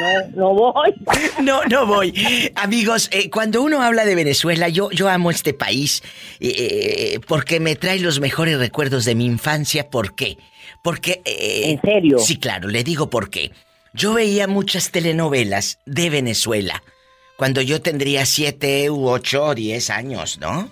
No, 0.00 0.36
no 0.36 0.54
voy. 0.54 0.94
No, 1.42 1.64
no 1.64 1.86
voy. 1.86 2.52
Amigos, 2.54 3.08
eh, 3.12 3.30
cuando 3.30 3.62
uno 3.62 3.82
habla 3.82 4.04
de 4.04 4.14
Venezuela, 4.14 4.68
yo, 4.68 4.90
yo 4.90 5.08
amo 5.08 5.30
este 5.30 5.54
país 5.54 6.02
eh, 6.40 6.54
eh, 7.14 7.20
porque 7.26 7.60
me 7.60 7.76
trae 7.76 7.98
los 8.00 8.20
mejores 8.20 8.58
recuerdos 8.58 9.04
de 9.04 9.14
mi 9.14 9.26
infancia. 9.26 9.90
¿Por 9.90 10.14
qué? 10.14 10.38
Porque... 10.82 11.22
¿En 11.24 11.80
serio? 11.80 12.18
Sí, 12.18 12.38
claro, 12.38 12.68
le 12.68 12.84
digo 12.84 13.10
por 13.10 13.30
qué. 13.30 13.52
Yo 13.92 14.12
veía 14.14 14.46
muchas 14.46 14.90
telenovelas 14.90 15.78
de 15.86 16.10
Venezuela 16.10 16.82
cuando 17.36 17.60
yo 17.60 17.80
tendría 17.80 18.26
siete 18.26 18.90
u 18.90 19.08
ocho 19.08 19.44
o 19.44 19.54
diez 19.54 19.90
años, 19.90 20.38
¿no? 20.38 20.68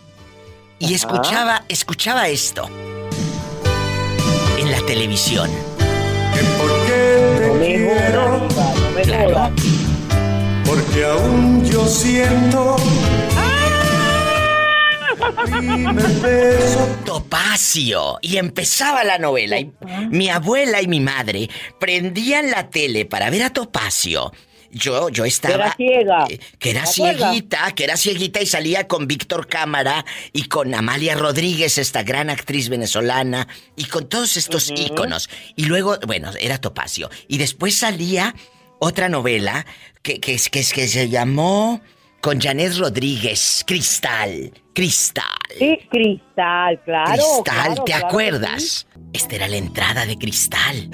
Y 0.79 0.87
Ajá. 0.87 0.95
escuchaba, 0.95 1.65
escuchaba 1.69 2.29
esto 2.29 2.69
en 4.59 4.71
la 4.71 4.81
televisión. 4.87 5.51
te 7.59 7.77
quiero, 7.77 8.49
Claro. 9.05 9.51
porque 10.65 11.05
aún 11.05 11.65
yo 11.65 11.87
siento. 11.87 12.77
Topacio. 17.05 18.19
Y 18.23 18.37
empezaba 18.37 19.05
la 19.05 19.19
novela. 19.19 19.59
Y 19.59 19.73
mi 20.11 20.29
abuela 20.31 20.83
y 20.83 20.89
mi 20.89 21.01
madre 21.01 21.49
prendían 21.79 22.51
la 22.51 22.71
tele 22.71 23.05
para 23.05 23.31
ver 23.31 23.43
a 23.45 23.51
Topacio. 23.51 24.33
Yo, 24.71 25.09
yo 25.09 25.25
estaba. 25.25 25.55
Era 25.55 25.75
ciega. 25.77 26.27
eh, 26.29 26.41
que 26.59 26.71
era 26.71 26.85
cieguita, 26.85 27.71
que 27.77 27.85
era 27.85 27.97
cieguita 27.97 28.43
y 28.43 28.47
salía 28.47 28.89
con 28.89 29.07
Víctor 29.07 29.47
Cámara 29.47 30.05
y 30.33 30.49
con 30.49 30.75
Amalia 30.75 31.15
Rodríguez, 31.15 31.79
esta 31.79 32.03
gran 32.03 32.29
actriz 32.29 32.69
venezolana, 32.69 33.47
y 33.77 33.85
con 33.85 34.09
todos 34.09 34.37
estos 34.37 34.73
íconos. 34.75 35.31
Y 35.55 35.67
luego, 35.67 35.97
bueno, 36.09 36.33
era 36.41 36.59
Topacio. 36.59 37.09
Y 37.29 37.39
después 37.39 37.77
salía 37.77 38.35
otra 38.85 39.09
novela 39.09 39.65
que, 40.03 40.21
que, 40.21 40.35
es- 40.35 40.49
que, 40.51 40.61
es- 40.61 40.73
que 40.73 40.87
se 40.89 41.09
llamó 41.09 41.81
con 42.21 42.41
Janet 42.41 42.77
Rodríguez, 42.79 43.65
Cristal. 43.67 44.53
Cristal. 44.75 45.25
Sí, 45.59 45.79
Cristal, 45.91 46.81
claro. 46.85 47.13
Cristal, 47.13 47.43
claro, 47.45 47.75
¿te 47.85 47.93
claro 47.93 48.07
acuerdas? 48.07 48.87
Esta 49.13 49.37
era 49.37 49.49
la 49.49 49.57
entrada 49.57 50.05
de 50.07 50.17
Cristal. 50.17 50.91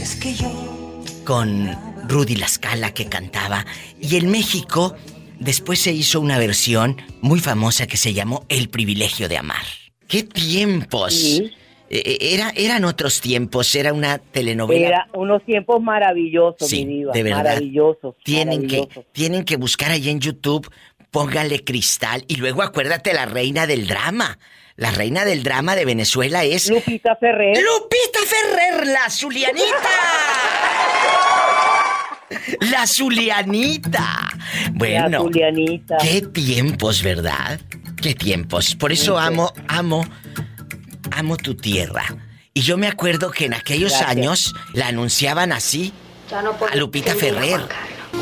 Es 0.00 0.16
que 0.16 0.34
yo 0.34 1.02
Con 1.24 1.76
Rudy 2.08 2.36
Lascala 2.36 2.94
que 2.94 3.06
cantaba. 3.06 3.66
Y 4.00 4.16
en 4.16 4.30
México, 4.30 4.94
después 5.40 5.80
se 5.80 5.92
hizo 5.92 6.20
una 6.20 6.38
versión 6.38 7.02
muy 7.20 7.40
famosa 7.40 7.86
que 7.88 7.96
se 7.96 8.14
llamó 8.14 8.44
El 8.48 8.68
privilegio 8.68 9.28
de 9.28 9.36
amar. 9.38 9.64
¡Qué 10.06 10.22
tiempos! 10.22 11.20
Eh, 11.24 11.52
Era, 11.88 12.52
eran 12.56 12.84
otros 12.84 13.20
tiempos, 13.20 13.74
era 13.74 13.92
una 13.92 14.18
telenovela. 14.18 14.88
Era 14.88 15.08
unos 15.14 15.44
tiempos 15.44 15.80
maravillosos, 15.80 16.68
Sí, 16.68 16.84
mi 16.84 16.98
diva. 16.98 17.12
de 17.12 17.22
verdad. 17.22 17.44
Maravillosos. 17.44 18.16
Tienen 18.24 18.66
que, 18.66 18.88
tienen 19.12 19.44
que 19.44 19.56
buscar 19.56 19.92
ahí 19.92 20.08
en 20.08 20.20
YouTube, 20.20 20.68
póngale 21.10 21.62
cristal 21.64 22.24
y 22.26 22.36
luego 22.36 22.62
acuérdate 22.62 23.14
la 23.14 23.26
reina 23.26 23.66
del 23.66 23.86
drama. 23.86 24.38
La 24.74 24.90
reina 24.90 25.24
del 25.24 25.42
drama 25.42 25.74
de 25.74 25.86
Venezuela 25.86 26.44
es 26.44 26.68
Lupita 26.68 27.16
Ferrer. 27.16 27.56
Lupita 27.56 28.18
Ferrer, 28.26 28.86
la 28.88 29.08
Zulianita. 29.08 29.64
La 32.72 32.86
Zulianita. 32.86 34.28
Bueno. 34.72 35.08
La 35.08 35.18
Zulianita. 35.18 35.96
Qué 35.98 36.22
tiempos, 36.22 37.02
¿verdad? 37.02 37.60
Qué 38.02 38.14
tiempos. 38.14 38.74
Por 38.74 38.92
eso 38.92 39.18
amo, 39.18 39.52
amo, 39.68 40.04
amo 41.12 41.36
tu 41.36 41.54
tierra. 41.54 42.04
Y 42.54 42.62
yo 42.62 42.76
me 42.78 42.88
acuerdo 42.88 43.30
que 43.30 43.44
en 43.46 43.54
aquellos 43.54 43.90
Gracias. 43.90 44.10
años 44.10 44.54
la 44.72 44.88
anunciaban 44.88 45.52
así 45.52 45.92
a 46.32 46.42
Lupita 46.76 47.14
Ferrer. 47.14 47.60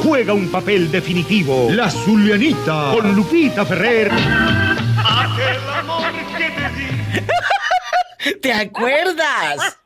Juega 0.03 0.33
un 0.33 0.51
papel 0.51 0.91
definitivo. 0.91 1.69
La 1.71 1.89
Zulianita. 1.91 2.91
Con 2.93 3.15
Lupita 3.15 3.65
Ferrer. 3.65 4.11
Aquel 4.13 5.69
amor 5.79 6.13
que 6.37 6.51
te 6.51 6.69
di. 8.33 8.41
¿Te 8.41 8.53
acuerdas? 8.53 9.79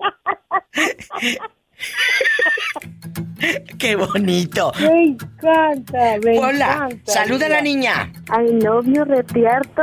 ¡Qué 3.78 3.96
bonito! 3.96 4.72
Me 4.80 5.04
encanta, 5.04 6.16
me 6.24 6.38
Hola, 6.38 6.74
encanta. 6.90 7.12
saluda 7.12 7.46
a 7.46 7.48
la 7.48 7.60
niña. 7.62 8.12
I 8.28 8.52
love 8.62 8.86
you, 8.86 9.04
retierto, 9.04 9.82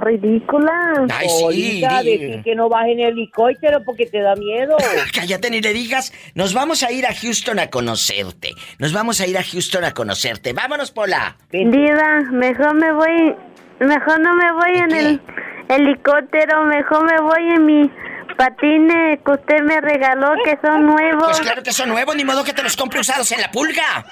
ridícula. 0.00 1.06
Ay, 1.10 1.28
sí, 1.28 1.80
decir 1.80 2.42
que 2.42 2.54
no 2.54 2.68
vas 2.68 2.86
en 2.86 3.00
el 3.00 3.12
helicóptero 3.12 3.82
porque 3.84 4.06
te 4.06 4.20
da 4.20 4.34
miedo. 4.36 4.76
Cállate 5.14 5.50
ni 5.50 5.60
le 5.60 5.72
digas. 5.72 6.12
Nos 6.34 6.54
vamos 6.54 6.82
a 6.82 6.92
ir 6.92 7.06
a 7.06 7.14
Houston 7.14 7.58
a 7.58 7.68
conocerte. 7.68 8.54
Nos 8.78 8.92
vamos 8.92 9.20
a 9.20 9.26
ir 9.26 9.38
a 9.38 9.42
Houston 9.42 9.84
a 9.84 9.92
conocerte. 9.92 10.52
Vámonos, 10.52 10.90
Pola. 10.90 11.36
Diva, 11.50 12.20
mejor 12.32 12.74
me 12.74 12.92
voy, 12.92 13.34
mejor 13.80 14.20
no 14.20 14.34
me 14.34 14.52
voy 14.52 14.76
en 14.76 14.92
el 14.94 15.20
helicóptero, 15.68 16.64
mejor 16.64 17.04
me 17.04 17.20
voy 17.20 17.48
en 17.54 17.66
mi 17.66 17.90
patines 18.36 19.18
que 19.24 19.32
usted 19.32 19.62
me 19.62 19.80
regaló 19.80 20.32
que 20.44 20.58
son 20.62 20.86
nuevos. 20.86 21.24
Pues 21.24 21.40
claro 21.40 21.62
que 21.62 21.72
son 21.72 21.88
nuevos, 21.88 22.16
ni 22.16 22.24
modo 22.24 22.44
que 22.44 22.52
te 22.52 22.62
los 22.62 22.76
compre 22.76 23.00
usados 23.00 23.30
en 23.32 23.40
la 23.40 23.50
pulga. 23.50 24.04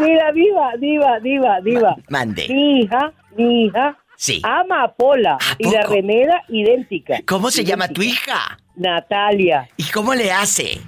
Mira, 0.00 0.32
diva, 0.32 0.70
diva, 0.78 1.18
diva, 1.20 1.60
diva. 1.62 1.96
Mande. 2.08 2.48
Mi 2.48 2.80
hija, 2.80 3.12
mi 3.36 3.66
hija. 3.66 3.96
Sí. 4.16 4.40
Ama 4.44 4.84
a 4.84 4.92
Pola. 4.92 5.38
y 5.58 5.70
la 5.70 5.82
remera 5.82 6.42
idéntica. 6.48 7.18
¿Cómo 7.26 7.50
se 7.50 7.64
llama 7.64 7.88
tu 7.88 8.02
hija? 8.02 8.58
Natalia. 8.76 9.68
¿Y 9.76 9.84
cómo 9.84 10.14
le 10.14 10.32
hace? 10.32 10.80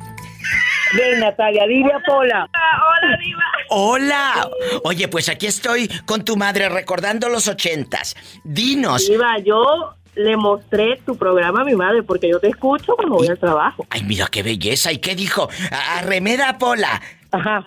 Ven, 0.95 1.21
Natalia, 1.21 1.67
dile 1.67 1.93
a 1.93 2.01
Pola. 2.01 2.49
Hola, 2.49 3.17
Diva. 3.23 3.43
Hola. 3.69 4.49
Oye, 4.85 5.09
pues 5.09 5.29
aquí 5.29 5.47
estoy 5.47 5.89
con 6.07 6.25
tu 6.25 6.37
madre 6.37 6.69
recordando 6.69 7.29
los 7.29 7.49
ochentas. 7.49 8.15
Dinos. 8.45 9.09
Diva, 9.09 9.39
yo 9.45 9.95
le 10.17 10.37
mostré 10.37 11.01
tu 11.07 11.17
programa 11.17 11.61
a 11.61 11.65
mi 11.65 11.75
madre 11.75 12.03
porque 12.03 12.29
yo 12.29 12.41
te 12.41 12.49
escucho 12.49 12.95
cuando 12.97 13.17
voy 13.17 13.29
al 13.29 13.39
trabajo. 13.39 13.87
Ay, 13.91 14.03
mira 14.05 14.27
qué 14.31 14.43
belleza. 14.43 14.91
¿Y 14.93 14.99
qué 14.99 15.15
dijo? 15.15 15.49
A- 15.71 15.99
Arremeda 16.01 16.59
Pola. 16.59 17.01
Ajá. 17.33 17.65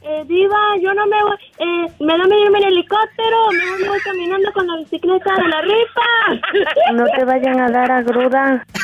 Eh, 0.00 0.24
diva, 0.26 0.56
yo 0.80 0.94
no 0.94 1.06
me 1.06 1.22
voy, 1.22 1.36
eh, 1.58 1.92
me 2.00 2.16
da 2.16 2.24
miedo 2.24 2.44
irme 2.46 2.58
en 2.60 2.64
helicóptero, 2.68 3.50
me 3.82 3.88
voy 3.88 3.98
caminando 4.00 4.50
con 4.52 4.66
la 4.66 4.76
bicicleta 4.76 5.34
de 5.34 5.48
la 5.48 5.60
rifa. 5.60 6.92
No 6.94 7.04
te 7.16 7.24
vayan 7.24 7.60
a 7.60 7.68
dar 7.70 7.90
a 7.90 8.02
gruda. 8.02 8.64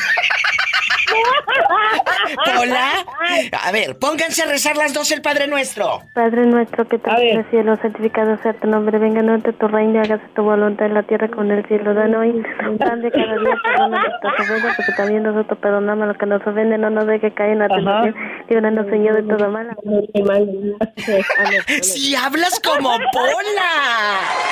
Pola. 2.45 3.05
A 3.63 3.71
ver, 3.71 3.97
pónganse 3.97 4.43
a 4.43 4.45
rezar 4.47 4.77
las 4.77 4.93
dos 4.93 5.11
el 5.11 5.21
Padre 5.21 5.47
Nuestro. 5.47 6.01
Padre 6.13 6.45
nuestro 6.45 6.87
que 6.87 6.97
estás 6.97 7.19
en 7.19 7.39
el 7.39 7.49
cielo, 7.49 7.75
santificado 7.81 8.37
sea 8.41 8.53
tu 8.53 8.67
nombre, 8.67 8.97
venga 8.97 9.21
a 9.21 9.51
tu 9.53 9.67
reino, 9.67 10.01
hágase 10.01 10.25
tu 10.35 10.43
voluntad 10.43 10.87
en 10.87 10.93
la 10.93 11.03
tierra 11.03 11.27
como 11.29 11.43
en 11.43 11.51
el 11.59 11.67
cielo. 11.67 11.93
Danos 11.93 12.21
hoy 12.21 12.43
pan 12.77 13.01
de 13.01 13.11
cada 13.11 13.37
día, 13.37 13.55
perdona 13.63 13.99
nuestras 13.99 14.39
ofensas, 14.39 14.75
porque 14.75 14.91
también 14.97 15.23
nosotros 15.23 15.59
perdonamos 15.59 16.03
a 16.03 16.07
los 16.07 16.17
que 16.17 16.25
nos 16.25 16.45
ofenden, 16.45 16.81
no 16.81 16.89
nos 16.89 17.07
deje 17.07 17.33
caer 17.33 17.53
en 17.53 17.59
la 17.59 17.67
tentación, 17.67 18.15
líbranos 18.49 18.87
Señor 18.87 19.15
de 19.15 19.23
todo 19.23 19.49
mal. 19.49 19.75
Si 21.81 22.15
hablas 22.15 22.59
como 22.59 22.89
Pola. 22.89 23.71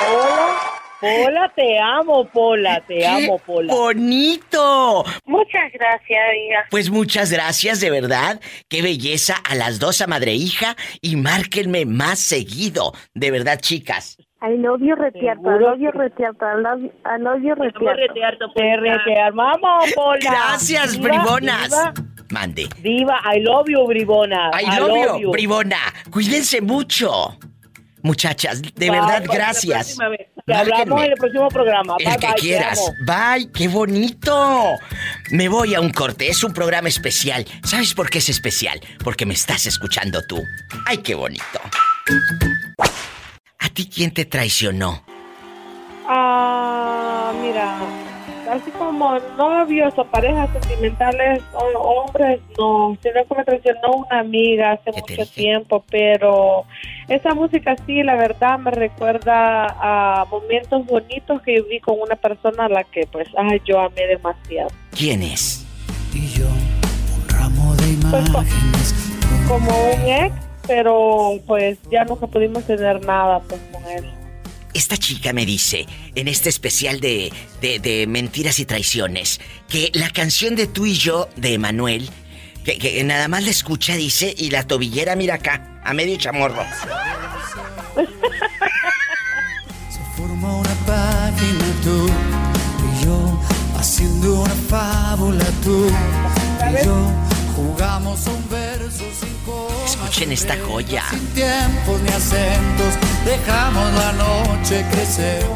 Pola, 0.06 0.83
Pola, 1.04 1.52
te 1.54 1.78
amo, 1.78 2.24
Pola, 2.32 2.80
te 2.86 3.06
amo, 3.06 3.38
Pola. 3.38 3.74
¡Bonito! 3.74 5.04
Muchas 5.26 5.72
gracias, 5.72 6.20
Diva. 6.32 6.64
Pues 6.70 6.90
muchas 6.90 7.30
gracias, 7.30 7.80
de 7.80 7.90
verdad. 7.90 8.40
Qué 8.68 8.80
belleza 8.80 9.34
a 9.48 9.54
las 9.54 9.78
dos 9.78 10.00
a 10.00 10.06
madre 10.06 10.32
e 10.32 10.36
hija. 10.36 10.76
Y 11.02 11.16
márquenme 11.16 11.84
más 11.84 12.20
seguido. 12.20 12.92
De 13.12 13.30
verdad, 13.30 13.58
chicas. 13.60 14.16
I 14.42 14.56
love 14.58 14.82
I 14.82 14.90
love 14.92 15.80
retiarto, 15.94 16.44
I 16.44 16.60
love 16.60 16.82
you, 16.82 16.92
I 17.04 17.18
love 17.18 17.42
you, 17.42 17.54
retiarto. 17.54 18.52
Te 18.54 18.76
retear, 18.76 19.32
vamos, 19.32 19.92
Pola. 19.94 20.18
Gracias, 20.20 20.98
bribonas. 20.98 21.70
Mande. 22.30 22.68
Diva, 22.82 23.20
I 23.24 23.40
love 23.40 23.68
you, 23.68 23.86
bribona. 23.86 24.50
I 24.52 24.78
love 24.80 25.20
you, 25.20 25.30
bribona. 25.30 25.78
Cuídense 26.10 26.60
mucho. 26.60 27.38
Muchachas, 28.04 28.60
de 28.60 28.70
Bye, 28.76 28.90
verdad, 28.90 29.24
la 29.26 29.34
gracias. 29.34 29.96
vez. 29.96 30.28
Te 30.44 30.52
hablamos 30.52 31.02
en 31.04 31.12
el 31.12 31.16
próximo 31.16 31.48
programa. 31.48 31.96
El 31.98 32.16
que 32.18 32.26
bye, 32.26 32.34
quieras. 32.36 32.78
Bye, 33.06 33.50
qué 33.50 33.66
bonito. 33.66 34.76
Me 35.30 35.48
voy 35.48 35.74
a 35.74 35.80
un 35.80 35.90
corte, 35.90 36.28
es 36.28 36.44
un 36.44 36.52
programa 36.52 36.88
especial. 36.90 37.46
¿Sabes 37.64 37.94
por 37.94 38.10
qué 38.10 38.18
es 38.18 38.28
especial? 38.28 38.78
Porque 39.02 39.24
me 39.24 39.32
estás 39.32 39.64
escuchando 39.64 40.20
tú. 40.26 40.38
Ay, 40.84 40.98
qué 40.98 41.14
bonito. 41.14 41.60
¿A 43.58 43.68
ti 43.70 43.88
quién 43.88 44.12
te 44.12 44.26
traicionó? 44.26 45.02
Ah, 46.06 47.32
mira, 47.40 47.78
así 48.50 48.70
como 48.72 49.18
novios 49.36 49.94
o 49.96 50.04
parejas 50.04 50.48
sentimentales 50.52 51.42
o 51.54 51.78
hombres, 51.78 52.40
no. 52.58 52.96
Sino 53.02 53.24
que 53.26 53.34
me 53.36 53.44
traicionó 53.44 53.92
una 54.08 54.20
amiga 54.20 54.72
hace 54.72 54.90
mucho 54.92 55.06
tiempo, 55.34 55.84
pero 55.90 56.64
esa 57.08 57.34
música 57.34 57.76
sí, 57.86 58.02
la 58.02 58.16
verdad, 58.16 58.58
me 58.58 58.70
recuerda 58.70 59.66
a 59.80 60.24
momentos 60.26 60.84
bonitos 60.86 61.40
que 61.42 61.60
viví 61.62 61.80
con 61.80 62.00
una 62.00 62.16
persona 62.16 62.66
a 62.66 62.68
la 62.68 62.84
que, 62.84 63.06
pues, 63.10 63.28
ay, 63.36 63.60
yo 63.64 63.80
amé 63.80 64.06
demasiado. 64.06 64.70
¿Quién 64.96 65.22
es? 65.22 65.66
Pues, 68.10 68.30
co- 68.30 68.44
como 69.48 69.70
un 69.92 70.08
ex, 70.08 70.34
pero 70.66 71.32
pues 71.46 71.78
ya 71.90 72.04
nunca 72.04 72.26
pudimos 72.26 72.64
tener 72.64 73.04
nada 73.04 73.40
pues 73.40 73.60
con 73.72 73.82
él. 73.90 74.04
Esta 74.74 74.96
chica 74.96 75.32
me 75.32 75.46
dice, 75.46 75.86
en 76.16 76.26
este 76.26 76.48
especial 76.48 76.98
de, 76.98 77.32
de, 77.60 78.06
mentiras 78.08 78.58
y 78.58 78.64
traiciones, 78.64 79.40
que 79.68 79.90
la 79.94 80.10
canción 80.10 80.56
de 80.56 80.66
tú 80.66 80.84
y 80.84 80.94
yo, 80.94 81.28
de 81.36 81.54
Emanuel, 81.54 82.10
que, 82.64 83.02
nada 83.04 83.28
más 83.28 83.44
la 83.44 83.50
escucha, 83.50 83.94
dice, 83.94 84.34
y 84.36 84.50
la 84.50 84.64
tobillera 84.64 85.14
mira 85.14 85.36
acá, 85.36 85.80
a 85.84 85.94
medio 85.94 86.16
chamorro. 86.16 86.64
Forma 90.16 90.56
una 90.56 90.74
página 90.86 91.64
tú 91.84 92.08
y 93.00 93.04
yo 93.04 93.40
haciendo 93.78 94.42
una 94.42 94.54
fábula 94.54 95.44
tú 95.62 95.86
y 95.88 96.84
yo 96.84 97.12
jugamos 97.54 98.26
a 98.26 98.30
un 98.30 98.42
Escuchen 99.84 100.32
esta 100.32 100.56
joya. 100.58 101.04
sin 101.10 101.26
tiempos 101.28 102.00
ni 102.02 102.08
acentos 102.08 102.94
dejamos 103.24 103.92
la 103.94 104.12
noche 104.12 104.84
crecer 104.90 105.46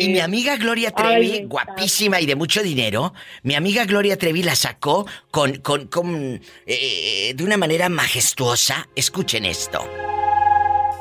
Y 0.00 0.08
mi 0.08 0.20
amiga 0.20 0.56
Gloria 0.56 0.90
Trevi, 0.90 1.44
guapísima 1.44 2.20
y 2.20 2.26
de 2.26 2.36
mucho 2.36 2.62
dinero, 2.62 3.12
mi 3.42 3.54
amiga 3.54 3.84
Gloria 3.84 4.16
Trevi 4.16 4.42
la 4.42 4.56
sacó 4.56 5.06
con, 5.30 5.56
con, 5.56 5.86
con 5.86 6.40
eh, 6.66 7.32
de 7.34 7.44
una 7.44 7.56
manera 7.56 7.88
majestuosa. 7.88 8.88
Escuchen 8.94 9.44
esto. 9.44 9.84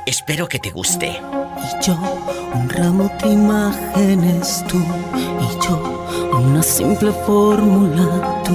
Espero 0.06 0.48
que 0.48 0.60
te 0.60 0.70
guste. 0.72 1.08
y 1.08 1.86
yo 1.86 1.94
un 2.54 2.70
ramo 2.70 3.10
de 3.22 3.30
imágenes 3.30 4.64
tú 4.68 4.84
y 5.40 5.66
yo 5.66 6.03
una 6.38 6.64
simple 6.64 7.12
fórmula 7.26 8.42
tú 8.44 8.54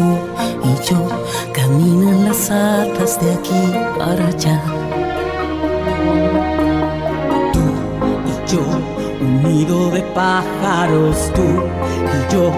y 0.65 0.89
yo 0.89 1.09
caminan 1.53 2.25
las 2.25 2.51
hadas 2.51 3.21
de 3.21 3.33
aquí 3.33 3.73
para 3.99 4.27
allá. 4.27 4.61
Tú 7.53 7.61
y 8.27 8.51
yo 8.51 8.61
un 9.21 9.43
nido 9.43 9.91
de 9.91 10.03
pájaros 10.15 11.33
tú 11.35 11.43
y 11.43 12.33
yo 12.33 12.51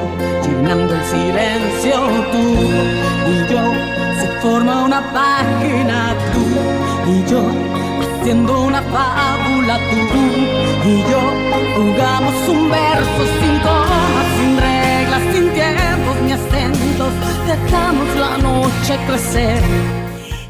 llenando 0.43 0.95
el 0.95 1.05
silencio 1.05 1.95
tú 2.33 2.45
y 3.31 3.53
yo 3.53 3.63
se 4.21 4.29
forma 4.41 4.85
una 4.85 5.03
página 5.13 6.15
tú 6.33 7.11
y 7.11 7.31
yo 7.31 7.43
haciendo 8.21 8.63
una 8.63 8.83
fábula 8.83 9.79
tú 9.91 10.89
y 10.89 11.03
yo 11.11 11.21
jugamos 11.77 12.49
un 12.49 12.71
verso 12.71 13.23
sin 13.41 13.63
dejamos 17.47 18.17
la 18.17 18.39
noche 18.39 18.99
crecer. 19.07 19.63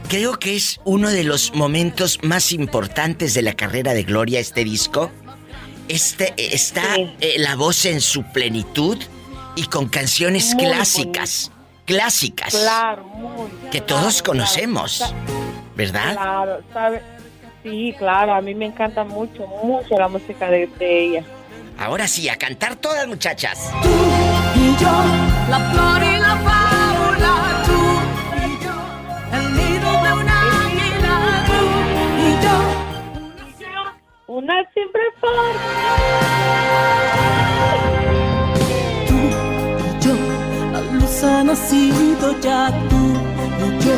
Creo 0.09 0.39
que 0.39 0.57
es 0.57 0.81
uno 0.85 1.09
de 1.11 1.23
los 1.25 1.55
momentos 1.55 2.19
más 2.23 2.53
importantes 2.53 3.35
de 3.35 3.43
la 3.43 3.55
carrera 3.55 3.95
de 3.95 4.03
Gloria 4.03 4.41
este 4.41 4.65
disco. 4.65 5.11
Este 5.89 6.35
está 6.37 6.97
eh, 6.97 7.37
la 7.39 7.57
voz 7.57 7.85
en 7.85 8.01
su 8.01 8.23
plenitud 8.33 8.99
y 9.57 9.65
con 9.65 9.89
canciones 9.89 10.55
Muy 10.55 10.65
clásicas, 10.67 11.51
clásicas 11.85 12.55
Claro, 12.55 13.05
muy. 13.05 13.49
que 13.71 13.81
claro, 13.83 13.87
todos 13.87 14.23
claro. 14.23 14.39
conocemos, 14.39 15.15
¿verdad? 15.77 16.13
Claro, 16.15 16.61
sabe. 16.73 17.03
Sí, 17.63 17.95
claro, 17.99 18.35
a 18.35 18.41
mí 18.41 18.55
me 18.55 18.67
encanta 18.67 19.05
mucho, 19.05 19.47
mucho 19.63 19.97
la 19.99 20.09
música 20.09 20.51
de, 20.51 20.67
de 20.79 21.05
ella. 21.05 21.25
Ahora 21.81 22.07
sí, 22.07 22.29
a 22.29 22.37
cantar 22.37 22.77
todas 22.77 23.09
muchachas. 23.09 23.71
Y 24.55 24.77
yo, 24.77 24.93
la 25.49 25.59
flor 25.73 26.03
y 26.03 26.19
la 26.19 26.37
fábula, 26.37 27.63
tú 27.65 27.81
y 28.37 28.49
yo, 28.63 28.77
el 29.39 29.57
nido 29.57 29.91
de 29.91 30.13
una 30.13 30.37
águila, 30.67 31.15
tú 31.47 31.59
y 32.21 32.31
yo. 32.45 32.57
Una 34.27 34.55
siempre 34.75 35.01
Tú 39.09 39.17
y 39.87 40.05
yo, 40.05 40.15
la 40.73 40.81
luz 40.83 41.25
ha 41.25 41.43
nacido 41.45 42.41
ya, 42.43 42.71
tú 42.91 43.03
y 43.65 43.85
yo, 43.85 43.97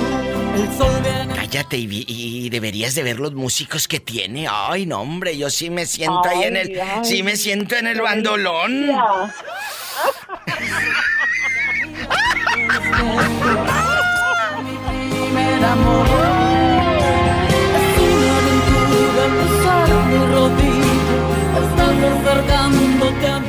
el 0.63 0.79
sol 0.79 1.03
viene. 1.03 1.22
Cállate 1.53 1.77
y, 1.77 2.07
y 2.09 2.49
deberías 2.49 2.95
de 2.95 3.03
ver 3.03 3.21
los 3.21 3.35
músicos 3.35 3.87
que 3.87 4.01
tiene. 4.01 4.47
Ay, 4.51 4.87
no, 4.87 5.03
hombre, 5.03 5.37
yo 5.37 5.51
sí 5.51 5.69
me 5.69 5.85
siento 5.85 6.23
ahí 6.25 6.45
en 6.45 6.57
el, 6.57 6.81
Ay, 6.81 7.05
sí 7.05 7.23
me 7.23 7.37
siento 7.37 7.77
en 7.77 7.89
el 7.89 8.01
bandolón. 8.01 8.91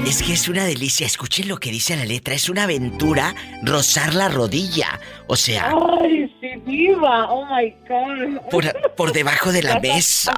Es 0.06 0.22
que 0.22 0.34
es 0.34 0.50
una 0.50 0.66
delicia. 0.66 1.08
Escuchen 1.08 1.48
lo 1.48 1.58
que 1.58 1.72
dice 1.72 1.96
la 1.96 2.04
letra. 2.04 2.34
Es 2.34 2.50
una 2.50 2.64
aventura 2.64 3.34
rozar 3.64 4.14
la 4.14 4.28
rodilla. 4.28 5.00
O 5.28 5.38
sea, 5.38 5.72
Ay, 6.02 6.30
sí, 6.66 6.72
viva. 6.72 7.32
Oh 7.32 7.46
my 7.46 7.76
God. 7.88 8.50
por, 8.50 8.92
por 8.96 9.12
debajo 9.12 9.52
de 9.52 9.64
la 9.64 9.80
mesa. 9.80 10.34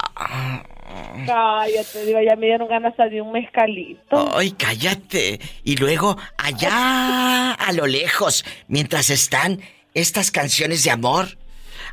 Cállate, 1.25 2.05
diva, 2.05 2.23
ya 2.23 2.35
me 2.35 2.47
dieron 2.47 2.67
ganas 2.67 2.95
de 2.97 3.21
un 3.21 3.31
mezcalito. 3.31 4.37
Ay, 4.37 4.51
cállate. 4.51 5.39
Y 5.63 5.77
luego, 5.77 6.17
allá 6.37 7.53
a 7.53 7.71
lo 7.73 7.87
lejos, 7.87 8.45
mientras 8.67 9.09
están 9.09 9.61
estas 9.93 10.31
canciones 10.31 10.83
de 10.83 10.91
amor, 10.91 11.37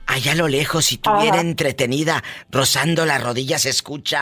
allá 0.07 0.33
a 0.33 0.37
lo 0.37 0.49
lejos, 0.49 0.87
si 0.87 0.99
tuviera 0.99 1.41
entretenida, 1.41 2.23
rozando 2.51 3.07
la 3.07 3.19
rodilla, 3.19 3.59
se 3.59 3.71
escucha. 3.71 4.21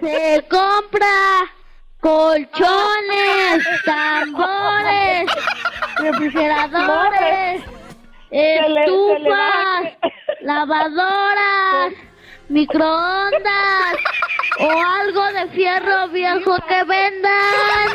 Se 0.00 0.44
compra 0.48 1.52
colchones, 2.00 3.64
tambores, 3.84 5.30
refrigeradores, 5.98 7.62
estufas, 8.32 9.92
lavadoras, 10.40 11.92
microondas 12.48 13.96
o 14.60 14.70
algo 14.70 15.24
de 15.32 15.48
fierro 15.50 16.08
viejo 16.08 16.56
que 16.66 16.84
vendan. 16.84 17.88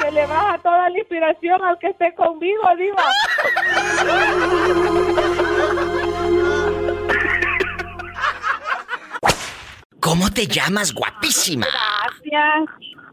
Se 0.00 0.12
le 0.12 0.26
baja 0.26 0.58
toda 0.58 0.88
la 0.90 0.98
inspiración 0.98 1.62
al 1.64 1.78
que 1.78 1.88
esté 1.88 2.14
conmigo, 2.14 2.62
Diva. 2.76 3.04
¿Cómo 10.00 10.30
te 10.30 10.46
llamas, 10.46 10.94
guapísima? 10.94 11.66
Gracias. 11.66 13.07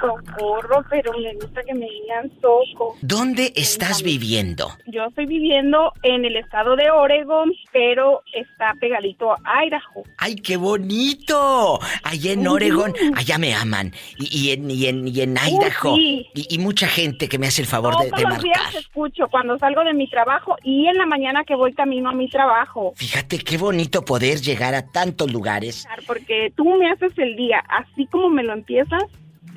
Socorro, 0.00 0.84
pero 0.90 1.12
me 1.18 1.34
gusta 1.34 1.62
que 1.62 1.74
me 1.74 1.86
digan 1.86 2.30
Soco. 2.40 2.96
¿Dónde 3.02 3.52
estás 3.56 4.02
viviendo? 4.02 4.68
Yo 4.86 5.04
estoy 5.06 5.26
viviendo 5.26 5.92
en 6.02 6.24
el 6.24 6.36
estado 6.36 6.76
de 6.76 6.90
Oregon, 6.90 7.52
pero 7.72 8.22
está 8.34 8.74
pegadito 8.80 9.32
a 9.44 9.64
Idaho. 9.64 10.02
¡Ay, 10.18 10.36
qué 10.36 10.56
bonito! 10.56 11.78
Allá 12.04 12.32
en 12.32 12.46
Oregon, 12.46 12.92
allá 13.16 13.38
me 13.38 13.54
aman. 13.54 13.92
Y, 14.18 14.48
y 14.48 14.52
en, 14.52 14.70
y, 14.70 14.86
en, 14.86 15.08
y 15.08 15.20
en 15.20 15.36
Idaho. 15.36 15.94
sí. 15.96 16.26
y, 16.34 16.54
y 16.54 16.58
mucha 16.58 16.86
gente 16.86 17.28
que 17.28 17.38
me 17.38 17.46
hace 17.46 17.62
el 17.62 17.68
favor 17.68 17.96
de, 17.98 18.08
Todos 18.10 18.18
de 18.22 18.28
los 18.28 18.42
días 18.42 18.58
marcar. 18.62 18.80
escucho 18.80 19.28
cuando 19.30 19.58
salgo 19.58 19.84
de 19.84 19.94
mi 19.94 20.08
trabajo 20.08 20.56
y 20.62 20.86
en 20.86 20.96
la 20.96 21.06
mañana 21.06 21.44
que 21.44 21.54
voy 21.54 21.72
camino 21.72 22.10
a 22.10 22.12
mi 22.12 22.28
trabajo. 22.28 22.92
Fíjate 22.96 23.38
qué 23.38 23.56
bonito 23.58 24.04
poder 24.04 24.40
llegar 24.40 24.74
a 24.74 24.86
tantos 24.90 25.30
lugares. 25.32 25.86
Porque 26.06 26.52
tú 26.56 26.64
me 26.78 26.90
haces 26.90 27.12
el 27.18 27.36
día, 27.36 27.62
así 27.68 28.06
como 28.06 28.28
me 28.30 28.42
lo 28.42 28.52
empiezas, 28.52 29.02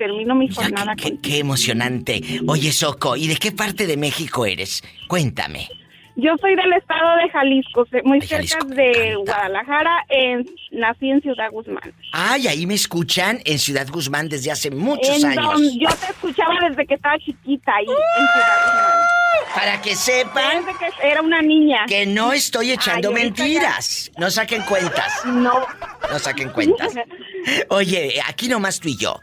termino 0.01 0.33
mi 0.33 0.49
jornada 0.49 0.95
Qué, 0.95 1.17
qué 1.21 1.37
emocionante. 1.37 2.21
Oye, 2.47 2.71
Soco, 2.71 3.15
¿y 3.15 3.27
de 3.27 3.35
qué 3.35 3.51
parte 3.51 3.85
de 3.85 3.97
México 3.97 4.47
eres? 4.47 4.83
Cuéntame. 5.07 5.69
Yo 6.15 6.35
soy 6.41 6.55
del 6.55 6.73
estado 6.73 7.17
de 7.17 7.29
Jalisco, 7.29 7.85
muy 8.03 8.19
cerca 8.21 8.57
de 8.65 9.15
Guadalajara, 9.15 10.05
en, 10.09 10.45
nací 10.71 11.09
en 11.09 11.21
Ciudad 11.21 11.49
Guzmán. 11.51 11.93
Ay, 12.11 12.47
ahí 12.47 12.65
me 12.65 12.73
escuchan 12.73 13.39
en 13.45 13.59
Ciudad 13.59 13.87
Guzmán 13.87 14.27
desde 14.27 14.51
hace 14.51 14.71
muchos 14.71 15.23
en 15.23 15.29
años. 15.29 15.53
donde 15.53 15.77
yo 15.79 15.87
te 15.89 16.11
escuchaba 16.11 16.53
desde 16.67 16.85
que 16.85 16.95
estaba 16.95 17.17
chiquita 17.19 17.75
ahí 17.75 17.85
en 17.85 18.27
Ciudad 18.27 18.57
Guzmán. 18.65 19.55
Para 19.55 19.81
que 19.81 19.95
sepan 19.95 20.65
Desde 20.65 20.79
que 20.79 21.07
era 21.07 21.21
una 21.21 21.41
niña. 21.41 21.85
que 21.87 22.05
no 22.05 22.33
estoy 22.33 22.71
echando 22.71 23.09
Ay, 23.09 23.15
mentiras. 23.15 24.11
No 24.17 24.29
saquen 24.31 24.63
cuentas. 24.63 25.25
No. 25.25 25.65
No 26.11 26.19
saquen 26.19 26.49
cuentas. 26.49 26.93
Oye, 27.69 28.21
aquí 28.27 28.47
nomás 28.47 28.79
tú 28.79 28.89
y 28.89 28.97
yo. 28.97 29.19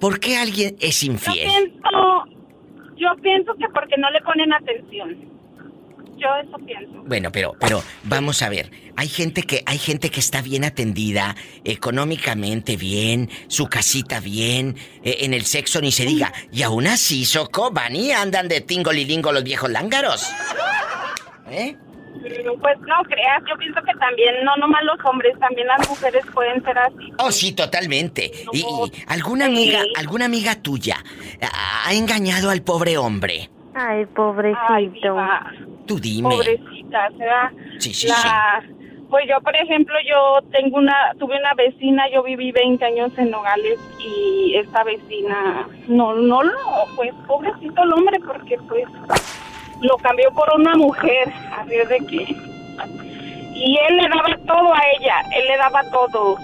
¿Por 0.00 0.20
qué 0.20 0.36
alguien 0.36 0.76
es 0.80 1.00
Yo 1.00 1.12
infiel? 1.12 1.48
pienso, 1.48 2.24
yo 2.96 3.08
pienso 3.22 3.54
que 3.54 3.68
porque 3.72 3.96
no 3.98 4.10
le 4.10 4.20
ponen 4.22 4.52
atención. 4.52 5.36
Yo 6.16 6.28
eso 6.42 6.56
pienso. 6.64 7.02
Bueno, 7.04 7.30
pero, 7.30 7.54
pero, 7.60 7.82
vamos 8.04 8.40
a 8.40 8.48
ver. 8.48 8.70
Hay 8.96 9.08
gente 9.08 9.42
que, 9.42 9.62
hay 9.66 9.76
gente 9.76 10.08
que 10.10 10.20
está 10.20 10.40
bien 10.40 10.64
atendida, 10.64 11.36
económicamente 11.64 12.76
bien, 12.76 13.28
su 13.48 13.66
casita 13.66 14.20
bien, 14.20 14.76
eh, 15.02 15.18
en 15.20 15.34
el 15.34 15.44
sexo 15.44 15.80
ni 15.82 15.92
se 15.92 16.06
diga. 16.06 16.32
Y 16.50 16.62
aún 16.62 16.86
así, 16.86 17.26
Soco, 17.26 17.70
van 17.70 17.94
y 17.94 18.12
andan 18.12 18.48
de 18.48 18.62
tingolilingo 18.62 19.30
los 19.30 19.44
viejos 19.44 19.70
lángaros. 19.70 20.26
¿Eh? 21.50 21.76
Pues 22.60 22.78
no 22.80 23.02
creas, 23.08 23.42
yo 23.48 23.56
pienso 23.58 23.80
que 23.82 23.92
también, 23.98 24.34
no 24.44 24.56
nomás 24.56 24.82
los 24.84 24.98
hombres, 25.04 25.38
también 25.38 25.66
las 25.68 25.88
mujeres 25.88 26.24
pueden 26.34 26.62
ser 26.64 26.78
así. 26.78 27.12
Oh, 27.18 27.30
sí, 27.30 27.52
totalmente. 27.54 28.30
Y, 28.52 28.58
y 28.60 28.92
alguna 29.08 29.46
amiga, 29.46 29.80
alguna 29.96 30.24
amiga 30.24 30.54
tuya 30.60 30.96
ha 31.86 31.92
engañado 31.94 32.50
al 32.50 32.62
pobre 32.62 32.98
hombre. 32.98 33.48
Ay, 33.74 34.06
pobrecito. 34.06 35.16
Tú 35.86 36.00
dime. 36.00 36.30
Pobrecita, 36.30 37.10
¿será? 37.16 37.52
Sí, 37.78 37.92
sí, 37.94 38.08
La- 38.08 38.62
Pues 39.10 39.24
yo, 39.28 39.40
por 39.40 39.54
ejemplo, 39.54 39.94
yo 40.08 40.48
tengo 40.50 40.78
una, 40.78 41.12
tuve 41.18 41.38
una 41.38 41.54
vecina, 41.54 42.04
yo 42.12 42.24
viví 42.24 42.50
20 42.50 42.84
años 42.84 43.12
en 43.18 43.30
Nogales 43.30 43.78
y 44.00 44.56
esta 44.56 44.82
vecina, 44.82 45.68
no, 45.86 46.14
no 46.14 46.42
lo, 46.42 46.52
pues 46.96 47.12
pobrecito 47.28 47.82
el 47.84 47.92
hombre 47.92 48.18
porque 48.26 48.56
pues 48.68 48.84
lo 49.82 49.96
cambió 49.98 50.30
por 50.32 50.48
una 50.54 50.74
mujer, 50.76 51.32
así 51.58 51.74
es 51.74 51.88
de 51.88 51.98
que, 52.06 52.36
y 53.54 53.78
él 53.88 53.96
le 53.96 54.08
daba 54.08 54.36
todo 54.46 54.74
a 54.74 54.80
ella, 54.98 55.20
él 55.34 55.46
le 55.46 55.56
daba 55.56 55.82
todo. 55.90 56.36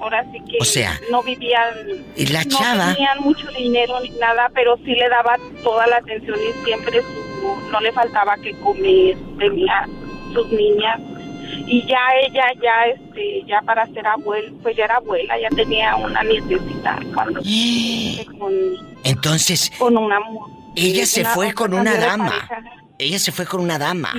Ahora 0.00 0.24
sí 0.32 0.40
que 0.40 0.58
O 0.60 0.64
sea, 0.64 0.98
no 1.10 1.22
vivían, 1.22 1.72
y 2.16 2.26
la 2.26 2.44
no 2.44 2.50
chava- 2.58 2.92
tenían 2.94 3.20
mucho 3.20 3.48
dinero 3.52 3.98
ni 4.00 4.10
nada, 4.10 4.50
pero 4.54 4.76
sí 4.78 4.94
le 4.94 5.08
daba 5.08 5.36
toda 5.62 5.86
la 5.86 5.96
atención 5.96 6.36
y 6.38 6.64
siempre 6.64 7.00
su, 7.00 7.70
no 7.70 7.80
le 7.80 7.90
faltaba 7.92 8.36
que 8.42 8.52
comer, 8.60 9.16
tenía 9.38 9.86
sus 10.34 10.46
niñas. 10.52 11.00
Y 11.66 11.86
ya 11.86 11.98
ella 12.22 12.44
ya 12.60 12.86
este 12.92 13.42
ya 13.46 13.62
para 13.62 13.86
ser 13.86 14.06
abuela 14.06 14.50
pues 14.62 14.76
ya 14.76 14.84
era 14.84 14.96
abuela 14.96 15.38
ya 15.38 15.48
tenía 15.50 15.94
una 15.96 16.22
nietecita 16.22 16.98
cuando 17.14 17.40
con, 18.38 18.52
Entonces, 19.04 19.70
con 19.78 19.96
una 19.96 20.20
mu- 20.20 20.46
ella 20.76 21.06
se 21.06 21.24
fue 21.24 21.52
con 21.52 21.74
una 21.74 21.96
dama. 21.96 22.48
Ella 22.98 23.18
se 23.18 23.32
fue 23.32 23.46
con 23.46 23.60
una 23.60 23.78
dama. 23.78 24.12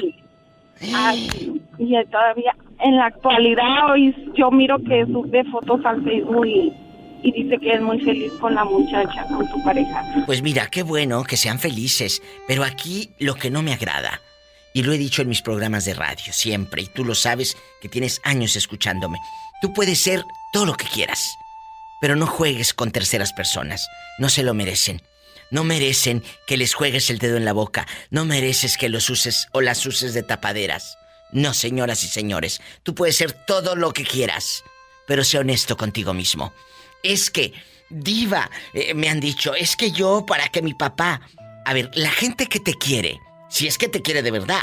Ay, 0.93 1.61
y 1.77 2.05
todavía 2.05 2.55
en 2.79 2.97
la 2.97 3.07
actualidad 3.07 3.91
hoy 3.91 4.13
yo 4.35 4.51
miro 4.51 4.77
que 4.79 5.05
sube 5.05 5.43
fotos 5.45 5.79
al 5.85 6.03
Facebook 6.03 6.45
y, 6.45 6.73
y 7.23 7.31
dice 7.31 7.57
que 7.59 7.73
es 7.73 7.81
muy 7.81 7.99
feliz 8.01 8.31
con 8.39 8.53
la 8.53 8.65
muchacha 8.65 9.25
con 9.27 9.47
su 9.49 9.63
pareja 9.63 10.03
Pues 10.25 10.41
mira, 10.41 10.67
qué 10.67 10.83
bueno 10.83 11.23
que 11.23 11.37
sean 11.37 11.59
felices, 11.59 12.21
pero 12.47 12.63
aquí 12.63 13.11
lo 13.19 13.35
que 13.35 13.49
no 13.49 13.61
me 13.61 13.73
agrada, 13.73 14.21
y 14.73 14.83
lo 14.83 14.91
he 14.91 14.97
dicho 14.97 15.21
en 15.21 15.29
mis 15.29 15.41
programas 15.41 15.85
de 15.85 15.93
radio 15.93 16.33
siempre, 16.33 16.81
y 16.83 16.87
tú 16.87 17.05
lo 17.05 17.15
sabes 17.15 17.57
que 17.81 17.89
tienes 17.89 18.19
años 18.23 18.55
escuchándome, 18.55 19.17
tú 19.61 19.73
puedes 19.73 19.99
ser 19.99 20.23
todo 20.51 20.65
lo 20.65 20.73
que 20.73 20.85
quieras, 20.85 21.37
pero 22.01 22.15
no 22.15 22.27
juegues 22.27 22.73
con 22.73 22.91
terceras 22.91 23.33
personas, 23.33 23.87
no 24.19 24.29
se 24.29 24.43
lo 24.43 24.53
merecen. 24.53 25.01
No 25.51 25.63
merecen 25.63 26.23
que 26.47 26.57
les 26.57 26.73
juegues 26.73 27.09
el 27.09 27.19
dedo 27.19 27.37
en 27.37 27.45
la 27.45 27.53
boca, 27.53 27.87
no 28.09 28.25
mereces 28.25 28.77
que 28.77 28.89
los 28.89 29.09
uses 29.09 29.47
o 29.51 29.61
las 29.61 29.85
uses 29.85 30.13
de 30.13 30.23
tapaderas. 30.23 30.97
No, 31.31 31.53
señoras 31.53 32.03
y 32.03 32.07
señores, 32.07 32.61
tú 32.83 32.95
puedes 32.95 33.17
ser 33.17 33.33
todo 33.33 33.75
lo 33.75 33.91
que 33.91 34.03
quieras, 34.03 34.63
pero 35.07 35.23
sé 35.23 35.37
honesto 35.37 35.77
contigo 35.77 36.13
mismo. 36.13 36.53
Es 37.03 37.29
que, 37.29 37.53
diva, 37.89 38.49
eh, 38.73 38.93
me 38.93 39.09
han 39.09 39.19
dicho, 39.19 39.53
es 39.53 39.75
que 39.75 39.91
yo 39.91 40.25
para 40.25 40.49
que 40.49 40.61
mi 40.61 40.73
papá... 40.73 41.21
A 41.67 41.73
ver, 41.73 41.89
la 41.95 42.11
gente 42.11 42.45
que 42.45 42.59
te 42.59 42.75
quiere, 42.75 43.19
si 43.49 43.65
es 43.65 43.79
que 43.79 43.87
te 43.87 44.03
quiere 44.03 44.21
de 44.21 44.29
verdad, 44.29 44.61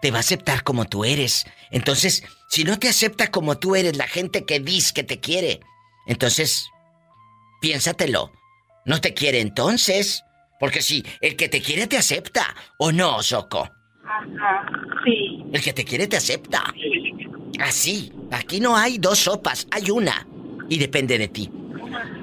te 0.00 0.10
va 0.10 0.16
a 0.16 0.20
aceptar 0.20 0.64
como 0.64 0.86
tú 0.86 1.04
eres. 1.04 1.46
Entonces, 1.70 2.24
si 2.50 2.64
no 2.64 2.78
te 2.80 2.88
acepta 2.88 3.30
como 3.30 3.58
tú 3.58 3.76
eres 3.76 3.96
la 3.96 4.08
gente 4.08 4.44
que 4.44 4.58
dice 4.58 4.92
que 4.92 5.04
te 5.04 5.20
quiere, 5.20 5.60
entonces, 6.06 6.68
piénsatelo. 7.60 8.32
No 8.84 9.00
te 9.00 9.14
quiere 9.14 9.40
entonces. 9.40 10.24
Porque 10.58 10.80
si 10.82 11.04
el 11.20 11.36
que 11.36 11.48
te 11.48 11.60
quiere 11.60 11.86
te 11.86 11.96
acepta, 11.98 12.54
¿o 12.78 12.92
no, 12.92 13.22
Soco? 13.22 13.68
ajá 14.04 14.66
sí 15.04 15.42
El 15.52 15.62
que 15.62 15.72
te 15.72 15.84
quiere 15.84 16.06
te 16.06 16.16
acepta. 16.16 16.62
Así. 17.60 18.12
Aquí 18.30 18.60
no 18.60 18.76
hay 18.76 18.98
dos 18.98 19.18
sopas, 19.18 19.66
hay 19.70 19.90
una. 19.90 20.26
Y 20.68 20.78
depende 20.78 21.18
de 21.18 21.28
ti. 21.28 21.50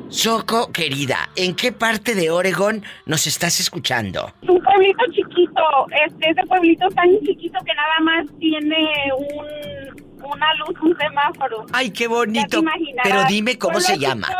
Soco, 0.09 0.71
querida, 0.71 1.29
¿en 1.35 1.55
qué 1.55 1.71
parte 1.71 2.15
de 2.15 2.31
Oregón 2.31 2.83
nos 3.05 3.27
estás 3.27 3.59
escuchando? 3.59 4.33
un 4.41 4.59
pueblito 4.59 5.05
chiquito 5.11 5.61
este 6.07 6.31
ese 6.31 6.41
pueblito 6.47 6.87
tan 6.89 7.09
chiquito 7.19 7.59
que 7.63 7.73
nada 7.75 7.99
más 8.01 8.25
tiene 8.39 8.89
un 9.15 10.08
una 10.31 10.53
luz 10.55 10.79
un 10.81 10.97
semáforo 10.97 11.65
Ay, 11.73 11.91
qué 11.91 12.07
bonito. 12.07 12.61
Pero 13.03 13.23
dime 13.27 13.57
cómo 13.57 13.73
Pueblo 13.73 13.87
se 13.87 13.97
llama. 13.97 14.27
chico, 14.27 14.39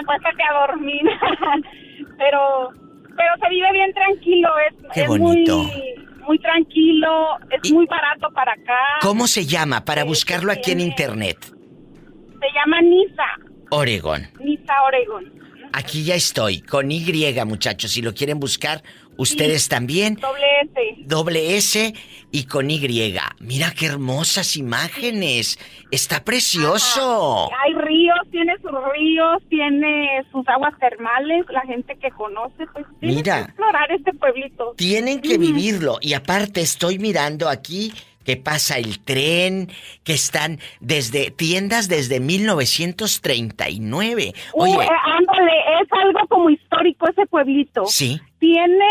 Acuéstate 0.00 0.42
a 0.42 0.66
dormir. 0.66 1.02
pero 2.18 2.70
pero 3.16 3.30
se 3.42 3.48
vive 3.50 3.72
bien 3.72 3.92
tranquilo, 3.92 4.48
es, 4.68 4.74
Qué 4.94 5.02
es 5.02 5.08
bonito. 5.08 5.58
muy 5.58 5.94
muy 6.26 6.38
tranquilo, 6.38 7.26
es 7.50 7.72
muy 7.72 7.84
barato 7.86 8.28
para 8.32 8.52
acá. 8.52 8.78
¿Cómo 9.00 9.26
se 9.26 9.44
llama 9.44 9.84
para 9.84 10.04
buscarlo 10.04 10.52
aquí 10.52 10.70
en 10.70 10.80
internet? 10.80 11.38
Se 11.40 12.46
llama 12.54 12.80
Nisa, 12.80 13.24
Oregón. 13.70 14.28
Nisa 14.40 14.72
Oregon. 14.86 15.41
Aquí 15.72 16.04
ya 16.04 16.14
estoy, 16.14 16.60
con 16.60 16.90
Y, 16.92 17.02
muchachos. 17.46 17.92
Si 17.92 18.02
lo 18.02 18.12
quieren 18.14 18.38
buscar, 18.38 18.82
ustedes 19.16 19.68
también. 19.68 20.16
Doble 20.16 20.46
S. 20.62 20.94
Doble 21.06 21.56
S 21.56 21.94
y 22.30 22.44
con 22.44 22.70
Y. 22.70 23.14
Mira 23.40 23.72
qué 23.76 23.86
hermosas 23.86 24.56
imágenes. 24.56 25.58
Está 25.90 26.24
precioso. 26.24 27.48
Hay 27.64 27.74
ríos, 27.74 28.18
tiene 28.30 28.54
sus 28.62 28.72
ríos, 28.92 29.42
tiene 29.48 30.24
sus 30.30 30.46
aguas 30.48 30.74
termales. 30.78 31.46
La 31.50 31.62
gente 31.62 31.96
que 31.96 32.10
conoce, 32.10 32.66
pues 32.72 32.86
tiene 33.00 33.16
Mira. 33.16 33.36
que 33.36 33.42
explorar 33.42 33.92
este 33.92 34.12
pueblito. 34.12 34.74
Tienen 34.76 35.20
que 35.20 35.38
vivirlo. 35.38 35.98
Y 36.00 36.14
aparte 36.14 36.60
estoy 36.60 36.98
mirando 36.98 37.48
aquí 37.48 37.92
que 38.24 38.36
pasa 38.36 38.78
el 38.78 38.98
tren, 39.00 39.68
que 40.04 40.12
están 40.14 40.58
desde 40.80 41.30
tiendas 41.30 41.88
desde 41.88 42.20
1939. 42.20 44.32
Uh, 44.54 44.62
Oye, 44.62 44.74
eh, 44.84 44.88
ándale, 45.04 45.52
es 45.82 45.88
algo 45.92 46.26
como 46.28 46.50
histórico 46.50 47.08
ese 47.08 47.26
pueblito. 47.26 47.86
sí. 47.86 48.20
Tiene 48.38 48.84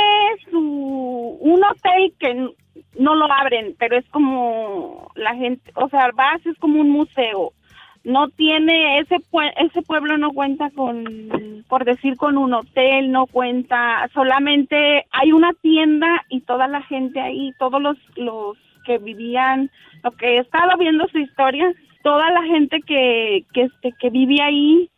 su 0.49 0.59
un 1.41 1.61
hotel 1.63 2.13
que 2.19 2.33
no 2.97 3.15
lo 3.15 3.31
abren, 3.31 3.75
pero 3.77 3.97
es 3.97 4.05
como 4.09 5.11
la 5.15 5.35
gente, 5.35 5.71
o 5.75 5.89
sea, 5.89 6.09
vas 6.13 6.45
es 6.45 6.57
como 6.57 6.79
un 6.79 6.89
museo. 6.89 7.51
No 8.05 8.29
tiene 8.29 8.99
ese 8.99 9.17
pue- 9.29 9.53
ese 9.57 9.81
pueblo 9.81 10.17
no 10.17 10.31
cuenta 10.31 10.69
con 10.71 11.65
por 11.67 11.83
decir 11.85 12.15
con 12.15 12.37
un 12.37 12.53
hotel, 12.53 13.11
no 13.11 13.27
cuenta, 13.27 14.09
solamente 14.13 15.05
hay 15.11 15.33
una 15.33 15.51
tienda 15.61 16.07
y 16.29 16.39
toda 16.41 16.67
la 16.69 16.81
gente 16.83 17.19
ahí, 17.19 17.51
todos 17.59 17.81
los 17.81 17.97
los 18.15 18.57
que 18.85 18.97
vivían, 18.97 19.69
lo 20.03 20.11
que 20.11 20.35
he 20.35 20.39
estado 20.39 20.77
viendo 20.77 21.07
su 21.09 21.19
historia, 21.19 21.71
toda 22.03 22.29
la 22.31 22.43
gente 22.43 22.81
que 22.81 23.45
que 23.53 23.63
este 23.63 23.93
que 23.99 24.09
vive 24.09 24.41
ahí 24.41 24.89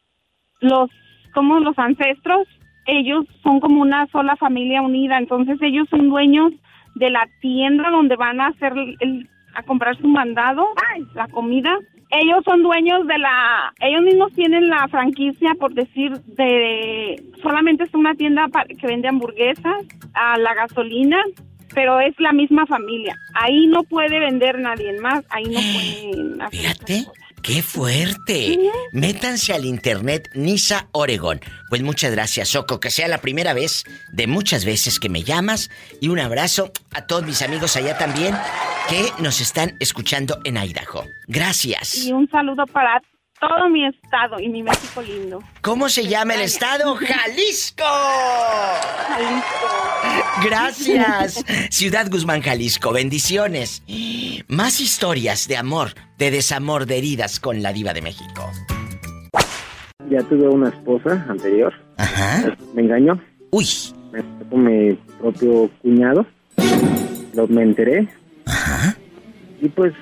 los 0.62 0.90
como 1.34 1.60
los 1.60 1.78
ancestros 1.78 2.48
ellos 2.86 3.26
son 3.44 3.60
como 3.60 3.82
una 3.82 4.08
sola 4.08 4.36
familia 4.36 4.82
unida. 4.82 5.18
Entonces 5.18 5.58
ellos 5.62 5.88
son 5.90 6.10
dueños 6.10 6.52
de 6.96 7.10
la 7.10 7.28
tienda 7.42 7.90
donde 7.90 8.16
van 8.16 8.40
a 8.42 8.48
hacer 8.48 8.74
el- 9.00 9.30
comprar 9.66 9.96
su 9.98 10.08
mandado 10.08 10.68
la 11.14 11.28
comida. 11.28 11.78
Ellos 12.10 12.44
son 12.46 12.62
dueños 12.64 13.08
de 13.08 13.18
la 13.18 13.74
ellos 13.82 14.02
mismos 14.02 14.32
tienen 14.34 14.68
la 14.70 14.88
franquicia 14.88 15.54
por 15.60 15.74
decir 15.74 16.12
de 16.26 17.24
solamente 17.42 17.84
es 17.84 17.94
una 17.94 18.14
tienda 18.16 18.48
que 18.80 18.88
vende 18.88 19.08
hamburguesas 19.08 19.86
a 20.14 20.38
la 20.38 20.54
gasolina 20.54 21.24
pero 21.74 22.00
es 22.00 22.14
la 22.20 22.32
misma 22.32 22.66
familia 22.66 23.18
ahí 23.34 23.68
no 23.68 23.84
puede 23.84 24.20
vender 24.20 24.60
nadie 24.60 25.00
más 25.00 25.24
ahí 25.30 25.46
no 25.46 25.60
pueden 25.60 26.42
hacer 26.42 26.60
Fíjate, 26.60 27.06
qué 27.42 27.62
fuerte. 27.62 28.58
Métanse 28.92 29.54
al 29.54 29.66
internet 29.66 30.30
Nisa 30.34 30.88
Oregon. 30.92 31.40
Pues 31.70 31.84
muchas 31.84 32.12
gracias, 32.12 32.50
Soco, 32.50 32.80
que 32.80 32.90
sea 32.90 33.08
la 33.08 33.20
primera 33.20 33.54
vez 33.54 33.84
de 34.12 34.28
muchas 34.28 34.66
veces 34.66 35.00
que 35.00 35.10
me 35.10 35.24
llamas 35.24 35.70
y 36.02 36.10
un 36.10 36.20
abrazo 36.20 36.72
a 36.94 37.06
todos 37.06 37.26
mis 37.26 37.42
amigos 37.42 37.76
allá 37.76 37.98
también 37.98 38.36
que 38.90 39.22
nos 39.22 39.42
están 39.42 39.76
escuchando 39.80 40.40
en 40.44 40.58
Idaho. 40.58 41.06
Gracias. 41.28 42.06
Y 42.06 42.12
un 42.12 42.30
saludo 42.30 42.66
para 42.68 43.02
todo 43.48 43.70
mi 43.70 43.86
estado 43.86 44.40
y 44.40 44.48
mi 44.48 44.64
México 44.64 45.02
lindo. 45.02 45.44
¿Cómo 45.62 45.90
se 45.90 46.08
llama 46.08 46.36
el 46.36 46.42
estado? 46.42 46.96
Jalisco. 46.96 47.84
Jalisco. 49.08 50.46
Gracias. 50.46 51.44
Ciudad 51.70 52.10
Guzmán, 52.10 52.42
Jalisco. 52.42 52.94
Bendiciones. 52.94 53.84
Más 54.48 54.80
historias 54.80 55.48
de 55.48 55.58
amor, 55.58 55.90
de 56.18 56.32
desamor, 56.32 56.86
de 56.86 57.00
heridas 57.00 57.40
con 57.40 57.62
la 57.62 57.74
diva 57.74 57.94
de 57.94 58.02
México. 58.02 58.50
Ya 60.10 60.22
tuve 60.24 60.48
una 60.48 60.70
esposa 60.70 61.26
anterior. 61.28 61.74
Ajá. 61.98 62.56
Me 62.74 62.84
engañó. 62.84 63.22
Uy. 63.52 63.68
Me 64.12 64.22
sacó 64.22 64.58
mi 64.58 64.94
propio 65.20 65.70
cuñado. 65.82 66.26
Lo 67.34 67.48
me 67.48 67.64
enteré. 67.64 68.08
Ajá. 68.46 68.96
Y 69.62 69.68
pues 69.70 69.94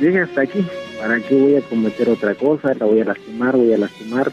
llegué 0.00 0.20
hasta 0.20 0.42
aquí. 0.42 0.64
¿Para 1.02 1.20
qué 1.20 1.34
voy 1.34 1.56
a 1.56 1.60
cometer 1.62 2.08
otra 2.10 2.32
cosa? 2.36 2.74
La 2.74 2.86
voy 2.86 3.00
a 3.00 3.04
lastimar, 3.06 3.56
voy 3.56 3.72
a 3.72 3.78
lastimar. 3.78 4.32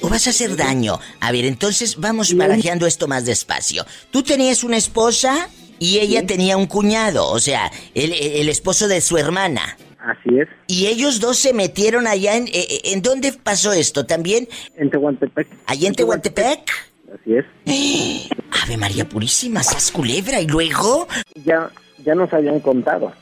¿O 0.00 0.08
vas 0.08 0.28
a 0.28 0.30
hacer 0.30 0.54
daño? 0.56 1.00
A 1.18 1.32
ver, 1.32 1.44
entonces 1.44 1.96
vamos 1.96 2.32
barajeando 2.36 2.86
esto 2.86 3.08
más 3.08 3.24
despacio. 3.24 3.84
Tú 4.12 4.22
tenías 4.22 4.62
una 4.62 4.76
esposa 4.76 5.48
y 5.80 5.98
ella 5.98 6.24
tenía 6.24 6.56
un 6.56 6.66
cuñado, 6.66 7.28
o 7.28 7.40
sea, 7.40 7.68
el, 7.94 8.12
el 8.12 8.48
esposo 8.48 8.86
de 8.86 9.00
su 9.00 9.18
hermana. 9.18 9.76
Así 9.98 10.38
es. 10.38 10.46
Y 10.68 10.86
ellos 10.86 11.18
dos 11.18 11.36
se 11.38 11.52
metieron 11.52 12.06
allá 12.06 12.36
en... 12.36 12.46
eh, 12.46 12.80
¿En 12.92 13.02
dónde 13.02 13.32
pasó 13.32 13.72
esto? 13.72 14.06
¿También? 14.06 14.46
En 14.76 14.90
Tehuantepec. 14.90 15.48
¿Allá 15.66 15.88
en 15.88 15.94
Tehuantepec? 15.96 16.70
Así 17.12 17.34
es. 17.34 17.44
Ave 18.62 18.76
María 18.76 19.08
Purísima, 19.08 19.64
sas 19.64 19.90
culebra, 19.90 20.40
¿y 20.40 20.46
luego? 20.46 21.08
Ya, 21.44 21.70
ya 22.04 22.14
nos 22.14 22.32
habían 22.32 22.60
contado. 22.60 23.12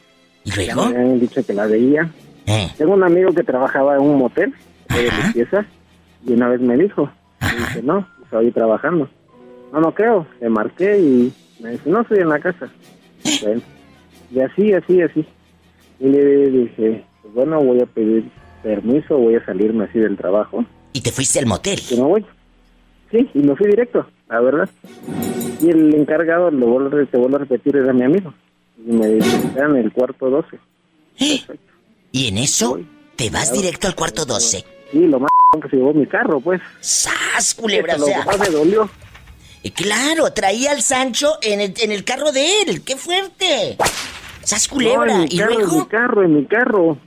¿Y 0.44 0.50
Ya 0.50 0.56
luego? 0.74 0.90
me 0.90 0.98
habían 0.98 1.20
dicho 1.20 1.42
que 1.46 1.54
la 1.54 1.66
veía. 1.66 2.10
Eh. 2.46 2.68
Tengo 2.76 2.94
un 2.94 3.04
amigo 3.04 3.32
que 3.32 3.42
trabajaba 3.42 3.96
en 3.96 4.02
un 4.02 4.18
motel 4.18 4.52
de 4.88 5.10
limpieza 5.22 5.64
y 6.26 6.32
una 6.32 6.48
vez 6.48 6.60
me 6.60 6.76
dijo, 6.76 7.10
y 7.40 7.56
dije, 7.58 7.82
no, 7.82 8.06
estoy 8.24 8.50
trabajando. 8.50 9.08
No, 9.72 9.80
no 9.80 9.94
creo. 9.94 10.26
Le 10.40 10.48
marqué 10.48 10.98
y 10.98 11.32
me 11.62 11.70
dice, 11.72 11.88
no, 11.90 12.00
estoy 12.02 12.18
en 12.18 12.28
la 12.28 12.38
casa. 12.40 12.68
Bueno, 13.42 13.62
y 14.30 14.40
así, 14.40 14.72
así, 14.72 15.00
así. 15.02 15.24
Y 16.00 16.08
le 16.08 16.50
dije, 16.50 17.04
pues 17.22 17.34
bueno, 17.34 17.60
voy 17.62 17.80
a 17.80 17.86
pedir 17.86 18.24
permiso, 18.62 19.16
voy 19.16 19.36
a 19.36 19.44
salirme 19.44 19.84
así 19.84 19.98
del 19.98 20.16
trabajo. 20.16 20.64
¿Y 20.92 21.00
te 21.00 21.10
fuiste 21.12 21.38
al 21.38 21.46
motel? 21.46 21.80
Que 21.88 21.96
no 21.96 22.08
voy. 22.08 22.24
Sí, 23.10 23.28
y 23.34 23.38
me 23.40 23.54
fui 23.56 23.66
directo, 23.68 24.06
la 24.28 24.40
verdad. 24.40 24.68
Y 25.60 25.70
el 25.70 25.94
encargado, 25.94 26.50
lo 26.50 26.66
vuelvo, 26.66 26.96
a- 26.98 27.06
te 27.06 27.16
vuelvo 27.16 27.36
a 27.36 27.40
repetir, 27.40 27.76
era 27.76 27.92
mi 27.92 28.02
amigo. 28.02 28.32
Y 28.86 28.92
me 28.92 29.06
dice, 29.08 29.36
está 29.36 29.66
en 29.66 29.76
el 29.76 29.92
cuarto 29.92 30.28
12. 30.30 30.58
¿Y 32.12 32.28
en 32.28 32.38
eso? 32.38 32.78
¿Te 33.16 33.30
vas 33.30 33.52
directo 33.52 33.86
al 33.88 33.94
cuarto 33.94 34.24
12? 34.24 34.64
Sí, 34.92 34.98
lo 35.06 35.18
más 35.20 35.30
que 35.62 35.68
se 35.70 35.76
llevó 35.76 35.92
mi 35.94 36.06
carro, 36.06 36.40
pues. 36.40 36.60
¡Sas, 36.80 37.54
culebra! 37.54 37.96
O 37.96 37.98
lo 37.98 38.06
sea, 38.06 38.20
que 38.20 38.26
más 38.26 38.38
me 38.38 38.46
dolió. 38.50 38.90
Claro, 39.74 40.32
traía 40.32 40.72
al 40.72 40.82
Sancho 40.82 41.34
en 41.40 41.60
el, 41.60 41.74
en 41.78 41.92
el 41.92 42.02
carro 42.02 42.32
de 42.32 42.62
él. 42.62 42.82
¡Qué 42.82 42.96
fuerte! 42.96 43.76
¡Sas 44.42 44.66
culebra! 44.66 45.06
No, 45.06 45.12
en 45.14 45.20
mi 45.20 45.28
¿Y 45.30 45.38
carro, 45.38 45.52
en 45.52 45.58
luego? 45.60 45.76
mi 45.78 45.86
carro, 45.86 46.22
en 46.24 46.34
mi 46.34 46.44
carro. 46.46 46.98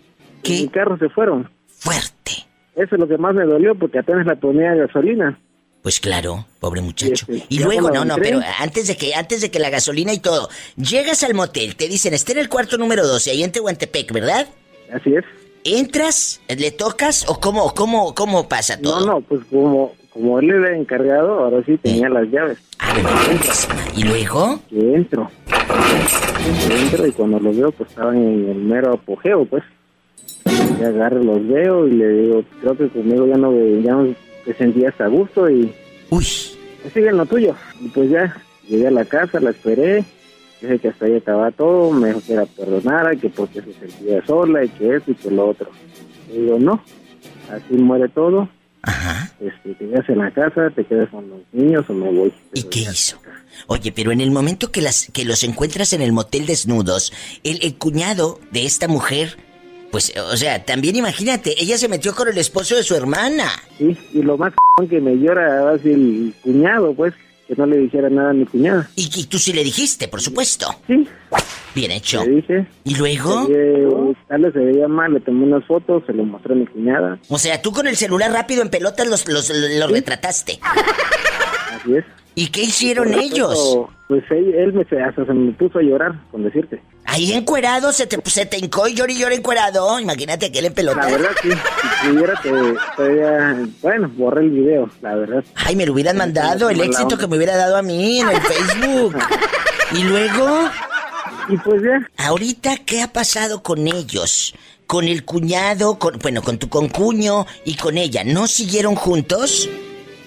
¿Qué? 0.41 0.55
En 0.55 0.61
mi 0.63 0.67
carro 0.69 0.97
se 0.97 1.09
fueron. 1.09 1.51
Fuerte. 1.67 2.31
Eso 2.75 2.95
es 2.95 2.99
lo 2.99 3.07
que 3.09 3.17
más 3.17 3.35
me 3.35 3.43
dolió 3.43 3.75
porque 3.75 3.99
apenas 3.99 4.25
la 4.25 4.35
ponía 4.37 4.71
de 4.71 4.87
gasolina. 4.87 5.37
Pues 5.81 5.99
claro, 5.99 6.45
pobre 6.61 6.79
muchacho. 6.81 7.25
este, 7.27 7.45
Y 7.49 7.59
ya 7.59 7.65
luego, 7.65 7.91
no, 7.91 8.05
no, 8.05 8.15
pero 8.15 8.39
antes 8.59 8.87
de 8.87 8.95
que, 8.95 9.13
antes 9.15 9.41
de 9.41 9.51
que 9.51 9.59
la 9.59 9.69
gasolina 9.69 10.13
y 10.13 10.19
todo, 10.19 10.49
llegas 10.77 11.23
al 11.23 11.33
motel, 11.33 11.75
te 11.75 11.89
dicen, 11.89 12.13
está 12.13 12.31
en 12.31 12.37
el 12.39 12.47
cuarto 12.49 12.77
número 12.77 13.05
12, 13.05 13.31
ahí 13.31 13.43
en 13.43 13.51
Tehuantepec, 13.51 14.13
¿verdad? 14.13 14.47
Así 14.91 15.13
es. 15.15 15.23
¿Entras? 15.63 16.41
¿Le 16.47 16.71
tocas? 16.71 17.27
¿O 17.27 17.39
cómo, 17.39 17.73
cómo, 17.73 18.13
cómo 18.13 18.47
pasa 18.47 18.79
todo? 18.79 18.99
No, 18.99 19.13
no, 19.13 19.21
pues 19.21 19.41
como, 19.51 19.93
como 20.11 20.39
él 20.39 20.51
era 20.51 20.77
encargado, 20.77 21.43
ahora 21.43 21.63
sí 21.65 21.77
tenía 21.77 22.07
las 22.07 22.29
llaves. 22.29 22.59
¿Y 23.95 24.03
luego? 24.03 24.59
Que 24.69 24.93
entro. 24.93 25.29
Que 26.67 26.75
entro 26.75 27.07
y 27.07 27.11
cuando 27.11 27.39
los 27.39 27.57
veo, 27.57 27.71
pues 27.71 27.89
estaban 27.89 28.15
en 28.15 28.49
el 28.49 28.57
mero 28.57 28.93
apogeo, 28.93 29.45
pues. 29.45 29.63
Y 30.45 30.83
agarro, 30.83 31.23
los 31.23 31.47
veo 31.47 31.88
y 31.88 31.93
le 31.93 32.09
digo, 32.09 32.43
creo 32.61 32.77
que 32.77 32.88
conmigo 32.89 33.25
ya 33.25 33.38
no, 33.38 33.51
ya 33.81 33.93
no 33.93 34.15
te 34.45 34.53
sentías 34.53 34.99
a 35.01 35.07
gusto 35.07 35.49
y... 35.49 35.73
Uy. 36.11 36.27
Pues 36.81 36.93
sigue 36.93 37.09
en 37.09 37.17
lo 37.17 37.25
tuyo. 37.25 37.55
Y 37.81 37.88
pues 37.89 38.11
ya, 38.11 38.38
llegué 38.67 38.88
a 38.88 38.91
la 38.91 39.05
casa, 39.05 39.39
la 39.39 39.49
esperé, 39.49 40.05
dije 40.61 40.79
que 40.79 40.87
hasta 40.89 41.05
ahí 41.05 41.15
acababa 41.15 41.51
todo, 41.51 41.91
me 41.91 42.07
dijo 42.07 42.21
que 42.25 42.35
la 42.35 42.45
perdonara, 42.45 43.15
que 43.15 43.29
porque 43.29 43.61
se 43.61 43.73
sentía 43.73 44.25
sola 44.25 44.63
y 44.63 44.69
que 44.69 44.95
eso 44.95 45.11
y 45.11 45.15
que 45.15 45.31
lo 45.31 45.49
otro. 45.49 45.69
Le 46.31 46.41
digo, 46.41 46.59
no, 46.59 46.83
así 47.51 47.73
muere 47.75 48.09
todo. 48.09 48.49
Este, 49.39 49.73
te 49.73 49.89
quedas 49.89 50.07
en 50.09 50.19
la 50.19 50.31
casa, 50.31 50.69
te 50.69 50.83
quedas 50.85 51.09
con 51.09 51.27
los 51.29 51.39
niños 51.51 51.85
o 51.89 51.93
me 51.93 52.11
voy. 52.11 52.33
¿Y 52.53 52.63
qué 52.63 52.81
hizo? 52.81 53.17
Oye, 53.67 53.91
pero 53.91 54.11
en 54.11 54.21
el 54.21 54.31
momento 54.31 54.71
que, 54.71 54.81
las, 54.81 55.09
que 55.11 55.25
los 55.25 55.43
encuentras 55.43 55.93
en 55.93 56.01
el 56.01 56.11
motel 56.11 56.45
desnudos, 56.45 57.11
el, 57.43 57.63
el 57.63 57.75
cuñado 57.77 58.39
de 58.51 58.65
esta 58.65 58.87
mujer, 58.87 59.37
pues, 59.91 60.13
o 60.17 60.37
sea, 60.37 60.63
también 60.65 60.95
imagínate, 60.95 61.55
ella 61.57 61.77
se 61.77 61.87
metió 61.87 62.13
con 62.13 62.27
el 62.27 62.37
esposo 62.37 62.75
de 62.75 62.83
su 62.83 62.95
hermana. 62.95 63.49
Sí, 63.77 63.97
y 64.13 64.21
lo 64.21 64.37
más 64.37 64.53
que 64.89 64.99
me 64.99 65.15
llora 65.15 65.71
así 65.71 65.89
el 65.89 66.33
cuñado, 66.43 66.93
pues, 66.93 67.13
que 67.47 67.55
no 67.55 67.65
le 67.65 67.77
dijera 67.77 68.09
nada 68.09 68.31
a 68.31 68.33
mi 68.33 68.45
cuñada. 68.45 68.89
Y, 68.95 69.09
y 69.15 69.25
tú 69.25 69.37
sí 69.37 69.53
le 69.53 69.63
dijiste, 69.63 70.07
por 70.07 70.21
supuesto. 70.21 70.67
Sí. 70.87 71.07
Bien 71.73 71.91
hecho. 71.91 72.23
Le 72.25 72.31
dije. 72.37 72.67
¿Y 72.83 72.95
luego? 72.95 73.47
Vez 73.47 74.53
se 74.53 74.59
veía 74.59 74.87
mal, 74.87 75.13
le 75.13 75.19
tomé 75.19 75.45
unas 75.45 75.65
fotos, 75.65 76.03
se 76.05 76.13
lo 76.13 76.23
mostré 76.23 76.53
a 76.53 76.55
mi 76.57 76.65
cuñada. 76.67 77.19
O 77.29 77.37
sea, 77.37 77.61
tú 77.61 77.71
con 77.71 77.87
el 77.87 77.95
celular 77.95 78.31
rápido 78.31 78.61
en 78.61 78.69
pelotas 78.69 79.07
los, 79.07 79.27
los, 79.27 79.49
los 79.49 79.91
retrataste. 79.91 80.59
Así 80.61 81.95
es. 81.95 82.05
¿Y 82.36 82.47
qué 82.47 82.63
hicieron 82.63 83.11
Por 83.11 83.19
ellos? 83.21 83.53
eso, 83.53 83.89
Pues 84.07 84.23
él, 84.29 84.53
él 84.53 84.73
me, 84.73 84.81
hasta 85.01 85.25
se 85.25 85.33
me 85.33 85.51
puso 85.53 85.79
a 85.79 85.81
llorar, 85.81 86.13
con 86.31 86.43
decirte. 86.43 86.81
¿A 87.05 87.13
Ahí 87.13 87.31
encuerado, 87.31 87.93
se 87.93 88.07
te, 88.07 88.19
se 88.29 88.45
te 88.45 88.57
hincó 88.57 88.88
y 88.88 88.93
llora 88.93 89.13
y 89.13 89.17
llora 89.17 89.36
encuerado. 89.36 89.99
Imagínate 89.99 90.51
que 90.51 90.59
él 90.59 90.65
en 90.65 90.73
pelota. 90.73 90.99
La 90.99 91.11
verdad, 91.11 91.29
sí. 91.41 91.49
Si 91.51 92.09
pudiera, 92.09 92.41
te, 92.41 92.49
todavía... 92.97 93.67
Bueno, 93.81 94.11
borré 94.17 94.41
el 94.41 94.49
video, 94.49 94.89
la 95.01 95.15
verdad. 95.15 95.43
Ay, 95.55 95.75
me 95.77 95.86
lo 95.86 95.93
hubieran 95.93 96.17
mandado, 96.17 96.69
el 96.69 96.81
éxito 96.81 97.17
que 97.17 97.27
me 97.27 97.38
hubiera 97.38 97.55
dado 97.55 97.77
a 97.77 97.81
mí 97.81 98.19
en 98.19 98.29
el 98.29 98.41
Facebook. 98.41 99.15
y 99.93 100.03
luego... 100.03 100.69
Y 101.47 101.57
pues 101.57 101.79
ya. 101.83 102.25
Ahorita, 102.25 102.77
¿qué 102.88 103.03
ha 103.03 103.13
pasado 103.13 103.61
con 103.61 103.88
ellos? 103.88 104.55
Con 104.88 105.05
el 105.07 105.25
cuñado, 105.25 105.99
con, 105.99 106.17
bueno, 106.17 106.41
con 106.41 106.57
tu 106.57 106.69
concuño 106.69 107.45
y 107.65 107.75
con 107.75 107.99
ella. 107.99 108.23
¿No 108.23 108.47
siguieron 108.47 108.95
juntos? 108.95 109.69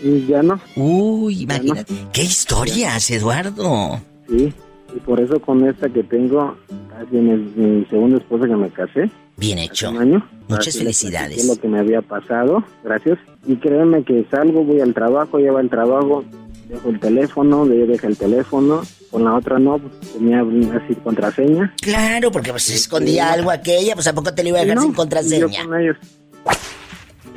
Y 0.02 0.26
ya 0.26 0.42
no. 0.42 0.60
Uy, 0.76 1.42
imagínate. 1.42 1.92
¿Qué 2.12 2.22
historias, 2.22 3.10
Eduardo? 3.10 4.00
Sí, 4.28 4.52
y 4.94 5.00
por 5.00 5.20
eso 5.20 5.40
con 5.40 5.66
esta 5.66 5.88
que 5.88 6.02
tengo, 6.04 6.56
casi 6.90 7.16
mi, 7.16 7.36
mi 7.56 7.84
segunda 7.86 8.18
esposa 8.18 8.46
que 8.46 8.56
me 8.56 8.70
casé. 8.70 9.10
Bien 9.36 9.58
hecho. 9.58 9.90
Un 9.90 9.98
año. 9.98 10.28
Muchas 10.48 10.76
felicidades. 10.78 11.38
Es 11.38 11.46
lo 11.46 11.56
que 11.56 11.68
me 11.68 11.78
había 11.78 12.00
pasado, 12.02 12.64
gracias. 12.84 13.18
Y 13.46 13.56
créeme 13.56 14.02
que 14.04 14.24
salgo, 14.30 14.64
voy 14.64 14.80
al 14.80 14.94
trabajo, 14.94 15.38
llevo 15.38 15.58
al 15.58 15.68
trabajo, 15.70 16.24
dejo 16.68 16.88
el 16.90 16.98
teléfono, 17.00 17.66
de 17.66 17.86
deja 17.86 18.06
el 18.08 18.16
teléfono, 18.16 18.82
con 19.10 19.24
la 19.24 19.34
otra 19.34 19.58
no, 19.58 19.78
pues, 19.78 20.12
tenía 20.12 20.40
así 20.74 20.94
contraseña. 20.96 21.74
Claro, 21.80 22.30
porque 22.32 22.50
pues 22.50 22.68
escondía 22.70 23.32
algo 23.32 23.50
aquella, 23.50 23.94
pues 23.94 24.06
a 24.06 24.14
poco 24.14 24.32
te 24.34 24.42
lo 24.42 24.50
iba 24.50 24.58
a 24.58 24.62
dejar 24.62 24.76
No, 24.76 24.82
sin 24.82 24.92
contraseña. 24.92 25.46
yo 25.62 25.68
con 25.68 25.80
ellos. 25.80 25.96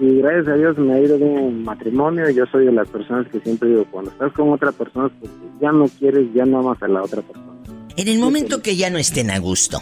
Y 0.01 0.17
gracias 0.17 0.47
a 0.47 0.57
Dios 0.57 0.79
me 0.79 0.95
ha 0.95 0.99
ido 0.99 1.15
bien 1.15 1.37
en 1.37 1.63
matrimonio. 1.63 2.27
Yo 2.31 2.45
soy 2.47 2.65
de 2.65 2.71
las 2.71 2.89
personas 2.89 3.27
que 3.27 3.39
siempre 3.39 3.69
digo, 3.69 3.85
cuando 3.91 4.09
estás 4.09 4.33
con 4.33 4.51
otra 4.51 4.71
persona, 4.71 5.11
pues 5.19 5.31
ya 5.61 5.71
no 5.71 5.87
quieres, 5.87 6.33
ya 6.33 6.43
no 6.43 6.57
amas 6.57 6.81
a 6.81 6.87
la 6.87 7.03
otra 7.03 7.21
persona. 7.21 7.53
En 7.95 8.07
el 8.07 8.17
momento 8.17 8.63
que 8.63 8.75
ya 8.75 8.89
no 8.89 8.97
estén 8.97 9.29
a 9.29 9.37
gusto, 9.37 9.79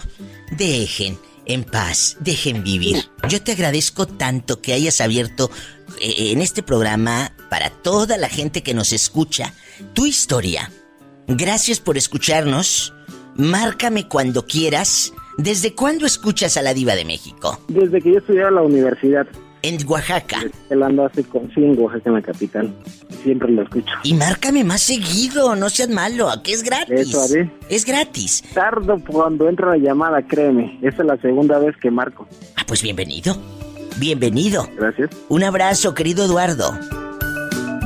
dejen 0.58 1.18
en 1.46 1.64
paz, 1.64 2.18
dejen 2.20 2.66
vivir. 2.66 2.98
Yo 3.30 3.42
te 3.42 3.54
agradezco 3.54 4.08
tanto 4.08 4.62
que 4.62 4.74
hayas 4.74 5.00
abierto 5.00 5.50
eh, 6.02 6.34
en 6.34 6.42
este 6.42 6.64
programa 6.64 7.32
para 7.50 7.70
toda 7.70 8.18
la 8.18 8.28
gente 8.28 8.62
que 8.62 8.74
nos 8.74 8.92
escucha 8.92 9.54
tu 9.94 10.06
historia. 10.06 10.70
Gracias 11.28 11.80
por 11.80 11.96
escucharnos. 11.96 12.94
Márcame 13.36 14.10
cuando 14.10 14.46
quieras. 14.46 15.14
¿Desde 15.38 15.74
cuándo 15.74 16.06
escuchas 16.06 16.58
a 16.58 16.62
la 16.62 16.74
diva 16.74 16.96
de 16.96 17.06
México? 17.06 17.58
Desde 17.70 18.02
que 18.02 18.12
yo 18.12 18.18
estudiaba 18.18 18.50
en 18.50 18.56
la 18.56 18.62
universidad. 18.64 19.26
En 19.62 19.78
Oaxaca. 19.88 20.42
Él 20.70 20.84
anda 20.84 21.08
hace 21.08 21.24
con 21.24 21.52
sí, 21.54 21.64
en 21.64 21.78
Oaxaca, 21.80 22.10
en 22.10 22.16
la 22.16 22.22
capital. 22.22 22.74
Siempre 23.24 23.52
lo 23.52 23.64
escucho. 23.64 23.94
Y 24.04 24.14
márcame 24.14 24.64
más 24.64 24.82
seguido, 24.82 25.56
no 25.56 25.70
seas 25.70 25.90
malo, 25.90 26.30
aquí 26.30 26.54
es 26.54 26.64
gratis. 26.64 27.10
Eso 27.10 27.22
haré. 27.22 27.52
Es 27.70 27.86
gratis. 27.86 28.44
Tardo 28.54 28.98
cuando 29.06 29.50
entra 29.50 29.72
la 29.72 29.78
llamada, 29.78 30.22
créeme. 30.22 30.80
Esta 30.82 31.02
es 31.02 31.08
la 31.08 31.18
segunda 31.18 31.60
vez 31.60 31.76
que 31.78 31.92
marco. 31.92 32.28
Ah, 32.56 32.64
pues 32.66 32.82
bienvenido. 32.82 33.36
Bienvenido. 33.98 34.70
Gracias. 34.78 35.10
Un 35.28 35.44
abrazo, 35.44 35.94
querido 35.94 36.24
Eduardo. 36.26 36.78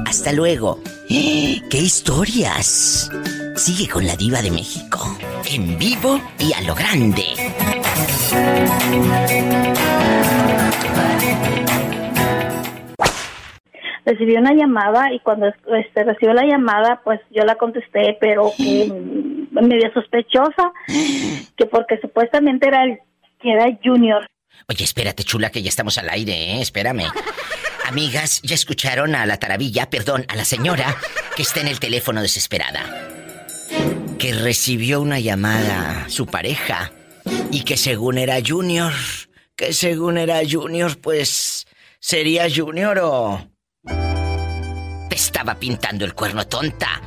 Hasta 0.06 0.32
luego. 0.32 0.80
¡Qué 1.10 1.80
historias! 1.80 3.10
Sigue 3.56 3.88
con 3.88 4.06
la 4.06 4.16
diva 4.16 4.42
de 4.42 4.52
México. 4.52 5.18
En 5.52 5.78
vivo 5.78 6.20
y 6.40 6.54
a 6.54 6.62
lo 6.62 6.76
grande. 6.76 7.24
Recibí 14.06 14.36
una 14.36 14.54
llamada 14.54 15.14
y 15.14 15.20
cuando 15.20 15.48
este, 15.48 16.04
recibió 16.04 16.34
la 16.34 16.46
llamada, 16.46 17.02
pues 17.04 17.20
yo 17.32 17.44
la 17.44 17.56
contesté, 17.56 18.18
pero 18.20 18.52
que 18.58 18.92
medio 19.52 19.92
sospechosa, 19.94 20.72
que 21.56 21.66
porque 21.66 21.98
supuestamente 22.02 22.68
era 22.68 22.84
el, 22.84 23.00
que 23.42 23.52
era 23.52 23.66
Junior. 23.84 24.26
Oye, 24.68 24.84
espérate, 24.84 25.24
chula, 25.24 25.50
que 25.50 25.62
ya 25.62 25.70
estamos 25.70 25.98
al 25.98 26.10
aire, 26.10 26.34
¿eh? 26.34 26.62
Espérame. 26.62 27.06
Amigas, 27.86 28.42
ya 28.44 28.56
escucharon 28.56 29.14
a 29.16 29.26
la 29.26 29.38
taravilla, 29.38 29.90
perdón, 29.90 30.26
a 30.30 30.36
la 30.36 30.46
señora 30.46 30.96
que 31.36 31.42
está 31.42 31.60
en 31.60 31.68
el 31.68 31.80
teléfono 31.80 32.22
desesperada. 32.22 32.82
Que 34.18 34.34
recibió 34.34 35.02
una 35.02 35.20
llamada 35.20 36.08
su 36.08 36.28
pareja 36.28 36.92
y 37.52 37.64
que 37.64 37.78
según 37.78 38.18
era 38.18 38.38
Junior, 38.46 38.92
que 39.56 39.74
según 39.74 40.18
era 40.18 40.42
Junior, 40.50 40.98
pues 41.00 41.68
sería 42.00 42.48
Junior 42.54 43.00
o... 43.02 43.48
Te 45.10 45.16
estaba 45.16 45.56
pintando 45.56 46.06
el 46.06 46.14
cuerno 46.14 46.46
tonta. 46.48 47.02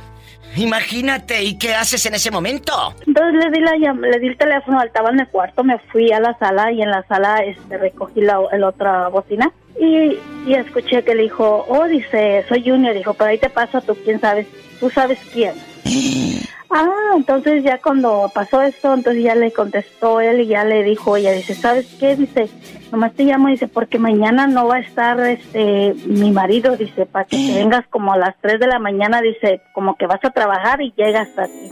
Imagínate, 0.55 1.43
¿y 1.43 1.57
qué 1.57 1.75
haces 1.75 2.05
en 2.05 2.15
ese 2.15 2.31
momento? 2.31 2.95
Entonces 3.05 3.33
le 3.43 3.51
di, 3.51 3.59
la, 3.59 3.93
le 3.93 4.19
di 4.19 4.27
el 4.27 4.37
teléfono, 4.37 4.81
estaba 4.81 5.09
en 5.09 5.19
el 5.19 5.27
cuarto, 5.27 5.63
me 5.63 5.77
fui 5.91 6.11
a 6.11 6.19
la 6.19 6.35
sala 6.39 6.71
y 6.71 6.81
en 6.81 6.89
la 6.89 7.05
sala 7.07 7.37
este, 7.39 7.77
recogí 7.77 8.21
la, 8.21 8.39
la 8.57 8.67
otra 8.67 9.09
bocina 9.09 9.51
y, 9.79 10.17
y 10.47 10.53
escuché 10.55 11.03
que 11.03 11.13
le 11.13 11.23
dijo, 11.23 11.65
oh, 11.67 11.85
dice, 11.87 12.43
soy 12.49 12.67
Junior, 12.67 12.95
dijo, 12.95 13.13
pero 13.13 13.29
ahí 13.29 13.37
te 13.37 13.49
paso 13.49 13.81
tú, 13.81 13.95
quién 14.03 14.19
sabes, 14.19 14.47
tú 14.79 14.89
sabes 14.89 15.19
quién. 15.31 15.53
Ah, 16.69 17.13
entonces 17.15 17.63
ya 17.63 17.79
cuando 17.81 18.29
pasó 18.33 18.61
esto, 18.61 18.93
entonces 18.93 19.23
ya 19.23 19.35
le 19.35 19.51
contestó 19.51 20.19
él 20.19 20.41
y 20.41 20.47
ya 20.47 20.65
le 20.65 20.83
dijo, 20.83 21.15
ella 21.15 21.31
dice, 21.31 21.53
¿sabes 21.53 21.87
qué? 21.99 22.15
Dice, 22.15 22.49
nomás 22.91 23.13
te 23.13 23.23
llamo, 23.23 23.47
dice, 23.47 23.67
porque 23.67 23.99
mañana 23.99 24.47
no 24.47 24.67
va 24.67 24.75
a 24.75 24.79
estar 24.79 25.19
este 25.21 25.93
mi 26.05 26.31
marido, 26.31 26.75
dice, 26.75 27.05
para 27.05 27.25
que 27.25 27.37
te 27.37 27.53
vengas 27.53 27.87
como 27.87 28.11
a 28.11 28.17
las 28.17 28.35
3 28.41 28.59
de 28.59 28.67
la 28.67 28.79
mañana, 28.79 29.21
dice, 29.21 29.61
como 29.73 29.95
que 29.95 30.07
vas 30.07 30.23
a 30.23 30.31
trabajar 30.31 30.81
y 30.81 30.93
llegas 30.97 31.29
aquí. 31.37 31.71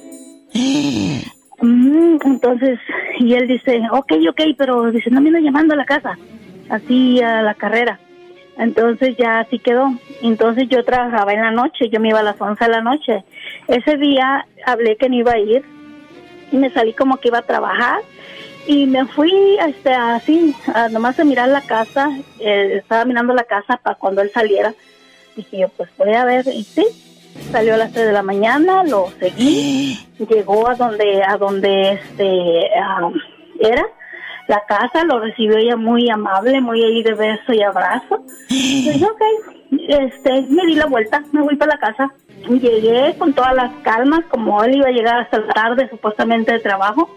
Mm, 1.61 2.17
entonces, 2.25 2.79
y 3.19 3.33
él 3.33 3.47
dice, 3.47 3.81
ok, 3.91 4.13
ok, 4.29 4.41
pero 4.57 4.91
dice, 4.91 5.09
no 5.09 5.19
me 5.19 5.27
ando 5.27 5.39
llamando 5.39 5.73
a 5.73 5.77
la 5.77 5.85
casa, 5.85 6.17
así 6.69 7.21
a 7.21 7.41
la 7.41 7.53
carrera. 7.53 7.99
Entonces 8.57 9.15
ya 9.17 9.39
así 9.39 9.59
quedó. 9.59 9.93
Entonces 10.21 10.67
yo 10.69 10.83
trabajaba 10.83 11.33
en 11.33 11.41
la 11.41 11.51
noche, 11.51 11.89
yo 11.89 11.99
me 11.99 12.09
iba 12.09 12.19
a 12.19 12.23
las 12.23 12.39
11 12.39 12.63
de 12.63 12.71
la 12.71 12.81
noche. 12.81 13.23
Ese 13.67 13.97
día 13.97 14.45
hablé 14.65 14.95
que 14.97 15.09
no 15.09 15.15
iba 15.15 15.33
a 15.33 15.39
ir 15.39 15.63
y 16.51 16.57
me 16.57 16.69
salí 16.69 16.93
como 16.93 17.17
que 17.17 17.27
iba 17.29 17.39
a 17.39 17.43
trabajar 17.43 18.01
y 18.67 18.87
me 18.87 19.05
fui 19.05 19.57
este, 19.67 19.93
así, 19.93 20.55
a 20.73 20.89
nomás 20.89 21.19
a 21.19 21.23
mirar 21.23 21.49
la 21.49 21.61
casa. 21.61 22.09
eh, 22.39 22.77
estaba 22.77 23.05
mirando 23.05 23.33
la 23.33 23.43
casa 23.43 23.77
para 23.77 23.95
cuando 23.95 24.21
él 24.21 24.31
saliera. 24.33 24.73
Dije 25.35 25.59
yo, 25.59 25.69
pues 25.69 25.89
voy 25.97 26.13
a 26.13 26.25
ver, 26.25 26.47
y 26.47 26.63
sí, 26.63 26.85
salió 27.51 27.73
a 27.75 27.77
las 27.77 27.91
3 27.91 28.07
de 28.07 28.13
la 28.13 28.23
mañana, 28.23 28.83
lo 28.83 29.11
seguí, 29.19 29.99
llegó 30.29 30.69
a 30.69 30.75
donde, 30.75 31.21
a 31.23 31.37
donde 31.37 31.91
este, 31.91 32.69
ah, 32.81 33.11
era 33.59 33.85
la 34.47 34.63
casa, 34.65 35.03
lo 35.03 35.19
recibió 35.19 35.57
ella 35.57 35.75
muy 35.75 36.09
amable, 36.09 36.61
muy 36.61 36.83
ahí 36.83 37.03
de 37.03 37.13
beso 37.13 37.53
y 37.53 37.61
abrazo. 37.61 38.23
Y 38.49 38.89
dije, 38.91 39.05
ok, 39.05 39.21
este, 39.87 40.41
me 40.49 40.65
di 40.65 40.75
la 40.75 40.85
vuelta, 40.85 41.23
me 41.31 41.41
voy 41.41 41.55
para 41.55 41.73
la 41.73 41.79
casa. 41.79 42.11
Llegué 42.47 43.15
con 43.17 43.33
todas 43.33 43.55
las 43.55 43.71
calmas, 43.81 44.21
como 44.29 44.63
él 44.63 44.75
iba 44.75 44.87
a 44.87 44.91
llegar 44.91 45.19
hasta 45.19 45.39
la 45.39 45.53
tarde 45.53 45.89
supuestamente 45.89 46.51
de 46.53 46.59
trabajo. 46.59 47.15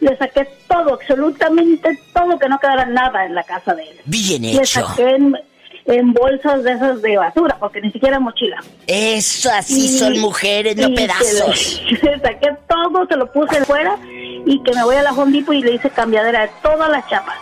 Le 0.00 0.14
saqué 0.18 0.46
todo, 0.68 0.94
absolutamente 0.94 1.98
todo, 2.12 2.38
que 2.38 2.48
no 2.48 2.58
quedara 2.58 2.84
nada 2.84 3.24
en 3.24 3.34
la 3.34 3.42
casa 3.42 3.74
de 3.74 3.84
él. 3.84 3.96
Bien 4.04 4.42
Le 4.42 4.52
hecho. 4.52 4.86
saqué 4.86 5.16
en, 5.86 6.12
bolsas 6.12 6.62
de 6.64 6.72
esas 6.72 7.02
de 7.02 7.16
basura, 7.16 7.56
porque 7.58 7.80
ni 7.80 7.90
siquiera 7.92 8.18
mochila. 8.20 8.56
Eso, 8.86 9.50
así 9.52 9.84
Y- 9.86 9.98
son 9.98 10.18
mujeres, 10.18 10.76
no 10.76 10.92
pedazos. 10.94 11.82
Le, 12.02 12.18
saqué 12.20 12.50
todo, 12.68 13.06
se 13.06 13.16
lo 13.16 13.30
puse 13.32 13.64
fuera 13.64 13.96
y 14.46 14.62
que 14.62 14.72
me 14.74 14.84
voy 14.84 14.96
a 14.96 15.02
la 15.02 15.12
Home 15.12 15.32
Depot 15.38 15.54
y 15.54 15.62
le 15.62 15.74
hice 15.74 15.90
cambiadera 15.90 16.42
de 16.42 16.50
todas 16.62 16.90
las 16.90 17.08
chapas. 17.08 17.36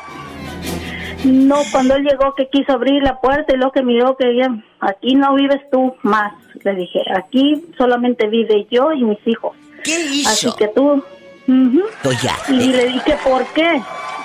No, 1.25 1.63
cuando 1.73 1.95
él 1.97 2.05
llegó 2.05 2.35
que 2.35 2.49
quiso 2.51 2.73
abrir 2.73 3.03
la 3.03 3.19
puerta 3.21 3.55
y 3.55 3.57
lo 3.57 3.73
que 3.73 3.83
miró 3.83 4.17
que 4.17 4.29
ella, 4.31 4.49
aquí 4.81 5.15
no 5.15 5.35
vives 5.35 5.61
tú 5.73 5.95
más, 6.03 6.35
le 6.63 6.75
dije, 6.75 7.01
aquí 7.17 7.65
solamente 7.79 8.27
vive 8.29 8.67
yo 8.71 8.93
y 8.93 9.05
mis 9.05 9.19
hijos. 9.27 9.57
¿Qué 9.83 9.99
hizo? 10.01 10.29
Así 10.29 10.49
que 10.59 10.69
tú... 10.69 11.03
ujú. 11.49 11.83
Oiga, 12.05 12.37
Y 12.49 12.73
le 12.73 12.87
dije, 12.89 13.17
¿por 13.25 13.47
qué? 13.55 13.81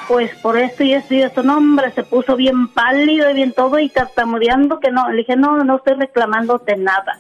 Pues 0.10 0.31
por 0.41 0.57
esto 0.57 0.84
y 0.84 0.94
esto 0.94 1.14
y 1.14 1.22
esto. 1.22 1.44
No, 1.44 1.57
hombre, 1.57 1.91
se 1.91 2.02
puso 2.03 2.36
bien 2.36 2.68
pálido 2.69 3.30
y 3.30 3.36
bien 3.36 3.53
todo 3.53 3.77
y 3.77 3.90
tartamudeando 3.90 4.80
que 4.80 4.90
no. 4.90 5.07
Le 5.11 5.18
dije, 5.18 5.36
no, 5.36 5.64
no 5.64 5.76
estoy 5.77 5.94
reclamándote 5.94 6.76
nada. 6.77 7.19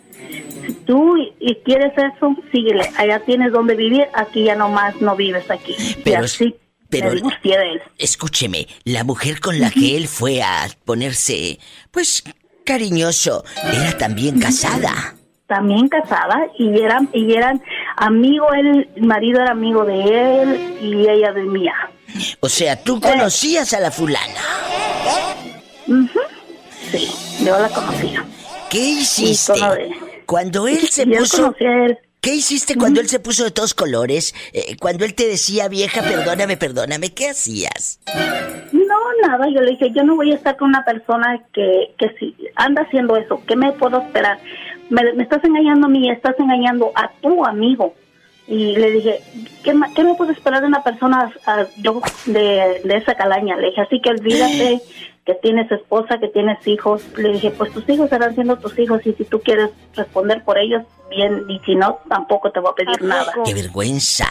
Si 0.65 0.73
tú 0.87 1.15
y, 1.39 1.55
quieres 1.63 1.93
eso, 1.95 2.35
síguele. 2.51 2.89
Allá 2.97 3.19
tienes 3.19 3.51
donde 3.51 3.75
vivir, 3.75 4.07
aquí 4.15 4.45
ya 4.45 4.55
nomás 4.55 4.99
no 5.01 5.15
vives 5.15 5.49
aquí. 5.51 5.75
Pero- 6.03 6.21
y 6.21 6.25
así 6.25 6.55
pero- 6.89 7.11
él. 7.11 7.81
escúcheme, 7.99 8.65
la 8.85 9.03
mujer 9.03 9.39
con 9.39 9.59
la 9.59 9.69
que 9.69 9.95
él 9.95 10.07
fue 10.07 10.41
a 10.41 10.67
ponerse, 10.83 11.59
pues, 11.91 12.23
cariñoso, 12.65 13.43
era 13.71 13.95
también 13.99 14.39
casada. 14.39 15.13
También 15.45 15.87
casada 15.89 16.47
y 16.57 16.79
eran, 16.79 17.07
y 17.13 17.33
eran 17.33 17.61
amigo, 17.97 18.51
él, 18.53 18.89
el 18.95 19.03
marido 19.05 19.41
era 19.41 19.51
amigo 19.51 19.85
de 19.85 20.41
él 20.41 20.77
y 20.81 21.07
ella 21.07 21.31
de 21.33 21.43
mía. 21.43 21.75
O 22.39 22.49
sea, 22.49 22.81
tú 22.81 22.99
conocías 22.99 23.73
a 23.73 23.79
la 23.79 23.91
fulana. 23.91 24.41
Sí, 26.91 27.09
yo 27.43 27.59
la 27.59 27.69
conocía. 27.69 28.25
¿Qué 28.69 28.79
hiciste? 28.79 29.53
Cuando 30.25 30.67
él 30.67 30.87
se 30.89 31.05
puso... 31.07 31.55
él. 31.59 31.97
¿Qué 32.21 32.35
hiciste 32.35 32.75
cuando 32.75 32.99
él 32.99 33.07
se 33.07 33.21
puso 33.21 33.45
de 33.45 33.51
todos 33.51 33.73
colores? 33.73 34.35
Eh, 34.51 34.75
cuando 34.77 35.05
él 35.05 35.13
te 35.13 35.25
decía, 35.25 35.69
vieja, 35.69 36.01
perdóname, 36.01 36.57
perdóname, 36.57 37.13
¿qué 37.13 37.29
hacías? 37.29 38.01
No, 38.73 38.97
nada, 39.25 39.45
yo 39.55 39.61
le 39.61 39.71
dije, 39.71 39.89
yo 39.95 40.03
no 40.03 40.17
voy 40.17 40.33
a 40.33 40.35
estar 40.35 40.57
con 40.57 40.67
una 40.67 40.83
persona 40.83 41.41
que, 41.53 41.93
que 41.97 42.09
si 42.19 42.35
anda 42.55 42.81
haciendo 42.81 43.15
eso, 43.15 43.41
¿qué 43.47 43.55
me 43.55 43.71
puedo 43.71 44.01
esperar? 44.01 44.37
Me, 44.89 45.13
me 45.13 45.23
estás 45.23 45.41
engañando 45.45 45.87
a 45.87 45.89
mí, 45.89 46.11
estás 46.11 46.35
engañando 46.39 46.91
a 46.93 47.09
tu 47.21 47.45
amigo. 47.45 47.93
Y 48.49 48.75
le 48.75 48.91
dije, 48.91 49.21
¿qué, 49.63 49.73
ma- 49.75 49.93
qué 49.93 50.03
me 50.03 50.15
puedo 50.15 50.31
esperar 50.31 50.61
de 50.61 50.67
una 50.67 50.83
persona 50.83 51.31
ah, 51.45 51.65
yo 51.77 52.01
de, 52.25 52.81
de 52.83 52.95
esa 52.97 53.13
calaña? 53.13 53.55
Le 53.57 53.67
dije, 53.67 53.81
así 53.81 54.01
que 54.01 54.09
olvídate 54.09 54.81
que 55.25 55.35
tienes 55.35 55.71
esposa, 55.71 56.17
que 56.19 56.29
tienes 56.29 56.57
hijos. 56.67 57.03
Le 57.15 57.33
dije, 57.33 57.51
pues 57.51 57.71
tus 57.71 57.87
hijos 57.87 58.09
serán 58.09 58.33
siendo 58.33 58.57
tus 58.57 58.77
hijos 58.79 59.05
y 59.05 59.13
si 59.13 59.25
tú 59.25 59.39
quieres 59.41 59.69
responder 59.95 60.43
por 60.43 60.57
ellos, 60.57 60.81
bien, 61.11 61.43
y 61.47 61.59
si 61.59 61.75
no, 61.75 61.99
tampoco 62.09 62.51
te 62.51 62.59
voy 62.59 62.71
a 62.71 62.75
pedir 62.75 63.03
nada. 63.03 63.31
¡Qué 63.45 63.53
vergüenza! 63.53 64.25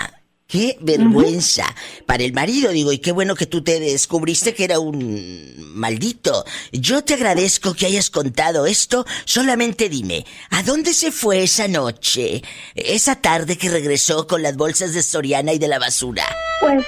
¡Qué 0.50 0.78
vergüenza! 0.80 1.66
Para 2.06 2.22
el 2.22 2.32
marido, 2.32 2.70
digo, 2.70 2.90
y 2.90 3.00
qué 3.00 3.12
bueno 3.12 3.34
que 3.34 3.44
tú 3.44 3.62
te 3.62 3.78
descubriste 3.80 4.54
que 4.54 4.64
era 4.64 4.78
un 4.78 5.54
maldito. 5.74 6.42
Yo 6.72 7.04
te 7.04 7.12
agradezco 7.12 7.74
que 7.74 7.84
hayas 7.84 8.08
contado 8.08 8.64
esto. 8.64 9.04
Solamente 9.26 9.90
dime, 9.90 10.24
¿a 10.48 10.62
dónde 10.62 10.94
se 10.94 11.12
fue 11.12 11.42
esa 11.42 11.68
noche? 11.68 12.40
Esa 12.74 13.16
tarde 13.16 13.58
que 13.58 13.68
regresó 13.68 14.26
con 14.26 14.42
las 14.42 14.56
bolsas 14.56 14.94
de 14.94 15.02
Soriana 15.02 15.52
y 15.52 15.58
de 15.58 15.68
la 15.68 15.78
basura. 15.78 16.24
Pues 16.62 16.82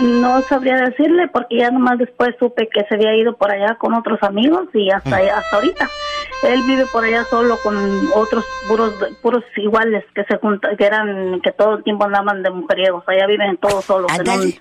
no 0.00 0.40
sabría 0.48 0.76
decirle 0.76 1.28
porque 1.28 1.58
ya 1.58 1.70
nomás 1.70 1.98
después 1.98 2.34
supe 2.38 2.70
que 2.72 2.86
se 2.88 2.94
había 2.94 3.14
ido 3.16 3.36
por 3.36 3.50
allá 3.50 3.76
con 3.78 3.92
otros 3.92 4.18
amigos 4.22 4.62
y 4.72 4.90
hasta, 4.90 5.16
hasta 5.16 5.56
ahorita. 5.56 5.90
Él 6.42 6.62
vive 6.64 6.84
por 6.86 7.04
allá 7.04 7.24
solo 7.30 7.58
con 7.62 8.10
otros 8.14 8.44
puros 8.68 8.92
puros 9.22 9.44
iguales 9.56 10.04
que 10.14 10.24
se 10.24 10.36
juntan, 10.38 10.76
que 10.76 10.84
eran 10.84 11.40
que 11.42 11.52
todo 11.52 11.76
el 11.78 11.84
tiempo 11.84 12.04
andaban 12.04 12.42
de 12.42 12.50
mujeriegos. 12.50 13.04
Allá 13.06 13.26
viven 13.26 13.56
todos 13.56 13.84
solos 13.84 14.10
en 14.18 14.28
un, 14.28 14.54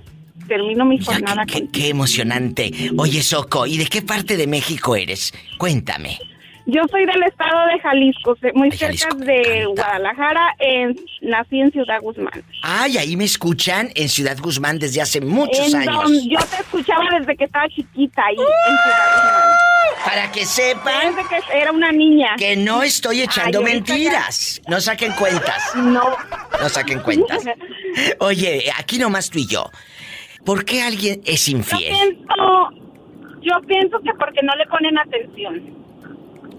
termino 0.47 0.85
mi 0.85 0.99
jornada 0.99 1.45
Qué, 1.47 1.69
qué 1.69 1.89
emocionante. 1.89 2.73
Oye, 2.97 3.23
Soco, 3.23 3.67
¿y 3.67 3.79
de 3.79 3.87
qué 3.87 4.03
parte 4.03 4.37
de 4.37 4.47
México 4.47 4.97
eres? 4.97 5.33
Cuéntame. 5.59 6.19
Yo 6.73 6.83
soy 6.91 7.05
del 7.07 7.23
estado 7.25 7.67
de 7.67 7.81
Jalisco, 7.81 8.37
muy 8.55 8.71
cerca 8.71 9.09
de 9.17 9.65
Guadalajara, 9.67 10.55
en, 10.59 10.97
nací 11.23 11.61
en 11.61 11.71
Ciudad 11.73 12.01
Guzmán. 12.01 12.45
Ay, 12.63 12.97
ahí 12.99 13.17
me 13.17 13.25
escuchan 13.25 13.91
en 13.95 14.09
Ciudad 14.09 14.37
Guzmán 14.39 14.79
desde 14.79 15.01
hace 15.01 15.21
muchos 15.21 15.73
En 15.73 15.81
años. 15.81 16.03
donde 16.05 16.29
yo 16.29 16.39
te 16.39 16.57
escuchaba 16.63 17.05
desde 17.19 17.37
que 17.37 17.45
estaba 17.45 17.69
chiquita 17.69 18.23
ahí 18.25 18.37
en 18.37 18.77
Ciudad 18.77 19.07
Guzmán. 19.15 19.57
Para 20.05 20.33
que 20.33 20.47
sepan 20.47 21.15
Desde 21.15 21.29
que 21.29 21.59
era 21.59 21.73
una 21.73 21.93
niña. 21.93 22.31
que 22.39 22.57
no 22.57 22.83
estoy 22.83 23.23
echando 23.23 23.59
Ay, 23.59 23.65
mentiras. 23.65 24.63
No 24.69 24.81
saquen 24.81 25.13
cuentas. 25.13 25.75
No. 25.77 26.17
No 26.61 26.69
saquen 26.69 27.01
cuentas. 27.01 27.45
Oye, 28.21 28.71
aquí 28.79 28.99
nomás 28.99 29.29
tú 29.29 29.39
y 29.41 29.47
yo. 29.47 29.71
¿Por 30.45 30.65
qué 30.65 30.83
alguien 30.83 31.21
es 31.27 31.47
Yo 31.47 31.59
infiel? 31.59 31.93
pienso, 31.93 32.71
yo 33.43 33.61
pienso 33.67 33.99
que 34.01 34.11
porque 34.19 34.41
no 34.43 34.55
le 34.57 34.67
ponen 34.67 34.97
atención. 34.99 35.80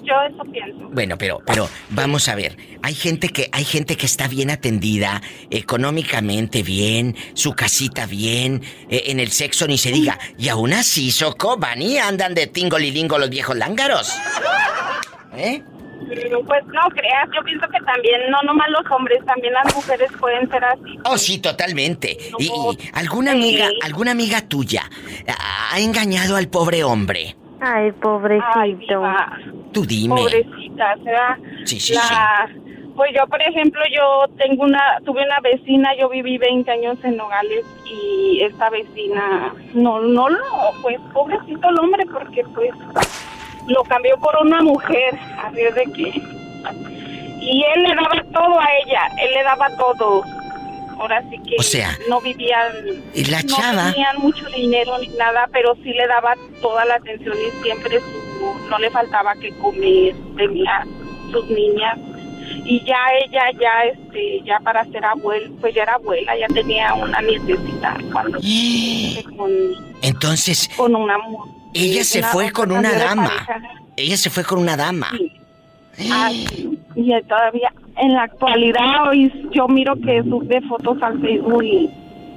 Yo 0.04 0.14
eso 0.30 0.44
pienso. 0.52 0.90
Bueno, 0.90 1.18
pero, 1.18 1.40
pero, 1.46 1.70
vamos 1.90 2.28
a 2.28 2.36
ver. 2.36 2.58
Hay 2.82 2.96
gente 2.96 3.30
que, 3.30 3.50
hay 3.52 3.64
gente 3.64 3.96
que 3.98 4.06
está 4.06 4.28
bien 4.28 4.50
atendida, 4.50 5.22
económicamente 5.50 6.64
bien, 6.64 7.16
su 7.34 7.54
casita 7.54 8.06
bien, 8.08 8.64
eh, 8.90 9.04
en 9.08 9.20
el 9.20 9.32
sexo 9.32 9.68
ni 9.68 9.78
se 9.78 9.92
diga. 9.92 10.18
Y 10.38 10.50
aún 10.50 10.74
así, 10.74 11.12
Soco, 11.12 11.58
van 11.58 11.82
y 11.82 11.98
andan 11.98 12.34
de 12.34 12.48
tingolilingo 12.48 13.20
los 13.20 13.30
viejos 13.30 13.56
lángaros. 13.56 14.12
¿Eh? 15.36 15.62
Pues 16.46 16.66
no 16.66 16.90
creas, 16.90 17.30
yo 17.34 17.44
pienso 17.44 17.68
que 17.70 17.80
también, 17.86 18.20
no 18.32 18.42
nomás 18.42 18.68
los 18.70 18.92
hombres, 18.92 19.24
también 19.26 19.54
las 19.54 19.74
mujeres 19.74 20.12
pueden 20.20 20.50
ser 20.50 20.66
así. 20.66 21.00
Oh, 21.06 21.18
sí, 21.18 21.38
totalmente. 21.38 22.18
Y, 22.40 22.46
y 22.48 22.90
alguna 22.94 23.32
amiga, 23.32 23.70
alguna 23.84 24.12
amiga 24.12 24.42
tuya 24.42 24.90
ha 25.72 25.80
engañado 25.80 26.36
al 26.36 26.50
pobre 26.50 26.84
hombre. 26.84 27.36
Ay, 27.62 27.92
pobrecito. 27.92 29.04
Tú 29.72 29.86
dime. 29.86 30.16
Pobrecita, 30.16 30.96
será 31.04 31.38
Sí, 31.66 31.80
sí, 31.80 31.94
la... 31.94 32.50
Pues 32.96 33.12
yo, 33.16 33.26
por 33.28 33.42
ejemplo, 33.42 33.82
yo 33.96 34.26
tengo 34.36 34.64
una, 34.64 35.00
tuve 35.06 35.24
una 35.24 35.40
vecina, 35.40 35.96
yo 35.98 36.10
viví 36.10 36.38
20 36.38 36.70
años 36.70 36.98
en 37.04 37.16
Nogales 37.16 37.66
y 37.86 38.42
esta 38.42 38.70
vecina, 38.70 39.54
no, 39.74 40.02
no 40.02 40.28
lo, 40.28 40.74
pues 40.82 41.00
pobrecito 41.14 41.70
el 41.70 41.80
hombre 41.80 42.04
porque 42.12 42.44
pues 42.54 42.72
lo 43.68 43.84
cambió 43.84 44.18
por 44.18 44.36
una 44.42 44.62
mujer, 44.62 45.18
así 45.42 45.62
es 45.62 45.76
de 45.76 45.84
que... 45.84 46.22
Y 47.40 47.64
él 47.76 47.84
le 47.84 47.96
daba 47.96 48.24
todo 48.34 48.60
a 48.60 48.68
ella, 48.84 49.08
él 49.20 49.34
le 49.34 49.44
daba 49.44 49.68
todo. 49.78 50.24
Ahora 51.02 51.24
sí 51.32 51.38
que 51.50 51.56
O 51.58 51.64
sea, 51.64 51.98
no 52.08 52.22
vivían, 52.22 52.72
y 53.16 53.26
la 53.26 53.42
no 53.42 53.48
chava- 53.58 53.92
tenían 53.92 54.18
mucho 54.20 54.46
dinero 54.56 54.98
ni 55.00 55.08
nada, 55.18 55.50
pero 55.52 55.74
sí 55.84 55.92
le 55.94 56.06
daba 56.06 56.36
toda 56.62 56.86
la 56.86 56.96
atención 56.96 57.36
y 57.36 57.64
siempre 57.64 58.00
su, 58.00 58.70
no 58.70 58.78
le 58.78 58.90
faltaba 58.92 59.34
que 59.36 59.50
comer, 59.58 60.14
tenía 60.38 60.86
sus 61.32 61.46
niñas 61.50 61.98
y 62.66 62.84
ya 62.86 62.98
ella 63.26 63.44
ya 63.60 63.84
este 63.92 64.42
ya 64.46 64.60
para 64.60 64.86
ser 64.92 65.04
abuela 65.06 65.50
pues 65.60 65.74
ya 65.74 65.84
era 65.84 65.94
abuela 65.96 66.38
ya 66.38 66.48
tenía 66.48 66.94
una 66.94 67.20
nietecita 67.22 67.98
cuando 68.12 68.38
con, 69.38 69.52
Entonces, 70.04 70.70
con 70.78 70.96
una 70.96 71.18
ella 71.74 72.04
se 72.04 72.20
una- 72.20 72.28
fue 72.28 72.52
con 72.52 72.72
una 72.72 72.92
dama. 72.94 73.30
pareja. 73.48 73.72
Ella 73.98 74.18
se 74.18 74.30
fue 74.30 74.44
con 74.44 74.60
una 74.60 74.76
dama. 74.78 75.10
Ah, 75.14 75.18
sí. 75.98 76.80
y 76.96 77.22
todavía 77.24 77.74
en 77.98 78.14
la 78.14 78.24
actualidad 78.24 79.10
hoy 79.10 79.32
yo 79.54 79.68
miro 79.68 79.96
que 79.96 80.22
sube 80.24 80.62
fotos 80.68 80.98
al 81.02 81.20
Facebook 81.22 81.64
y, 81.64 81.90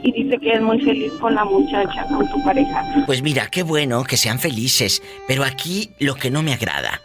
y 0.02 0.12
dice 0.12 0.38
que 0.38 0.52
es 0.52 0.60
muy 0.60 0.80
feliz 0.80 1.12
con 1.20 1.34
la 1.34 1.44
muchacha 1.44 2.04
con 2.08 2.28
su 2.28 2.42
pareja 2.44 2.84
Pues 3.06 3.22
mira, 3.22 3.48
qué 3.48 3.62
bueno 3.62 4.04
que 4.04 4.16
sean 4.16 4.38
felices, 4.38 5.02
pero 5.26 5.44
aquí 5.44 5.90
lo 5.98 6.14
que 6.14 6.30
no 6.30 6.42
me 6.42 6.52
agrada, 6.52 7.00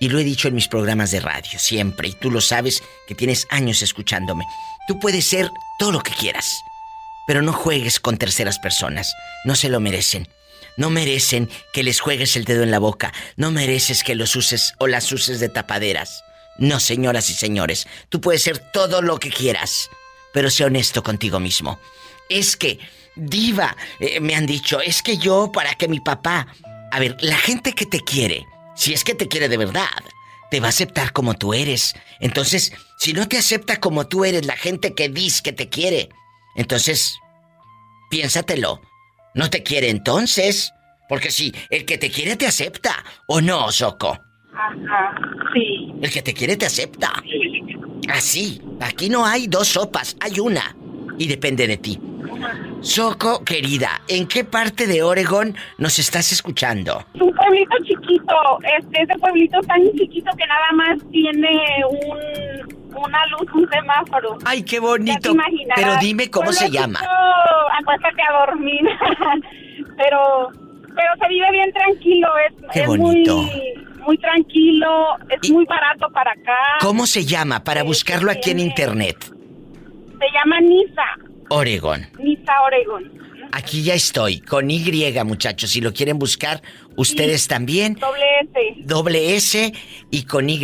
y 0.00 0.08
lo 0.08 0.18
he 0.18 0.24
dicho 0.24 0.48
en 0.48 0.54
mis 0.54 0.68
programas 0.68 1.10
de 1.10 1.20
radio 1.20 1.58
siempre, 1.58 2.08
y 2.08 2.12
tú 2.12 2.30
lo 2.30 2.40
sabes 2.40 2.82
que 3.06 3.14
tienes 3.14 3.46
años 3.50 3.82
escuchándome, 3.82 4.44
tú 4.88 4.98
puedes 4.98 5.26
ser 5.26 5.50
todo 5.78 5.92
lo 5.92 6.00
que 6.00 6.12
quieras, 6.12 6.64
pero 7.26 7.42
no 7.42 7.52
juegues 7.52 8.00
con 8.00 8.16
terceras 8.16 8.58
personas, 8.58 9.14
no 9.44 9.54
se 9.54 9.68
lo 9.68 9.78
merecen. 9.78 10.26
No 10.80 10.88
merecen 10.88 11.50
que 11.74 11.82
les 11.82 12.00
juegues 12.00 12.36
el 12.36 12.46
dedo 12.46 12.62
en 12.62 12.70
la 12.70 12.78
boca, 12.78 13.12
no 13.36 13.50
mereces 13.50 14.02
que 14.02 14.14
los 14.14 14.34
uses 14.34 14.72
o 14.78 14.86
las 14.86 15.12
uses 15.12 15.38
de 15.38 15.50
tapaderas. 15.50 16.24
No, 16.56 16.80
señoras 16.80 17.28
y 17.28 17.34
señores, 17.34 17.86
tú 18.08 18.22
puedes 18.22 18.40
ser 18.40 18.56
todo 18.72 19.02
lo 19.02 19.18
que 19.18 19.28
quieras, 19.28 19.90
pero 20.32 20.48
sé 20.48 20.64
honesto 20.64 21.02
contigo 21.02 21.38
mismo. 21.38 21.78
Es 22.30 22.56
que, 22.56 22.78
diva, 23.14 23.76
eh, 23.98 24.20
me 24.20 24.34
han 24.34 24.46
dicho, 24.46 24.80
es 24.80 25.02
que 25.02 25.18
yo 25.18 25.52
para 25.52 25.74
que 25.74 25.86
mi 25.86 26.00
papá... 26.00 26.46
A 26.92 26.98
ver, 26.98 27.14
la 27.20 27.36
gente 27.36 27.74
que 27.74 27.84
te 27.84 28.00
quiere, 28.00 28.46
si 28.74 28.94
es 28.94 29.04
que 29.04 29.14
te 29.14 29.28
quiere 29.28 29.50
de 29.50 29.58
verdad, 29.58 30.02
te 30.50 30.60
va 30.60 30.68
a 30.68 30.70
aceptar 30.70 31.12
como 31.12 31.34
tú 31.34 31.52
eres. 31.52 31.94
Entonces, 32.20 32.72
si 32.98 33.12
no 33.12 33.28
te 33.28 33.36
acepta 33.36 33.80
como 33.80 34.08
tú 34.08 34.24
eres 34.24 34.46
la 34.46 34.56
gente 34.56 34.94
que 34.94 35.10
dice 35.10 35.42
que 35.42 35.52
te 35.52 35.68
quiere, 35.68 36.08
entonces, 36.56 37.18
piénsatelo. 38.08 38.80
No 39.34 39.48
te 39.48 39.62
quiere 39.62 39.90
entonces. 39.90 40.72
Porque 41.08 41.30
sí, 41.30 41.52
el 41.70 41.84
que 41.84 41.98
te 41.98 42.08
quiere 42.08 42.36
te 42.36 42.46
acepta, 42.46 42.94
¿o 43.26 43.40
no, 43.40 43.72
Soco? 43.72 44.16
Ajá, 44.54 45.14
sí. 45.52 45.92
El 46.00 46.10
que 46.10 46.22
te 46.22 46.32
quiere 46.32 46.56
te 46.56 46.66
acepta. 46.66 47.10
Así, 48.08 48.62
aquí 48.80 49.08
no 49.08 49.26
hay 49.26 49.48
dos 49.48 49.66
sopas, 49.66 50.16
hay 50.20 50.38
una. 50.38 50.76
Y 51.18 51.26
depende 51.26 51.66
de 51.66 51.76
ti. 51.78 51.98
Soco, 52.80 53.44
querida, 53.44 54.00
¿en 54.08 54.26
qué 54.26 54.44
parte 54.44 54.86
de 54.86 55.02
Oregón 55.02 55.54
nos 55.78 55.98
estás 55.98 56.32
escuchando? 56.32 57.04
Es 57.14 57.20
un 57.20 57.34
pueblito 57.34 57.76
chiquito, 57.82 58.34
este, 58.78 59.02
ese 59.02 59.18
pueblito 59.18 59.60
tan 59.62 59.82
chiquito 59.92 60.30
que 60.36 60.46
nada 60.46 60.72
más 60.74 60.98
tiene 61.10 61.60
un, 61.90 62.79
una 63.04 63.26
luz, 63.26 63.52
un 63.52 63.68
semáforo. 63.70 64.38
Ay, 64.44 64.62
qué 64.62 64.78
bonito. 64.80 65.34
Pero 65.74 65.96
dime 66.00 66.30
cómo 66.30 66.52
se 66.52 66.70
llama. 66.70 67.00
Acuéstate 67.80 68.22
a 68.22 68.46
dormir. 68.46 68.80
pero, 69.96 70.48
pero 70.94 71.08
se 71.20 71.28
vive 71.28 71.50
bien 71.52 71.72
tranquilo, 71.72 72.28
es, 72.48 72.54
Qué 72.72 72.80
es 72.82 72.86
bonito. 72.86 73.36
muy, 73.36 73.74
muy 74.06 74.18
tranquilo, 74.18 75.16
es 75.28 75.50
muy 75.50 75.64
barato 75.66 76.08
para 76.12 76.32
acá. 76.32 76.78
¿Cómo 76.80 77.06
se 77.06 77.24
llama 77.24 77.64
para 77.64 77.82
buscarlo 77.82 78.30
aquí 78.30 78.50
en 78.50 78.60
internet? 78.60 79.16
Se 79.24 80.26
llama 80.34 80.60
Nisa, 80.60 81.04
Oregón. 81.48 82.06
Nisa 82.18 82.52
Oregon. 82.62 83.20
Aquí 83.52 83.82
ya 83.82 83.94
estoy, 83.94 84.40
con 84.40 84.70
Y, 84.70 84.80
muchachos. 85.24 85.70
Si 85.70 85.80
lo 85.80 85.92
quieren 85.92 86.18
buscar, 86.18 86.62
ustedes 86.96 87.46
también. 87.48 87.94
Doble 87.94 88.24
S. 88.42 88.74
Doble 88.84 89.36
S 89.36 89.72
y 90.10 90.24
con 90.24 90.50
Y. 90.50 90.58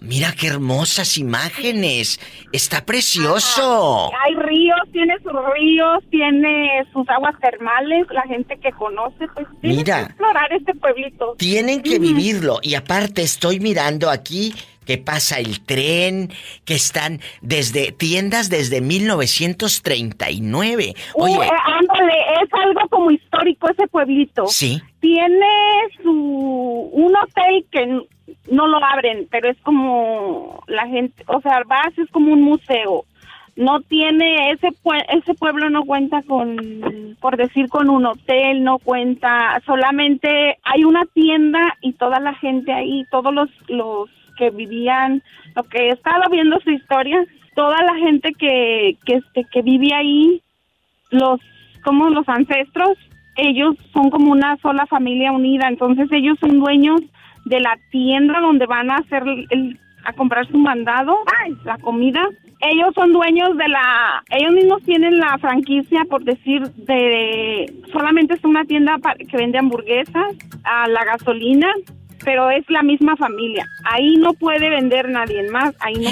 Mira 0.00 0.32
qué 0.38 0.46
hermosas 0.48 1.16
imágenes. 1.18 2.20
Está 2.52 2.84
precioso. 2.84 4.10
Hay 4.24 4.34
ríos, 4.34 4.78
tiene 4.92 5.14
sus 5.22 5.32
ríos, 5.54 5.98
tiene 6.10 6.84
sus 6.92 7.08
aguas 7.08 7.34
termales, 7.40 8.06
la 8.10 8.22
gente 8.22 8.58
que 8.58 8.72
conoce, 8.72 9.26
pues 9.34 9.46
tiene 9.60 9.76
Mira. 9.76 9.96
que 9.98 10.02
explorar 10.04 10.52
este 10.52 10.74
pueblito. 10.74 11.34
Tienen 11.38 11.82
que 11.82 11.98
vivirlo. 11.98 12.58
Y 12.62 12.74
aparte 12.74 13.22
estoy 13.22 13.60
mirando 13.60 14.10
aquí 14.10 14.54
que 14.84 14.98
pasa 14.98 15.38
el 15.38 15.60
tren, 15.64 16.32
que 16.64 16.74
están 16.74 17.20
desde 17.40 17.92
tiendas 17.92 18.50
desde 18.50 18.80
1939. 18.80 20.94
Oye, 21.14 21.38
Uh, 21.38 21.42
eh, 21.42 21.48
ándale, 21.66 22.14
es 22.42 22.52
algo 22.52 22.80
como 22.88 23.10
histórico 23.10 23.68
ese 23.70 23.86
pueblito. 23.88 24.46
sí. 24.46 24.80
Tiene 25.00 25.46
su 26.02 26.10
un 26.92 27.16
hotel 27.16 27.64
que 27.70 28.02
no 28.50 28.66
lo 28.66 28.84
abren, 28.84 29.26
pero 29.30 29.48
es 29.50 29.58
como 29.62 30.62
la 30.68 30.86
gente, 30.86 31.24
o 31.26 31.40
sea, 31.40 31.62
vas 31.66 31.96
es 31.98 32.08
como 32.10 32.32
un 32.32 32.42
museo. 32.42 33.04
No 33.54 33.80
tiene 33.80 34.50
ese 34.52 34.68
pue- 34.82 35.04
ese 35.10 35.34
pueblo 35.34 35.68
no 35.70 35.84
cuenta 35.84 36.22
con 36.22 37.16
por 37.20 37.36
decir 37.36 37.68
con 37.68 37.90
un 37.90 38.06
hotel, 38.06 38.62
no 38.64 38.78
cuenta, 38.78 39.60
solamente 39.66 40.56
hay 40.62 40.84
una 40.84 41.04
tienda 41.12 41.60
y 41.82 41.92
toda 41.92 42.18
la 42.20 42.34
gente 42.34 42.72
ahí, 42.72 43.04
todos 43.10 43.34
los 43.34 43.50
los 43.68 44.08
que 44.38 44.48
vivían, 44.50 45.22
lo 45.54 45.64
que 45.64 45.88
he 45.88 45.90
estado 45.90 46.22
viendo 46.30 46.58
su 46.60 46.70
historia, 46.70 47.22
toda 47.54 47.82
la 47.82 47.94
gente 47.96 48.32
que 48.38 48.96
que 49.04 49.14
este 49.16 49.44
que 49.52 49.60
vive 49.62 49.92
ahí 49.94 50.40
los 51.10 51.38
como 51.82 52.10
los 52.10 52.28
ancestros 52.28 52.98
ellos 53.36 53.76
son 53.92 54.10
como 54.10 54.32
una 54.32 54.56
sola 54.58 54.86
familia 54.86 55.32
unida. 55.32 55.68
Entonces 55.68 56.08
ellos 56.12 56.38
son 56.40 56.60
dueños 56.60 57.00
de 57.44 57.60
la 57.60 57.78
tienda 57.90 58.40
donde 58.40 58.66
van 58.66 58.90
a 58.90 58.96
hacer 58.96 59.22
el, 59.50 59.78
a 60.04 60.12
comprar 60.12 60.46
su 60.48 60.58
mandado 60.58 61.16
la 61.64 61.78
comida. 61.78 62.28
Ellos 62.60 62.94
son 62.94 63.12
dueños 63.12 63.56
de 63.56 63.68
la 63.68 64.22
ellos 64.30 64.52
mismos 64.52 64.82
tienen 64.82 65.18
la 65.18 65.36
franquicia 65.38 66.04
por 66.08 66.22
decir 66.22 66.62
de 66.62 67.72
solamente 67.90 68.34
es 68.34 68.44
una 68.44 68.64
tienda 68.64 68.96
que 69.18 69.36
vende 69.36 69.58
hamburguesas 69.58 70.36
a 70.64 70.86
la 70.88 71.04
gasolina 71.04 71.68
pero 72.24 72.50
es 72.50 72.64
la 72.70 72.84
misma 72.84 73.16
familia. 73.16 73.66
Ahí 73.82 74.14
no 74.16 74.32
puede 74.34 74.70
vender 74.70 75.08
nadie 75.08 75.50
más 75.50 75.74
ahí 75.80 75.94
no 75.94 76.10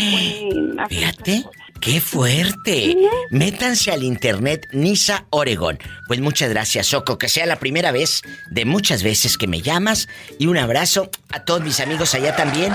pueden 0.51 0.81
hacer 0.81 0.99
Fíjate, 0.99 1.45
qué 1.81 2.01
fuerte. 2.01 2.97
Métanse 3.31 3.91
al 3.91 4.03
internet 4.03 4.69
Nisa 4.73 5.27
Oregon. 5.31 5.79
Pues 6.07 6.21
muchas 6.21 6.51
gracias, 6.51 6.89
Soco, 6.89 7.19
que 7.19 7.29
sea 7.29 7.47
la 7.47 7.57
primera 7.57 7.93
vez 7.93 8.23
de 8.51 8.65
muchas 8.65 9.03
veces 9.03 9.37
que 9.37 9.47
me 9.47 9.61
llamas 9.61 10.09
y 10.39 10.47
un 10.47 10.59
abrazo 10.59 11.11
a 11.33 11.45
todos 11.45 11.63
mis 11.63 11.81
amigos 11.81 12.15
allá 12.15 12.37
también 12.37 12.73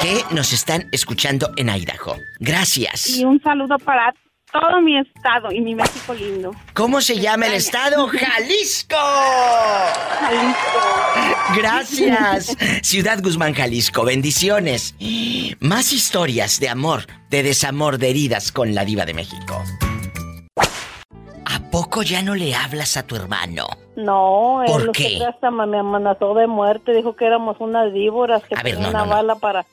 que 0.00 0.22
nos 0.34 0.52
están 0.52 0.88
escuchando 0.92 1.52
en 1.56 1.68
Idaho. 1.68 2.16
Gracias. 2.40 3.08
Y 3.18 3.24
un 3.24 3.40
saludo 3.42 3.78
para 3.78 4.12
todo 4.54 4.80
mi 4.80 4.96
estado 4.98 5.50
y 5.50 5.60
mi 5.60 5.74
México 5.74 6.14
lindo. 6.14 6.52
¿Cómo 6.74 7.00
se 7.00 7.18
llama 7.18 7.46
el 7.46 7.54
estado? 7.54 8.06
Jalisco. 8.06 8.96
Jalisco. 10.20 10.78
Gracias. 11.56 12.56
Ciudad 12.82 13.18
Guzmán, 13.20 13.52
Jalisco. 13.54 14.04
Bendiciones. 14.04 14.94
Más 15.60 15.92
historias 15.92 16.60
de 16.60 16.68
amor, 16.68 17.06
de 17.30 17.42
desamor, 17.42 17.98
de 17.98 18.10
heridas 18.10 18.52
con 18.52 18.74
la 18.74 18.84
diva 18.84 19.04
de 19.04 19.14
México. 19.14 19.60
¿A 21.46 21.70
poco 21.70 22.02
ya 22.02 22.22
no 22.22 22.36
le 22.36 22.54
hablas 22.54 22.96
a 22.96 23.04
tu 23.04 23.16
hermano? 23.16 23.66
No, 23.96 24.62
él 24.62 24.70
¿Por 24.70 24.92
qué? 24.92 25.18
hasta 25.24 25.50
me 25.50 25.66
me 25.66 25.78
amenazó 25.78 26.34
de 26.34 26.46
muerte, 26.46 26.92
dijo 26.94 27.16
que 27.16 27.26
éramos 27.26 27.56
unas 27.58 27.92
víboras, 27.92 28.42
que 28.44 28.54
A 28.56 28.62
ver, 28.62 28.78
no, 28.78 28.88
una 28.88 29.00
no, 29.00 29.06
no. 29.06 29.10
bala 29.10 29.34
para 29.36 29.66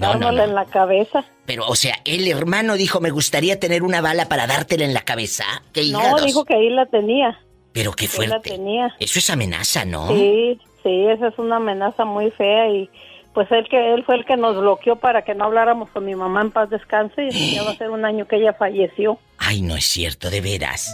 No, 0.00 0.14
no, 0.14 0.32
no. 0.32 0.42
en 0.42 0.54
la 0.54 0.64
cabeza. 0.64 1.24
Pero, 1.46 1.66
o 1.66 1.74
sea, 1.74 1.94
el 2.04 2.26
hermano 2.28 2.74
dijo, 2.74 3.00
me 3.00 3.10
gustaría 3.10 3.60
tener 3.60 3.82
una 3.82 4.00
bala 4.00 4.26
para 4.28 4.46
dártela 4.46 4.84
en 4.84 4.94
la 4.94 5.02
cabeza. 5.02 5.44
¡Qué 5.72 5.84
No, 5.90 6.20
dijo 6.24 6.44
que 6.44 6.54
ahí 6.54 6.70
la 6.70 6.86
tenía. 6.86 7.38
Pero 7.72 7.92
qué 7.92 8.06
que 8.08 8.22
ahí 8.22 8.28
la 8.28 8.34
fuerte. 8.34 8.50
tenía. 8.50 8.94
Eso 8.98 9.18
es 9.18 9.30
amenaza, 9.30 9.84
¿no? 9.84 10.08
Sí, 10.08 10.58
sí, 10.82 11.06
esa 11.06 11.28
es 11.28 11.38
una 11.38 11.56
amenaza 11.56 12.04
muy 12.04 12.30
fea 12.32 12.68
y 12.70 12.88
pues 13.34 13.50
él 13.52 13.68
que 13.70 13.94
él 13.94 14.04
fue 14.04 14.16
el 14.16 14.24
que 14.24 14.36
nos 14.36 14.56
bloqueó 14.56 14.96
para 14.96 15.22
que 15.22 15.34
no 15.36 15.44
habláramos 15.44 15.88
con 15.90 16.04
mi 16.04 16.16
mamá 16.16 16.40
en 16.40 16.50
paz 16.50 16.68
descanse 16.68 17.28
y 17.30 17.54
ya 17.54 17.62
va 17.62 17.70
a 17.70 17.76
ser 17.76 17.90
un 17.90 18.04
año 18.04 18.26
que 18.26 18.36
ella 18.36 18.54
falleció. 18.54 19.18
Ay, 19.38 19.62
no 19.62 19.76
es 19.76 19.84
cierto, 19.84 20.30
de 20.30 20.40
veras. 20.40 20.92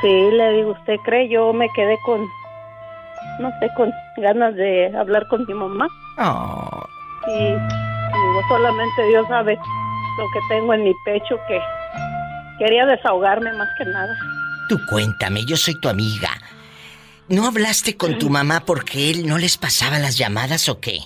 Sí, 0.00 0.08
le 0.08 0.52
digo, 0.52 0.70
¿usted 0.70 0.96
cree? 1.04 1.28
Yo 1.28 1.52
me 1.52 1.68
quedé 1.74 1.98
con, 2.04 2.22
no 3.40 3.50
sé, 3.60 3.68
con 3.76 3.92
ganas 4.16 4.54
de 4.54 4.94
hablar 4.96 5.26
con 5.28 5.44
mi 5.46 5.52
mamá. 5.54 5.86
Oh. 6.18 6.82
Y 7.26 7.52
digo, 7.52 8.42
solamente 8.48 9.06
Dios 9.08 9.26
sabe 9.28 9.56
lo 9.56 10.24
que 10.32 10.40
tengo 10.48 10.74
en 10.74 10.84
mi 10.84 10.94
pecho 11.04 11.36
que 11.46 11.60
quería 12.58 12.86
desahogarme 12.86 13.52
más 13.52 13.68
que 13.78 13.84
nada. 13.84 14.14
Tú 14.68 14.78
cuéntame, 14.90 15.44
yo 15.44 15.56
soy 15.56 15.78
tu 15.80 15.88
amiga. 15.88 16.30
¿No 17.28 17.46
hablaste 17.46 17.96
con 17.96 18.18
tu 18.18 18.30
mamá 18.30 18.60
porque 18.64 19.10
él 19.10 19.26
no 19.26 19.36
les 19.38 19.58
pasaba 19.58 19.98
las 19.98 20.16
llamadas 20.16 20.68
o 20.68 20.80
qué? 20.80 21.00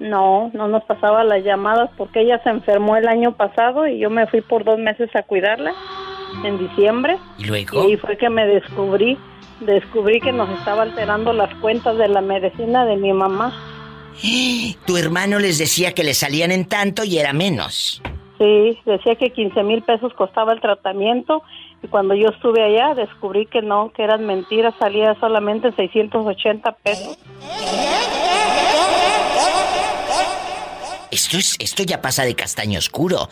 No, 0.00 0.50
no 0.52 0.66
nos 0.68 0.82
pasaba 0.84 1.22
las 1.22 1.44
llamadas 1.44 1.90
porque 1.96 2.22
ella 2.22 2.40
se 2.42 2.50
enfermó 2.50 2.96
el 2.96 3.06
año 3.06 3.32
pasado 3.36 3.86
y 3.86 3.98
yo 4.00 4.10
me 4.10 4.26
fui 4.26 4.40
por 4.40 4.64
dos 4.64 4.78
meses 4.78 5.08
a 5.14 5.22
cuidarla 5.22 5.72
en 6.44 6.58
diciembre. 6.58 7.16
¿Y 7.38 7.44
Y 7.44 7.46
luego? 7.46 7.82
ahí 7.82 7.96
fue 7.96 8.16
que 8.16 8.28
me 8.28 8.44
descubrí, 8.46 9.16
descubrí 9.60 10.20
que 10.20 10.32
nos 10.32 10.50
estaba 10.58 10.82
alterando 10.82 11.32
las 11.32 11.54
cuentas 11.56 11.96
de 11.98 12.08
la 12.08 12.20
medicina 12.20 12.84
de 12.84 12.96
mi 12.96 13.12
mamá. 13.12 13.52
Tu 14.86 14.96
hermano 14.96 15.38
les 15.38 15.58
decía 15.58 15.92
que 15.92 16.04
le 16.04 16.14
salían 16.14 16.50
en 16.52 16.66
tanto 16.66 17.04
y 17.04 17.18
era 17.18 17.32
menos. 17.32 18.00
Sí, 18.38 18.78
decía 18.84 19.14
que 19.16 19.30
15 19.30 19.62
mil 19.62 19.82
pesos 19.82 20.12
costaba 20.14 20.52
el 20.52 20.60
tratamiento 20.60 21.42
y 21.82 21.88
cuando 21.88 22.14
yo 22.14 22.28
estuve 22.30 22.62
allá 22.62 22.94
descubrí 22.94 23.46
que 23.46 23.62
no, 23.62 23.92
que 23.94 24.02
eran 24.02 24.26
mentiras, 24.26 24.74
salía 24.78 25.14
solamente 25.20 25.70
680 25.72 26.72
pesos. 26.82 27.18
Esto 31.10 31.38
es, 31.38 31.56
esto 31.60 31.82
ya 31.84 32.02
pasa 32.02 32.24
de 32.24 32.34
castaño 32.34 32.78
oscuro. 32.78 33.28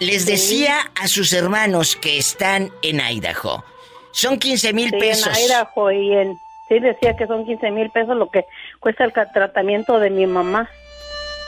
Les 0.00 0.24
decía 0.26 0.76
a 1.00 1.08
sus 1.08 1.32
hermanos 1.32 1.96
que 1.96 2.16
están 2.18 2.70
en 2.82 3.00
Idaho. 3.00 3.64
Son 4.12 4.38
15 4.38 4.72
mil 4.72 4.90
Sí, 4.90 4.96
pesos. 4.98 5.36
en 5.38 5.44
Idaho 5.46 5.90
y 5.92 6.12
en... 6.14 6.38
Sí, 6.68 6.80
decía 6.80 7.14
que 7.16 7.26
son 7.26 7.44
15 7.44 7.70
mil 7.70 7.90
pesos 7.90 8.16
lo 8.16 8.28
que 8.30 8.44
cuesta 8.80 9.04
el 9.04 9.12
tratamiento 9.12 9.98
de 10.00 10.10
mi 10.10 10.26
mamá. 10.26 10.68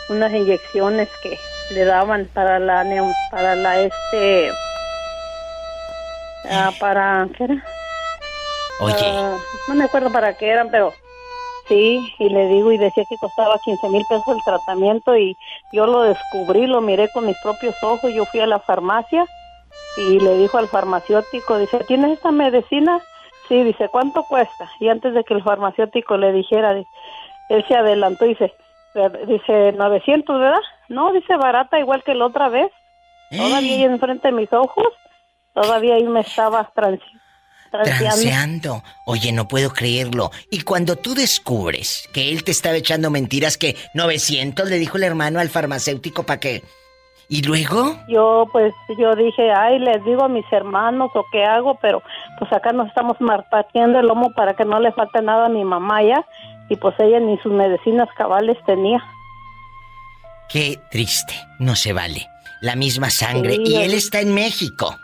Unas 0.08 0.32
inyecciones 0.32 1.08
que 1.22 1.38
le 1.74 1.84
daban 1.84 2.28
para 2.34 2.58
la... 2.58 2.84
neu- 2.84 3.14
para 3.30 3.54
la 3.54 3.80
este... 3.80 4.50
ah, 6.50 6.70
para... 6.80 7.28
¿qué 7.36 7.44
era? 7.44 7.64
Oye, 8.80 8.94
Ah, 9.00 9.36
no 9.68 9.74
me 9.74 9.84
acuerdo 9.84 10.10
para 10.10 10.34
qué 10.34 10.48
eran, 10.50 10.70
pero 10.70 10.94
sí, 11.66 12.14
y 12.18 12.28
le 12.28 12.46
digo, 12.46 12.70
y 12.72 12.78
decía 12.78 13.04
que 13.08 13.16
costaba 13.18 13.58
15 13.64 13.88
mil 13.88 14.04
pesos 14.08 14.28
el 14.28 14.42
tratamiento, 14.44 15.16
y 15.16 15.36
yo 15.72 15.86
lo 15.86 16.02
descubrí, 16.02 16.66
lo 16.66 16.80
miré 16.80 17.08
con 17.10 17.26
mis 17.26 17.36
propios 17.42 17.74
ojos, 17.82 18.12
yo 18.14 18.24
fui 18.26 18.40
a 18.40 18.46
la 18.46 18.60
farmacia 18.60 19.26
y 19.96 20.20
le 20.20 20.36
dijo 20.38 20.58
al 20.58 20.68
farmacéutico, 20.68 21.58
dice, 21.58 21.80
¿tienes 21.88 22.12
esta 22.12 22.30
medicina? 22.30 23.00
Sí, 23.48 23.62
dice, 23.64 23.88
¿cuánto 23.88 24.22
cuesta? 24.24 24.70
Y 24.78 24.88
antes 24.88 25.12
de 25.14 25.24
que 25.24 25.34
el 25.34 25.42
farmacéutico 25.42 26.16
le 26.16 26.32
dijera, 26.32 26.74
di- 26.74 26.86
él 27.48 27.64
se 27.66 27.74
adelantó 27.74 28.24
y 28.26 28.30
dice, 28.30 28.54
"Eh, 28.94 29.10
dice, 29.26 29.72
900, 29.72 30.38
¿verdad? 30.38 30.60
No, 30.88 31.12
dice, 31.12 31.36
barata 31.36 31.78
igual 31.78 32.02
que 32.02 32.14
la 32.14 32.26
otra 32.26 32.48
vez. 32.48 32.70
Todavía 33.30 33.74
ahí 33.74 33.82
enfrente 33.84 34.28
de 34.28 34.34
mis 34.34 34.52
ojos, 34.52 34.86
todavía 35.52 35.96
ahí 35.96 36.04
me 36.04 36.20
estaba 36.20 36.70
transeando. 36.74 37.18
Transeando. 37.70 38.82
Oye, 39.04 39.32
no 39.32 39.46
puedo 39.46 39.70
creerlo. 39.70 40.30
Y 40.50 40.62
cuando 40.62 40.96
tú 40.96 41.14
descubres 41.14 42.08
que 42.14 42.32
él 42.32 42.42
te 42.42 42.50
estaba 42.50 42.76
echando 42.76 43.10
mentiras 43.10 43.58
que 43.58 43.76
900 43.92 44.70
le 44.70 44.78
dijo 44.78 44.96
el 44.96 45.04
hermano 45.04 45.38
al 45.40 45.50
farmacéutico 45.50 46.22
para 46.22 46.40
que... 46.40 46.62
¿Y 47.30 47.42
luego? 47.42 47.94
Yo 48.08 48.46
pues 48.52 48.72
yo 48.98 49.14
dije, 49.14 49.52
ay, 49.52 49.78
les 49.80 50.02
digo 50.02 50.24
a 50.24 50.28
mis 50.28 50.50
hermanos 50.50 51.10
o 51.14 51.26
qué 51.30 51.44
hago, 51.44 51.74
pero 51.74 52.02
pues 52.38 52.50
acá 52.54 52.72
nos 52.72 52.88
estamos 52.88 53.18
partiendo 53.50 53.98
el 53.98 54.06
lomo 54.06 54.32
para 54.32 54.54
que 54.54 54.64
no 54.64 54.80
le 54.80 54.92
falte 54.92 55.20
nada 55.20 55.44
a 55.44 55.50
mi 55.50 55.62
mamá 55.62 56.02
ya 56.02 56.24
y 56.68 56.76
pues 56.76 56.94
ella 56.98 57.20
ni 57.20 57.38
sus 57.38 57.52
medicinas 57.52 58.08
cabales 58.16 58.56
tenía. 58.66 59.02
Qué 60.48 60.78
triste, 60.90 61.34
no 61.58 61.74
se 61.76 61.92
vale. 61.92 62.26
La 62.60 62.74
misma 62.74 63.10
sangre. 63.10 63.56
Sí, 63.56 63.62
y 63.66 63.76
él 63.76 63.94
está 63.94 64.20
en 64.20 64.34
México. 64.34 64.96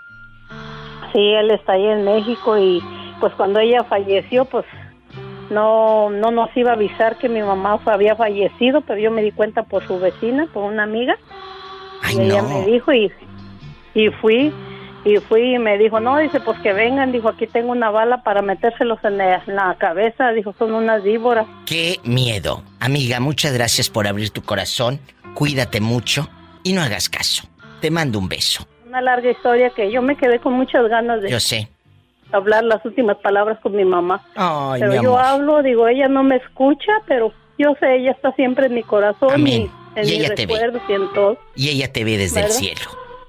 Sí, 1.13 1.21
él 1.21 1.51
está 1.51 1.75
ahí 1.75 1.87
en 1.87 2.05
México 2.05 2.59
y 2.59 2.83
pues 3.21 3.33
cuando 3.35 3.61
ella 3.61 3.85
falleció, 3.85 4.45
pues 4.45 4.65
no 5.51 6.11
no 6.11 6.31
nos 6.31 6.55
iba 6.57 6.71
a 6.71 6.75
avisar 6.75 7.17
que 7.19 7.29
mi 7.29 7.43
mamá 7.43 7.79
había 7.85 8.17
fallecido, 8.17 8.81
pero 8.81 8.99
yo 8.99 9.11
me 9.11 9.23
di 9.23 9.31
cuenta 9.31 9.63
por 9.63 9.87
su 9.87 9.99
vecina, 10.01 10.49
por 10.53 10.65
una 10.65 10.83
amiga. 10.83 11.17
y 12.13 12.21
ella 12.23 12.43
no. 12.43 12.49
me 12.49 12.67
dijo 12.67 12.93
y, 12.93 13.13
y 13.95 14.09
fui 14.09 14.53
y 15.05 15.17
fui 15.19 15.55
y 15.55 15.59
me 15.59 15.77
dijo, 15.79 16.01
no, 16.01 16.19
dice, 16.19 16.41
pues 16.41 16.59
que 16.61 16.73
vengan, 16.73 17.13
dijo, 17.13 17.29
aquí 17.29 17.47
tengo 17.47 17.73
una 17.73 17.91
bala 17.91 18.23
para 18.23 18.41
metérselos 18.43 18.99
en 19.05 19.19
la, 19.19 19.43
en 19.47 19.55
la 19.57 19.75
cabeza, 19.79 20.31
dijo, 20.33 20.55
son 20.59 20.73
unas 20.73 21.03
víboras. 21.03 21.47
Qué 21.67 22.01
miedo. 22.05 22.63
Amiga, 22.81 23.21
muchas 23.21 23.53
gracias 23.53 23.91
por 23.91 24.07
abrir 24.07 24.31
tu 24.31 24.43
corazón. 24.43 24.99
Cuídate 25.35 25.81
mucho 25.81 26.29
y 26.63 26.73
no 26.73 26.81
hagas 26.83 27.09
caso. 27.09 27.45
Te 27.81 27.91
mando 27.91 28.19
un 28.19 28.29
beso. 28.29 28.67
Una 28.87 29.01
larga 29.03 29.31
historia 29.31 29.71
que 29.71 29.91
yo 29.93 30.01
me 30.01 30.17
quedé 30.17 30.39
con 30.39 30.53
muchas 30.55 30.89
ganas 30.89 31.21
de 31.21 31.29
Yo 31.31 31.41
sé. 31.41 31.69
hablar 32.33 32.65
las 32.65 32.85
últimas 32.85 33.17
palabras 33.19 33.59
con 33.61 33.75
mi 33.77 33.85
mamá. 33.85 34.25
Ay, 34.37 34.81
pero 34.81 34.93
mi 34.93 35.03
yo 35.03 35.19
amor. 35.19 35.21
hablo, 35.25 35.63
digo, 35.63 35.89
ella 35.89 36.09
no 36.09 36.23
me 36.23 36.37
escucha, 36.37 36.93
pero 37.07 37.33
yo 37.59 37.75
sé, 37.81 37.97
ella 37.97 38.13
está 38.13 38.33
siempre 38.33 38.67
en 38.67 38.75
mi 38.75 38.83
corazón 38.85 39.33
Amén. 39.35 39.71
y 39.97 39.99
en 40.01 40.09
Y 40.09 40.11
mis 40.13 40.21
ella 40.21 40.35
te 40.35 40.47
ve. 40.47 40.55
y 40.89 40.93
en 40.93 41.13
todo. 41.13 41.39
Y 41.57 41.69
ella 41.69 41.93
te 41.93 42.05
ve 42.05 42.17
desde 42.17 42.41
el 42.41 42.47
¿Verdad? 42.47 42.57
cielo. 42.59 42.81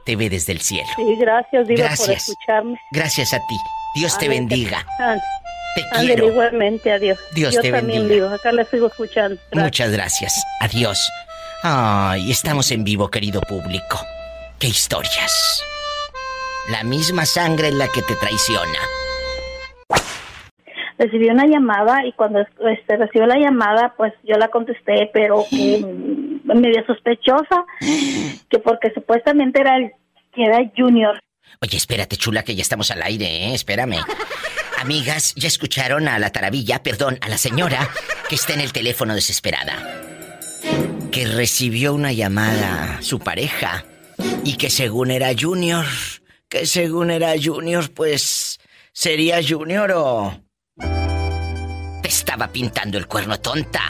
Te 0.05 0.15
ve 0.15 0.29
desde 0.29 0.51
el 0.53 0.61
cielo. 0.61 0.87
Sí, 0.95 1.15
gracias, 1.19 1.67
Diva, 1.67 1.77
por 1.87 1.87
Gracias. 1.97 2.29
escucharme. 2.29 2.79
Gracias 2.91 3.33
a 3.33 3.37
ti. 3.39 3.57
Dios 3.95 4.17
te 4.17 4.27
bendiga. 4.29 4.85
Te 5.75 5.81
Ándale, 5.91 6.05
quiero. 6.13 6.27
igualmente, 6.29 6.91
adiós. 6.91 7.17
Dios 7.33 7.53
yo 7.55 7.61
te 7.61 7.71
también 7.71 8.01
bendiga. 8.03 8.25
vivo, 8.25 8.35
acá 8.35 8.51
la 8.51 8.65
sigo 8.65 8.87
escuchando. 8.87 9.35
Gracias. 9.51 9.63
Muchas 9.63 9.91
gracias. 9.91 10.43
Adiós. 10.61 10.99
Ay, 11.63 12.31
estamos 12.31 12.69
en 12.71 12.83
vivo, 12.83 13.09
querido 13.09 13.41
público. 13.41 13.99
Qué 14.59 14.67
historias. 14.67 15.31
La 16.69 16.83
misma 16.83 17.25
sangre 17.25 17.69
en 17.69 17.77
la 17.79 17.87
que 17.87 18.01
te 18.03 18.15
traiciona. 18.15 18.79
Recibí 20.97 21.29
una 21.29 21.45
llamada 21.45 22.05
y 22.05 22.13
cuando 22.13 22.39
este, 22.39 22.97
recibió 22.97 23.27
la 23.27 23.37
llamada, 23.37 23.93
pues 23.97 24.13
yo 24.23 24.37
la 24.37 24.49
contesté, 24.49 25.09
pero 25.13 25.45
que 25.49 25.79
mm, 25.83 26.59
medio 26.59 26.85
sospechosa, 26.85 27.65
que 28.49 28.59
porque 28.59 28.91
supuestamente 28.93 29.61
era 29.61 29.77
el 29.77 29.91
que 30.33 30.43
era 30.43 30.59
Junior. 30.75 31.19
Oye, 31.61 31.77
espérate, 31.77 32.17
chula, 32.17 32.43
que 32.43 32.55
ya 32.55 32.61
estamos 32.61 32.91
al 32.91 33.01
aire, 33.01 33.25
¿eh? 33.25 33.53
Espérame. 33.53 33.97
Amigas, 34.77 35.33
ya 35.35 35.47
escucharon 35.47 36.07
a 36.07 36.19
la 36.19 36.31
taravilla, 36.31 36.83
perdón, 36.83 37.17
a 37.21 37.29
la 37.29 37.37
señora 37.37 37.89
que 38.27 38.35
está 38.35 38.53
en 38.53 38.61
el 38.61 38.73
teléfono 38.73 39.15
desesperada. 39.15 40.01
Que 41.11 41.25
recibió 41.25 41.93
una 41.93 42.11
llamada 42.11 43.01
su 43.01 43.19
pareja 43.19 43.85
y 44.43 44.57
que 44.57 44.69
según 44.69 45.11
era 45.11 45.31
Junior, 45.39 45.85
que 46.49 46.65
según 46.65 47.09
era 47.09 47.33
Junior, 47.41 47.89
pues 47.93 48.59
sería 48.91 49.39
Junior 49.47 49.91
o... 49.95 50.44
Te 52.05 52.09
estaba 52.09 52.47
pintando 52.49 52.99
el 52.99 53.07
cuerno 53.07 53.39
tonta. 53.39 53.81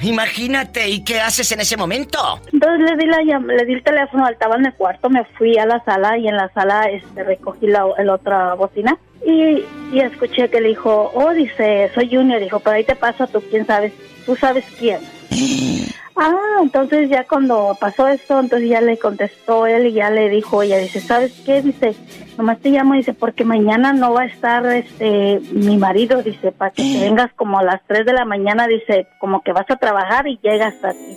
Imagínate, 0.00 0.88
¿y 0.88 1.04
qué 1.04 1.20
haces 1.20 1.52
en 1.52 1.60
ese 1.60 1.76
momento? 1.76 2.40
Entonces 2.50 2.80
le 2.80 2.96
di, 2.96 3.04
la, 3.04 3.18
llam- 3.18 3.44
le 3.44 3.66
di 3.66 3.74
el 3.74 3.82
teléfono, 3.82 4.26
estaba 4.26 4.56
en 4.56 4.64
el 4.64 4.72
cuarto, 4.72 5.10
me 5.10 5.22
fui 5.36 5.58
a 5.58 5.66
la 5.66 5.84
sala 5.84 6.16
y 6.16 6.28
en 6.28 6.36
la 6.38 6.48
sala 6.54 6.84
este, 6.84 7.22
recogí 7.22 7.66
la, 7.66 7.84
otra 7.84 8.54
bocina 8.54 8.96
y, 9.26 9.66
y 9.92 10.00
escuché 10.00 10.48
que 10.48 10.62
le 10.62 10.68
dijo, 10.70 11.12
oh, 11.14 11.34
dice, 11.34 11.90
soy 11.94 12.08
Junior, 12.08 12.40
dijo, 12.40 12.58
pero 12.60 12.76
ahí 12.76 12.84
te 12.84 12.96
pasa 12.96 13.26
tú, 13.26 13.42
quién 13.50 13.66
sabes, 13.66 13.92
tú 14.24 14.34
sabes 14.34 14.64
quién. 14.78 15.00
Ah, 16.16 16.60
entonces 16.62 17.08
ya 17.08 17.24
cuando 17.26 17.76
pasó 17.80 18.06
esto, 18.06 18.38
entonces 18.38 18.68
ya 18.68 18.80
le 18.80 18.98
contestó 18.98 19.66
él 19.66 19.86
y 19.86 19.92
ya 19.92 20.10
le 20.10 20.28
dijo, 20.28 20.62
ella 20.62 20.78
dice, 20.78 21.00
¿sabes 21.00 21.32
qué? 21.46 21.62
Dice, 21.62 21.94
nomás 22.36 22.60
te 22.60 22.70
llamo, 22.70 22.94
dice, 22.94 23.14
porque 23.14 23.44
mañana 23.44 23.92
no 23.92 24.12
va 24.12 24.22
a 24.22 24.26
estar 24.26 24.66
este 24.66 25.40
mi 25.52 25.78
marido, 25.78 26.22
dice, 26.22 26.52
para 26.52 26.70
que 26.70 26.82
te 26.82 27.00
vengas 27.00 27.32
como 27.34 27.58
a 27.58 27.62
las 27.62 27.80
3 27.86 28.04
de 28.04 28.12
la 28.12 28.26
mañana, 28.26 28.66
dice, 28.66 29.06
como 29.18 29.42
que 29.42 29.52
vas 29.52 29.70
a 29.70 29.76
trabajar 29.76 30.26
y 30.28 30.38
llegas 30.42 30.74
aquí. 30.84 31.16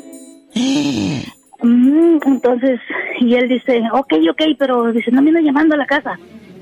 Mm, 1.61 2.19
entonces, 2.25 2.79
y 3.19 3.35
él 3.35 3.49
dice, 3.49 3.83
ok, 3.91 4.13
ok, 4.31 4.41
pero 4.57 4.91
dice, 4.93 5.11
no 5.11 5.21
me 5.21 5.29
ando 5.29 5.41
llamando 5.41 5.75
a 5.75 5.77
la 5.77 5.87
casa, 5.87 6.17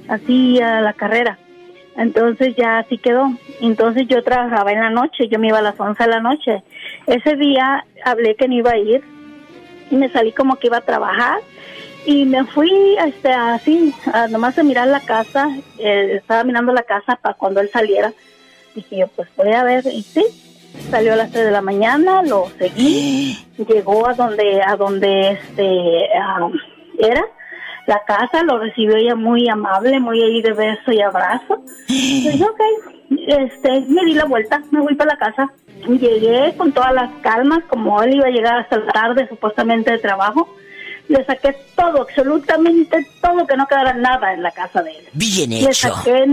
así 0.07 0.59
a 0.59 0.81
la 0.81 0.93
carrera. 0.93 1.37
Entonces 1.97 2.55
ya 2.55 2.79
así 2.79 2.97
quedó. 2.97 3.31
Entonces 3.61 4.07
yo 4.07 4.23
trabajaba 4.23 4.71
en 4.71 4.79
la 4.79 4.89
noche, 4.89 5.27
yo 5.27 5.39
me 5.39 5.47
iba 5.47 5.59
a 5.59 5.61
las 5.63 5.79
11 5.79 6.03
de 6.03 6.09
la 6.09 6.19
noche. 6.19 6.63
Ese 7.07 7.35
día 7.35 7.85
hablé 8.03 8.35
que 8.35 8.47
no 8.47 8.55
iba 8.55 8.71
a 8.71 8.77
ir 8.77 9.03
y 9.91 9.95
me 9.95 10.09
salí 10.09 10.31
como 10.31 10.57
que 10.57 10.67
iba 10.67 10.77
a 10.77 10.81
trabajar 10.81 11.39
y 12.05 12.25
me 12.25 12.43
fui 12.45 12.97
este, 13.05 13.31
así, 13.31 13.93
a 14.11 14.27
nomás 14.27 14.57
a 14.57 14.63
mirar 14.63 14.87
la 14.87 14.99
casa, 14.99 15.47
eh, 15.77 16.15
estaba 16.17 16.43
mirando 16.43 16.73
la 16.73 16.83
casa 16.83 17.17
para 17.21 17.35
cuando 17.35 17.61
él 17.61 17.69
saliera. 17.71 18.13
Dije 18.75 18.97
yo, 18.97 19.07
pues 19.07 19.29
voy 19.37 19.53
a 19.53 19.63
ver, 19.63 19.85
y 19.85 20.01
sí, 20.01 20.25
salió 20.89 21.13
a 21.13 21.15
las 21.15 21.31
3 21.31 21.45
de 21.45 21.51
la 21.51 21.61
mañana, 21.61 22.23
lo 22.23 22.49
seguí, 22.57 23.37
llegó 23.67 24.07
a 24.07 24.13
donde, 24.13 24.61
a 24.61 24.75
donde 24.75 25.31
este, 25.31 26.09
ah, 26.19 26.49
era 26.99 27.23
la 27.85 28.01
casa, 28.05 28.43
lo 28.43 28.59
recibió 28.59 28.95
ella 28.95 29.15
muy 29.15 29.47
amable, 29.49 29.99
muy 29.99 30.21
ahí 30.21 30.41
de 30.41 30.53
beso 30.53 30.91
y 30.91 31.01
abrazo. 31.01 31.63
Y 31.87 32.29
dije, 32.29 32.43
ok, 32.45 32.61
este, 33.27 33.81
me 33.87 34.05
di 34.05 34.13
la 34.13 34.25
vuelta, 34.25 34.61
me 34.71 34.81
voy 34.81 34.95
para 34.95 35.11
la 35.11 35.17
casa. 35.17 35.51
Llegué 35.87 36.53
con 36.55 36.71
todas 36.71 36.93
las 36.93 37.11
calmas, 37.21 37.59
como 37.67 38.01
él 38.01 38.15
iba 38.15 38.27
a 38.27 38.31
llegar 38.31 38.59
hasta 38.59 38.77
la 38.77 38.91
tarde 38.91 39.27
supuestamente 39.27 39.91
de 39.91 39.99
trabajo. 39.99 40.55
Le 41.09 41.25
saqué 41.25 41.53
todo, 41.75 42.03
absolutamente 42.03 43.05
todo, 43.21 43.45
que 43.45 43.57
no 43.57 43.67
quedara 43.67 43.93
nada 43.93 44.33
en 44.33 44.41
la 44.41 44.51
casa 44.51 44.81
de 44.81 44.91
él. 44.91 45.05
Bien 45.13 45.49
Le 45.49 45.59
hecho. 45.59 45.93
saqué 45.93 46.25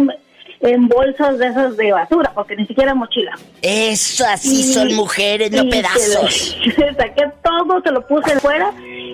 en, 0.61 0.89
bolsas 0.89 1.39
de 1.39 1.47
esas 1.49 1.77
de 1.77 1.93
basura, 1.93 2.33
porque 2.35 2.57
ni 2.57 2.67
siquiera 2.67 2.95
mochila. 2.95 3.33
Eso, 3.63 4.25
así 4.27 4.61
Y- 4.61 4.73
son 4.75 4.95
mujeres, 4.95 5.51
no 5.51 5.69
pedazos. 5.69 6.57
que 6.63 6.71
Le, 6.83 6.95
saqué 6.95 7.25
todo, 7.43 7.81
se 7.83 7.91
lo 7.91 8.07
puse 8.07 8.39
fuera 8.41 8.73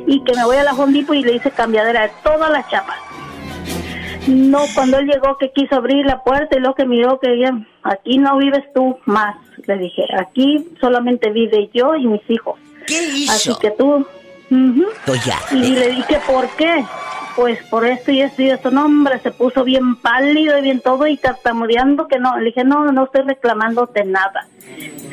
y 0.09 0.23
que 0.24 0.35
me 0.35 0.44
voy 0.44 0.56
a 0.56 0.64
la 0.64 0.73
Home 0.73 0.93
Depot 0.98 1.14
y 1.16 1.23
le 1.23 1.35
hice 1.36 1.51
cambiadera 1.51 2.02
de 2.02 2.10
todas 2.23 2.51
las 2.51 2.68
chapas. 2.70 2.97
No, 4.27 4.64
cuando 4.74 4.98
él 4.98 5.06
llegó 5.06 5.39
que 5.39 5.52
quiso 5.52 5.77
abrir 5.77 6.05
la 6.05 6.23
puerta 6.24 6.56
y 6.56 6.60
lo 6.60 6.74
que 6.74 6.85
miró 6.85 7.20
que 7.20 7.32
ella, 7.32 7.52
aquí 7.85 8.18
no 8.18 8.36
vives 8.39 8.64
tú 8.74 8.98
más, 9.05 9.36
le 9.66 9.78
dije, 9.78 10.02
aquí 10.18 10.66
solamente 10.81 11.31
vive 11.31 11.70
yo 11.73 11.94
y 11.94 12.06
mis 12.09 12.23
hijos. 12.28 12.59
¿Qué 12.86 13.01
hizo? 13.14 13.32
Así 13.32 13.52
que 13.60 13.70
tú... 13.70 14.05
ujú. 14.51 14.85
Oiga, 15.06 15.39
Y 15.52 15.70
le 15.70 15.90
dije, 15.90 16.18
¿por 16.27 16.48
qué? 16.56 16.85
Pues 17.36 17.62
por 17.66 17.86
esto 17.86 18.10
y 18.10 18.22
esto 18.22 18.42
y 18.42 18.50
esto. 18.50 18.70
No, 18.70 18.86
hombre, 18.86 19.20
se 19.20 19.30
puso 19.30 19.62
bien 19.62 19.96
pálido 19.96 20.58
y 20.58 20.62
bien 20.62 20.80
todo 20.80 21.06
y 21.06 21.18
tartamudeando 21.18 22.08
que 22.08 22.18
no. 22.18 22.38
Le 22.38 22.46
dije, 22.46 22.64
no, 22.64 22.86
no 22.90 23.04
estoy 23.04 23.22
reclamándote 23.22 24.04
nada. 24.04 24.48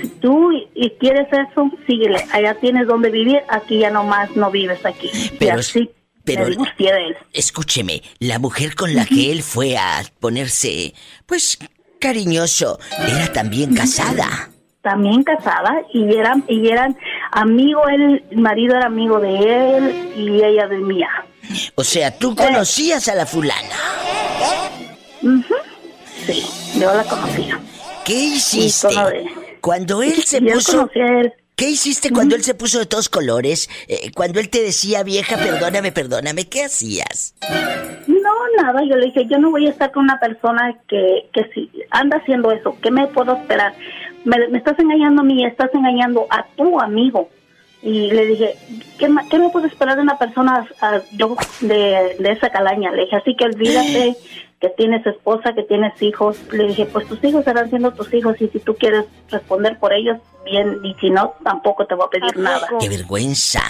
Si 0.01 0.07
tú 0.21 0.51
y, 0.73 0.89
quieres 0.99 1.27
eso, 1.31 1.69
síguele. 1.85 2.25
Allá 2.31 2.55
tienes 2.55 2.87
donde 2.87 3.09
vivir, 3.09 3.41
aquí 3.49 3.79
ya 3.79 3.89
nomás 3.91 4.33
no 4.37 4.49
vives 4.49 4.85
aquí. 4.85 5.09
Pero- 5.37 5.57
y 5.57 5.59
así 5.59 5.89
pero- 6.23 6.45
de 6.45 7.07
él. 7.07 7.17
escúcheme, 7.33 8.01
la 8.19 8.39
mujer 8.39 8.75
con 8.75 8.95
la 8.95 9.05
que 9.05 9.29
él 9.31 9.43
fue 9.43 9.75
a 9.77 10.01
ponerse, 10.21 10.93
pues, 11.25 11.59
cariñoso, 11.99 12.79
era 13.05 13.31
también 13.33 13.75
casada. 13.75 14.49
También 14.81 15.23
casada 15.23 15.81
y 15.93 16.15
eran, 16.15 16.43
y 16.47 16.69
eran 16.69 16.97
amigo, 17.31 17.87
él, 17.89 18.23
el 18.31 18.37
marido 18.37 18.75
era 18.77 18.85
amigo 18.85 19.19
de 19.19 19.77
él 19.77 20.11
y 20.17 20.43
ella 20.43 20.67
de 20.67 20.77
mía. 20.77 21.09
O 21.75 21.83
sea, 21.83 22.17
tú 22.17 22.35
conocías 22.35 23.07
a 23.07 23.15
la 23.15 23.25
fulana. 23.25 23.75
Sí, 26.25 26.45
yo 26.79 26.93
la 26.93 27.03
conocía. 27.03 27.59
¿Qué 28.05 28.13
hiciste? 28.13 28.87
Cuando 29.61 30.01
él 30.03 30.23
se 30.23 30.41
puso... 30.41 30.89
él. 30.93 31.33
¿Qué 31.55 31.69
hiciste 31.69 32.09
cuando 32.09 32.35
él 32.35 32.43
se 32.43 32.55
puso 32.55 32.79
de 32.79 32.87
todos 32.87 33.09
colores? 33.09 33.69
Eh, 33.87 34.11
cuando 34.15 34.39
él 34.39 34.49
te 34.49 34.63
decía, 34.63 35.03
vieja, 35.03 35.37
perdóname, 35.37 35.91
perdóname, 35.91 36.49
¿qué 36.49 36.63
hacías? 36.63 37.35
No, 38.07 38.33
nada, 38.57 38.81
yo 38.89 38.95
le 38.95 39.05
dije, 39.05 39.27
yo 39.29 39.37
no 39.37 39.51
voy 39.51 39.67
a 39.67 39.69
estar 39.69 39.91
con 39.91 40.03
una 40.03 40.19
persona 40.19 40.75
que, 40.87 41.29
que 41.31 41.43
si 41.53 41.69
anda 41.91 42.17
haciendo 42.17 42.51
eso, 42.51 42.75
¿qué 42.81 42.89
me 42.89 43.05
puedo 43.07 43.35
esperar? 43.35 43.75
Me, 44.25 44.47
me 44.47 44.57
estás 44.57 44.79
engañando 44.79 45.21
a 45.21 45.25
mí, 45.25 45.45
estás 45.45 45.69
engañando 45.75 46.25
a 46.31 46.43
tu 46.57 46.79
amigo. 46.79 47.29
Y 47.83 48.09
le 48.11 48.25
dije, 48.27 48.55
¿qué, 48.97 49.09
ma- 49.09 49.27
qué 49.29 49.37
me 49.37 49.49
puedo 49.49 49.67
esperar 49.67 49.97
de 49.97 50.03
una 50.03 50.17
persona 50.17 50.65
ah, 50.81 51.01
yo 51.11 51.35
de, 51.59 52.15
de 52.17 52.31
esa 52.31 52.49
calaña? 52.49 52.91
Le 52.91 53.03
dije, 53.03 53.15
así 53.17 53.35
que 53.35 53.43
olvídate 53.45 54.15
que 54.61 54.69
tienes 54.69 55.05
esposa, 55.05 55.53
que 55.53 55.63
tienes 55.63 56.01
hijos. 56.01 56.37
Le 56.53 56.67
dije, 56.67 56.85
pues 56.85 57.05
tus 57.07 57.21
hijos 57.23 57.43
serán 57.43 57.69
siendo 57.69 57.91
tus 57.91 58.13
hijos 58.13 58.39
y 58.41 58.47
si 58.47 58.59
tú 58.59 58.75
quieres 58.75 59.05
responder 59.29 59.77
por 59.79 59.91
ellos, 59.91 60.17
bien, 60.45 60.79
y 60.83 60.93
si 61.01 61.09
no, 61.09 61.33
tampoco 61.43 61.85
te 61.85 61.95
voy 61.95 62.05
a 62.05 62.09
pedir 62.09 62.37
nada. 62.37 62.67
¡Qué 62.79 62.87
vergüenza! 62.89 63.61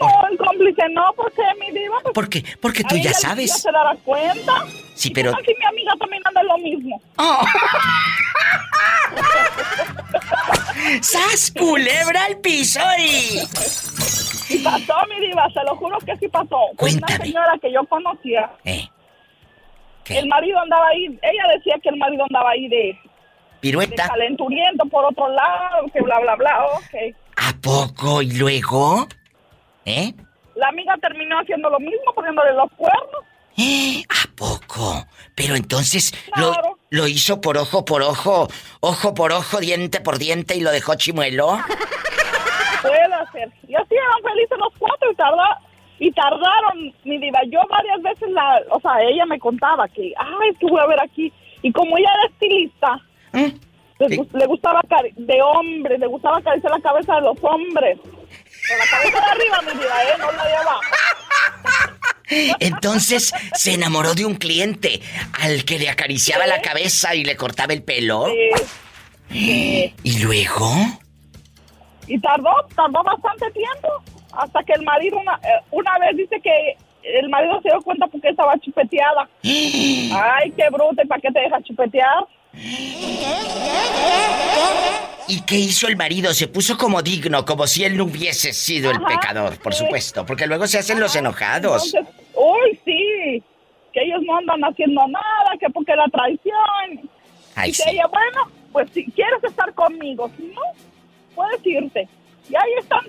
No, 0.00 0.08
en 0.30 0.36
cómplice 0.36 0.82
no, 0.90 1.12
¿por 1.16 1.32
qué, 1.32 1.42
mi 1.60 1.70
diva? 1.78 1.96
Pues, 2.02 2.14
¿Por 2.14 2.28
qué? 2.28 2.44
Porque 2.60 2.82
tú 2.84 2.96
ya 2.96 3.12
sabes. 3.12 3.52
se 3.62 3.70
dará 3.72 3.94
cuenta. 4.04 4.64
Sí, 4.94 5.10
pero... 5.10 5.30
Aquí 5.36 5.52
mi 5.58 5.64
amiga 5.64 5.92
también 5.98 6.22
anda 6.26 6.42
lo 6.42 6.58
mismo. 6.58 7.00
¡Sas, 11.02 11.52
culebra 11.56 12.24
al 12.24 12.38
piso 12.38 12.80
y... 12.98 13.40
Pasó, 14.62 14.94
mi 15.08 15.26
diva, 15.26 15.48
se 15.52 15.62
lo 15.64 15.74
juro 15.76 15.98
que 15.98 16.16
sí 16.16 16.28
pasó. 16.28 16.56
Una 16.78 17.08
señora 17.16 17.58
que 17.60 17.72
yo 17.72 17.84
conocía. 17.86 18.50
Eh. 18.64 18.88
El 20.08 20.28
marido 20.28 20.60
andaba 20.60 20.86
ahí, 20.88 21.06
ella 21.06 21.54
decía 21.56 21.74
que 21.82 21.88
el 21.88 21.96
marido 21.96 22.24
andaba 22.28 22.50
ahí 22.50 22.68
de 22.68 22.96
Pirueta. 23.66 24.08
calenturiento 24.08 24.84
por 24.86 25.04
otro 25.04 25.28
lado, 25.28 25.86
que 25.92 26.00
bla, 26.00 26.18
bla, 26.20 26.36
bla, 26.36 26.66
ok. 26.66 27.16
¿A 27.36 27.52
poco? 27.60 28.22
¿Y 28.22 28.32
luego? 28.32 29.06
¿Eh? 29.84 30.14
La 30.54 30.68
amiga 30.68 30.96
terminó 31.00 31.38
haciendo 31.38 31.68
lo 31.68 31.80
mismo, 31.80 32.12
poniéndole 32.14 32.52
los 32.54 32.70
cuernos. 32.76 33.24
¿A 34.08 34.36
poco? 34.36 35.06
Pero 35.34 35.56
entonces 35.56 36.12
lo, 36.36 36.52
lo 36.90 37.08
hizo 37.08 37.40
por 37.40 37.58
ojo 37.58 37.84
por 37.84 38.02
ojo, 38.02 38.48
ojo 38.80 39.14
por 39.14 39.32
ojo, 39.32 39.58
diente 39.58 40.00
por 40.00 40.18
diente 40.18 40.56
y 40.56 40.60
lo 40.60 40.70
dejó 40.70 40.94
chimuelo. 40.94 41.58
Puede 42.82 43.14
hacer. 43.14 43.50
Y 43.66 43.74
así 43.74 43.94
eran 43.94 44.32
felices 44.32 44.58
los 44.58 44.72
cuatro 44.78 45.10
y 45.10 45.14
tarda, 45.16 45.60
y 45.98 46.12
tardaron, 46.12 46.94
mi 47.04 47.18
diva. 47.18 47.40
Yo 47.50 47.60
varias 47.68 48.00
veces 48.02 48.30
la, 48.30 48.60
o 48.70 48.80
sea, 48.80 49.02
ella 49.02 49.26
me 49.26 49.38
contaba 49.38 49.88
que, 49.88 50.12
ay, 50.16 50.50
es 50.52 50.58
que 50.58 50.66
voy 50.66 50.80
a 50.80 50.86
ver 50.86 51.02
aquí. 51.02 51.32
Y 51.62 51.72
como 51.72 51.96
ella 51.98 52.10
era 52.14 52.28
estilista, 52.30 53.00
le, 53.32 54.16
gus- 54.16 54.28
le 54.32 54.46
gustaba 54.46 54.80
de 55.16 55.42
hombres, 55.42 55.98
le 55.98 56.06
gustaba 56.06 56.38
acariciar 56.38 56.72
la 56.72 56.80
cabeza 56.80 57.14
de 57.16 57.20
los 57.22 57.36
hombres. 57.42 57.98
Con 58.00 58.78
la 58.78 58.86
cabeza 58.90 59.20
de 59.20 59.30
arriba, 59.30 59.62
mi 59.62 59.72
diva, 59.80 60.02
¿eh? 60.02 60.16
No 60.18 60.32
la 60.32 60.44
de 60.46 60.56
abajo. 60.56 60.80
Entonces 62.58 63.32
se 63.54 63.74
enamoró 63.74 64.14
de 64.14 64.24
un 64.26 64.34
cliente 64.34 65.00
al 65.40 65.64
que 65.64 65.78
le 65.78 65.88
acariciaba 65.88 66.46
la 66.46 66.60
cabeza 66.60 67.14
y 67.14 67.24
le 67.24 67.36
cortaba 67.36 67.72
el 67.72 67.82
pelo. 67.84 68.26
¿Y 69.30 70.18
luego? 70.22 70.70
Y 72.08 72.18
tardó, 72.20 72.50
tardó 72.74 73.02
bastante 73.02 73.50
tiempo. 73.52 73.88
Hasta 74.32 74.62
que 74.64 74.72
el 74.74 74.82
marido 74.82 75.18
una, 75.18 75.34
eh, 75.42 75.62
una 75.70 75.98
vez 75.98 76.16
dice 76.16 76.40
que 76.42 76.76
el 77.02 77.28
marido 77.28 77.60
se 77.62 77.68
dio 77.70 77.80
cuenta 77.82 78.06
porque 78.08 78.28
estaba 78.28 78.58
chupeteada. 78.58 79.28
Ay, 79.44 80.50
qué 80.56 80.68
bruta, 80.70 81.02
¿y 81.04 81.06
para 81.06 81.20
qué 81.20 81.30
te 81.30 81.40
dejas 81.40 81.62
chupetear? 81.64 82.24
¿Y 85.28 85.40
qué 85.42 85.56
hizo 85.56 85.88
el 85.88 85.96
marido? 85.96 86.32
Se 86.32 86.46
puso 86.48 86.76
como 86.78 87.02
digno, 87.02 87.44
como 87.44 87.66
si 87.66 87.84
él 87.84 87.96
no 87.96 88.04
hubiese 88.04 88.52
sido 88.52 88.90
el 88.90 88.98
Ajá, 88.98 89.06
pecador, 89.08 89.58
por 89.58 89.74
sí. 89.74 89.84
supuesto, 89.84 90.24
porque 90.24 90.46
luego 90.46 90.66
se 90.66 90.78
hacen 90.78 91.00
los 91.00 91.14
enojados. 91.16 91.92
Entonces, 91.94 92.14
uy, 92.34 92.80
sí, 92.84 93.42
que 93.92 94.02
ellos 94.02 94.20
no 94.24 94.36
andan 94.38 94.60
haciendo 94.62 95.06
nada, 95.08 95.50
que 95.58 95.68
porque 95.70 95.94
la 95.96 96.06
traición. 96.12 97.10
Ay, 97.56 97.70
Dice 97.70 97.82
sí. 97.84 97.90
ella, 97.90 98.06
bueno, 98.06 98.50
pues 98.72 98.88
si 98.94 99.04
quieres 99.12 99.42
estar 99.42 99.72
conmigo, 99.74 100.30
si 100.36 100.44
no, 100.44 100.60
puedes 101.34 101.60
irte. 101.66 102.08
Y 102.48 102.54
ahí 102.54 102.72
están 102.78 103.00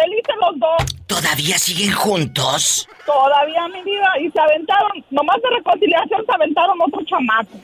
felices 0.00 0.34
los 0.40 0.58
dos, 0.60 0.96
¿Todavía 1.06 1.58
siguen 1.58 1.92
juntos? 1.92 2.88
todavía 3.06 3.66
mi 3.68 3.82
vida, 3.82 4.06
y 4.20 4.30
se 4.30 4.40
aventaron, 4.40 4.90
nomás 5.10 5.36
de 5.42 5.48
reconciliación 5.56 6.24
se 6.26 6.34
aventaron 6.34 6.78
otro 6.80 7.00
chamaco. 7.06 7.58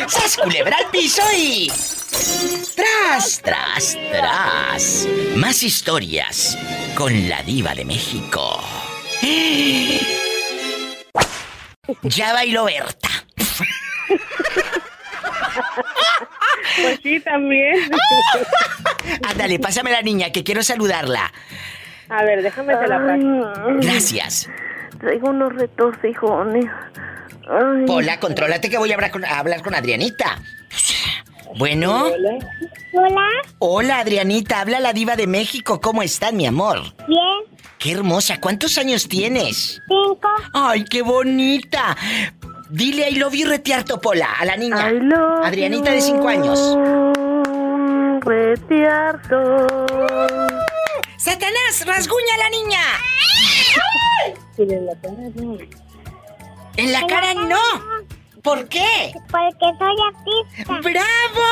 ¡Sas 0.08 0.36
culebra 0.36 0.76
al 0.76 0.86
piso 0.90 1.22
y... 1.36 1.70
Tras, 2.74 3.42
tras, 3.42 3.98
tras. 4.10 5.06
Más 5.36 5.62
historias 5.62 6.56
con 6.94 7.28
la 7.28 7.42
diva 7.42 7.74
de 7.74 7.84
México. 7.84 8.60
Ya 12.02 12.32
bailó 12.32 12.64
Berta. 12.66 13.08
Pues 16.82 17.00
sí, 17.02 17.20
también. 17.20 17.76
Ándale, 19.28 19.58
pásame 19.58 19.90
la 19.90 20.02
niña, 20.02 20.30
que 20.30 20.44
quiero 20.44 20.62
saludarla. 20.62 21.32
A 22.08 22.24
ver, 22.24 22.42
déjame 22.42 22.74
la 22.74 22.98
paso. 22.98 23.76
Gracias. 23.80 24.48
Traigo 25.00 25.30
unos 25.30 25.54
retorcijones. 25.54 26.66
Ay. 27.48 27.86
Pola, 27.86 28.20
contrólate 28.20 28.68
que 28.68 28.78
voy 28.78 28.90
a 28.90 28.94
hablar 28.94 29.10
con, 29.10 29.24
a 29.24 29.38
hablar 29.38 29.62
con 29.62 29.74
Adrianita. 29.74 30.38
Bueno. 31.56 32.06
Hola. 32.92 33.26
Hola, 33.58 33.98
Adrianita. 34.00 34.60
Habla 34.60 34.80
la 34.80 34.92
diva 34.92 35.16
de 35.16 35.26
México. 35.26 35.80
¿Cómo 35.80 36.02
estás, 36.02 36.32
mi 36.32 36.46
amor? 36.46 36.80
Bien. 37.06 37.60
Qué 37.78 37.92
hermosa. 37.92 38.40
¿Cuántos 38.40 38.76
años 38.78 39.08
tienes? 39.08 39.80
Cinco. 39.88 40.28
Ay, 40.52 40.84
qué 40.84 41.02
bonita. 41.02 41.96
Dile 42.70 43.08
I 43.10 43.18
love 43.18 43.34
you 43.34 43.48
retiarto, 43.48 44.00
Pola, 44.00 44.34
a 44.38 44.44
la 44.44 44.56
niña. 44.56 44.92
Adrianita 45.42 45.90
de 45.90 46.00
cinco 46.00 46.28
años. 46.28 46.76
Retiarto. 48.20 49.66
¡Satanás, 51.16 51.84
rasguña 51.84 52.34
a 52.34 52.38
la 52.38 52.50
niña! 52.50 52.80
en 54.58 54.86
la 54.86 54.94
cara 55.00 55.30
no. 55.34 55.58
En 56.76 56.92
la 56.92 57.06
cara 57.06 57.34
no. 57.34 57.60
¿Por 58.42 58.68
qué? 58.68 59.12
Porque 59.30 59.66
soy 59.78 59.96
artista. 60.06 60.80
¡Bravo! 60.80 61.46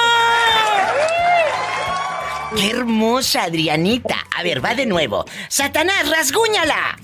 ¡Qué 2.57 2.70
hermosa, 2.70 3.45
Adrianita! 3.45 4.24
A 4.36 4.43
ver, 4.43 4.65
va 4.65 4.74
de 4.74 4.86
nuevo. 4.86 5.24
¡Satanás, 5.49 6.09
rasguñala! 6.09 6.97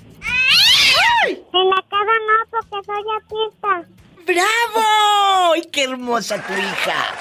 En 1.26 1.70
la 1.70 1.84
cara 1.90 2.12
no, 2.28 2.60
porque 2.60 2.86
soy 2.86 3.04
artista. 3.16 4.03
¡Bravo! 4.26 5.52
¡Ay, 5.54 5.68
qué 5.70 5.84
hermosa 5.84 6.44
tu 6.44 6.52
hija! 6.52 7.14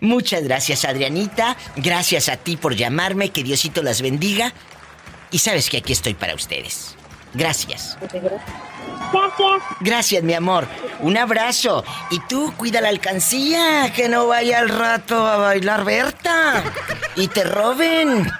Muchas 0.00 0.44
gracias, 0.44 0.84
Adrianita. 0.84 1.56
Gracias 1.76 2.28
a 2.28 2.36
ti 2.36 2.56
por 2.56 2.76
llamarme. 2.76 3.30
Que 3.30 3.42
Diosito 3.42 3.82
las 3.82 4.02
bendiga. 4.02 4.52
Y 5.30 5.38
sabes 5.38 5.68
que 5.68 5.78
aquí 5.78 5.92
estoy 5.92 6.14
para 6.14 6.34
ustedes. 6.34 6.96
Gracias. 7.34 7.96
Gracias. 8.00 8.32
Gracias, 9.80 10.22
mi 10.22 10.34
amor. 10.34 10.68
Un 11.00 11.16
abrazo. 11.16 11.84
Y 12.10 12.20
tú, 12.20 12.52
cuida 12.56 12.80
la 12.80 12.88
alcancía, 12.88 13.92
que 13.94 14.08
no 14.08 14.26
vaya 14.26 14.60
al 14.60 14.68
rato 14.68 15.26
a 15.26 15.36
bailar 15.36 15.84
Berta. 15.84 16.62
Y 17.16 17.28
te 17.28 17.44
roben. 17.44 18.30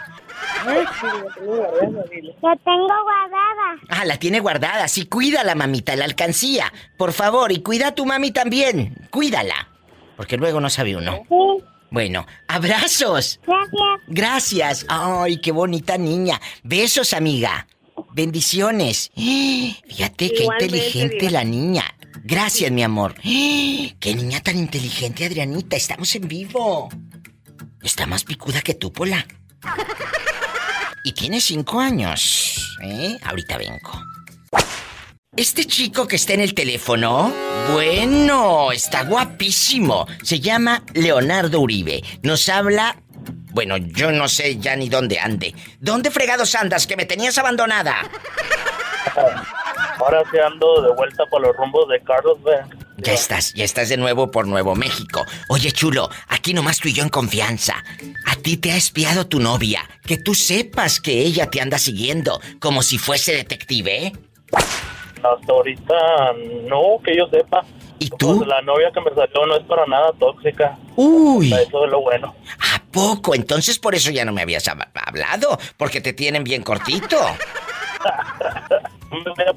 La 2.42 2.56
tengo 2.56 2.86
guardada. 3.02 3.80
Ah, 3.88 4.04
la 4.04 4.18
tiene 4.18 4.40
guardada. 4.40 4.88
Sí, 4.88 5.06
cuídala, 5.06 5.54
mamita, 5.54 5.96
la 5.96 6.04
alcancía. 6.04 6.72
Por 6.96 7.12
favor, 7.12 7.52
y 7.52 7.62
cuida 7.62 7.88
a 7.88 7.94
tu 7.94 8.06
mami 8.06 8.30
también. 8.30 9.08
Cuídala. 9.10 9.68
Porque 10.16 10.36
luego 10.36 10.60
no 10.60 10.70
sabe 10.70 10.96
uno. 10.96 11.22
Sí. 11.28 11.64
Bueno, 11.90 12.26
abrazos. 12.46 13.40
Gracias. 13.46 14.00
Gracias. 14.06 14.86
Ay, 14.88 15.40
qué 15.40 15.50
bonita 15.50 15.98
niña. 15.98 16.40
Besos, 16.62 17.14
amiga. 17.14 17.66
Bendiciones. 18.12 19.10
Fíjate 19.14 20.32
qué 20.32 20.44
inteligente 20.44 21.30
la 21.30 21.44
niña. 21.44 21.84
Gracias, 22.22 22.70
mi 22.70 22.82
amor. 22.82 23.14
Qué 23.22 24.14
niña 24.14 24.40
tan 24.40 24.56
inteligente, 24.58 25.24
Adrianita. 25.24 25.76
Estamos 25.76 26.14
en 26.14 26.28
vivo. 26.28 26.88
Está 27.82 28.06
más 28.06 28.24
picuda 28.24 28.60
que 28.60 28.74
tú, 28.74 28.92
Pola. 28.92 29.26
Y 31.04 31.12
tiene 31.12 31.40
cinco 31.40 31.80
años. 31.80 32.76
¿Eh? 32.82 33.18
Ahorita 33.24 33.56
vengo. 33.56 34.02
Este 35.36 35.64
chico 35.64 36.06
que 36.06 36.16
está 36.16 36.34
en 36.34 36.40
el 36.40 36.54
teléfono, 36.54 37.32
bueno, 37.72 38.72
está 38.72 39.04
guapísimo. 39.04 40.06
Se 40.22 40.40
llama 40.40 40.82
Leonardo 40.92 41.60
Uribe. 41.60 42.02
Nos 42.22 42.48
habla... 42.48 42.96
Bueno, 43.52 43.76
yo 43.76 44.12
no 44.12 44.28
sé 44.28 44.58
ya 44.58 44.76
ni 44.76 44.88
dónde 44.88 45.18
ande. 45.18 45.54
¿Dónde 45.80 46.10
fregados 46.10 46.54
andas 46.54 46.86
que 46.86 46.96
me 46.96 47.04
tenías 47.04 47.38
abandonada? 47.38 48.08
Ahora 49.98 50.22
sí 50.30 50.38
ando 50.38 50.82
de 50.82 50.92
vuelta 50.94 51.24
por 51.26 51.40
los 51.42 51.56
rumbos 51.56 51.88
de 51.88 52.00
Carlos 52.02 52.42
B. 52.42 52.52
Ya 53.02 53.12
estás, 53.14 53.54
ya 53.54 53.64
estás 53.64 53.88
de 53.88 53.96
nuevo 53.96 54.30
por 54.30 54.46
Nuevo 54.46 54.74
México. 54.74 55.24
Oye, 55.48 55.70
chulo, 55.72 56.08
aquí 56.28 56.52
nomás 56.54 56.78
tú 56.78 56.88
y 56.88 56.92
yo 56.92 57.02
en 57.02 57.08
confianza. 57.08 57.82
A 58.26 58.36
ti 58.36 58.56
te 58.56 58.72
ha 58.72 58.76
espiado 58.76 59.26
tu 59.26 59.40
novia. 59.40 59.88
Que 60.06 60.16
tú 60.18 60.34
sepas 60.34 61.00
que 61.00 61.20
ella 61.22 61.50
te 61.50 61.60
anda 61.60 61.78
siguiendo, 61.78 62.40
como 62.60 62.82
si 62.82 62.98
fuese 62.98 63.32
detective, 63.34 64.06
¿eh? 64.06 64.12
Hasta 64.52 65.52
ahorita 65.52 65.94
no, 66.68 66.98
que 67.04 67.16
yo 67.16 67.26
sepa. 67.30 67.64
¿Y 67.98 68.08
tú? 68.08 68.42
la 68.46 68.62
novia 68.62 68.90
que 68.94 69.00
me 69.02 69.10
salió 69.14 69.44
no 69.46 69.56
es 69.56 69.64
para 69.66 69.84
nada 69.86 70.10
tóxica. 70.18 70.78
Uy. 70.96 71.52
Eso 71.52 71.84
es 71.84 71.90
lo 71.90 72.00
bueno. 72.00 72.34
¿A 72.74 72.82
poco? 72.90 73.34
Entonces 73.34 73.78
por 73.78 73.94
eso 73.94 74.10
ya 74.10 74.24
no 74.24 74.32
me 74.32 74.40
habías 74.40 74.66
hab- 74.68 74.88
hablado, 74.94 75.58
porque 75.76 76.00
te 76.00 76.14
tienen 76.14 76.42
bien 76.42 76.62
cortito. 76.62 77.18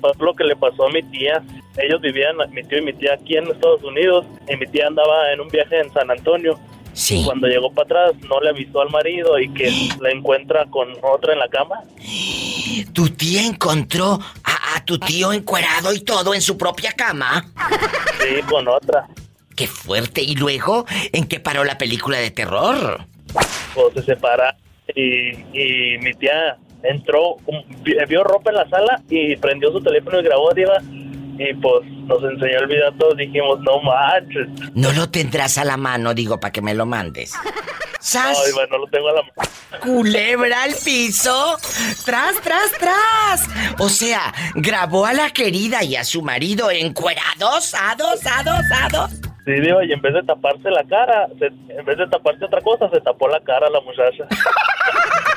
Pasó 0.02 0.24
lo 0.24 0.34
que 0.34 0.44
le 0.44 0.56
pasó 0.56 0.88
a 0.88 0.90
mi 0.90 1.04
tía. 1.04 1.42
Ellos 1.78 2.02
vivían, 2.02 2.36
mi 2.52 2.64
tío 2.64 2.80
y 2.80 2.82
mi 2.82 2.94
tía, 2.94 3.14
aquí 3.14 3.38
en 3.38 3.48
Estados 3.48 3.84
Unidos. 3.84 4.26
Y 4.50 4.56
mi 4.58 4.68
tía 4.68 4.88
andaba 4.88 5.32
en 5.32 5.42
un 5.42 5.48
viaje 5.48 5.80
en 5.80 5.92
San 5.94 6.10
Antonio. 6.10 6.60
Sí. 6.94 7.24
Cuando 7.26 7.48
llegó 7.48 7.72
para 7.72 7.86
atrás, 7.86 8.22
no 8.28 8.40
le 8.40 8.50
avisó 8.50 8.82
al 8.82 8.90
marido 8.90 9.40
y 9.40 9.52
que 9.54 9.72
la 10.00 10.12
encuentra 10.12 10.66
con 10.70 10.94
otra 11.02 11.34
en 11.34 11.40
la 11.40 11.48
cama. 11.48 11.80
Tu 12.94 13.10
tía 13.10 13.46
encontró 13.46 14.20
a, 14.44 14.78
a 14.78 14.86
tu 14.86 15.00
tío 15.00 15.34
encuerado 15.34 15.94
y 15.94 16.02
todo 16.02 16.34
en 16.34 16.42
su 16.42 16.58
propia 16.58 16.92
cama. 16.92 17.46
Sí, 18.22 18.42
con 18.44 18.68
otra. 18.68 19.08
Qué 19.56 19.68
fuerte. 19.68 20.22
¿Y 20.22 20.36
luego 20.36 20.86
en 21.12 21.26
qué 21.26 21.40
paró 21.40 21.64
la 21.64 21.78
película 21.78 22.20
de 22.20 22.32
terror? 22.32 23.06
Pues 23.74 23.94
se 23.96 24.04
separa 24.04 24.56
y, 24.96 25.32
y 25.54 25.98
mi 26.00 26.14
tía 26.14 26.58
entró, 26.84 27.38
vio 28.08 28.24
ropa 28.24 28.52
en 28.52 28.58
la 28.58 28.70
sala 28.70 29.02
y 29.10 29.36
prendió 29.38 29.72
su 29.72 29.82
teléfono 29.82 30.20
y 30.20 30.24
grabó 30.24 30.52
arriba. 30.52 30.78
Y 31.36 31.52
pues 31.56 31.84
nos 32.06 32.24
enseñó 32.24 32.60
el 32.60 32.68
video 32.68 32.90
a 32.90 32.92
todos. 32.98 33.18
Dijimos, 33.18 33.60
no 33.62 33.82
manches. 33.82 34.48
No 34.76 34.92
lo 34.92 35.10
tendrás 35.10 35.58
a 35.58 35.66
la 35.66 35.78
mano, 35.78 36.14
digo, 36.14 36.40
para 36.40 36.52
que 36.52 36.62
me 36.62 36.76
lo 36.76 36.86
mandes. 36.86 37.34
¡Sas! 38.00 38.52
Bueno, 38.54 38.70
no 38.74 38.78
lo 38.86 38.88
tengo 38.88 39.10
a 39.10 39.14
la 39.14 39.22
mano. 39.22 39.50
Culebra 39.82 40.64
al 40.64 40.74
piso. 40.86 41.58
Tras, 42.06 42.40
tras, 42.42 42.72
tras. 42.80 43.50
O 43.80 43.90
sea, 43.90 44.32
grabó 44.54 45.08
a 45.08 45.14
la 45.14 45.32
querida 45.32 45.84
y 45.84 45.96
a 45.96 46.04
su 46.04 46.22
marido 46.22 46.70
encuerados, 46.70 47.74
ados, 47.74 48.20
ados, 48.28 48.66
ados. 48.84 49.12
Sí, 49.46 49.52
digo, 49.60 49.82
y 49.82 49.92
en 49.92 50.02
vez 50.02 50.14
de 50.14 50.24
taparse 50.24 50.70
la 50.70 50.84
cara, 50.84 51.28
se- 51.40 51.48
en 51.48 51.84
vez 51.86 51.98
de 51.98 52.08
taparse 52.08 52.46
otra 52.46 52.62
cosa, 52.62 52.90
se 52.92 53.02
tapó 53.02 53.28
la 53.28 53.40
cara 53.42 53.70
la 53.72 53.82
muchacha. 53.82 54.28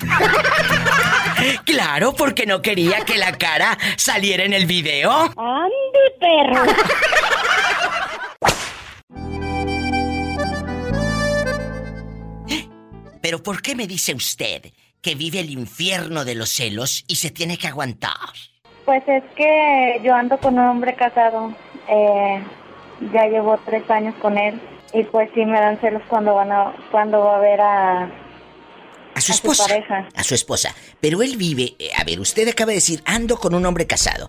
Claro, 1.64 2.12
porque 2.12 2.46
no 2.46 2.60
quería 2.60 3.04
que 3.04 3.16
la 3.16 3.32
cara 3.32 3.78
saliera 3.96 4.44
en 4.44 4.52
el 4.52 4.66
video. 4.66 5.10
¡Ande, 5.10 6.10
perro! 6.18 6.64
Pero 13.22 13.42
¿por 13.42 13.62
qué 13.62 13.74
me 13.74 13.86
dice 13.86 14.14
usted 14.14 14.72
que 15.00 15.14
vive 15.14 15.40
el 15.40 15.50
infierno 15.50 16.24
de 16.24 16.34
los 16.34 16.50
celos 16.50 17.04
y 17.06 17.16
se 17.16 17.30
tiene 17.30 17.56
que 17.56 17.68
aguantar? 17.68 18.12
Pues 18.84 19.02
es 19.06 19.22
que 19.36 20.00
yo 20.02 20.14
ando 20.14 20.38
con 20.38 20.58
un 20.58 20.66
hombre 20.66 20.94
casado. 20.94 21.54
Eh, 21.88 22.42
ya 23.12 23.26
llevo 23.26 23.58
tres 23.64 23.88
años 23.90 24.14
con 24.16 24.36
él. 24.36 24.60
Y 24.92 25.04
pues 25.04 25.30
sí 25.34 25.44
me 25.46 25.60
dan 25.60 25.80
celos 25.80 26.02
cuando 26.08 26.34
van 26.34 26.50
a, 26.50 26.74
cuando 26.90 27.20
va 27.20 27.36
a 27.36 27.40
ver 27.40 27.60
a, 27.60 28.10
A 29.20 29.22
su 29.22 29.32
esposa. 29.32 29.66
pareja. 29.68 30.08
A 30.14 30.24
su 30.24 30.34
esposa. 30.34 30.74
Pero 31.00 31.22
él 31.22 31.36
vive, 31.36 31.74
eh, 31.78 31.90
a 31.96 32.04
ver, 32.04 32.20
usted 32.20 32.48
acaba 32.48 32.70
de 32.70 32.76
decir, 32.76 33.02
ando 33.04 33.36
con 33.38 33.54
un 33.54 33.64
hombre 33.66 33.86
casado. 33.86 34.28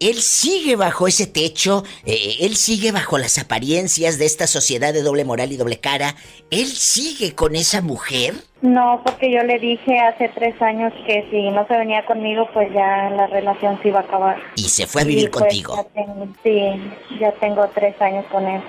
Él 0.00 0.20
sigue 0.20 0.74
bajo 0.74 1.06
ese 1.06 1.26
techo, 1.28 1.84
eh, 2.04 2.36
él 2.40 2.56
sigue 2.56 2.90
bajo 2.90 3.16
las 3.16 3.38
apariencias 3.38 4.18
de 4.18 4.26
esta 4.26 4.46
sociedad 4.48 4.92
de 4.92 5.02
doble 5.02 5.24
moral 5.24 5.52
y 5.52 5.56
doble 5.56 5.78
cara. 5.78 6.16
Él 6.50 6.66
sigue 6.66 7.34
con 7.34 7.54
esa 7.54 7.80
mujer. 7.80 8.34
No, 8.60 9.00
porque 9.04 9.32
yo 9.32 9.42
le 9.44 9.58
dije 9.60 10.00
hace 10.00 10.28
tres 10.34 10.60
años 10.60 10.92
que 11.06 11.26
si 11.30 11.48
no 11.50 11.66
se 11.68 11.76
venía 11.76 12.04
conmigo, 12.06 12.48
pues 12.52 12.68
ya 12.74 13.08
la 13.10 13.28
relación 13.28 13.80
se 13.82 13.88
iba 13.88 14.00
a 14.00 14.02
acabar. 14.02 14.36
Y 14.56 14.68
se 14.68 14.86
fue 14.86 15.02
a 15.02 15.04
vivir 15.04 15.30
pues, 15.30 15.42
contigo. 15.44 15.76
ya 15.76 15.84
tengo- 16.02 16.28
sí, 16.42 17.18
ya 17.20 17.32
tengo 17.32 17.68
tres 17.72 17.98
años 18.02 18.24
con 18.32 18.46
él. 18.48 18.60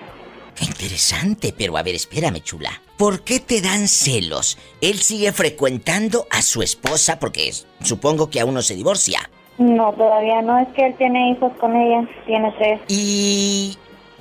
Qué 0.55 0.65
interesante, 0.65 1.53
pero 1.57 1.75
a 1.75 1.83
ver, 1.83 1.95
espérame, 1.95 2.39
chula. 2.41 2.81
¿Por 2.97 3.21
qué 3.23 3.39
te 3.39 3.61
dan 3.61 3.87
celos? 3.87 4.57
Él 4.81 4.99
sigue 4.99 5.31
frecuentando 5.33 6.27
a 6.29 6.41
su 6.41 6.61
esposa 6.61 7.19
porque 7.19 7.49
es- 7.49 7.67
supongo 7.81 8.29
que 8.29 8.39
aún 8.39 8.53
no 8.53 8.61
se 8.61 8.75
divorcia. 8.75 9.29
No, 9.57 9.91
todavía 9.93 10.41
no, 10.41 10.57
es 10.59 10.67
que 10.69 10.85
él 10.87 10.95
tiene 10.97 11.31
hijos 11.31 11.51
con 11.59 11.75
ella, 11.75 12.07
tiene 12.25 12.53
tres. 12.57 12.81
Y 12.87 13.77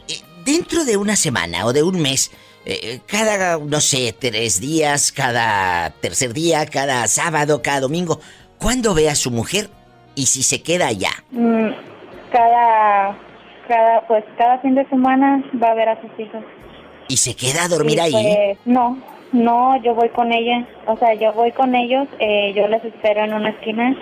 eh, 0.08 0.14
dentro 0.44 0.84
de 0.84 0.96
una 0.96 1.16
semana 1.16 1.66
o 1.66 1.72
de 1.72 1.82
un 1.82 2.00
mes, 2.00 2.30
eh, 2.66 3.00
cada, 3.06 3.58
no 3.58 3.80
sé, 3.80 4.14
tres 4.18 4.60
días, 4.60 5.12
cada 5.12 5.90
tercer 6.00 6.32
día, 6.32 6.66
cada 6.66 7.06
sábado, 7.08 7.62
cada 7.62 7.80
domingo, 7.80 8.20
¿cuándo 8.58 8.94
ve 8.94 9.08
a 9.10 9.14
su 9.14 9.30
mujer 9.30 9.70
y 10.14 10.26
si 10.26 10.42
se 10.42 10.62
queda 10.62 10.86
allá? 10.88 11.10
Mm, 11.32 11.70
cada, 12.32 13.18
cada, 13.68 14.06
pues 14.06 14.24
cada 14.38 14.58
fin 14.60 14.74
de 14.74 14.88
semana 14.88 15.44
va 15.62 15.70
a 15.70 15.74
ver 15.74 15.88
a 15.88 16.00
sus 16.00 16.10
hijos. 16.18 16.42
¿Y 17.08 17.16
se 17.18 17.34
queda 17.34 17.64
a 17.64 17.68
dormir 17.68 18.00
ahí? 18.00 18.12
pues, 18.12 18.58
no, 18.64 18.98
no, 19.32 19.82
yo 19.82 19.94
voy 19.94 20.08
con 20.10 20.32
ella, 20.32 20.66
o 20.86 20.96
sea, 20.98 21.14
yo 21.14 21.32
voy 21.32 21.52
con 21.52 21.74
ellos, 21.74 22.06
eh, 22.18 22.52
yo 22.56 22.66
les 22.68 22.84
espero 22.84 23.24
en 23.24 23.34
una 23.34 23.50
esquina 23.50 23.96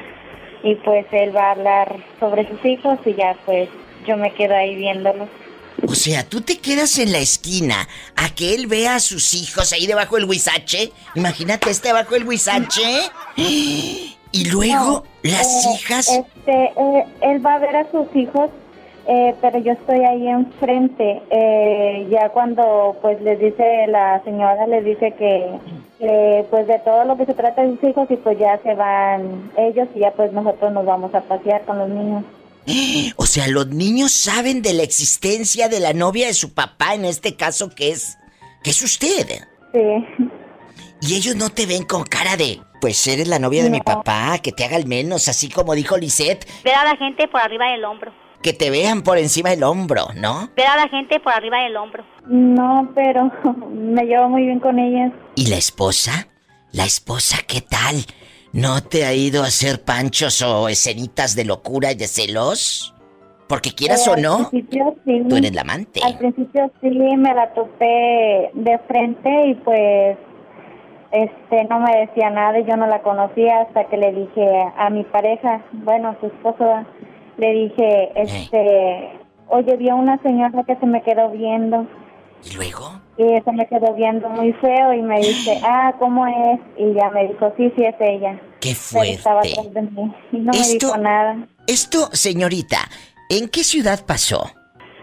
y 0.62 0.74
pues 0.76 1.06
él 1.12 1.34
va 1.36 1.48
a 1.48 1.50
hablar 1.52 1.96
sobre 2.20 2.48
sus 2.48 2.64
hijos 2.64 2.98
y 3.04 3.14
ya 3.14 3.36
pues 3.44 3.68
yo 4.06 4.16
me 4.16 4.32
quedo 4.34 4.54
ahí 4.54 4.76
viéndolos. 4.76 5.28
O 5.88 5.94
sea, 5.96 6.28
tú 6.28 6.40
te 6.42 6.58
quedas 6.58 6.96
en 6.98 7.10
la 7.10 7.18
esquina 7.18 7.88
a 8.14 8.28
que 8.34 8.54
él 8.54 8.68
vea 8.68 8.94
a 8.96 9.00
sus 9.00 9.34
hijos 9.34 9.72
ahí 9.72 9.86
debajo 9.88 10.14
del 10.14 10.26
huizache. 10.26 10.92
Imagínate 11.16 11.70
este 11.70 11.88
debajo 11.88 12.14
del 12.14 12.24
huizache. 12.26 12.82
Y 14.34 14.46
luego 14.50 15.04
las 15.22 15.46
Eh, 15.66 15.68
hijas. 15.74 16.08
Este, 16.08 16.52
eh, 16.52 17.04
él 17.20 17.44
va 17.44 17.56
a 17.56 17.58
ver 17.58 17.76
a 17.76 17.90
sus 17.90 18.06
hijos, 18.16 18.48
eh, 19.06 19.34
pero 19.40 19.58
yo 19.58 19.72
estoy 19.72 20.04
ahí 20.04 20.28
enfrente. 20.28 21.22
Eh, 21.30 22.06
ya 22.10 22.28
cuando 22.28 22.96
pues 23.02 23.20
les 23.22 23.38
dice 23.38 23.86
la 23.88 24.22
señora, 24.24 24.66
les 24.66 24.84
dice 24.84 25.12
que, 25.12 26.44
pues 26.50 26.66
de 26.66 26.78
todo 26.80 27.04
lo 27.04 27.16
que 27.16 27.26
se 27.26 27.34
trata 27.34 27.62
de 27.62 27.76
sus 27.76 27.90
hijos 27.90 28.10
y 28.10 28.16
pues 28.16 28.38
ya 28.38 28.58
se 28.58 28.74
van 28.74 29.50
ellos 29.56 29.88
y 29.94 30.00
ya 30.00 30.12
pues 30.12 30.32
nosotros 30.32 30.72
nos 30.72 30.84
vamos 30.84 31.14
a 31.14 31.20
pasear 31.20 31.62
con 31.62 31.78
los 31.78 31.88
niños. 31.88 32.24
O 33.16 33.26
sea, 33.26 33.48
los 33.48 33.68
niños 33.68 34.12
saben 34.12 34.62
de 34.62 34.74
la 34.74 34.82
existencia 34.82 35.68
de 35.68 35.80
la 35.80 35.92
novia 35.92 36.26
de 36.26 36.34
su 36.34 36.54
papá, 36.54 36.94
en 36.94 37.04
este 37.04 37.36
caso 37.36 37.70
que 37.70 37.90
es. 37.90 38.18
que 38.62 38.70
es 38.70 38.82
usted. 38.82 39.42
Sí. 39.72 40.28
Y 41.00 41.16
ellos 41.16 41.34
no 41.34 41.50
te 41.50 41.66
ven 41.66 41.84
con 41.84 42.04
cara 42.04 42.36
de. 42.36 42.60
Pues 42.80 43.06
eres 43.06 43.28
la 43.28 43.38
novia 43.38 43.62
de 43.62 43.70
mi 43.70 43.80
papá, 43.80 44.38
que 44.42 44.50
te 44.50 44.64
haga 44.64 44.76
el 44.76 44.86
menos, 44.86 45.28
así 45.28 45.48
como 45.48 45.74
dijo 45.74 45.96
Lisette, 45.96 46.46
Ver 46.64 46.74
a 46.74 46.84
la 46.84 46.96
gente 46.96 47.28
por 47.28 47.40
arriba 47.40 47.70
del 47.70 47.84
hombro. 47.84 48.12
Que 48.42 48.52
te 48.52 48.70
vean 48.70 49.02
por 49.02 49.18
encima 49.18 49.50
del 49.50 49.62
hombro, 49.62 50.06
¿no? 50.16 50.50
Ver 50.56 50.66
a 50.66 50.76
la 50.76 50.88
gente 50.88 51.20
por 51.20 51.32
arriba 51.32 51.62
del 51.62 51.76
hombro. 51.76 52.04
No, 52.26 52.90
pero 52.94 53.30
me 53.70 54.02
llevo 54.04 54.28
muy 54.28 54.42
bien 54.46 54.60
con 54.60 54.78
ellas. 54.78 55.12
¿Y 55.34 55.46
la 55.48 55.56
esposa? 55.56 56.28
¿La 56.72 56.84
esposa 56.84 57.38
qué 57.46 57.60
tal? 57.60 57.96
¿No 58.52 58.82
te 58.82 59.04
ha 59.06 59.14
ido 59.14 59.42
a 59.42 59.46
hacer 59.46 59.82
panchos 59.82 60.42
o 60.42 60.68
escenitas 60.68 61.34
de 61.36 61.44
locura 61.44 61.92
y 61.92 61.94
de 61.94 62.06
celos? 62.06 62.94
Porque 63.48 63.72
quieras 63.74 64.06
Eh, 64.06 64.10
o 64.10 64.14
al 64.14 64.22
no, 64.22 64.48
principio 64.50 64.94
sí. 65.04 65.22
tú 65.28 65.36
eres 65.36 65.54
la 65.54 65.60
amante. 65.62 66.00
Al 66.02 66.18
principio 66.18 66.70
sí 66.80 66.88
me 66.88 67.34
la 67.34 67.52
topé 67.54 68.50
de 68.54 68.78
frente 68.88 69.46
y 69.48 69.54
pues 69.56 70.16
este 71.12 71.64
no 71.64 71.80
me 71.80 71.94
decía 72.06 72.30
nada 72.30 72.58
y 72.58 72.64
yo 72.64 72.76
no 72.76 72.86
la 72.86 73.02
conocía 73.02 73.60
hasta 73.62 73.84
que 73.88 73.96
le 73.98 74.12
dije 74.12 74.46
a 74.78 74.88
mi 74.88 75.04
pareja, 75.04 75.60
bueno, 75.72 76.16
su 76.20 76.26
esposo, 76.26 76.64
le 77.38 77.52
dije, 77.52 78.10
este, 78.16 79.10
oye, 79.48 79.76
vi 79.76 79.88
a 79.88 79.94
una 79.94 80.20
señora 80.22 80.62
que 80.66 80.76
se 80.76 80.86
me 80.86 81.02
quedó 81.02 81.30
viendo. 81.30 81.86
¿Y 82.44 82.54
luego? 82.54 83.00
Y 83.18 83.40
se 83.44 83.52
me 83.52 83.66
quedó 83.68 83.94
viendo 83.94 84.28
muy 84.30 84.52
feo 84.54 84.92
y 84.92 85.02
me 85.02 85.18
dice, 85.20 85.60
ah, 85.64 85.94
¿cómo 85.98 86.26
es? 86.26 86.60
Y 86.76 86.92
ya 86.94 87.10
me 87.10 87.28
dijo, 87.28 87.52
sí, 87.56 87.72
sí 87.76 87.84
es 87.84 87.94
ella. 88.00 88.40
¡Qué 88.60 88.74
Pero 88.92 89.04
estaba 89.04 89.42
fuerte! 89.42 89.60
atrás 89.60 89.74
de 89.74 89.82
mí 89.82 90.12
y 90.32 90.36
no 90.38 90.52
me 90.52 90.58
Esto- 90.58 90.86
dijo 90.88 90.98
nada. 90.98 91.36
Esto, 91.66 92.08
señorita, 92.12 92.78
¿en 93.28 93.48
qué 93.48 93.62
ciudad 93.62 94.04
pasó? 94.04 94.50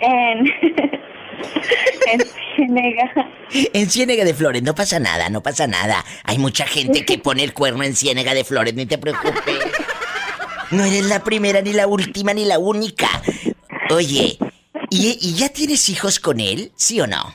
En, 0.02 0.40
en 2.12 2.22
Ciénega. 2.56 3.12
En 3.74 3.90
Ciénega 3.90 4.24
de 4.26 4.34
Flores, 4.34 4.62
no 4.64 4.76
pasa 4.76 5.00
nada, 5.00 5.30
no 5.30 5.42
pasa 5.42 5.68
nada. 5.68 6.04
Hay 6.26 6.38
mucha 6.38 6.66
gente 6.66 7.06
que 7.06 7.18
pone 7.18 7.44
el 7.44 7.54
cuerno 7.54 7.84
en 7.84 7.96
Ciénega 7.96 8.34
de 8.34 8.44
Flores, 8.44 8.74
ni 8.76 8.86
te 8.86 8.98
preocupes. 8.98 9.69
No 10.72 10.84
eres 10.84 11.06
la 11.08 11.24
primera, 11.24 11.62
ni 11.62 11.74
la 11.74 11.88
última, 11.88 12.34
ni 12.34 12.46
la 12.46 12.60
única. 12.60 13.08
Oye, 13.92 14.38
¿y, 14.90 15.18
y 15.22 15.34
ya 15.34 15.50
tienes 15.50 15.90
hijos 15.90 16.20
con 16.20 16.40
él? 16.40 16.72
¿Sí 16.76 17.00
o 17.02 17.08
no? 17.08 17.34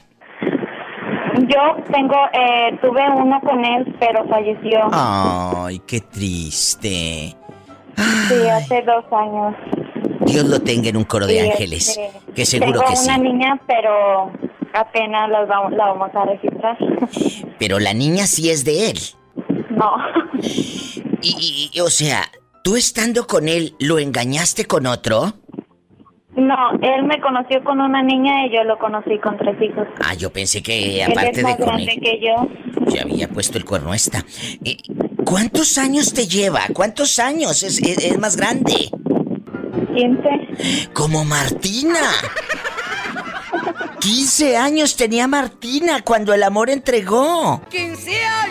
Yo 1.37 1.85
tengo, 1.93 2.15
eh, 2.33 2.79
tuve 2.81 3.03
uno 3.17 3.41
con 3.41 3.65
él, 3.65 3.97
pero 3.99 4.27
falleció. 4.29 4.89
Ay, 4.93 5.81
qué 5.87 6.01
triste. 6.01 7.37
Sí, 8.29 8.49
hace 8.53 8.83
dos 8.83 9.05
años. 9.13 9.55
Dios 10.27 10.45
lo 10.47 10.61
tenga 10.61 10.89
en 10.89 10.97
un 10.97 11.05
coro 11.05 11.27
de 11.27 11.41
ángeles. 11.51 11.89
este, 11.89 12.33
Que 12.35 12.47
seguro 12.47 12.81
tengo 12.81 12.91
que 12.91 12.97
sí. 12.97 13.05
una 13.09 13.19
niña, 13.19 13.61
pero 13.67 14.31
apenas 14.75 15.29
la 15.29 15.45
vamos, 15.45 15.73
la 15.73 15.87
vamos 15.93 16.11
a 16.15 16.25
registrar. 16.25 16.79
Pero 17.59 17.79
la 17.81 17.93
niña 17.95 18.27
sí 18.27 18.49
es 18.51 18.65
de 18.65 18.91
él. 18.91 18.99
No, 19.71 19.97
Y, 21.21 21.71
y- 21.75 21.81
o 21.81 21.91
sea, 21.91 22.31
tú 22.65 22.75
estando 22.77 23.27
con 23.29 23.49
él, 23.49 23.77
¿lo 23.79 24.01
engañaste 24.01 24.65
con 24.65 24.87
otro? 24.87 25.35
no, 26.37 26.73
él 26.83 27.05
me 27.05 27.21
conoció 27.21 27.63
con 27.63 27.81
una 27.81 28.03
niña 28.03 28.47
y 28.47 28.57
yo 28.57 28.65
lo 28.65 28.77
conocí 28.81 29.21
con 29.23 29.37
tres 29.39 29.55
hijos. 29.63 29.87
Ah, 30.05 30.15
yo 30.15 30.33
pensé 30.33 30.65
que 30.65 31.01
él 31.05 31.13
aparte 31.13 31.31
es 31.31 31.37
de 31.37 31.43
más 31.45 31.57
con 31.57 31.67
grande 31.67 31.93
él, 31.93 32.01
que 32.01 32.21
yo. 32.21 32.49
ya 32.93 33.03
había 33.03 33.29
puesto 33.29 33.57
el 33.57 33.65
cuerno 33.65 33.95
esta. 33.95 34.25
Eh, 34.65 34.77
¿Cuántos 35.25 35.79
años 35.79 36.13
te 36.13 36.27
lleva? 36.27 36.63
¿Cuántos 36.75 37.21
años? 37.21 37.63
Es, 37.63 37.81
es- 37.81 38.05
es 38.05 38.19
más 38.19 38.37
grande. 38.37 38.91
15. 39.95 40.89
Como 40.93 41.25
Martina. 41.25 42.01
15 44.01 44.57
años 44.57 44.97
tenía 44.97 45.29
Martina 45.29 46.03
cuando 46.03 46.35
el 46.35 46.43
amor 46.43 46.69
entregó. 46.69 47.63
15 47.71 48.25
años 48.25 48.44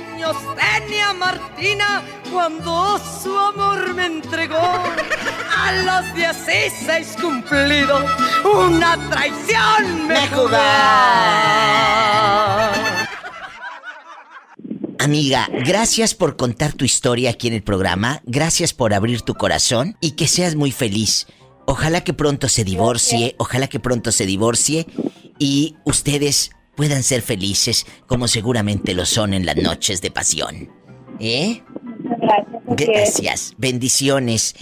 tenía 0.56 1.14
Martina 1.14 2.04
cuando 2.32 3.00
su 3.22 3.38
amor 3.38 3.94
me 3.94 4.06
entregó. 4.06 4.58
A 4.58 5.72
los 5.72 6.16
16 6.16 7.16
cumplidos, 7.22 8.04
una 8.44 9.10
traición 9.10 10.08
me 10.08 10.28
jugó. 10.28 10.58
Amiga, 15.00 15.50
gracias 15.66 16.14
por 16.16 16.38
contar 16.38 16.74
tu 16.74 16.86
historia 16.86 17.32
aquí 17.32 17.48
en 17.48 17.54
el 17.54 17.64
programa. 17.64 18.22
Gracias 18.26 18.74
por 18.74 18.94
abrir 18.94 19.22
tu 19.22 19.36
corazón 19.36 19.98
y 20.00 20.12
que 20.12 20.28
seas 20.28 20.56
muy 20.56 20.72
feliz. 20.72 21.28
Ojalá 21.66 22.04
que 22.04 22.14
pronto 22.14 22.50
se 22.50 22.64
divorcie, 22.64 23.36
ojalá 23.38 23.68
que 23.68 23.80
pronto 23.80 24.12
se 24.12 24.26
divorcie 24.26 24.86
y 25.40 25.76
ustedes 25.86 26.52
puedan 26.76 27.04
ser 27.04 27.22
felices 27.22 27.86
como 28.08 28.28
seguramente 28.28 28.94
lo 28.94 29.06
son 29.06 29.34
en 29.34 29.45
las 29.45 29.58
noches 29.58 30.02
de 30.02 30.12
pasión. 30.12 30.72
¿Eh? 31.20 31.62
Gracias, 32.68 33.54
bendiciones. 33.58 34.56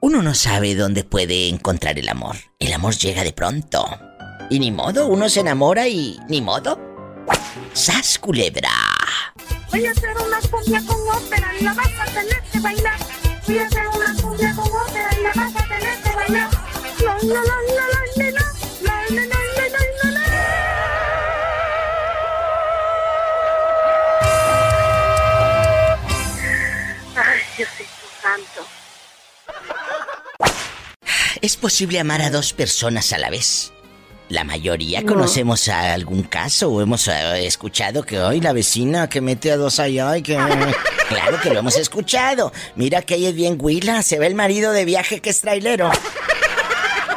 Uno 0.00 0.22
no 0.22 0.34
sabe 0.34 0.74
dónde 0.74 1.04
puede 1.04 1.48
encontrar 1.48 1.98
el 1.98 2.08
amor. 2.08 2.36
El 2.58 2.72
amor 2.72 2.96
llega 2.96 3.24
de 3.24 3.32
pronto. 3.32 3.86
Y 4.50 4.60
ni 4.60 4.70
modo, 4.70 5.08
uno 5.08 5.28
se 5.28 5.40
enamora 5.40 5.88
y 5.88 6.18
ni 6.28 6.40
modo. 6.40 6.78
¡Sas 7.72 8.18
culebra! 8.18 8.70
Voy 9.70 9.84
a 9.86 9.90
hacer 9.90 10.10
una 10.10 10.40
cumbia 10.48 10.82
con 10.86 10.96
ópera 11.16 11.52
y 11.60 11.64
la 11.64 11.74
vas 11.74 11.92
a 12.00 12.04
tener 12.06 12.42
que 12.50 12.60
bailar. 12.60 12.98
Voy 13.46 13.58
a 13.58 13.66
hacer 13.66 13.82
una 13.88 14.22
cumbia 14.22 14.54
con 14.54 14.66
ópera 14.66 15.08
y 15.18 15.22
la 15.22 15.32
vas 15.34 15.56
a 15.56 15.68
tener 15.68 16.02
que 16.02 16.16
bailar. 16.16 16.50
La, 17.04 17.14
la, 17.22 17.34
la, 17.34 17.42
la, 17.42 17.84
la, 18.16 18.27
Diosito 27.58 28.06
santo. 28.22 28.66
¿Es 31.42 31.56
posible 31.56 31.98
amar 32.00 32.22
a 32.22 32.30
dos 32.30 32.52
personas 32.52 33.12
a 33.12 33.18
la 33.18 33.30
vez? 33.30 33.72
La 34.28 34.44
mayoría 34.44 35.04
conocemos 35.04 35.68
a 35.68 35.94
algún 35.94 36.22
caso 36.22 36.70
o 36.70 36.80
hemos 36.82 37.08
eh, 37.08 37.46
escuchado 37.46 38.02
que 38.04 38.20
hoy 38.20 38.40
la 38.40 38.52
vecina 38.52 39.08
que 39.08 39.20
mete 39.20 39.50
a 39.50 39.56
dos 39.56 39.80
allá 39.80 40.16
y 40.18 40.22
que... 40.22 40.34
claro 41.08 41.38
que 41.42 41.50
lo 41.50 41.58
hemos 41.60 41.76
escuchado. 41.76 42.52
Mira 42.76 43.02
que 43.02 43.14
ella 43.16 43.30
es 43.30 43.34
bien 43.34 43.56
huila, 43.60 44.02
se 44.02 44.18
ve 44.18 44.26
el 44.28 44.34
marido 44.34 44.72
de 44.72 44.84
viaje 44.84 45.20
que 45.20 45.30
es 45.30 45.40
trailero. 45.40 45.90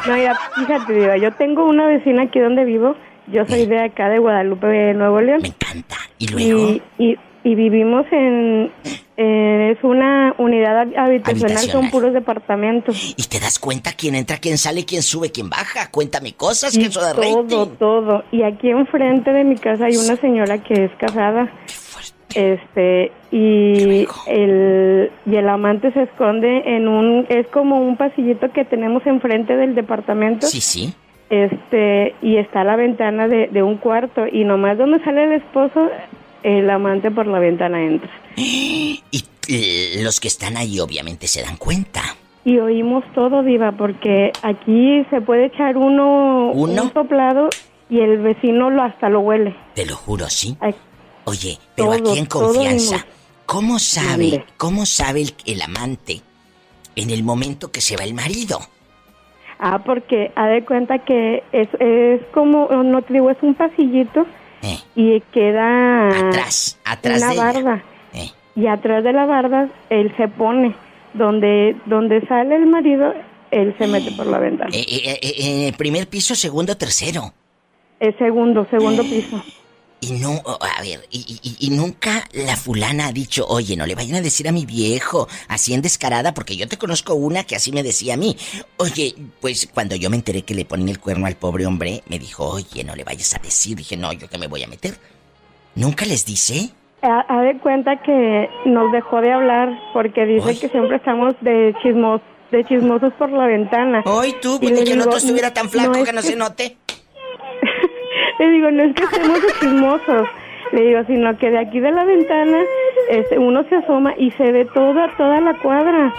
No, 0.06 0.14
mira, 0.16 0.36
fíjate, 0.56 0.92
Diva, 0.92 1.16
yo 1.18 1.32
tengo 1.34 1.64
una 1.66 1.86
vecina 1.86 2.22
aquí 2.24 2.40
donde 2.40 2.64
vivo. 2.64 2.96
Yo 3.28 3.46
soy 3.46 3.66
de 3.66 3.78
acá, 3.84 4.08
de 4.08 4.18
Guadalupe, 4.18 4.94
Nuevo 4.94 5.20
León. 5.20 5.42
Me 5.42 5.48
encanta. 5.48 5.96
¿Y 6.18 6.26
luego? 6.28 6.70
Y, 6.70 6.82
y- 6.98 7.18
y 7.44 7.54
vivimos 7.56 8.06
en... 8.12 8.72
eh, 9.24 9.74
es 9.76 9.84
una 9.84 10.34
unidad 10.38 10.84
hab- 10.86 10.98
habitacional, 10.98 11.58
son 11.58 11.90
puros 11.90 12.12
departamentos. 12.12 13.14
Y 13.16 13.22
te 13.28 13.38
das 13.38 13.58
cuenta 13.58 13.92
quién 13.96 14.14
entra, 14.16 14.38
quién 14.38 14.58
sale, 14.58 14.84
quién 14.84 15.02
sube, 15.02 15.30
quién 15.30 15.48
baja. 15.48 15.90
Cuéntame 15.90 16.32
cosas 16.34 16.76
que 16.76 16.86
eso 16.86 17.00
todo, 17.00 17.14
rating. 17.14 17.76
todo. 17.78 18.24
Y 18.32 18.42
aquí 18.42 18.70
enfrente 18.70 19.32
de 19.32 19.44
mi 19.44 19.56
casa 19.56 19.86
hay 19.86 19.96
una 19.96 20.16
señora 20.16 20.58
que 20.58 20.84
es 20.84 20.90
casada. 20.98 21.48
Este, 22.34 23.12
y 23.30 24.06
el, 24.26 25.10
y 25.26 25.36
el 25.36 25.48
amante 25.48 25.92
se 25.92 26.02
esconde 26.04 26.62
en 26.76 26.88
un, 26.88 27.26
es 27.28 27.46
como 27.48 27.78
un 27.80 27.96
pasillito 27.98 28.50
que 28.52 28.64
tenemos 28.64 29.06
enfrente 29.06 29.54
del 29.54 29.74
departamento. 29.74 30.46
Sí, 30.46 30.60
sí. 30.62 30.94
Este, 31.28 32.14
y 32.22 32.36
está 32.38 32.64
la 32.64 32.76
ventana 32.76 33.28
de, 33.28 33.48
de 33.48 33.62
un 33.62 33.76
cuarto, 33.76 34.26
y 34.26 34.44
nomás 34.44 34.78
donde 34.78 35.02
sale 35.04 35.24
el 35.24 35.32
esposo, 35.32 35.88
el 36.42 36.68
amante 36.70 37.10
por 37.10 37.26
la 37.26 37.38
ventana 37.38 37.82
entra. 37.82 38.10
Y 39.48 40.02
los 40.02 40.20
que 40.20 40.28
están 40.28 40.56
ahí 40.56 40.78
obviamente 40.78 41.26
se 41.26 41.42
dan 41.42 41.56
cuenta. 41.56 42.00
Y 42.44 42.58
oímos 42.58 43.04
todo, 43.14 43.42
Diva, 43.42 43.72
porque 43.72 44.32
aquí 44.42 45.04
se 45.10 45.20
puede 45.20 45.46
echar 45.46 45.76
uno, 45.76 46.52
¿Uno? 46.52 46.84
un 46.84 46.92
soplado 46.92 47.48
y 47.90 48.00
el 48.00 48.18
vecino 48.18 48.70
lo 48.70 48.82
hasta 48.82 49.08
lo 49.08 49.20
huele. 49.20 49.54
Te 49.74 49.84
lo 49.84 49.96
juro, 49.96 50.28
¿sí? 50.28 50.56
Oye, 51.24 51.58
pero 51.76 51.90
Todo, 51.90 52.10
aquí 52.10 52.18
en 52.18 52.26
confianza. 52.26 53.06
¿cómo 53.46 53.78
sabe, 53.78 54.44
cómo 54.56 54.86
sabe 54.86 55.22
el, 55.22 55.34
el 55.44 55.62
amante 55.62 56.20
en 56.96 57.10
el 57.10 57.22
momento 57.22 57.70
que 57.70 57.80
se 57.80 57.96
va 57.96 58.04
el 58.04 58.14
marido? 58.14 58.60
Ah, 59.58 59.80
porque 59.84 60.32
ha 60.34 60.46
de 60.46 60.64
cuenta 60.64 61.00
que 61.00 61.42
es, 61.52 61.68
es 61.78 62.20
como, 62.32 62.68
no 62.82 63.02
te 63.02 63.12
digo, 63.12 63.30
es 63.30 63.38
un 63.42 63.54
pasillito 63.54 64.26
y 64.94 65.20
queda 65.32 66.10
Eh. 66.10 66.28
Atrás, 66.28 66.78
atrás 66.84 67.18
una 67.18 67.28
de 67.28 67.34
ella. 67.34 67.44
barda. 67.44 67.82
Eh. 68.14 68.30
Y 68.56 68.66
atrás 68.66 69.04
de 69.04 69.12
la 69.12 69.26
barda 69.26 69.68
él 69.90 70.12
se 70.16 70.28
pone. 70.28 70.74
Donde, 71.14 71.76
donde 71.84 72.26
sale 72.26 72.56
el 72.56 72.66
marido, 72.66 73.12
él 73.50 73.74
se 73.76 73.86
mete 73.86 74.12
por 74.12 74.26
la 74.26 74.38
ventana. 74.38 74.70
Eh, 74.72 74.82
eh, 74.88 75.18
eh, 75.20 75.34
en 75.38 75.66
el 75.66 75.74
primer 75.74 76.08
piso, 76.08 76.34
segundo, 76.34 76.74
tercero. 76.76 77.34
Es 78.00 78.16
segundo, 78.16 78.66
segundo 78.70 79.02
piso. 79.02 79.42
Y 80.04 80.12
no, 80.14 80.42
a 80.44 80.82
ver, 80.82 81.06
y, 81.12 81.38
y- 81.44 81.56
y 81.66 81.70
nunca 81.70 82.28
la 82.32 82.56
fulana 82.56 83.06
ha 83.06 83.12
dicho, 83.12 83.46
oye, 83.48 83.76
no 83.76 83.86
le 83.86 83.94
vayan 83.94 84.16
a 84.16 84.20
decir 84.20 84.48
a 84.48 84.52
mi 84.52 84.66
viejo, 84.66 85.28
así 85.46 85.74
en 85.74 85.80
descarada, 85.80 86.34
porque 86.34 86.56
yo 86.56 86.66
te 86.66 86.76
conozco 86.76 87.14
una 87.14 87.44
que 87.44 87.54
así 87.54 87.70
me 87.70 87.84
decía 87.84 88.14
a 88.14 88.16
mí. 88.16 88.36
Oye, 88.78 89.14
pues 89.40 89.68
cuando 89.72 89.94
yo 89.94 90.10
me 90.10 90.16
enteré 90.16 90.42
que 90.42 90.54
le 90.56 90.64
ponían 90.64 90.88
el 90.88 90.98
cuerno 90.98 91.26
al 91.26 91.36
pobre 91.36 91.66
hombre, 91.66 92.02
me 92.08 92.18
dijo, 92.18 92.44
oye, 92.48 92.82
no 92.82 92.96
le 92.96 93.04
vayas 93.04 93.32
a 93.34 93.38
decir. 93.38 93.76
Dije, 93.76 93.96
no, 93.96 94.12
yo 94.12 94.28
que 94.28 94.38
me 94.38 94.48
voy 94.48 94.64
a 94.64 94.66
meter. 94.66 94.98
¿Nunca 95.76 96.04
les 96.04 96.26
dice? 96.26 96.70
Ha, 97.02 97.40
de 97.42 97.58
cuenta 97.60 98.02
que 98.02 98.48
nos 98.66 98.90
dejó 98.90 99.20
de 99.20 99.32
hablar 99.32 99.68
porque 99.92 100.26
dice 100.26 100.58
que 100.58 100.68
siempre 100.68 100.96
estamos 100.96 101.34
de 101.42 101.74
chismos, 101.80 102.20
de 102.50 102.64
chismosos 102.64 103.12
por 103.14 103.30
la 103.30 103.46
ventana. 103.46 104.02
Hoy 104.04 104.34
tú, 104.42 104.58
pues, 104.60 104.72
que 104.72 104.80
el 104.80 104.84
digo, 104.88 105.04
otro 105.04 105.16
estuviera 105.18 105.54
tan 105.54 105.70
flaco 105.70 106.04
que 106.04 106.12
no 106.12 106.22
se 106.22 106.34
note. 106.36 106.76
Le 108.42 108.50
digo, 108.50 108.72
no 108.72 108.82
es 108.82 108.94
que 108.96 109.04
estemos 109.04 109.38
chismosos. 109.60 110.28
Le 110.72 110.82
digo, 110.82 111.04
sino 111.06 111.36
que 111.38 111.50
de 111.50 111.58
aquí 111.58 111.78
de 111.78 111.92
la 111.92 112.02
ventana 112.02 112.58
este, 113.08 113.38
uno 113.38 113.62
se 113.68 113.76
asoma 113.76 114.14
y 114.16 114.32
se 114.32 114.50
ve 114.50 114.64
toda, 114.64 115.14
toda 115.16 115.40
la 115.40 115.54
cuadra. 115.58 116.12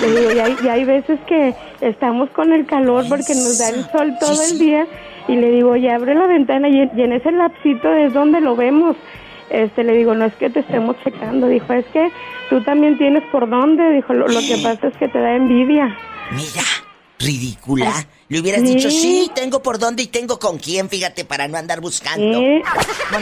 Le 0.00 0.20
digo, 0.20 0.32
y 0.32 0.38
hay, 0.38 0.56
y 0.64 0.68
hay 0.68 0.84
veces 0.84 1.20
que 1.26 1.54
estamos 1.82 2.30
con 2.30 2.54
el 2.54 2.64
calor 2.64 3.04
porque 3.06 3.34
nos 3.34 3.58
da 3.58 3.68
el 3.68 3.84
sol 3.90 4.14
todo 4.18 4.42
el 4.50 4.58
día 4.58 4.86
y 5.26 5.36
le 5.36 5.50
digo, 5.50 5.76
ya 5.76 5.96
abre 5.96 6.14
la 6.14 6.26
ventana 6.26 6.70
y, 6.70 6.90
y 6.96 7.02
en 7.02 7.12
ese 7.12 7.32
lapsito 7.32 7.92
es 7.92 8.14
donde 8.14 8.40
lo 8.40 8.56
vemos. 8.56 8.96
Este, 9.50 9.84
le 9.84 9.92
digo, 9.92 10.14
no 10.14 10.24
es 10.24 10.34
que 10.36 10.48
te 10.48 10.60
estemos 10.60 10.96
checando, 11.04 11.48
dijo, 11.48 11.70
es 11.74 11.84
que 11.86 12.10
tú 12.48 12.62
también 12.62 12.96
tienes 12.96 13.24
por 13.30 13.48
dónde, 13.48 13.90
dijo, 13.92 14.14
lo, 14.14 14.26
lo 14.26 14.40
que 14.40 14.58
pasa 14.62 14.88
es 14.88 14.96
que 14.96 15.08
te 15.08 15.18
da 15.18 15.34
envidia. 15.34 15.94
Mira, 16.30 16.62
ridícula. 17.18 17.92
Le 18.28 18.40
hubieras 18.40 18.60
Sí. 18.60 18.74
dicho, 18.74 18.90
sí, 18.90 19.30
tengo 19.34 19.62
por 19.62 19.78
dónde 19.78 20.02
y 20.02 20.06
tengo 20.06 20.38
con 20.38 20.58
quién, 20.58 20.88
fíjate, 20.90 21.24
para 21.24 21.48
no 21.48 21.56
andar 21.56 21.80
buscando. 21.80 22.38
Sí, 22.38 22.60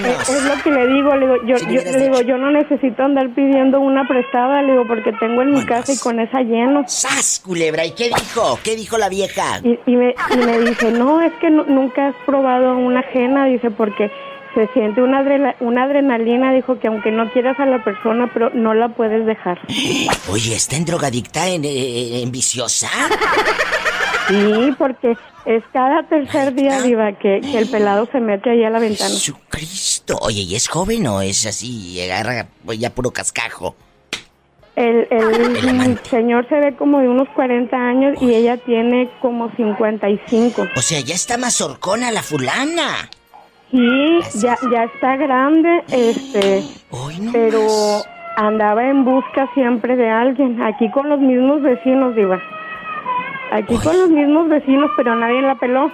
es, 0.05 0.29
es 0.29 0.43
lo 0.45 0.63
que 0.65 0.71
le 0.73 0.87
digo, 0.89 1.15
le 1.15 1.27
digo, 1.27 1.37
yo, 1.47 1.59
Si 1.59 1.67
le 1.67 1.75
yo, 1.75 1.81
hubieras 1.81 1.95
le 1.97 2.03
digo, 2.03 2.21
yo 2.23 2.39
no 2.39 2.51
necesito 2.51 3.05
andar 3.05 3.33
pidiendo 3.33 3.79
una 3.81 4.07
prestada, 4.09 4.63
le 4.63 4.73
digo, 4.73 4.87
porque 4.89 5.13
tengo 5.21 5.43
en 5.43 5.53
mi 5.55 5.65
casa 5.65 5.93
y 5.93 5.99
con 5.99 6.19
esa 6.19 6.41
lleno. 6.41 6.83
¡Sas, 6.89 7.41
culebra! 7.45 7.85
¿Y 7.87 7.93
qué 7.93 8.09
dijo? 8.09 8.59
¿Qué 8.65 8.75
dijo 8.75 8.99
la 8.99 9.09
vieja? 9.09 9.61
Y, 9.63 9.79
y 9.87 9.95
me, 9.97 10.15
y 10.33 10.37
me 10.39 10.59
dice, 10.61 10.91
no, 10.91 11.21
es 11.23 11.33
que 11.35 11.51
nu- 11.51 11.67
nunca 11.67 12.09
has 12.09 12.17
probado 12.27 12.77
una 12.77 13.01
ajena, 13.01 13.45
dice, 13.47 13.71
porque 13.71 14.11
se 14.57 14.67
siente 14.73 15.03
una, 15.03 15.23
una 15.61 15.85
adrenalina, 15.85 16.51
dijo 16.51 16.79
que 16.79 16.89
aunque 16.89 17.11
no 17.11 17.31
quieras 17.31 17.61
a 17.61 17.67
la 17.67 17.85
persona, 17.85 18.31
pero 18.33 18.49
no 18.55 18.73
la 18.73 18.89
puedes 18.89 19.27
dejar. 19.27 19.61
Oye, 20.31 20.57
¿está 20.57 20.77
en 20.77 20.87
drogadicta, 20.87 21.47
en, 21.47 21.65
eh, 21.67 22.23
en 22.23 22.33
viciosa? 22.33 22.89
Sí, 24.29 24.75
porque 24.77 25.17
es 25.45 25.63
cada 25.73 26.03
tercer 26.03 26.53
día, 26.53 26.83
Diva, 26.83 27.13
que, 27.13 27.41
que 27.41 27.59
el 27.59 27.69
pelado 27.69 28.09
se 28.11 28.19
mete 28.19 28.51
ahí 28.51 28.65
a 28.65 28.71
la 28.71 28.81
ventana. 28.81 29.11
Jesucristo. 29.11 30.19
Oye, 30.21 30.41
¿y 30.41 30.57
es 30.57 30.67
joven 30.67 31.07
o 31.07 31.21
es 31.21 31.47
así, 31.47 32.01
agarra 32.03 32.49
pues, 32.65 32.81
ya 32.81 32.91
puro 32.91 33.13
cascajo? 33.13 33.77
El, 34.75 35.07
el 35.13 36.01
señor 36.11 36.49
se 36.49 36.57
ve 36.57 36.75
como 36.75 36.99
de 36.99 37.09
unos 37.09 37.29
40 37.37 37.77
años 37.77 38.21
y 38.21 38.35
ella 38.35 38.57
tiene 38.57 39.09
como 39.23 39.49
55. 39.55 40.67
O 40.75 40.83
sea, 40.83 40.99
ya 40.99 41.15
está 41.15 41.39
más 41.39 41.61
horcona 41.61 42.11
la 42.11 42.25
fulana. 42.25 43.09
Sí, 43.71 44.19
ya, 44.41 44.57
ya 44.71 44.85
está 44.85 45.17
grande, 45.17 45.83
este, 45.91 46.63
pero 47.33 47.61
andaba 48.37 48.89
en 48.89 49.05
busca 49.05 49.49
siempre 49.55 49.97
de 49.97 50.09
alguien, 50.09 50.63
aquí 50.63 50.91
con 50.91 51.09
los 51.09 51.19
mismos 51.21 51.63
vecinos, 51.63 52.15
Diva. 52.15 52.41
Aquí 53.53 53.77
con 53.79 53.99
los 53.99 54.09
mismos 54.11 54.49
vecinos, 54.49 54.91
pero 54.97 55.15
nadie 55.17 55.41
la 55.43 55.57
peló. 55.57 55.91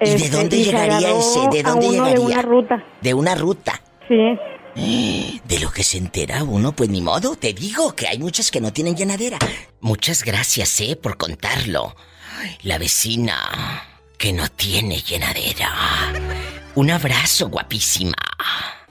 ¿Y 0.00 0.04
de 0.04 0.14
Este, 0.14 0.36
dónde 0.36 0.56
y 0.56 0.64
llegaría 0.64 1.10
ese? 1.10 1.48
¿De 1.50 1.62
dónde 1.62 1.88
llegaría? 1.88 2.14
De 2.14 2.20
una 2.20 2.42
ruta, 2.42 2.84
De 3.00 3.14
una 3.14 3.34
ruta. 3.34 3.80
sí. 4.08 4.38
De 5.48 5.58
lo 5.60 5.70
que 5.70 5.82
se 5.82 5.98
entera 5.98 6.44
uno, 6.44 6.72
pues 6.72 6.88
ni 6.90 7.00
modo, 7.00 7.34
te 7.34 7.52
digo 7.54 7.94
que 7.96 8.06
hay 8.06 8.18
muchas 8.18 8.50
que 8.50 8.60
no 8.60 8.72
tienen 8.72 8.94
llenadera. 8.96 9.38
Muchas 9.80 10.22
gracias, 10.22 10.80
eh, 10.82 10.94
por 10.94 11.16
contarlo. 11.16 11.96
La 12.62 12.78
vecina 12.78 13.34
que 14.18 14.32
no 14.32 14.48
tiene 14.48 14.96
llenadera. 14.96 15.70
Un 16.74 16.90
abrazo, 16.90 17.48
guapísima. 17.48 18.16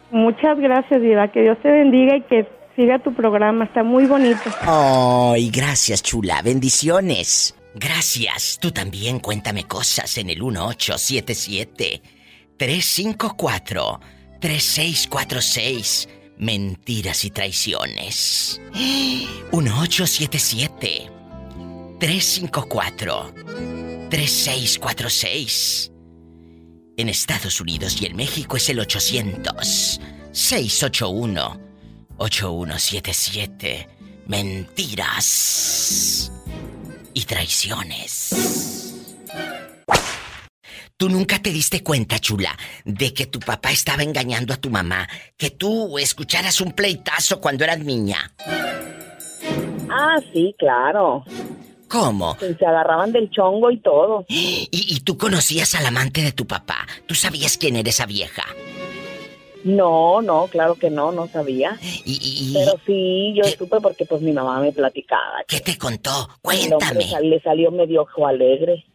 Muchas 0.10 0.58
gracias, 0.58 1.02
Diva, 1.02 1.28
que 1.32 1.41
Dios 1.41 1.58
te 1.62 1.70
bendiga 1.70 2.16
y 2.16 2.22
que 2.24 2.48
siga 2.76 2.99
tu 2.99 3.14
programa, 3.14 3.66
está 3.66 3.84
muy 3.84 4.06
bonito. 4.06 4.49
Ay, 4.62 5.49
gracias, 5.49 6.02
chula. 6.02 6.41
Bendiciones. 6.41 7.56
Gracias. 7.76 8.58
Tú 8.62 8.72
también 8.72 9.20
cuéntame 9.20 9.66
cosas 9.66 10.18
en 10.18 10.30
el 10.30 10.41
1877 10.41 12.02
354 12.58 13.99
3646. 14.40 16.10
Mentiras 16.38 17.26
y 17.26 17.32
traiciones. 17.32 18.62
1877 19.52 21.12
354 21.99 23.77
3646. 24.10 25.92
En 26.98 27.10
Estados 27.10 27.62
Unidos 27.62 28.02
y 28.02 28.08
en 28.08 28.16
México 28.16 28.58
es 28.58 28.70
el 28.70 28.80
800 28.80 30.02
681 30.32 31.62
8177. 32.18 33.88
Mentiras 34.26 36.32
y 37.14 37.24
traiciones. 37.24 38.34
Tú 40.98 41.10
nunca 41.10 41.40
te 41.40 41.52
diste 41.52 41.84
cuenta, 41.84 42.18
chula, 42.18 42.58
de 42.84 43.14
que 43.14 43.28
tu 43.28 43.40
papá 43.40 43.72
estaba 43.72 44.02
engañando 44.02 44.54
a 44.54 44.58
tu 44.58 44.72
mamá, 44.72 45.08
que 45.38 45.52
tú 45.52 46.00
escucharas 46.00 46.60
un 46.60 46.72
pleitazo 46.72 47.40
cuando 47.40 47.64
eras 47.64 47.80
niña. 47.80 48.34
Ah, 49.90 50.20
sí, 50.34 50.56
claro. 50.58 51.24
¿Cómo? 51.90 52.38
Se 52.40 52.66
agarraban 52.66 53.12
del 53.12 53.30
chongo 53.30 53.72
y 53.72 53.80
todo. 53.80 54.26
¿Y, 54.28 54.70
y 54.72 55.00
tú 55.02 55.18
conocías 55.18 55.74
al 55.76 55.86
amante 55.86 56.22
de 56.22 56.32
tu 56.32 56.46
papá? 56.46 56.86
¿Tú 57.06 57.16
sabías 57.16 57.58
quién 57.58 57.76
era 57.76 57.90
esa 57.90 58.06
vieja? 58.06 58.44
No, 59.64 60.22
no, 60.22 60.48
claro 60.48 60.76
que 60.76 60.90
no, 60.90 61.12
no 61.12 61.28
sabía. 61.28 61.78
Y, 62.06 62.54
Pero 62.54 62.80
sí, 62.86 63.34
yo 63.36 63.44
supe 63.58 63.82
porque 63.82 64.06
pues 64.06 64.22
mi 64.22 64.32
mamá 64.32 64.60
me 64.60 64.72
platicaba. 64.72 65.44
¿Qué 65.48 65.60
te 65.60 65.78
contó? 65.78 66.30
Cuéntame. 66.42 67.06
le 67.22 67.42
salió 67.42 67.72
medio 67.72 68.04
ojo 68.04 68.26
alegre. 68.26 68.86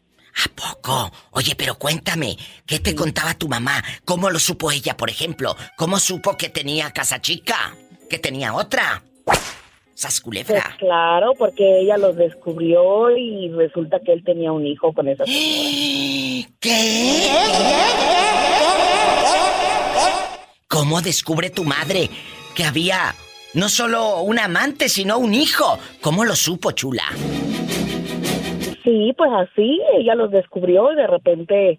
Poco. 0.55 1.11
Oye, 1.33 1.55
pero 1.57 1.75
cuéntame, 1.75 2.39
¿qué 2.65 2.79
te 2.79 2.95
contaba 2.95 3.35
tu 3.35 3.49
mamá? 3.49 3.83
¿Cómo 4.07 4.31
lo 4.31 4.39
supo 4.39 4.71
ella, 4.71 4.97
por 4.97 5.11
ejemplo? 5.11 5.55
¿Cómo 5.77 5.99
supo 5.99 6.37
que 6.39 6.49
tenía 6.49 6.91
casa 6.93 7.21
chica? 7.21 7.77
¿Que 8.09 8.19
tenía 8.19 8.55
otra? 8.55 9.03
¿Sas 10.03 10.21
Pues 10.21 10.45
claro, 10.79 11.33
porque 11.39 11.79
ella 11.79 11.97
los 11.97 12.17
descubrió 12.17 13.17
y 13.17 13.49
resulta 13.53 14.01
que 14.01 14.13
él 14.13 14.25
tenía 14.25 14.51
un 14.51 14.67
hijo 14.67 14.93
con 14.93 15.07
esa 15.07 15.25
señora. 15.25 16.49
¿Cómo 20.67 21.01
descubre 21.03 21.51
tu 21.51 21.63
madre 21.63 22.11
que 22.57 22.65
había 22.65 23.15
no 23.55 23.69
solo 23.69 24.23
un 24.23 24.41
amante, 24.41 24.89
sino 24.89 25.19
un 25.19 25.35
hijo? 25.35 25.79
¿Cómo 26.01 26.25
lo 26.25 26.35
supo, 26.35 26.73
chula? 26.73 27.05
Sí, 28.83 29.15
pues 29.17 29.31
así, 29.33 29.81
ella 29.97 30.17
los 30.17 30.33
descubrió 30.33 30.93
y 30.93 30.97
de 30.97 31.07
repente 31.07 31.79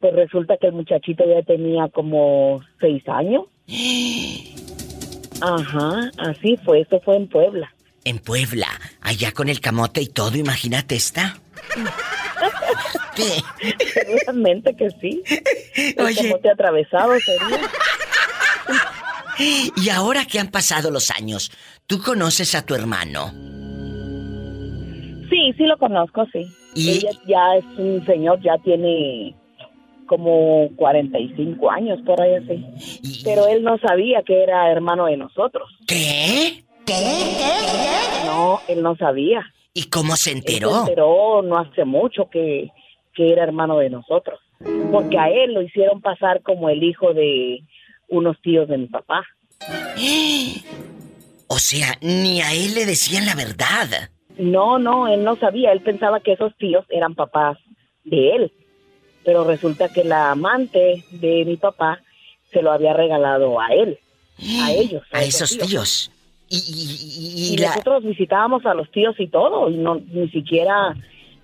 pues 0.00 0.12
resulta 0.12 0.56
que 0.56 0.66
el 0.66 0.72
muchachito 0.72 1.22
ya 1.24 1.42
tenía 1.42 1.88
como 1.88 2.62
seis 2.80 3.08
años. 3.08 3.44
Ajá, 5.40 6.10
así 6.18 6.56
fue, 6.64 6.80
eso 6.80 7.00
fue 7.04 7.16
en 7.16 7.28
Puebla. 7.28 7.72
En 8.04 8.18
Puebla, 8.18 8.68
allá 9.00 9.32
con 9.32 9.48
el 9.48 9.60
camote 9.60 10.00
y 10.00 10.06
todo, 10.06 10.36
imagínate 10.36 10.96
esta. 10.96 11.38
¿Qué? 13.14 13.42
Seguramente 13.92 14.74
que 14.74 14.90
sí. 15.00 15.22
El 15.74 16.04
Oye. 16.04 16.28
camote 16.28 16.50
atravesado 16.50 17.18
sería. 17.20 17.60
Y 19.74 19.88
ahora 19.88 20.26
que 20.26 20.38
han 20.38 20.48
pasado 20.48 20.90
los 20.90 21.10
años, 21.10 21.50
¿tú 21.86 22.02
conoces 22.02 22.54
a 22.54 22.66
tu 22.66 22.74
hermano? 22.74 23.32
Sí, 25.30 25.54
sí 25.56 25.64
lo 25.64 25.78
conozco, 25.78 26.26
sí. 26.30 26.46
¿Y? 26.74 26.90
Ella 26.90 27.10
ya 27.26 27.56
es 27.56 27.64
un 27.78 28.04
señor, 28.04 28.38
ya 28.42 28.58
tiene 28.58 29.34
como 30.10 30.68
45 30.74 31.70
años, 31.70 32.00
por 32.04 32.20
ahí 32.20 32.34
así. 32.34 33.22
Pero 33.22 33.46
él 33.46 33.62
no 33.62 33.78
sabía 33.78 34.24
que 34.24 34.42
era 34.42 34.68
hermano 34.68 35.06
de 35.06 35.16
nosotros. 35.16 35.70
¿Qué? 35.86 36.64
No, 38.26 38.60
él 38.66 38.82
no 38.82 38.96
sabía. 38.96 39.46
¿Y 39.72 39.84
cómo 39.84 40.16
se 40.16 40.32
Él 40.32 40.38
enteró? 40.38 40.72
se 40.72 40.78
enteró 40.90 41.42
no 41.42 41.58
hace 41.58 41.84
mucho 41.84 42.28
que, 42.28 42.72
que 43.14 43.30
era 43.30 43.44
hermano 43.44 43.78
de 43.78 43.90
nosotros. 43.90 44.40
Porque 44.90 45.16
a 45.16 45.30
él 45.30 45.54
lo 45.54 45.62
hicieron 45.62 46.00
pasar 46.00 46.42
como 46.42 46.68
el 46.70 46.82
hijo 46.82 47.14
de 47.14 47.60
unos 48.08 48.36
tíos 48.42 48.66
de 48.68 48.78
mi 48.78 48.86
papá. 48.86 49.24
O 51.52 51.58
sea, 51.58 51.98
ni 52.00 52.40
a 52.40 52.52
él 52.52 52.74
le 52.76 52.86
decían 52.86 53.26
la 53.26 53.34
verdad. 53.34 54.10
No, 54.38 54.78
no, 54.78 55.08
él 55.08 55.24
no 55.24 55.34
sabía. 55.34 55.72
Él 55.72 55.80
pensaba 55.80 56.20
que 56.20 56.34
esos 56.34 56.56
tíos 56.58 56.84
eran 56.90 57.16
papás 57.16 57.58
de 58.04 58.36
él. 58.36 58.52
Pero 59.24 59.44
resulta 59.44 59.88
que 59.88 60.04
la 60.04 60.30
amante 60.30 61.04
de 61.10 61.44
mi 61.44 61.56
papá 61.56 62.00
se 62.52 62.62
lo 62.62 62.72
había 62.72 62.92
regalado 62.94 63.60
a 63.60 63.68
él. 63.68 63.98
A 64.62 64.72
ellos. 64.72 65.02
A 65.12 65.22
esos 65.22 65.56
tíos. 65.58 66.10
Y, 66.48 66.56
y- 66.56 67.50
y 67.50 67.54
Y 67.54 67.56
la- 67.58 67.68
nosotros 67.68 68.02
visitábamos 68.04 68.64
a 68.66 68.74
los 68.74 68.90
tíos 68.90 69.14
y 69.18 69.28
todo. 69.28 69.68
Y 69.70 69.76
no, 69.76 69.96
ni 69.96 70.28
siquiera 70.30 70.94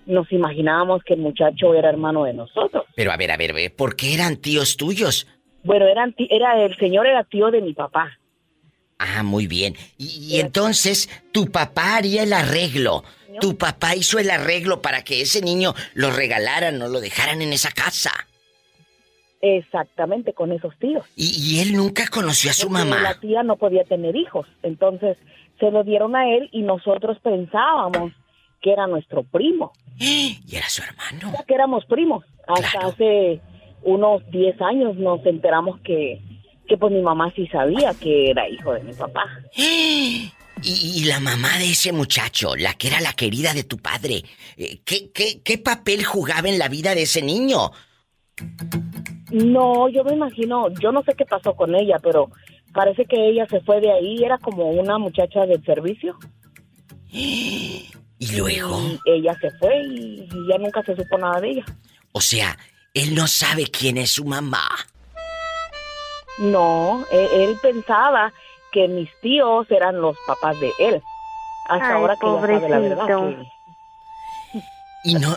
nos 0.07 0.31
imaginábamos 0.32 1.03
que 1.05 1.15
el 1.15 1.20
muchacho 1.20 1.74
era 1.74 1.89
hermano 1.90 2.24
de 2.24 2.32
nosotros. 2.35 2.85
Pero 2.94 3.12
a 3.12 3.16
ver, 3.16 3.31
a 3.31 3.36
ver, 3.36 3.53
ve, 3.53 3.70
¿por 3.70 3.94
qué 3.97 4.15
eran 4.15 4.36
tíos 4.36 4.77
tuyos? 4.77 5.27
Bueno, 5.65 5.85
eran 5.86 6.15
era 6.31 6.62
el 6.65 6.77
señor 6.77 7.07
era 7.07 7.24
tío 7.24 7.51
de 7.51 7.61
mi 7.61 7.73
papá. 7.74 8.19
Ah, 8.98 9.23
muy 9.23 9.47
bien. 9.47 9.74
Y, 9.98 10.07
y 10.36 10.40
entonces 10.40 11.11
tu 11.32 11.47
papá 11.51 11.97
haría 11.97 12.23
el 12.23 12.32
arreglo. 12.32 13.05
Tu 13.41 13.57
papá 13.57 13.95
hizo 13.95 14.19
el 14.19 14.31
arreglo 14.31 14.83
para 14.83 15.03
que 15.03 15.21
ese 15.21 15.43
niño 15.43 15.75
lo 15.95 16.11
regalaran 16.11 16.81
o 16.83 16.89
lo 16.89 17.01
dejaran 17.01 17.43
en 17.43 17.53
esa 17.53 17.71
casa. 17.71 18.13
Exactamente, 19.41 20.33
con 20.33 20.53
esos 20.53 20.77
tíos. 20.79 21.05
¿Y, 21.15 21.61
él 21.61 21.75
nunca 21.75 22.09
conoció 22.09 22.51
a 22.51 22.55
su 22.55 22.69
Porque 22.69 22.85
mamá? 22.85 23.03
La 23.03 23.21
tía 23.21 23.43
no 23.43 23.57
podía 23.57 23.85
tener 23.85 24.17
hijos, 24.17 24.47
entonces 24.63 25.17
se 25.61 25.71
lo 25.71 25.85
dieron 25.85 26.17
a 26.17 26.29
él 26.35 26.49
y 26.53 26.63
nosotros 26.63 27.19
pensábamos 27.23 28.13
que 28.61 28.73
era 28.73 28.87
nuestro 28.87 29.23
primo. 29.23 29.73
Y 29.99 30.55
era 30.55 30.69
su 30.69 30.83
hermano. 30.83 31.33
que 31.47 31.55
éramos 31.55 31.85
primos. 31.87 32.25
Hasta 32.47 32.87
hace 32.87 33.41
unos 33.83 34.29
10 34.31 34.61
años 34.61 34.97
nos 34.97 35.25
enteramos 35.25 35.81
que, 35.81 36.21
que 36.69 36.77
pues 36.77 36.93
mi 36.93 37.01
mamá 37.01 37.33
sí 37.35 37.47
sabía 37.47 37.93
que 37.95 38.31
era 38.31 38.49
hijo 38.49 38.73
de 38.73 38.83
mi 38.83 38.93
papá. 38.93 39.25
Y, 40.69 41.01
y 41.01 41.05
la 41.05 41.21
mamá 41.21 41.59
de 41.59 41.71
ese 41.71 41.93
muchacho, 41.93 42.57
la 42.57 42.75
que 42.75 42.89
era 42.89 43.01
la 43.01 43.13
querida 43.13 43.55
de 43.55 43.63
tu 43.63 43.79
padre, 43.79 44.25
eh, 44.57 44.81
¿qué, 44.85 45.13
qué, 45.13 45.41
qué 45.45 45.59
papel 45.59 46.05
jugaba 46.05 46.49
en 46.49 46.59
la 46.59 46.67
vida 46.67 46.93
de 46.93 47.03
ese 47.03 47.23
niño? 47.23 47.71
No, 49.31 49.89
yo 49.89 50.03
me 50.03 50.15
imagino, 50.15 50.69
yo 50.81 50.91
no 50.91 51.05
sé 51.05 51.15
qué 51.15 51.25
pasó 51.25 51.55
con 51.55 51.73
ella, 51.77 52.01
pero 52.03 52.33
parece 52.75 53.05
que 53.07 53.29
ella 53.29 53.47
se 53.49 53.61
fue 53.61 53.81
de 53.81 53.93
ahí, 53.93 54.25
era 54.25 54.39
como 54.39 54.71
una 54.71 54.99
muchacha 54.99 55.47
del 55.47 55.65
servicio. 55.65 56.19
¿Y 57.13 58.37
luego? 58.37 58.81
Y 59.05 59.11
ella 59.19 59.39
se 59.41 59.53
fue 59.59 59.85
y 59.85 60.29
ya 60.51 60.59
nunca 60.59 60.83
se 60.83 60.97
supo 60.97 61.17
nada 61.17 61.41
de 61.43 61.51
ella. 61.51 61.65
O 62.11 62.21
sea, 62.21 62.59
él 62.93 63.15
no 63.15 63.29
sabe 63.29 63.67
quién 63.67 63.99
es 63.99 64.11
su 64.11 64.25
mamá. 64.25 64.69
No, 66.39 67.05
él, 67.13 67.29
él 67.35 67.57
pensaba 67.63 68.33
que 68.77 68.89
mis 68.89 69.09
tíos 69.23 69.66
eran 69.70 70.03
los 70.03 70.15
papás 70.27 70.61
de 70.61 70.70
él. 70.78 71.03
Hasta 71.66 71.86
Ay, 71.89 71.93
ahora 71.94 72.15
que 72.20 72.27
ya 72.27 72.40
sabe 72.40 72.69
la 72.69 72.78
verdad. 72.78 73.07
que- 73.07 73.48
Y 75.05 75.15
no. 75.15 75.35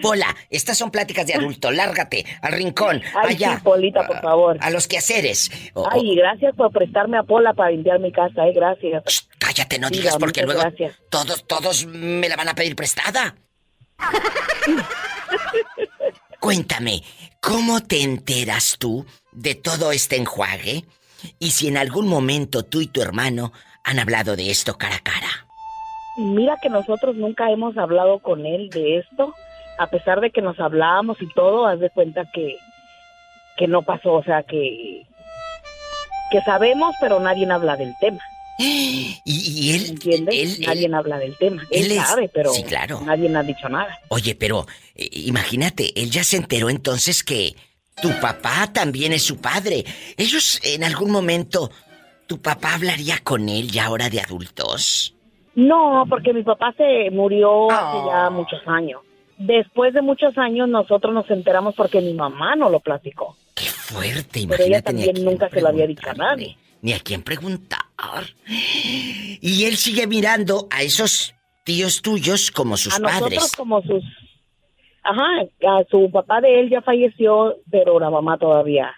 Pola, 0.00 0.36
estas 0.50 0.78
son 0.78 0.92
pláticas 0.92 1.26
de 1.26 1.34
adulto. 1.34 1.72
Lárgate 1.72 2.24
al 2.42 2.52
rincón, 2.52 3.02
Ay, 3.14 3.34
allá. 3.34 3.56
sí, 3.56 3.62
Polita, 3.64 4.06
por 4.06 4.20
favor. 4.20 4.56
A 4.60 4.70
los 4.70 4.86
quehaceres. 4.86 5.50
O- 5.74 5.88
Ay, 5.90 6.14
gracias 6.14 6.54
por 6.54 6.70
prestarme 6.70 7.18
a 7.18 7.24
Pola 7.24 7.54
para 7.54 7.70
limpiar 7.70 7.98
mi 7.98 8.12
casa, 8.12 8.46
eh, 8.46 8.52
gracias. 8.54 9.28
cállate, 9.38 9.78
no 9.80 9.88
Diga, 9.90 10.02
digas 10.02 10.16
porque 10.18 10.42
luego 10.44 10.60
gracias. 10.60 10.94
todos, 11.10 11.44
todos 11.46 11.86
me 11.86 12.28
la 12.28 12.36
van 12.36 12.48
a 12.50 12.54
pedir 12.54 12.76
prestada. 12.76 13.34
Cuéntame, 16.40 17.02
¿cómo 17.40 17.82
te 17.82 18.02
enteras 18.02 18.76
tú 18.78 19.04
de 19.32 19.54
todo 19.54 19.92
este 19.92 20.16
enjuague? 20.16 20.84
Y 21.38 21.50
si 21.50 21.68
en 21.68 21.76
algún 21.76 22.06
momento 22.08 22.62
tú 22.64 22.80
y 22.80 22.86
tu 22.86 23.02
hermano 23.02 23.52
han 23.84 23.98
hablado 23.98 24.36
de 24.36 24.50
esto 24.50 24.76
cara 24.78 24.96
a 24.96 25.00
cara. 25.00 25.46
Mira 26.16 26.56
que 26.60 26.68
nosotros 26.68 27.16
nunca 27.16 27.50
hemos 27.50 27.76
hablado 27.78 28.18
con 28.18 28.44
él 28.46 28.68
de 28.70 28.98
esto, 28.98 29.34
a 29.78 29.86
pesar 29.86 30.20
de 30.20 30.30
que 30.30 30.42
nos 30.42 30.58
hablábamos 30.60 31.16
y 31.22 31.28
todo, 31.34 31.66
haz 31.66 31.80
de 31.80 31.88
cuenta 31.90 32.28
que, 32.32 32.56
que 33.56 33.66
no 33.66 33.82
pasó, 33.82 34.14
o 34.14 34.22
sea, 34.24 34.42
que, 34.42 35.06
que 36.30 36.40
sabemos, 36.42 36.94
pero 37.00 37.20
nadie 37.20 37.50
habla 37.50 37.76
del 37.76 37.94
tema. 38.00 38.18
Y, 38.62 39.16
y 39.24 39.74
él, 39.76 39.86
¿Entiendes? 39.90 40.58
nadie 40.60 40.90
habla 40.94 41.18
del 41.18 41.36
tema. 41.38 41.62
Él, 41.70 41.86
él 41.86 41.92
es- 41.92 42.06
sabe, 42.06 42.28
pero 42.28 42.52
Sí, 42.52 42.62
claro. 42.64 43.00
nadie 43.04 43.34
ha 43.34 43.42
dicho 43.42 43.68
nada. 43.68 43.98
Oye, 44.08 44.34
pero 44.34 44.66
eh, 44.96 45.08
imagínate, 45.12 45.98
él 46.00 46.10
ya 46.10 46.24
se 46.24 46.36
enteró 46.36 46.68
entonces 46.68 47.22
que 47.24 47.54
tu 48.02 48.10
papá 48.20 48.70
también 48.72 49.12
es 49.12 49.22
su 49.22 49.38
padre. 49.38 49.84
Ellos 50.16 50.60
en 50.64 50.84
algún 50.84 51.10
momento, 51.10 51.70
¿tu 52.26 52.40
papá 52.40 52.74
hablaría 52.74 53.18
con 53.22 53.48
él 53.48 53.70
ya 53.70 53.86
ahora 53.86 54.08
de 54.10 54.20
adultos? 54.20 55.14
No, 55.54 56.04
porque 56.08 56.32
mi 56.32 56.42
papá 56.42 56.72
se 56.76 57.10
murió 57.10 57.70
hace 57.70 57.98
ya 58.06 58.30
muchos 58.30 58.60
años. 58.66 59.02
Después 59.38 59.94
de 59.94 60.02
muchos 60.02 60.36
años 60.38 60.68
nosotros 60.68 61.12
nos 61.14 61.30
enteramos 61.30 61.74
porque 61.74 62.00
mi 62.00 62.14
mamá 62.14 62.56
no 62.56 62.68
lo 62.70 62.80
platicó. 62.80 63.36
Fuerte, 63.56 64.46
Pero 64.48 64.62
ella 64.64 64.66
imagínate. 64.66 64.70
ni 64.70 64.74
a 64.76 64.82
también 64.82 65.12
quién 65.14 65.24
nunca 65.24 65.48
se 65.48 65.60
lo 65.60 65.68
había 65.68 65.86
dicho 65.86 66.08
a 66.08 66.14
nadie. 66.14 66.56
Ni 66.82 66.92
a 66.92 67.00
quién 67.00 67.22
preguntar. 67.22 67.80
Y 69.40 69.64
él 69.64 69.76
sigue 69.76 70.06
mirando 70.06 70.68
a 70.70 70.82
esos 70.82 71.34
tíos 71.64 72.00
tuyos 72.00 72.50
como 72.50 72.76
sus 72.76 72.94
a 72.94 72.98
nosotros 73.00 73.30
padres. 73.30 73.56
como 73.56 73.82
sus... 73.82 74.02
Ajá, 75.02 75.26
a 75.66 75.84
su 75.90 76.10
papá 76.10 76.40
de 76.40 76.60
él 76.60 76.70
ya 76.70 76.82
falleció, 76.82 77.56
pero 77.70 77.98
la 78.00 78.10
mamá 78.10 78.38
todavía 78.38 78.92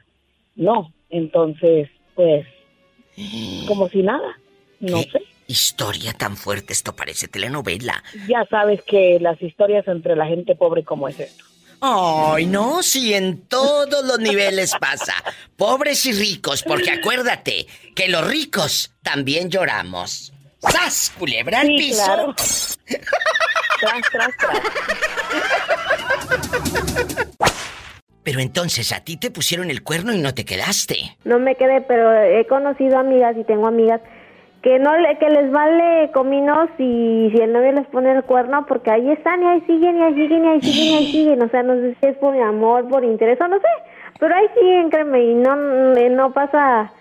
no. 0.56 0.92
Entonces, 1.10 1.88
pues, 2.14 2.46
como 3.68 3.88
si 3.88 4.02
nada. 4.02 4.38
No 4.80 4.96
¿Qué 5.02 5.10
sé. 5.10 5.18
Historia 5.46 6.12
tan 6.14 6.36
fuerte, 6.36 6.72
esto 6.72 6.96
parece 6.96 7.28
telenovela. 7.28 8.02
Ya 8.28 8.44
sabes 8.48 8.82
que 8.82 9.18
las 9.20 9.40
historias 9.42 9.86
entre 9.86 10.16
la 10.16 10.26
gente 10.26 10.54
pobre 10.56 10.82
como 10.84 11.08
es 11.08 11.20
esto. 11.20 11.44
Ay, 11.80 12.46
no, 12.46 12.82
si 12.82 13.12
en 13.12 13.42
todos 13.48 14.04
los 14.04 14.18
niveles 14.20 14.72
pasa. 14.80 15.14
Pobres 15.56 16.06
y 16.06 16.12
ricos, 16.12 16.62
porque 16.62 16.90
acuérdate 16.92 17.66
que 17.94 18.08
los 18.08 18.26
ricos 18.26 18.94
también 19.02 19.50
lloramos. 19.50 20.32
¡Sas! 20.58 21.12
Culebra 21.18 21.60
al 21.60 21.66
Sí, 21.66 21.76
piso. 21.76 22.04
claro. 22.04 22.34
Tras, 23.82 24.02
tras, 24.12 24.30
Pero 28.22 28.38
entonces 28.38 28.92
a 28.92 29.00
ti 29.00 29.16
te 29.16 29.32
pusieron 29.32 29.70
el 29.70 29.82
cuerno 29.82 30.12
y 30.12 30.18
no 30.18 30.32
te 30.34 30.44
quedaste. 30.44 31.16
No 31.24 31.40
me 31.40 31.56
quedé, 31.56 31.80
pero 31.80 32.12
he 32.22 32.46
conocido 32.46 32.98
amigas 32.98 33.36
y 33.36 33.42
tengo 33.42 33.66
amigas 33.66 34.00
que 34.62 34.78
no 34.78 34.96
le, 34.96 35.18
que 35.18 35.28
les 35.28 35.50
vale 35.50 36.12
cominos 36.12 36.68
y 36.78 37.32
si 37.34 37.42
el 37.42 37.52
novio 37.52 37.72
les 37.72 37.86
pone 37.88 38.12
el 38.12 38.22
cuerno 38.22 38.64
porque 38.66 38.92
ahí 38.92 39.10
están 39.10 39.42
y 39.42 39.46
ahí 39.46 39.60
siguen 39.62 39.98
y 39.98 40.02
ahí 40.02 40.14
siguen 40.14 40.44
y 40.44 40.48
ahí 40.48 40.62
siguen 40.62 40.84
y 40.84 40.94
ahí 40.94 41.12
siguen. 41.12 41.42
O 41.42 41.48
sea, 41.48 41.64
no 41.64 41.74
sé 41.74 41.96
si 42.00 42.06
es 42.06 42.16
por 42.18 42.40
amor, 42.40 42.88
por 42.88 43.04
interés 43.04 43.40
o 43.40 43.48
no 43.48 43.58
sé. 43.58 43.66
Pero 44.20 44.32
ahí 44.36 44.46
siguen, 44.54 44.90
créeme, 44.90 45.20
y 45.24 45.34
no, 45.34 45.56
no 45.56 46.32
pasa, 46.32 46.92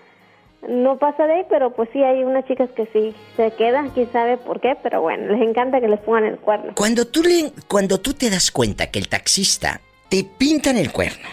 no 0.68 0.98
pasa 0.98 1.26
de 1.26 1.32
ahí, 1.34 1.46
pero 1.48 1.70
pues 1.72 1.88
sí 1.92 2.02
hay 2.02 2.22
unas 2.22 2.44
chicas 2.46 2.70
que 2.70 2.86
sí 2.92 3.14
se 3.36 3.50
quedan, 3.52 3.90
quién 3.90 4.10
sabe 4.12 4.36
por 4.36 4.60
qué, 4.60 4.76
pero 4.82 5.00
bueno, 5.00 5.32
les 5.32 5.48
encanta 5.48 5.80
que 5.80 5.88
les 5.88 6.00
pongan 6.00 6.24
el 6.24 6.38
cuerno. 6.38 6.72
Cuando 6.76 7.06
tú, 7.06 7.22
le, 7.22 7.52
cuando 7.68 7.98
tú 7.98 8.14
te 8.14 8.30
das 8.30 8.50
cuenta 8.50 8.90
que 8.90 8.98
el 8.98 9.08
taxista 9.08 9.80
te 10.08 10.24
pintan 10.24 10.76
el 10.76 10.92
cuerno, 10.92 11.28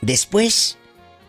después 0.00 0.78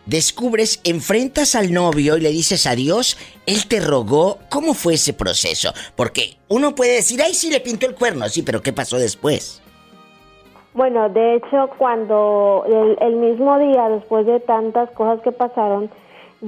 descubres, 0.05 0.81
enfrentas 0.83 1.55
al 1.55 1.71
novio 1.71 2.17
y 2.17 2.21
le 2.21 2.29
dices 2.29 2.65
adiós, 2.65 3.17
él 3.45 3.67
te 3.67 3.79
rogó, 3.79 4.39
¿cómo 4.49 4.73
fue 4.73 4.95
ese 4.95 5.13
proceso? 5.13 5.73
Porque 5.95 6.37
uno 6.49 6.75
puede 6.75 6.95
decir, 6.95 7.21
ay, 7.21 7.33
sí 7.33 7.49
le 7.49 7.59
pintó 7.59 7.85
el 7.85 7.95
cuerno, 7.95 8.27
sí, 8.29 8.41
pero 8.41 8.61
¿qué 8.61 8.73
pasó 8.73 8.97
después? 8.97 9.61
Bueno, 10.73 11.07
de 11.09 11.35
hecho, 11.35 11.69
cuando 11.77 12.65
el, 12.67 12.97
el 12.99 13.15
mismo 13.17 13.59
día, 13.59 13.89
después 13.89 14.25
de 14.25 14.39
tantas 14.39 14.89
cosas 14.91 15.21
que 15.21 15.31
pasaron, 15.31 15.91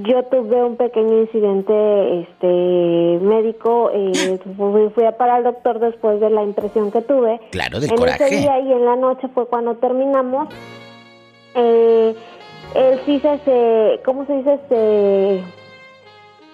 yo 0.03 0.23
tuve 0.25 0.61
un 0.63 0.75
pequeño 0.75 1.21
incidente 1.21 2.21
este 2.21 3.19
médico, 3.25 3.89
eh, 3.93 4.37
fui, 4.57 4.89
fui 4.89 5.05
a 5.05 5.17
parar 5.17 5.37
al 5.37 5.43
doctor 5.45 5.79
después 5.79 6.19
de 6.19 6.29
la 6.29 6.43
impresión 6.43 6.91
que 6.91 7.01
tuve. 7.01 7.39
Claro, 7.51 7.79
del 7.79 7.91
en 7.91 7.97
coraje. 7.97 8.25
ese 8.25 8.35
día 8.37 8.59
y 8.59 8.73
en 8.73 8.83
la 8.85 8.95
noche 8.97 9.27
fue 9.33 9.47
cuando 9.47 9.75
terminamos. 9.75 10.49
Eh, 11.55 12.13
él 12.75 12.99
sí 13.05 13.19
se, 13.21 13.37
se, 13.39 14.01
¿cómo 14.03 14.25
se 14.25 14.33
dice? 14.37 14.59
Se, 14.67 15.43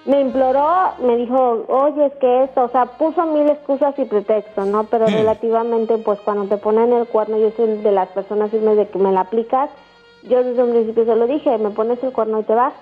me 0.05 0.21
imploró, 0.21 0.91
me 1.03 1.15
dijo, 1.17 1.63
oye, 1.67 2.05
es 2.07 2.13
que 2.15 2.43
esto, 2.43 2.63
o 2.65 2.69
sea, 2.69 2.85
puso 2.85 3.25
mil 3.25 3.47
excusas 3.49 3.97
y 3.97 4.05
pretextos, 4.05 4.67
¿no? 4.67 4.83
Pero 4.85 5.07
Hmm. 5.07 5.13
relativamente, 5.13 5.97
pues 5.97 6.19
cuando 6.21 6.45
te 6.45 6.57
ponen 6.57 6.93
el 6.93 7.07
cuerno, 7.07 7.37
yo 7.39 7.51
soy 7.57 7.77
de 7.77 7.91
las 7.91 8.09
personas 8.09 8.51
firmes 8.51 8.77
de 8.77 8.87
que 8.87 8.99
me 8.99 9.11
la 9.11 9.21
aplicas, 9.21 9.69
yo 10.23 10.43
desde 10.43 10.63
un 10.63 10.71
principio 10.71 11.05
se 11.05 11.15
lo 11.15 11.25
dije, 11.25 11.57
me 11.57 11.71
pones 11.71 12.03
el 12.03 12.11
cuerno 12.11 12.39
y 12.39 12.43
te 12.43 12.53
vas. 12.53 12.73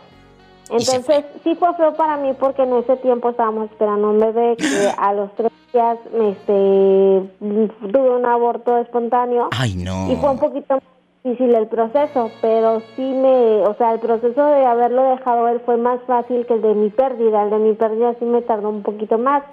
Entonces, 0.69 1.25
sí 1.43 1.55
fue 1.55 1.73
feo 1.73 1.93
para 1.93 2.17
mí 2.17 2.33
porque 2.39 2.63
en 2.63 2.73
ese 2.75 2.95
tiempo 2.97 3.29
estábamos 3.29 3.71
esperando 3.71 4.11
un 4.11 4.19
bebé 4.19 4.55
que 4.57 4.65
a 4.97 5.13
los 5.13 5.33
tres 5.35 5.51
días 5.73 5.97
este, 6.13 7.29
tuve 7.39 8.09
un 8.15 8.25
aborto 8.25 8.77
espontáneo. 8.77 9.49
Ay, 9.51 9.75
no. 9.75 10.11
Y 10.11 10.15
fue 10.17 10.29
un 10.29 10.39
poquito 10.39 10.75
más 10.75 10.83
difícil 11.23 11.55
el 11.55 11.67
proceso, 11.67 12.29
pero 12.41 12.81
sí 12.95 13.01
me, 13.01 13.65
o 13.65 13.73
sea, 13.75 13.93
el 13.93 13.99
proceso 13.99 14.45
de 14.45 14.65
haberlo 14.65 15.03
dejado 15.03 15.47
él 15.47 15.59
fue 15.65 15.77
más 15.77 15.99
fácil 16.05 16.45
que 16.45 16.53
el 16.53 16.61
de 16.61 16.75
mi 16.75 16.89
pérdida. 16.89 17.43
El 17.43 17.49
de 17.49 17.57
mi 17.57 17.73
pérdida 17.73 18.13
sí 18.19 18.25
me 18.25 18.41
tardó 18.41 18.69
un 18.69 18.83
poquito 18.83 19.17
más. 19.17 19.43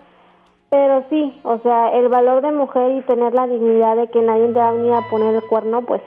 Pero 0.68 1.04
sí, 1.08 1.40
o 1.44 1.58
sea, 1.60 1.90
el 1.90 2.08
valor 2.08 2.42
de 2.42 2.52
mujer 2.52 2.90
y 2.90 3.00
tener 3.02 3.32
la 3.32 3.46
dignidad 3.46 3.96
de 3.96 4.08
que 4.08 4.20
nadie 4.20 4.48
te 4.48 4.58
va 4.58 4.68
a 4.68 4.72
venir 4.72 4.92
a 4.92 5.08
poner 5.08 5.34
el 5.34 5.42
cuerno, 5.44 5.82
pues 5.82 6.02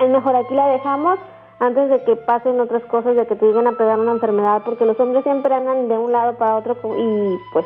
es 0.00 0.08
mejor 0.08 0.34
aquí 0.34 0.54
la 0.54 0.66
dejamos 0.68 1.18
antes 1.62 1.90
de 1.90 2.02
que 2.02 2.16
pasen 2.16 2.60
otras 2.60 2.82
cosas, 2.86 3.14
de 3.14 3.24
que 3.24 3.36
te 3.36 3.46
lleguen 3.46 3.68
a 3.68 3.78
pegar 3.78 4.00
una 4.00 4.10
enfermedad, 4.10 4.62
porque 4.64 4.84
los 4.84 4.98
hombres 4.98 5.22
siempre 5.22 5.54
andan 5.54 5.88
de 5.88 5.96
un 5.96 6.10
lado 6.10 6.36
para 6.36 6.56
otro 6.56 6.76
y 6.98 7.38
pues, 7.52 7.64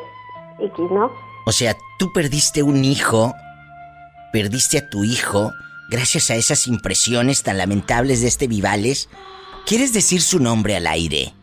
X, 0.59 0.91
¿no? 0.91 1.09
O 1.47 1.51
sea, 1.51 1.75
tú 1.97 2.13
perdiste 2.13 2.61
un 2.61 2.85
hijo, 2.85 3.33
perdiste 4.31 4.77
a 4.77 4.87
tu 4.87 5.03
hijo, 5.03 5.51
gracias 5.89 6.29
a 6.29 6.35
esas 6.35 6.67
impresiones 6.67 7.41
tan 7.41 7.57
lamentables 7.57 8.21
de 8.21 8.27
este 8.27 8.47
Vivales. 8.47 9.09
¿Quieres 9.65 9.93
decir 9.93 10.21
su 10.21 10.39
nombre 10.39 10.75
al 10.75 10.85
aire? 10.85 11.33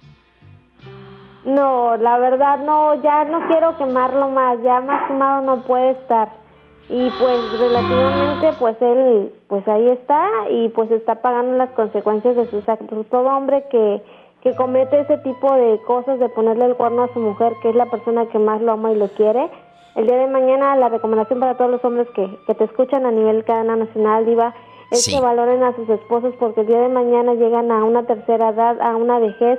No, 1.44 1.96
la 1.96 2.18
verdad 2.18 2.58
no, 2.58 3.02
ya 3.02 3.24
no 3.24 3.48
quiero 3.48 3.76
quemarlo 3.76 4.28
más, 4.30 4.58
ya 4.62 4.80
más 4.80 5.08
quemado 5.08 5.42
no 5.42 5.64
puede 5.64 5.90
estar. 5.90 6.43
Y 6.88 7.10
pues 7.18 7.58
relativamente 7.60 8.50
pues 8.58 8.76
él 8.82 9.32
pues 9.48 9.66
ahí 9.68 9.88
está 9.88 10.26
y 10.50 10.68
pues 10.70 10.90
está 10.90 11.16
pagando 11.22 11.56
las 11.56 11.70
consecuencias 11.70 12.36
de 12.36 12.46
sus 12.46 12.68
actos. 12.68 13.06
Todo 13.10 13.28
hombre 13.28 13.64
que, 13.70 14.02
que 14.42 14.54
comete 14.54 15.00
ese 15.00 15.18
tipo 15.18 15.52
de 15.54 15.80
cosas 15.86 16.18
de 16.18 16.28
ponerle 16.28 16.66
el 16.66 16.76
cuerno 16.76 17.04
a 17.04 17.12
su 17.14 17.20
mujer, 17.20 17.52
que 17.62 17.70
es 17.70 17.74
la 17.74 17.86
persona 17.86 18.26
que 18.26 18.38
más 18.38 18.60
lo 18.60 18.72
ama 18.72 18.92
y 18.92 18.96
lo 18.96 19.08
quiere, 19.08 19.48
el 19.96 20.06
día 20.06 20.16
de 20.18 20.26
mañana 20.26 20.76
la 20.76 20.88
recomendación 20.88 21.40
para 21.40 21.56
todos 21.56 21.70
los 21.70 21.84
hombres 21.84 22.08
que, 22.14 22.28
que 22.46 22.54
te 22.54 22.64
escuchan 22.64 23.06
a 23.06 23.10
nivel 23.12 23.44
cadena 23.44 23.76
nacional, 23.76 24.26
Diva, 24.26 24.54
es 24.90 25.04
Sí. 25.04 25.14
que 25.14 25.20
valoren 25.20 25.62
a 25.62 25.74
sus 25.74 25.88
esposos 25.88 26.34
porque 26.38 26.60
el 26.62 26.66
día 26.66 26.80
de 26.80 26.88
mañana 26.88 27.34
llegan 27.34 27.70
a 27.72 27.82
una 27.84 28.04
tercera 28.04 28.50
edad, 28.50 28.80
a 28.82 28.96
una 28.96 29.18
vejez 29.18 29.58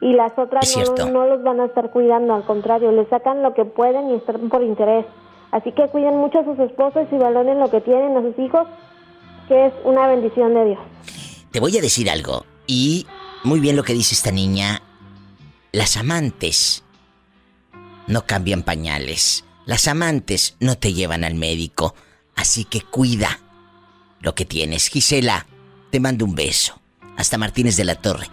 y 0.00 0.12
las 0.12 0.38
otras 0.38 0.76
no, 0.98 1.06
no 1.10 1.26
los 1.26 1.42
van 1.42 1.60
a 1.60 1.64
estar 1.66 1.90
cuidando, 1.90 2.34
al 2.34 2.42
contrario, 2.44 2.92
les 2.92 3.08
sacan 3.08 3.42
lo 3.42 3.54
que 3.54 3.64
pueden 3.64 4.10
y 4.10 4.14
están 4.16 4.48
por 4.50 4.62
interés. 4.62 5.06
Así 5.52 5.72
que 5.72 5.88
cuiden 5.88 6.16
mucho 6.16 6.40
a 6.40 6.44
sus 6.44 6.58
esposos 6.58 7.06
y 7.10 7.16
valoren 7.16 7.58
lo 7.58 7.70
que 7.70 7.80
tienen 7.80 8.16
a 8.16 8.22
sus 8.22 8.38
hijos, 8.38 8.66
que 9.48 9.66
es 9.66 9.72
una 9.84 10.06
bendición 10.08 10.54
de 10.54 10.64
Dios. 10.66 10.78
Te 11.50 11.60
voy 11.60 11.76
a 11.78 11.80
decir 11.80 12.10
algo. 12.10 12.44
Y 12.66 13.06
muy 13.44 13.60
bien 13.60 13.76
lo 13.76 13.84
que 13.84 13.92
dice 13.92 14.14
esta 14.14 14.32
niña. 14.32 14.82
Las 15.72 15.96
amantes 15.96 16.84
no 18.06 18.26
cambian 18.26 18.62
pañales. 18.62 19.44
Las 19.66 19.88
amantes 19.88 20.56
no 20.60 20.76
te 20.76 20.92
llevan 20.92 21.24
al 21.24 21.34
médico. 21.34 21.94
Así 22.34 22.64
que 22.64 22.82
cuida 22.82 23.40
lo 24.20 24.34
que 24.34 24.44
tienes. 24.44 24.88
Gisela, 24.88 25.46
te 25.90 26.00
mando 26.00 26.24
un 26.24 26.34
beso. 26.34 26.80
Hasta 27.16 27.38
Martínez 27.38 27.76
de 27.76 27.84
la 27.84 27.94
Torre. 27.94 28.26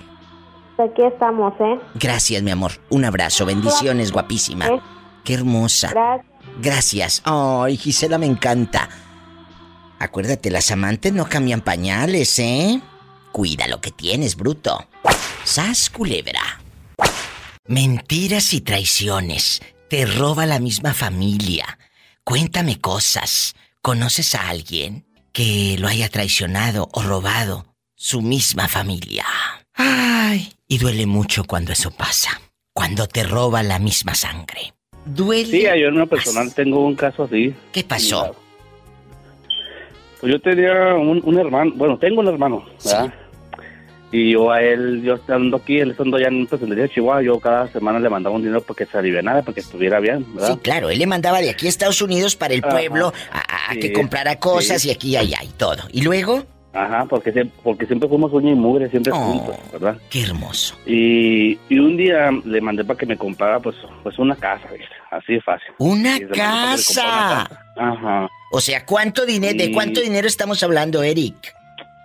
Aquí 0.77 1.03
estamos, 1.03 1.53
¿eh? 1.59 1.79
Gracias, 1.95 2.41
mi 2.43 2.51
amor. 2.51 2.71
Un 2.89 3.05
abrazo. 3.05 3.45
Bendiciones, 3.45 4.11
guapísima. 4.11 4.81
Qué 5.23 5.35
hermosa. 5.35 5.89
Gracias. 5.91 6.32
Gracias. 6.59 7.21
Ay, 7.25 7.77
Gisela 7.77 8.17
me 8.17 8.25
encanta. 8.25 8.89
Acuérdate, 9.99 10.49
las 10.49 10.71
amantes 10.71 11.13
no 11.13 11.29
cambian 11.29 11.61
pañales, 11.61 12.37
¿eh? 12.39 12.81
Cuida 13.31 13.67
lo 13.67 13.81
que 13.81 13.91
tienes, 13.91 14.35
bruto. 14.35 14.87
Sas 15.43 15.89
culebra. 15.89 16.61
Mentiras 17.65 18.53
y 18.53 18.61
traiciones. 18.61 19.61
Te 19.89 20.05
roba 20.05 20.45
la 20.45 20.59
misma 20.59 20.93
familia. 20.93 21.79
Cuéntame 22.23 22.79
cosas. 22.79 23.55
¿Conoces 23.81 24.35
a 24.35 24.49
alguien 24.49 25.05
que 25.31 25.77
lo 25.79 25.87
haya 25.87 26.09
traicionado 26.09 26.89
o 26.93 27.01
robado 27.01 27.75
su 27.95 28.21
misma 28.21 28.67
familia? 28.67 29.25
Ay, 29.73 30.53
y 30.67 30.77
duele 30.77 31.05
mucho 31.05 31.45
cuando 31.45 31.71
eso 31.71 31.91
pasa. 31.91 32.41
Cuando 32.73 33.07
te 33.07 33.23
roba 33.23 33.63
la 33.63 33.79
misma 33.79 34.15
sangre. 34.15 34.73
Duele. 35.05 35.45
Sí, 35.45 35.61
yo 35.63 35.69
en 35.89 35.95
lo 35.97 36.07
personal 36.07 36.53
tengo 36.53 36.85
un 36.85 36.95
caso 36.95 37.23
así. 37.23 37.53
¿Qué 37.71 37.83
pasó? 37.83 38.35
Pues 40.21 40.31
yo 40.31 40.39
tenía 40.39 40.95
un, 40.95 41.21
un 41.23 41.37
hermano, 41.39 41.71
bueno, 41.75 41.97
tengo 41.97 42.21
un 42.21 42.27
hermano, 42.29 42.63
¿verdad? 42.85 43.13
Y 44.11 44.31
yo 44.31 44.51
a 44.51 44.61
él, 44.61 45.01
yo 45.03 45.15
estando 45.15 45.57
aquí, 45.57 45.79
él 45.79 45.91
estando 45.91 46.17
allá 46.17 46.27
en 46.27 46.45
Presentería 46.45 46.83
de 46.83 46.89
Chihuahua, 46.91 47.23
yo 47.23 47.39
cada 47.39 47.67
semana 47.69 47.99
le 47.99 48.09
mandaba 48.09 48.35
un 48.35 48.43
dinero 48.43 48.61
para 48.61 48.77
que 48.77 48.85
se 48.85 48.95
alivianara, 48.97 49.41
para 49.41 49.55
que 49.55 49.59
estuviera 49.61 49.99
bien, 49.99 50.23
¿verdad? 50.35 50.53
Sí, 50.53 50.59
claro, 50.61 50.91
él 50.91 50.99
le 50.99 51.07
mandaba 51.07 51.41
de 51.41 51.49
aquí 51.49 51.65
a 51.65 51.69
Estados 51.69 51.99
Unidos 52.01 52.35
para 52.35 52.53
el 52.53 52.61
Ajá. 52.63 52.69
pueblo 52.77 53.11
a, 53.31 53.39
a 53.39 53.73
Sí, 53.73 53.79
que 53.79 53.91
comprara 53.91 54.37
cosas 54.37 54.83
sí. 54.83 54.89
y 54.89 54.91
aquí 54.91 55.17
allá 55.17 55.39
y 55.43 55.47
todo. 55.57 55.77
¿Y 55.91 56.03
luego? 56.03 56.45
Ajá, 56.73 57.05
porque, 57.05 57.31
sie- 57.31 57.51
porque 57.63 57.85
siempre 57.85 58.09
fuimos 58.09 58.33
uña 58.33 58.51
y 58.51 58.55
mugre, 58.55 58.89
siempre 58.89 59.11
juntos, 59.13 59.55
¿verdad? 59.71 59.95
Qué 60.09 60.23
hermoso. 60.23 60.75
Y, 60.87 61.57
y 61.69 61.77
un 61.79 61.95
día 61.97 62.31
le 62.43 62.61
mandé 62.61 62.83
para 62.83 62.97
que 62.97 63.05
me 63.05 63.15
comprara, 63.17 63.59
pues, 63.59 63.75
pues 64.01 64.17
una 64.17 64.35
casa. 64.35 64.67
Así 65.11 65.33
de 65.33 65.41
fácil. 65.41 65.67
¡Una 65.77 66.17
casa! 66.33 67.41
Ajá. 67.77 68.27
O 68.51 68.59
sea, 68.59 68.85
¿cuánto 68.85 69.25
dinero, 69.25 69.57
de 69.57 69.71
cuánto 69.71 70.01
dinero 70.01 70.27
estamos 70.27 70.63
hablando, 70.63 71.03
Eric? 71.03 71.35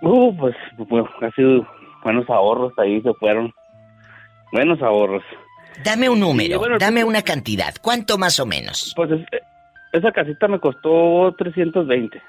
Uh, 0.01 0.35
pues, 0.37 0.55
pues 0.87 1.05
casi 1.19 1.41
buenos 2.03 2.29
ahorros 2.29 2.71
ahí 2.77 3.01
se 3.01 3.13
fueron. 3.15 3.51
Buenos 4.51 4.81
ahorros. 4.81 5.23
Dame 5.83 6.09
un 6.09 6.19
número, 6.19 6.59
bueno, 6.59 6.77
dame 6.77 7.03
una 7.03 7.21
cantidad. 7.21 7.73
¿Cuánto 7.81 8.17
más 8.17 8.39
o 8.39 8.45
menos? 8.45 8.93
Pues 8.95 9.09
es- 9.11 9.25
esa 9.93 10.11
casita 10.11 10.47
me 10.47 10.59
costó 10.59 11.33
320 11.37 12.21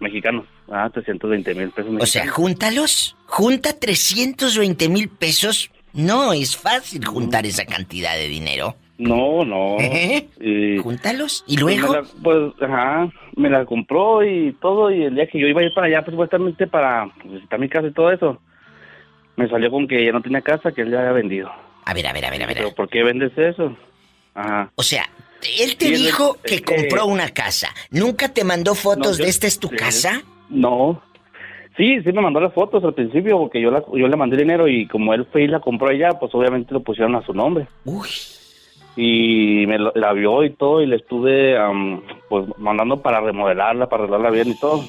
mexicanos. 0.00 0.46
Ah, 0.70 0.88
320 0.92 1.54
mil 1.54 1.70
pesos 1.70 1.92
O 2.00 2.06
sea, 2.06 2.28
júntalos. 2.28 3.16
Junta 3.26 3.78
320 3.78 4.88
mil 4.88 5.08
pesos. 5.08 5.70
No 5.92 6.32
es 6.32 6.56
fácil 6.56 7.04
juntar 7.04 7.46
esa 7.46 7.64
cantidad 7.64 8.14
de 8.16 8.28
dinero. 8.28 8.74
No, 8.98 9.44
no. 9.44 9.76
¿Eh? 9.80 10.28
Y- 10.40 10.78
Júntalos. 10.78 11.44
¿Y 11.46 11.58
pues 11.58 11.78
luego? 11.78 11.94
la- 11.94 12.02
pues, 12.22 12.52
ajá, 12.62 13.08
me 13.36 13.50
la 13.50 13.64
compró 13.64 14.24
y 14.24 14.52
todo. 14.60 14.90
Y 14.90 15.04
el 15.04 15.14
día 15.14 15.26
que 15.26 15.38
yo 15.40 15.46
iba 15.46 15.60
a 15.60 15.64
ir 15.64 15.74
para 15.74 15.86
allá, 15.88 16.02
pues 16.02 16.12
supuestamente 16.12 16.66
para 16.66 17.10
visitar 17.24 17.58
mi 17.58 17.68
casa 17.68 17.88
y 17.88 17.92
todo 17.92 18.10
eso, 18.12 18.40
me 19.36 19.48
salió 19.48 19.70
con 19.70 19.86
que 19.88 20.04
ya 20.04 20.12
no 20.12 20.22
tenía 20.22 20.42
casa, 20.42 20.70
que 20.72 20.82
él 20.82 20.90
ya 20.90 21.00
había 21.00 21.12
vendido. 21.12 21.50
A 21.84 21.92
ver, 21.94 22.06
a 22.06 22.12
ver, 22.12 22.24
a 22.24 22.30
ver, 22.30 22.42
a 22.42 22.46
ver. 22.46 22.56
¿Pero 22.56 22.74
por 22.74 22.88
qué 22.88 23.02
vendes 23.02 23.36
eso? 23.36 23.76
Ajá. 24.34 24.70
O 24.76 24.82
sea, 24.82 25.04
él 25.60 25.76
te 25.76 25.86
Sí, 25.86 26.04
dijo 26.04 26.36
es 26.44 26.50
que 26.52 26.62
que- 26.62 26.76
compró 26.76 27.06
una 27.06 27.28
casa. 27.30 27.68
¿Nunca 27.90 28.28
te 28.28 28.44
mandó 28.44 28.74
fotos 28.74 29.12
No, 29.12 29.18
yo- 29.18 29.24
de 29.24 29.30
esta 29.30 29.46
es 29.46 29.58
tu 29.58 29.68
sí. 29.68 29.76
casa? 29.76 30.22
No. 30.50 31.02
Sí, 31.76 32.00
sí 32.02 32.12
me 32.12 32.20
mandó 32.22 32.38
las 32.40 32.52
fotos 32.54 32.84
al 32.84 32.94
principio 32.94 33.36
porque 33.38 33.60
yo 33.60 33.70
la, 33.70 33.82
yo 33.92 34.06
le 34.06 34.16
mandé 34.16 34.36
dinero 34.36 34.68
y 34.68 34.86
como 34.86 35.12
él 35.12 35.26
fue 35.32 35.42
y 35.42 35.48
la 35.48 35.58
compró 35.60 35.88
allá, 35.88 36.10
pues 36.20 36.32
obviamente 36.34 36.72
lo 36.72 36.80
pusieron 36.84 37.16
a 37.16 37.26
su 37.26 37.34
nombre. 37.34 37.66
Uy. 37.84 38.08
Y 38.96 39.66
me 39.66 39.78
la 39.78 40.12
vio 40.12 40.44
y 40.44 40.50
todo 40.50 40.80
y 40.80 40.86
le 40.86 40.96
estuve 40.96 41.58
am, 41.58 42.00
pues 42.28 42.46
mandando 42.58 43.02
para 43.02 43.20
remodelarla, 43.20 43.88
para 43.88 44.04
arreglarla 44.04 44.30
bien 44.30 44.48
y 44.50 44.58
todo. 44.58 44.84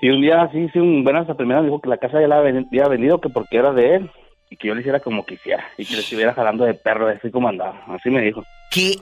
Y 0.00 0.10
un 0.10 0.20
día 0.20 0.48
sí, 0.52 0.68
sí, 0.72 0.80
un 0.80 1.04
buenas 1.04 1.26
primera 1.36 1.62
dijo 1.62 1.80
que 1.80 1.88
la 1.88 1.98
casa 1.98 2.20
ya 2.20 2.26
la 2.26 2.38
había 2.38 2.88
vendido 2.88 3.20
que 3.20 3.28
porque 3.28 3.56
era 3.58 3.72
de 3.72 3.96
él 3.96 4.10
y 4.50 4.56
que 4.56 4.66
yo 4.68 4.74
le 4.74 4.80
hiciera 4.80 4.98
como 5.00 5.24
quisiera 5.24 5.64
y 5.76 5.84
que 5.84 5.94
le 5.94 6.00
estuviera 6.00 6.34
jalando 6.34 6.64
de 6.64 6.74
perro 6.74 7.06
así 7.08 7.30
como 7.30 7.48
andaba. 7.48 7.80
Así 7.88 8.10
me 8.10 8.20
dijo. 8.22 8.42
Qué 8.72 8.96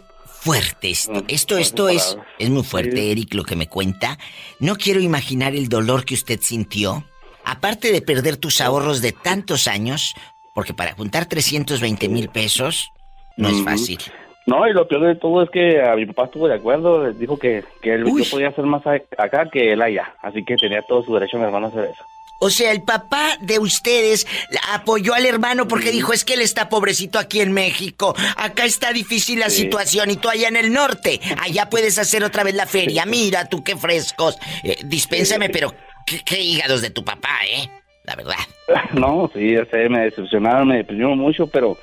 fuerte 0.47 0.91
esto. 0.91 1.25
Esto, 1.27 1.59
esto 1.59 1.89
es, 1.89 2.17
es 2.39 2.51
muy 2.51 2.63
fuerte, 2.63 3.11
Eric, 3.11 3.35
lo 3.35 3.43
que 3.43 3.57
me 3.57 3.67
cuenta. 3.67 4.17
No 4.61 4.77
quiero 4.77 5.01
imaginar 5.01 5.57
el 5.57 5.69
dolor 5.69 6.05
que 6.05 6.15
usted 6.15 6.39
sintió. 6.41 7.03
Aparte 7.45 7.91
de 7.91 8.01
perder 8.01 8.37
tus 8.37 8.61
ahorros 8.61 9.03
de 9.03 9.11
tantos 9.11 9.67
años, 9.67 10.15
porque 10.55 10.73
para 10.73 10.95
juntar 10.95 11.27
320 11.27 12.09
mil 12.09 12.29
pesos 12.29 12.93
no 13.37 13.49
es 13.49 13.63
fácil. 13.65 13.99
No, 14.47 14.69
y 14.69 14.73
lo 14.73 14.87
peor 14.87 15.09
de 15.09 15.17
todo 15.17 15.43
es 15.43 15.51
que 15.51 15.83
a 15.83 15.97
mi 15.97 16.07
papá 16.07 16.27
estuvo 16.27 16.47
de 16.47 16.55
acuerdo, 16.55 17.13
dijo 17.13 17.37
que, 17.37 17.65
que 17.83 17.95
él 17.95 18.05
yo 18.05 18.31
podía 18.31 18.49
hacer 18.49 18.65
más 18.65 18.87
acá 18.87 19.51
que 19.51 19.73
él 19.73 19.83
allá, 19.83 20.15
así 20.23 20.45
que 20.45 20.55
tenía 20.55 20.83
todo 20.83 21.03
su 21.03 21.13
derecho 21.13 21.39
mi 21.39 21.45
hermano 21.45 21.67
a 21.67 21.69
hacer 21.71 21.87
eso. 21.87 22.05
O 22.41 22.51
sea, 22.51 22.71
el 22.73 22.83
papá 22.83 23.37
de 23.41 23.59
ustedes 23.59 24.27
apoyó 24.73 25.15
al 25.15 25.25
hermano 25.27 25.67
porque 25.69 25.91
dijo, 25.91 26.13
es 26.13 26.25
que 26.25 26.35
él 26.35 26.41
está 26.43 26.69
pobrecito 26.69 27.19
aquí 27.19 27.41
en 27.41 27.53
México. 27.53 28.15
Acá 28.37 28.65
está 28.65 28.93
difícil 28.93 29.41
la 29.41 29.51
Sí. 29.51 29.63
situación 29.63 30.11
y 30.11 30.17
tú 30.17 30.29
allá 30.29 30.49
en 30.49 30.57
el 30.57 30.73
norte. 30.73 31.21
Allá 31.43 31.71
puedes 31.71 31.99
hacer 31.99 32.25
otra 32.25 32.45
vez 32.45 32.55
la 32.55 32.67
feria. 32.67 33.07
Mira 33.07 33.47
tú 33.49 33.65
qué 33.65 33.77
frescos. 33.77 34.37
Eh, 34.63 34.77
dispénsame, 34.85 35.49
pero 35.51 35.73
qué, 36.07 36.21
qué 36.25 36.41
hígados 36.41 36.83
de 36.83 36.91
tu 36.91 37.05
papá, 37.05 37.39
¿eh? 37.51 37.71
La 38.05 38.15
verdad. 38.17 38.35
No, 38.93 39.31
sí, 39.35 39.53
ya 39.53 39.65
sé, 39.67 39.89
me 39.89 40.01
decepcionaron, 40.01 40.69
me 40.69 40.77
deprimieron 40.79 41.19
mucho, 41.19 41.47
pero... 41.47 41.77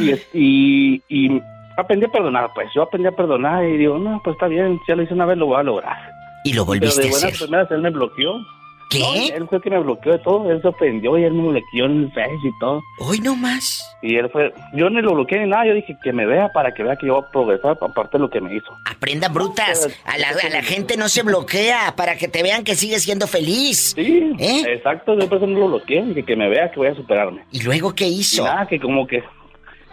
Y, 0.00 0.10
y, 0.34 1.02
y 1.08 1.40
aprendí 1.78 2.04
a 2.06 2.08
perdonar, 2.10 2.50
pues, 2.54 2.68
yo 2.74 2.82
aprendí 2.82 3.08
a 3.08 3.12
perdonar 3.12 3.64
y 3.64 3.78
digo, 3.78 3.98
no, 3.98 4.20
pues 4.22 4.34
está 4.34 4.46
bien, 4.48 4.78
ya 4.86 4.94
lo 4.94 5.02
hice 5.02 5.14
una 5.14 5.24
vez, 5.26 5.38
lo 5.38 5.46
voy 5.46 5.58
a 5.60 5.62
lograr. 5.62 5.96
Y 6.44 6.52
lo 6.52 6.66
Pero 6.66 6.80
volviste 6.80 7.00
de 7.02 7.06
a 7.08 7.10
buenas 7.10 7.24
hacer. 7.32 7.46
primeras 7.46 7.70
él 7.70 7.80
me 7.80 7.90
bloqueó. 7.90 8.34
¿Qué? 8.98 9.30
No, 9.30 9.36
él 9.36 9.48
fue 9.48 9.60
que 9.60 9.70
me 9.70 9.78
bloqueó 9.78 10.12
de 10.12 10.18
todo, 10.20 10.50
él 10.50 10.60
se 10.62 10.68
ofendió 10.68 11.18
y 11.18 11.24
él 11.24 11.32
me 11.34 11.48
bloqueó 11.48 11.86
en 11.86 12.02
el 12.04 12.12
Face 12.12 12.30
y 12.42 12.58
todo. 12.58 12.82
Hoy 13.00 13.18
no 13.20 13.34
más. 13.36 13.84
Y 14.02 14.16
él 14.16 14.28
fue, 14.30 14.52
yo 14.74 14.88
ni 14.90 15.00
lo 15.02 15.14
bloqueé 15.14 15.40
ni 15.40 15.50
nada, 15.50 15.66
yo 15.66 15.74
dije 15.74 15.96
que 16.02 16.12
me 16.12 16.26
vea 16.26 16.48
para 16.52 16.72
que 16.72 16.82
vea 16.82 16.96
que 16.96 17.06
yo 17.06 17.14
voy 17.14 17.24
a 17.26 17.30
progresar, 17.30 17.78
aparte 17.80 18.18
de 18.18 18.22
lo 18.22 18.30
que 18.30 18.40
me 18.40 18.54
hizo. 18.54 18.72
Aprendan 18.86 19.32
brutas. 19.32 19.88
A 20.04 20.18
la, 20.18 20.28
a 20.28 20.48
la 20.50 20.62
gente 20.62 20.96
no 20.96 21.08
se 21.08 21.22
bloquea 21.22 21.94
para 21.96 22.16
que 22.16 22.28
te 22.28 22.42
vean 22.42 22.64
que 22.64 22.74
sigues 22.74 23.02
siendo 23.02 23.26
feliz. 23.26 23.92
Sí, 23.96 24.32
¿Eh? 24.38 24.62
exacto, 24.68 25.18
yo 25.18 25.28
por 25.28 25.38
eso 25.38 25.46
no 25.46 25.58
lo 25.60 25.68
bloqueé, 25.68 26.02
dije 26.04 26.22
que 26.22 26.36
me 26.36 26.48
vea 26.48 26.70
que 26.70 26.76
voy 26.78 26.88
a 26.88 26.94
superarme. 26.94 27.42
¿Y 27.50 27.62
luego 27.62 27.94
qué 27.94 28.06
hizo? 28.06 28.42
Y 28.42 28.44
nada, 28.44 28.66
que 28.66 28.78
como 28.80 29.06
que 29.06 29.22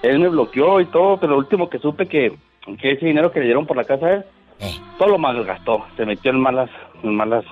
él 0.04 0.20
me 0.20 0.30
bloqueó 0.30 0.80
y 0.82 0.86
todo, 0.88 1.18
pero 1.20 1.34
lo 1.34 1.38
último 1.40 1.70
que 1.70 1.80
supe 1.80 2.08
que, 2.08 2.34
que 2.80 2.92
ese 2.92 3.06
dinero 3.06 3.32
que 3.32 3.40
le 3.40 3.46
dieron 3.46 3.66
por 3.66 3.78
la 3.78 3.84
casa 3.84 4.06
a 4.06 4.14
él, 4.16 4.26
Eh. 4.60 4.74
todo 4.98 5.08
lo 5.10 5.18
malgastó, 5.18 5.86
se 5.98 6.06
metió 6.06 6.32
en 6.32 6.40
malas, 6.40 6.70
en 7.04 7.16
malas, 7.16 7.44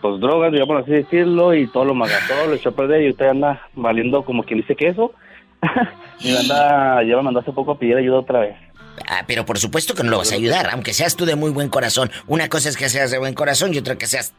pues 0.00 0.20
drogas, 0.20 0.52
digamos 0.52 0.82
así 0.82 0.92
decirlo, 0.92 1.54
y 1.54 1.66
todo 1.68 1.84
lo 1.84 1.94
malgastó, 1.94 2.46
lo 2.46 2.54
echó 2.54 2.70
a 2.70 2.72
perder 2.72 3.02
y 3.02 3.10
usted 3.10 3.26
anda 3.28 3.62
valiendo 3.74 4.24
como 4.24 4.42
quien 4.42 4.60
dice 4.60 4.74
queso. 4.76 5.12
y 6.20 6.32
me 6.32 6.38
anda, 6.38 7.02
ya 7.04 7.16
me 7.16 7.22
mandó 7.22 7.40
hace 7.40 7.52
poco 7.52 7.72
a 7.72 7.78
pedir 7.78 7.96
ayuda 7.96 8.18
otra 8.20 8.40
vez. 8.40 8.56
Ah, 9.08 9.22
pero 9.26 9.44
por 9.44 9.58
supuesto 9.58 9.94
que 9.94 10.02
no 10.02 10.10
lo 10.10 10.18
vas 10.18 10.32
a 10.32 10.34
ayudar, 10.34 10.68
aunque 10.72 10.92
seas 10.92 11.16
tú 11.16 11.24
de 11.24 11.36
muy 11.36 11.50
buen 11.50 11.68
corazón. 11.68 12.10
Una 12.26 12.48
cosa 12.48 12.68
es 12.68 12.76
que 12.76 12.88
seas 12.88 13.10
de 13.10 13.18
buen 13.18 13.34
corazón 13.34 13.72
y 13.74 13.78
otra 13.78 13.96
que 13.96 14.06
seas... 14.06 14.32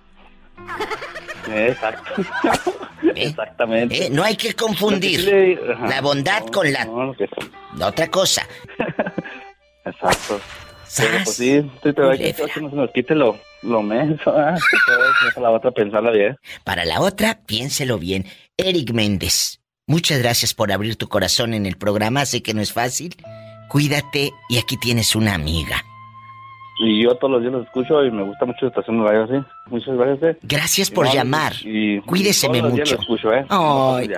Exacto. 1.51 2.21
Exactamente. 3.15 4.05
¿eh? 4.05 4.09
No 4.11 4.23
hay 4.23 4.35
que 4.35 4.53
confundir 4.55 5.25
que 5.25 5.31
le- 5.31 5.87
la 5.87 6.01
bondad 6.01 6.45
con 6.47 6.71
la... 6.71 6.85
No, 6.85 7.13
no, 7.75 7.85
otra 7.87 8.07
cosa. 8.09 8.45
Exacto. 9.85 10.39
Pero 10.97 11.23
pues 11.23 11.35
sí, 11.35 11.61
sí, 11.61 11.69
te 11.81 11.93
que 11.93 12.33
que 12.33 12.61
no 12.61 12.69
se 12.69 12.75
nos 12.75 12.91
quite 12.91 13.15
lo, 13.15 13.37
lo 13.61 13.81
menso, 13.81 14.31
¿ah? 14.35 14.55
Para 15.35 15.49
la 15.49 15.51
otra 15.51 15.71
pensarla 15.71 16.11
bien. 16.11 16.35
Para 16.63 16.85
la 16.85 17.01
otra, 17.01 17.41
piénselo 17.45 17.99
bien. 17.99 18.25
Eric 18.57 18.91
Méndez, 18.91 19.61
muchas 19.87 20.19
gracias 20.19 20.53
por 20.53 20.71
abrir 20.71 20.95
tu 20.95 21.07
corazón 21.07 21.53
en 21.53 21.65
el 21.65 21.77
programa. 21.77 22.25
Sé 22.25 22.41
que 22.41 22.53
no 22.53 22.61
es 22.61 22.73
fácil. 22.73 23.15
Cuídate 23.69 24.31
y 24.49 24.57
aquí 24.57 24.77
tienes 24.77 25.15
una 25.15 25.35
amiga. 25.35 25.83
Y 26.81 27.03
yo 27.03 27.13
todos 27.15 27.33
los 27.33 27.41
días 27.41 27.53
los 27.53 27.65
escucho 27.65 28.03
y 28.05 28.09
me 28.09 28.23
gusta 28.23 28.45
mucho 28.45 28.59
la 28.61 28.67
estación 28.69 29.03
de 29.03 29.09
radio 29.09 29.23
así. 29.25 29.47
Muchas 29.67 29.97
gracias. 29.97 30.35
Eh. 30.35 30.39
Gracias 30.43 30.89
por 30.89 31.13
llamar. 31.13 31.53
Y, 31.63 31.99
Cuídeseme 32.01 32.61
mucho. 32.61 32.95
escucho, 32.95 33.33
¿eh? 33.33 33.45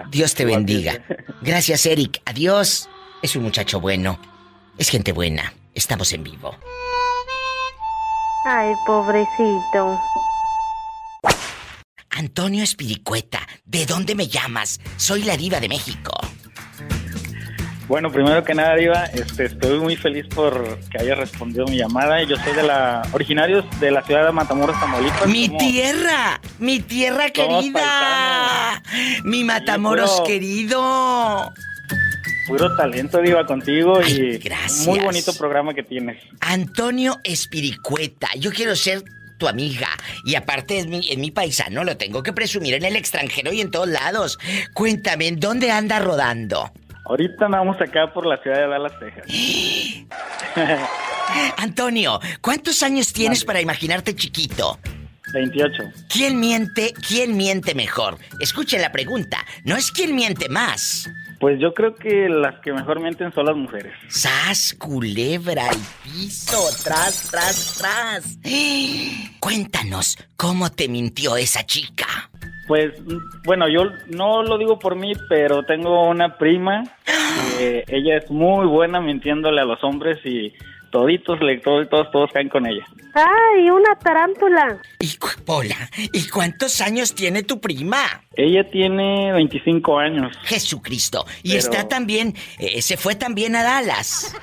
Dios 0.10 0.35
te 0.35 0.45
bendiga. 0.45 0.93
Gracias, 1.41 1.85
Eric. 1.88 2.22
Adiós. 2.26 2.88
Es 3.23 3.35
un 3.35 3.43
muchacho 3.43 3.81
bueno. 3.81 4.19
Es 4.77 4.89
gente 4.89 5.11
buena. 5.11 5.53
Estamos 5.73 6.11
en 6.14 6.23
vivo. 6.23 6.56
Ay, 8.45 8.73
pobrecito. 8.85 9.99
Antonio 12.10 12.64
Espiricueta, 12.64 13.39
¿de 13.65 13.85
dónde 13.85 14.15
me 14.15 14.27
llamas? 14.27 14.80
Soy 14.98 15.23
la 15.23 15.38
diva 15.38 15.60
de 15.60 15.69
México. 15.69 16.11
Bueno, 17.91 18.10
primero 18.10 18.41
que 18.45 18.53
nada, 18.53 18.76
Diva, 18.77 19.03
este, 19.07 19.43
estoy 19.48 19.77
muy 19.81 19.98
feliz 19.98 20.26
por 20.34 20.80
que 20.89 20.98
haya 20.98 21.14
respondido 21.14 21.65
mi 21.65 21.76
llamada. 21.76 22.23
Yo 22.23 22.38
soy 22.38 22.53
de 22.53 22.64
la 22.64 23.02
originarios 23.11 23.65
de 23.81 23.91
la 23.91 24.02
ciudad 24.02 24.26
de 24.26 24.31
Matamoros, 24.31 24.80
Tamaulipas. 24.80 25.27
Mi 25.27 25.49
tierra, 25.57 26.39
mi 26.57 26.80
tierra 26.80 27.31
querida, 27.31 28.81
mi 29.26 29.43
Matamoros 29.43 30.22
querido. 30.26 31.52
Puro 32.52 32.76
talento, 32.76 33.22
Diva, 33.22 33.45
contigo 33.45 34.02
y 34.02 34.38
gracias. 34.38 34.86
muy 34.86 34.99
bonito 34.99 35.34
programa 35.38 35.73
que 35.73 35.84
tienes. 35.84 36.22
Antonio 36.41 37.18
Espiricueta, 37.23 38.28
yo 38.38 38.52
quiero 38.52 38.76
ser 38.76 39.03
tu 39.38 39.48
amiga. 39.48 39.88
Y 40.26 40.36
aparte 40.36 40.78
es 40.78 40.88
mi, 40.88 41.10
en 41.10 41.22
mi 41.22 41.32
paisano, 41.32 41.86
lo 41.86 41.95
tengo 41.95 42.22
que 42.22 42.34
presumir 42.34 42.73
en 42.73 42.84
el 42.84 42.98
extranjero 42.98 43.53
y 43.53 43.61
en 43.61 43.72
todos 43.72 43.88
lados. 43.88 44.38
Cuéntame, 44.73 45.28
¿en 45.28 45.40
dónde 45.40 45.72
anda 45.72 45.99
rodando? 45.99 46.69
Ahorita 47.06 47.45
andamos 47.45 47.80
acá 47.80 48.11
por 48.14 48.26
la 48.26 48.38
ciudad 48.44 48.57
de 48.57 48.68
Dallas, 48.68 48.99
Texas. 48.99 49.26
Antonio, 51.57 52.19
¿cuántos 52.41 52.84
años 52.84 53.14
tienes 53.14 53.45
para 53.45 53.61
imaginarte 53.61 54.14
chiquito? 54.14 54.78
28. 55.34 55.84
¿Quién 56.10 56.40
miente? 56.40 56.94
¿Quién 57.07 57.38
miente 57.38 57.73
mejor? 57.76 58.18
Escuchen 58.41 58.82
la 58.82 58.91
pregunta. 58.91 59.45
No 59.64 59.78
es 59.78 59.90
quién 59.91 60.15
miente 60.15 60.49
más. 60.49 61.10
Pues 61.41 61.59
yo 61.59 61.73
creo 61.73 61.95
que 61.95 62.30
las 62.30 62.59
que 62.59 62.72
mejor 62.72 63.01
mienten 63.01 63.34
son 63.34 63.47
las 63.47 63.55
mujeres. 63.55 63.91
¡Sas, 64.09 64.76
culebra, 64.77 65.69
el 65.69 65.80
piso! 66.03 66.57
¡Tras, 66.84 67.31
tras, 67.31 67.80
tras! 67.80 68.38
Cuéntanos, 69.39 70.19
¿cómo 70.38 70.69
te 70.69 70.88
mintió 70.88 71.35
esa 71.38 71.65
chica? 71.65 72.05
Pues, 72.68 72.93
bueno, 73.43 73.68
yo 73.68 73.85
no 74.09 74.43
lo 74.43 74.59
digo 74.59 74.77
por 74.77 74.95
mí, 74.95 75.13
pero 75.30 75.63
tengo 75.63 76.07
una 76.07 76.38
prima. 76.38 76.84
ella 77.59 78.18
es 78.18 78.30
muy 78.30 78.68
buena 78.68 79.01
mintiéndole 79.01 79.61
a 79.61 79.65
los 79.65 79.84
hombres 79.84 80.23
y 80.23 80.53
toditos, 80.91 81.39
le, 81.41 81.57
todos, 81.59 81.89
todos, 81.89 82.11
todos 82.11 82.31
caen 82.31 82.49
con 82.49 82.68
ella. 82.68 82.85
¡Ay, 83.13 83.69
una 83.69 83.95
tarántula! 83.95 84.80
¿Y, 84.99 85.18
Pola, 85.45 85.89
¿y 85.97 86.30
cuántos 86.30 86.81
años 86.81 87.15
tiene 87.15 87.43
tu 87.43 87.59
prima? 87.59 88.23
Ella 88.35 88.69
tiene 88.69 89.34
25 89.34 89.97
años. 89.97 90.38
Jesucristo. 90.43 91.26
Y 91.43 91.55
está 91.55 91.88
también, 91.88 92.35
eh, 92.59 92.81
se 92.81 92.97
fue 92.97 93.15
también 93.15 93.55
a 93.55 93.63
Dallas. 93.63 94.35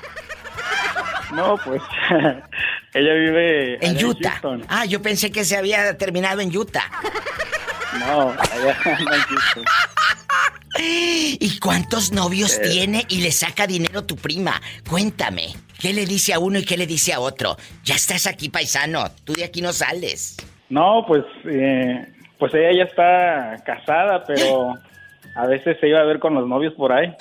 No, 1.33 1.55
pues 1.63 1.81
ella 2.93 3.13
vive 3.13 3.85
en 3.85 4.03
Utah. 4.03 4.41
ah, 4.67 4.85
yo 4.85 5.01
pensé 5.01 5.31
que 5.31 5.45
se 5.45 5.55
había 5.55 5.97
terminado 5.97 6.41
en 6.41 6.55
Utah. 6.55 6.89
No, 7.99 8.29
allá 8.31 8.77
no 8.85 9.15
existe. 9.15 9.61
¿Y 11.39 11.59
cuántos 11.59 12.11
novios 12.11 12.57
eh. 12.57 12.69
tiene 12.69 13.05
y 13.09 13.21
le 13.21 13.31
saca 13.31 13.67
dinero 13.67 14.05
tu 14.05 14.15
prima? 14.15 14.61
Cuéntame. 14.89 15.47
¿Qué 15.79 15.93
le 15.93 16.05
dice 16.05 16.33
a 16.33 16.39
uno 16.39 16.59
y 16.59 16.65
qué 16.65 16.77
le 16.77 16.87
dice 16.87 17.13
a 17.13 17.19
otro? 17.19 17.55
Ya 17.83 17.95
estás 17.95 18.27
aquí, 18.27 18.49
paisano. 18.49 19.05
Tú 19.23 19.33
de 19.33 19.43
aquí 19.43 19.61
no 19.61 19.71
sales. 19.71 20.37
No, 20.69 21.05
pues, 21.07 21.23
eh, 21.45 22.07
pues 22.37 22.53
ella 22.53 22.71
ya 22.77 22.83
está 22.83 23.63
casada, 23.65 24.23
pero 24.25 24.73
a 25.35 25.47
veces 25.47 25.77
se 25.79 25.87
iba 25.87 25.99
a 25.99 26.05
ver 26.05 26.19
con 26.19 26.33
los 26.35 26.47
novios 26.47 26.73
por 26.73 26.91
ahí. 26.91 27.13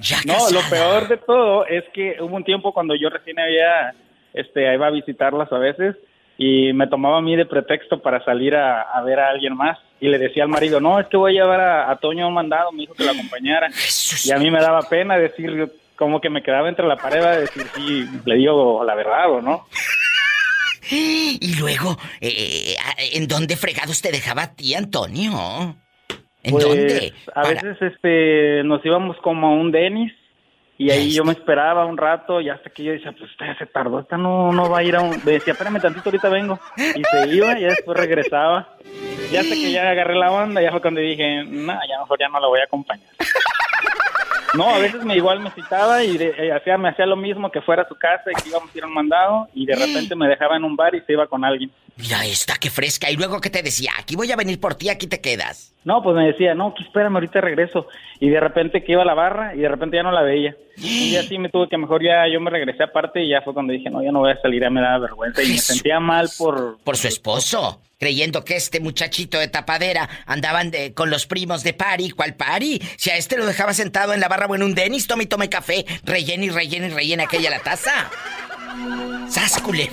Ya 0.00 0.18
no, 0.26 0.50
lo 0.50 0.60
peor 0.70 1.08
de 1.08 1.16
todo 1.16 1.66
es 1.66 1.84
que 1.92 2.16
hubo 2.20 2.36
un 2.36 2.44
tiempo 2.44 2.72
cuando 2.72 2.94
yo 2.94 3.10
recién 3.10 3.38
había, 3.40 3.94
este, 4.32 4.72
iba 4.72 4.86
a 4.86 4.90
visitarlas 4.90 5.52
a 5.52 5.58
veces 5.58 5.96
y 6.40 6.72
me 6.72 6.86
tomaba 6.86 7.18
a 7.18 7.20
mí 7.20 7.34
de 7.34 7.44
pretexto 7.44 8.00
para 8.00 8.24
salir 8.24 8.54
a, 8.54 9.02
ver 9.04 9.18
a 9.18 9.28
alguien 9.28 9.56
más. 9.56 9.76
Y 10.00 10.06
le 10.06 10.18
decía 10.18 10.44
al 10.44 10.48
marido, 10.48 10.80
no, 10.80 11.00
es 11.00 11.08
que 11.08 11.16
voy 11.16 11.36
a 11.36 11.42
llevar 11.42 11.60
a, 11.60 11.96
Toño 11.96 12.28
un 12.28 12.34
mandado, 12.34 12.70
me 12.70 12.82
dijo 12.82 12.94
que 12.94 13.04
lo 13.04 13.10
acompañara. 13.10 13.68
Y 14.24 14.30
a 14.30 14.38
mí 14.38 14.48
me 14.48 14.60
daba 14.60 14.82
pena 14.82 15.18
decir, 15.18 15.68
como 15.96 16.20
que 16.20 16.30
me 16.30 16.42
quedaba 16.42 16.68
entre 16.68 16.86
la 16.86 16.96
pared 16.96 17.24
a 17.24 17.40
decir 17.40 17.66
si 17.74 18.06
le 18.24 18.36
digo 18.36 18.84
la 18.84 18.94
verdad 18.94 19.32
o 19.32 19.42
no. 19.42 19.66
Y 20.90 21.56
luego, 21.58 21.98
eh, 22.20 22.76
¿en 23.12 23.26
dónde 23.26 23.56
fregados 23.56 24.00
te 24.00 24.12
dejaba 24.12 24.44
a 24.44 24.54
ti, 24.54 24.74
Antonio? 24.74 25.76
¿En 26.44 26.52
pues, 26.52 26.64
dónde? 26.64 27.12
A 27.34 27.48
veces 27.48 27.76
este, 27.82 28.62
nos 28.62 28.82
íbamos 28.86 29.16
como 29.18 29.48
a 29.48 29.50
un 29.50 29.72
Denis 29.72 30.12
y 30.78 30.92
ahí 30.92 31.12
yo 31.12 31.24
me 31.24 31.32
esperaba 31.32 31.84
un 31.84 31.96
rato 31.96 32.40
y 32.40 32.48
hasta 32.48 32.70
que 32.70 32.84
yo 32.84 32.92
decía, 32.92 33.10
pues 33.10 33.28
usted 33.32 33.46
se 33.58 33.66
tardó, 33.66 33.98
esta 33.98 34.16
no, 34.16 34.52
no 34.52 34.70
va 34.70 34.78
a 34.78 34.82
ir 34.84 34.94
a 34.94 35.00
un... 35.00 35.10
Me 35.24 35.32
decía, 35.32 35.52
espérame 35.52 35.80
tantito, 35.80 36.08
ahorita 36.08 36.28
vengo. 36.28 36.60
Y 36.76 37.02
se 37.02 37.34
iba 37.34 37.58
y 37.58 37.64
después 37.64 37.98
regresaba. 37.98 38.76
Y 39.30 39.36
hasta 39.36 39.54
que 39.56 39.72
ya 39.72 39.90
agarré 39.90 40.14
la 40.14 40.30
banda, 40.30 40.62
ya 40.62 40.70
fue 40.70 40.80
cuando 40.80 41.00
dije, 41.00 41.42
no, 41.44 41.72
ya 41.72 41.98
mejor 41.98 42.18
ya 42.20 42.28
no 42.28 42.38
la 42.38 42.46
voy 42.46 42.60
a 42.60 42.64
acompañar. 42.64 43.08
No, 44.54 44.68
a 44.68 44.78
veces 44.78 45.04
me 45.04 45.16
igual 45.16 45.40
me 45.40 45.50
citaba 45.50 46.02
y 46.04 46.16
eh, 46.16 46.52
hacía, 46.52 46.78
me 46.78 46.88
hacía 46.88 47.06
lo 47.06 47.16
mismo 47.16 47.50
que 47.50 47.60
fuera 47.60 47.82
a 47.82 47.88
su 47.88 47.96
casa 47.96 48.30
y 48.30 48.40
que 48.40 48.48
íbamos 48.48 48.72
a 48.72 48.78
ir 48.78 48.84
a 48.84 48.86
un 48.86 48.94
mandado 48.94 49.48
y 49.52 49.66
de 49.66 49.74
repente 49.74 50.14
me 50.14 50.28
dejaba 50.28 50.56
en 50.56 50.64
un 50.64 50.76
bar 50.76 50.94
y 50.94 51.00
se 51.02 51.12
iba 51.12 51.26
con 51.26 51.44
alguien. 51.44 51.70
Mira 51.98 52.24
esta, 52.24 52.54
qué 52.60 52.70
fresca. 52.70 53.10
Y 53.10 53.16
luego, 53.16 53.40
¿qué 53.40 53.50
te 53.50 53.60
decía? 53.60 53.90
Aquí 53.98 54.14
voy 54.14 54.30
a 54.30 54.36
venir 54.36 54.60
por 54.60 54.76
ti, 54.76 54.88
aquí 54.88 55.08
te 55.08 55.20
quedas. 55.20 55.74
No, 55.84 56.00
pues 56.00 56.14
me 56.14 56.26
decía, 56.26 56.54
no, 56.54 56.72
que 56.72 56.84
espérame, 56.84 57.16
ahorita 57.16 57.40
regreso. 57.40 57.88
Y 58.20 58.28
de 58.28 58.38
repente 58.38 58.84
que 58.84 58.92
iba 58.92 59.02
a 59.02 59.04
la 59.04 59.14
barra 59.14 59.54
y 59.56 59.58
de 59.58 59.68
repente 59.68 59.96
ya 59.96 60.04
no 60.04 60.12
la 60.12 60.22
veía. 60.22 60.56
Y 60.76 61.16
así 61.16 61.38
me 61.38 61.48
tuve 61.48 61.68
que 61.68 61.76
mejor 61.76 62.04
ya, 62.04 62.28
yo 62.32 62.40
me 62.40 62.50
regresé 62.50 62.84
aparte 62.84 63.22
y 63.22 63.30
ya 63.30 63.42
fue 63.42 63.52
cuando 63.52 63.72
dije, 63.72 63.90
no, 63.90 64.00
ya 64.00 64.12
no 64.12 64.20
voy 64.20 64.30
a 64.30 64.40
salir, 64.40 64.62
ya 64.62 64.70
me 64.70 64.80
daba 64.80 64.98
vergüenza. 64.98 65.42
Y 65.42 65.48
me 65.48 65.58
sentía 65.58 65.98
mal 65.98 66.28
por... 66.38 66.78
Por 66.84 66.96
su 66.96 67.08
esposo 67.08 67.80
creyendo 67.98 68.44
que 68.44 68.54
este 68.54 68.78
muchachito 68.78 69.40
de 69.40 69.48
tapadera 69.48 70.08
andaban 70.26 70.70
de, 70.70 70.94
con 70.94 71.10
los 71.10 71.26
primos 71.26 71.64
de 71.64 71.74
Pari. 71.74 72.10
¿Cuál 72.10 72.36
Pari? 72.36 72.80
Si 72.96 73.10
a 73.10 73.16
este 73.16 73.36
lo 73.36 73.44
dejaba 73.44 73.74
sentado 73.74 74.14
en 74.14 74.20
la 74.20 74.28
barra 74.28 74.46
o 74.46 74.54
en 74.54 74.62
un 74.62 74.76
Denis, 74.76 75.08
tome 75.08 75.24
y 75.24 75.26
tome 75.26 75.48
café, 75.48 75.84
rellena 76.04 76.44
y 76.44 76.50
rellena 76.50 76.86
y 76.86 76.90
rellena 76.90 77.24
aquella 77.24 77.50
la 77.50 77.58
taza. 77.58 78.08
¡Sáscule! 79.28 79.90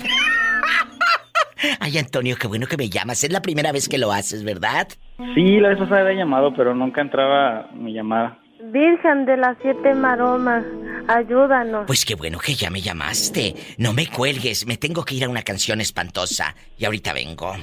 Ay, 1.80 1.98
Antonio, 1.98 2.36
qué 2.40 2.48
bueno 2.48 2.68
que 2.68 2.78
me 2.78 2.90
llamas. 2.90 3.24
Es 3.24 3.32
la 3.32 3.42
primera 3.42 3.72
vez 3.72 3.88
que 3.88 3.98
lo 3.98 4.12
haces, 4.12 4.44
¿verdad? 4.44 4.88
Sí, 5.34 5.60
la 5.60 5.70
vez 5.70 5.80
pasada 5.80 6.02
había 6.02 6.20
llamado, 6.20 6.54
pero 6.56 6.76
nunca 6.76 7.02
entraba 7.02 7.70
mi 7.74 7.94
llamada. 7.94 8.40
Virgen 8.72 9.26
de 9.26 9.38
las 9.38 9.58
siete 9.62 9.94
maromas, 9.94 10.64
ayúdanos. 11.08 11.86
Pues 11.86 12.04
qué 12.04 12.16
bueno 12.16 12.40
que 12.40 12.56
ya 12.56 12.70
me 12.70 12.82
llamaste. 12.82 13.54
No 13.78 13.94
me 13.94 14.08
cuelgues, 14.08 14.66
me 14.66 14.78
tengo 14.78 15.06
que 15.06 15.16
ir 15.16 15.26
a 15.26 15.30
una 15.30 15.44
canción 15.44 15.82
espantosa. 15.82 16.56
Y 16.78 16.86
ahorita 16.86 17.14
vengo. 17.14 17.54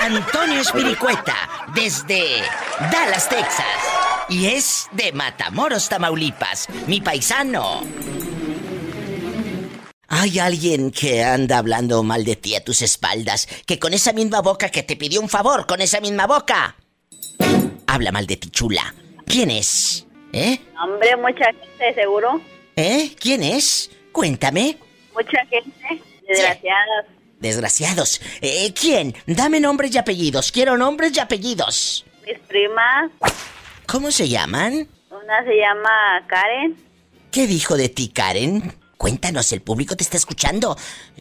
Antonio 0.00 0.60
Espiricueta, 0.60 1.34
desde 1.74 2.42
Dallas, 2.92 3.28
Texas. 3.28 4.26
Y 4.28 4.46
es 4.46 4.88
de 4.92 5.12
Matamoros, 5.12 5.88
Tamaulipas, 5.88 6.68
mi 6.86 7.00
paisano. 7.00 7.80
Hay 10.10 10.38
alguien 10.38 10.90
que 10.90 11.22
anda 11.22 11.58
hablando 11.58 12.02
mal 12.02 12.24
de 12.24 12.34
ti 12.34 12.54
a 12.54 12.64
tus 12.64 12.80
espaldas, 12.80 13.46
que 13.66 13.78
con 13.78 13.92
esa 13.92 14.14
misma 14.14 14.40
boca 14.40 14.70
que 14.70 14.82
te 14.82 14.96
pidió 14.96 15.20
un 15.20 15.28
favor, 15.28 15.66
con 15.66 15.82
esa 15.82 16.00
misma 16.00 16.26
boca, 16.26 16.76
habla 17.86 18.10
mal 18.10 18.26
de 18.26 18.38
ti, 18.38 18.48
chula. 18.48 18.94
¿Quién 19.26 19.50
es? 19.50 20.06
¿Eh? 20.32 20.60
Hombre, 20.82 21.14
mucha 21.16 21.44
gente, 21.52 21.94
seguro. 21.94 22.40
¿Eh? 22.74 23.14
¿Quién 23.20 23.42
es? 23.42 23.90
Cuéntame. 24.10 24.78
Mucha 25.14 25.44
gente, 25.44 26.02
desgraciados. 26.26 27.06
Desgraciados. 27.38 28.20
Eh, 28.40 28.72
¿Quién? 28.72 29.14
Dame 29.26 29.60
nombres 29.60 29.94
y 29.94 29.98
apellidos. 29.98 30.50
Quiero 30.50 30.78
nombres 30.78 31.12
y 31.14 31.20
apellidos. 31.20 32.06
Mis 32.26 32.38
primas. 32.40 33.10
¿Cómo 33.86 34.10
se 34.10 34.26
llaman? 34.26 34.88
Una 35.10 35.44
se 35.44 35.54
llama 35.54 36.26
Karen. 36.28 36.76
¿Qué 37.30 37.46
dijo 37.46 37.76
de 37.76 37.90
ti, 37.90 38.08
Karen? 38.08 38.74
Cuéntanos, 38.98 39.52
el 39.52 39.62
público 39.62 39.96
te 39.96 40.02
está 40.02 40.16
escuchando. 40.16 40.76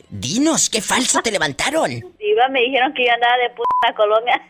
Dinos, 0.10 0.70
qué 0.70 0.82
falso 0.82 1.22
te 1.22 1.32
levantaron. 1.32 1.92
Iba, 1.92 2.48
me 2.50 2.62
dijeron 2.62 2.92
que 2.94 3.06
yo 3.06 3.14
andaba 3.14 3.38
de 3.38 3.50
puta 3.52 3.96
Colombia. 3.96 4.42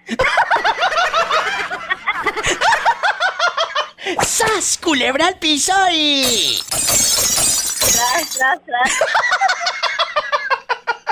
¡Sas! 4.24 4.80
Culebra 4.82 5.28
al 5.28 5.38
piso 5.40 5.74
y. 5.92 6.60
Tras, 6.70 8.38
tras, 8.38 8.66
tras. 8.66 8.94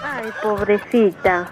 Ay, 0.01 0.31
pobrecita. 0.41 1.51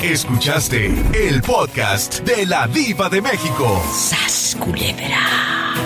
Escuchaste 0.00 0.86
el 1.14 1.42
podcast 1.42 2.20
de 2.20 2.46
la 2.46 2.68
Diva 2.68 3.08
de 3.08 3.20
México. 3.20 3.82
¡Sas, 3.92 4.56
culebra! 4.60 5.85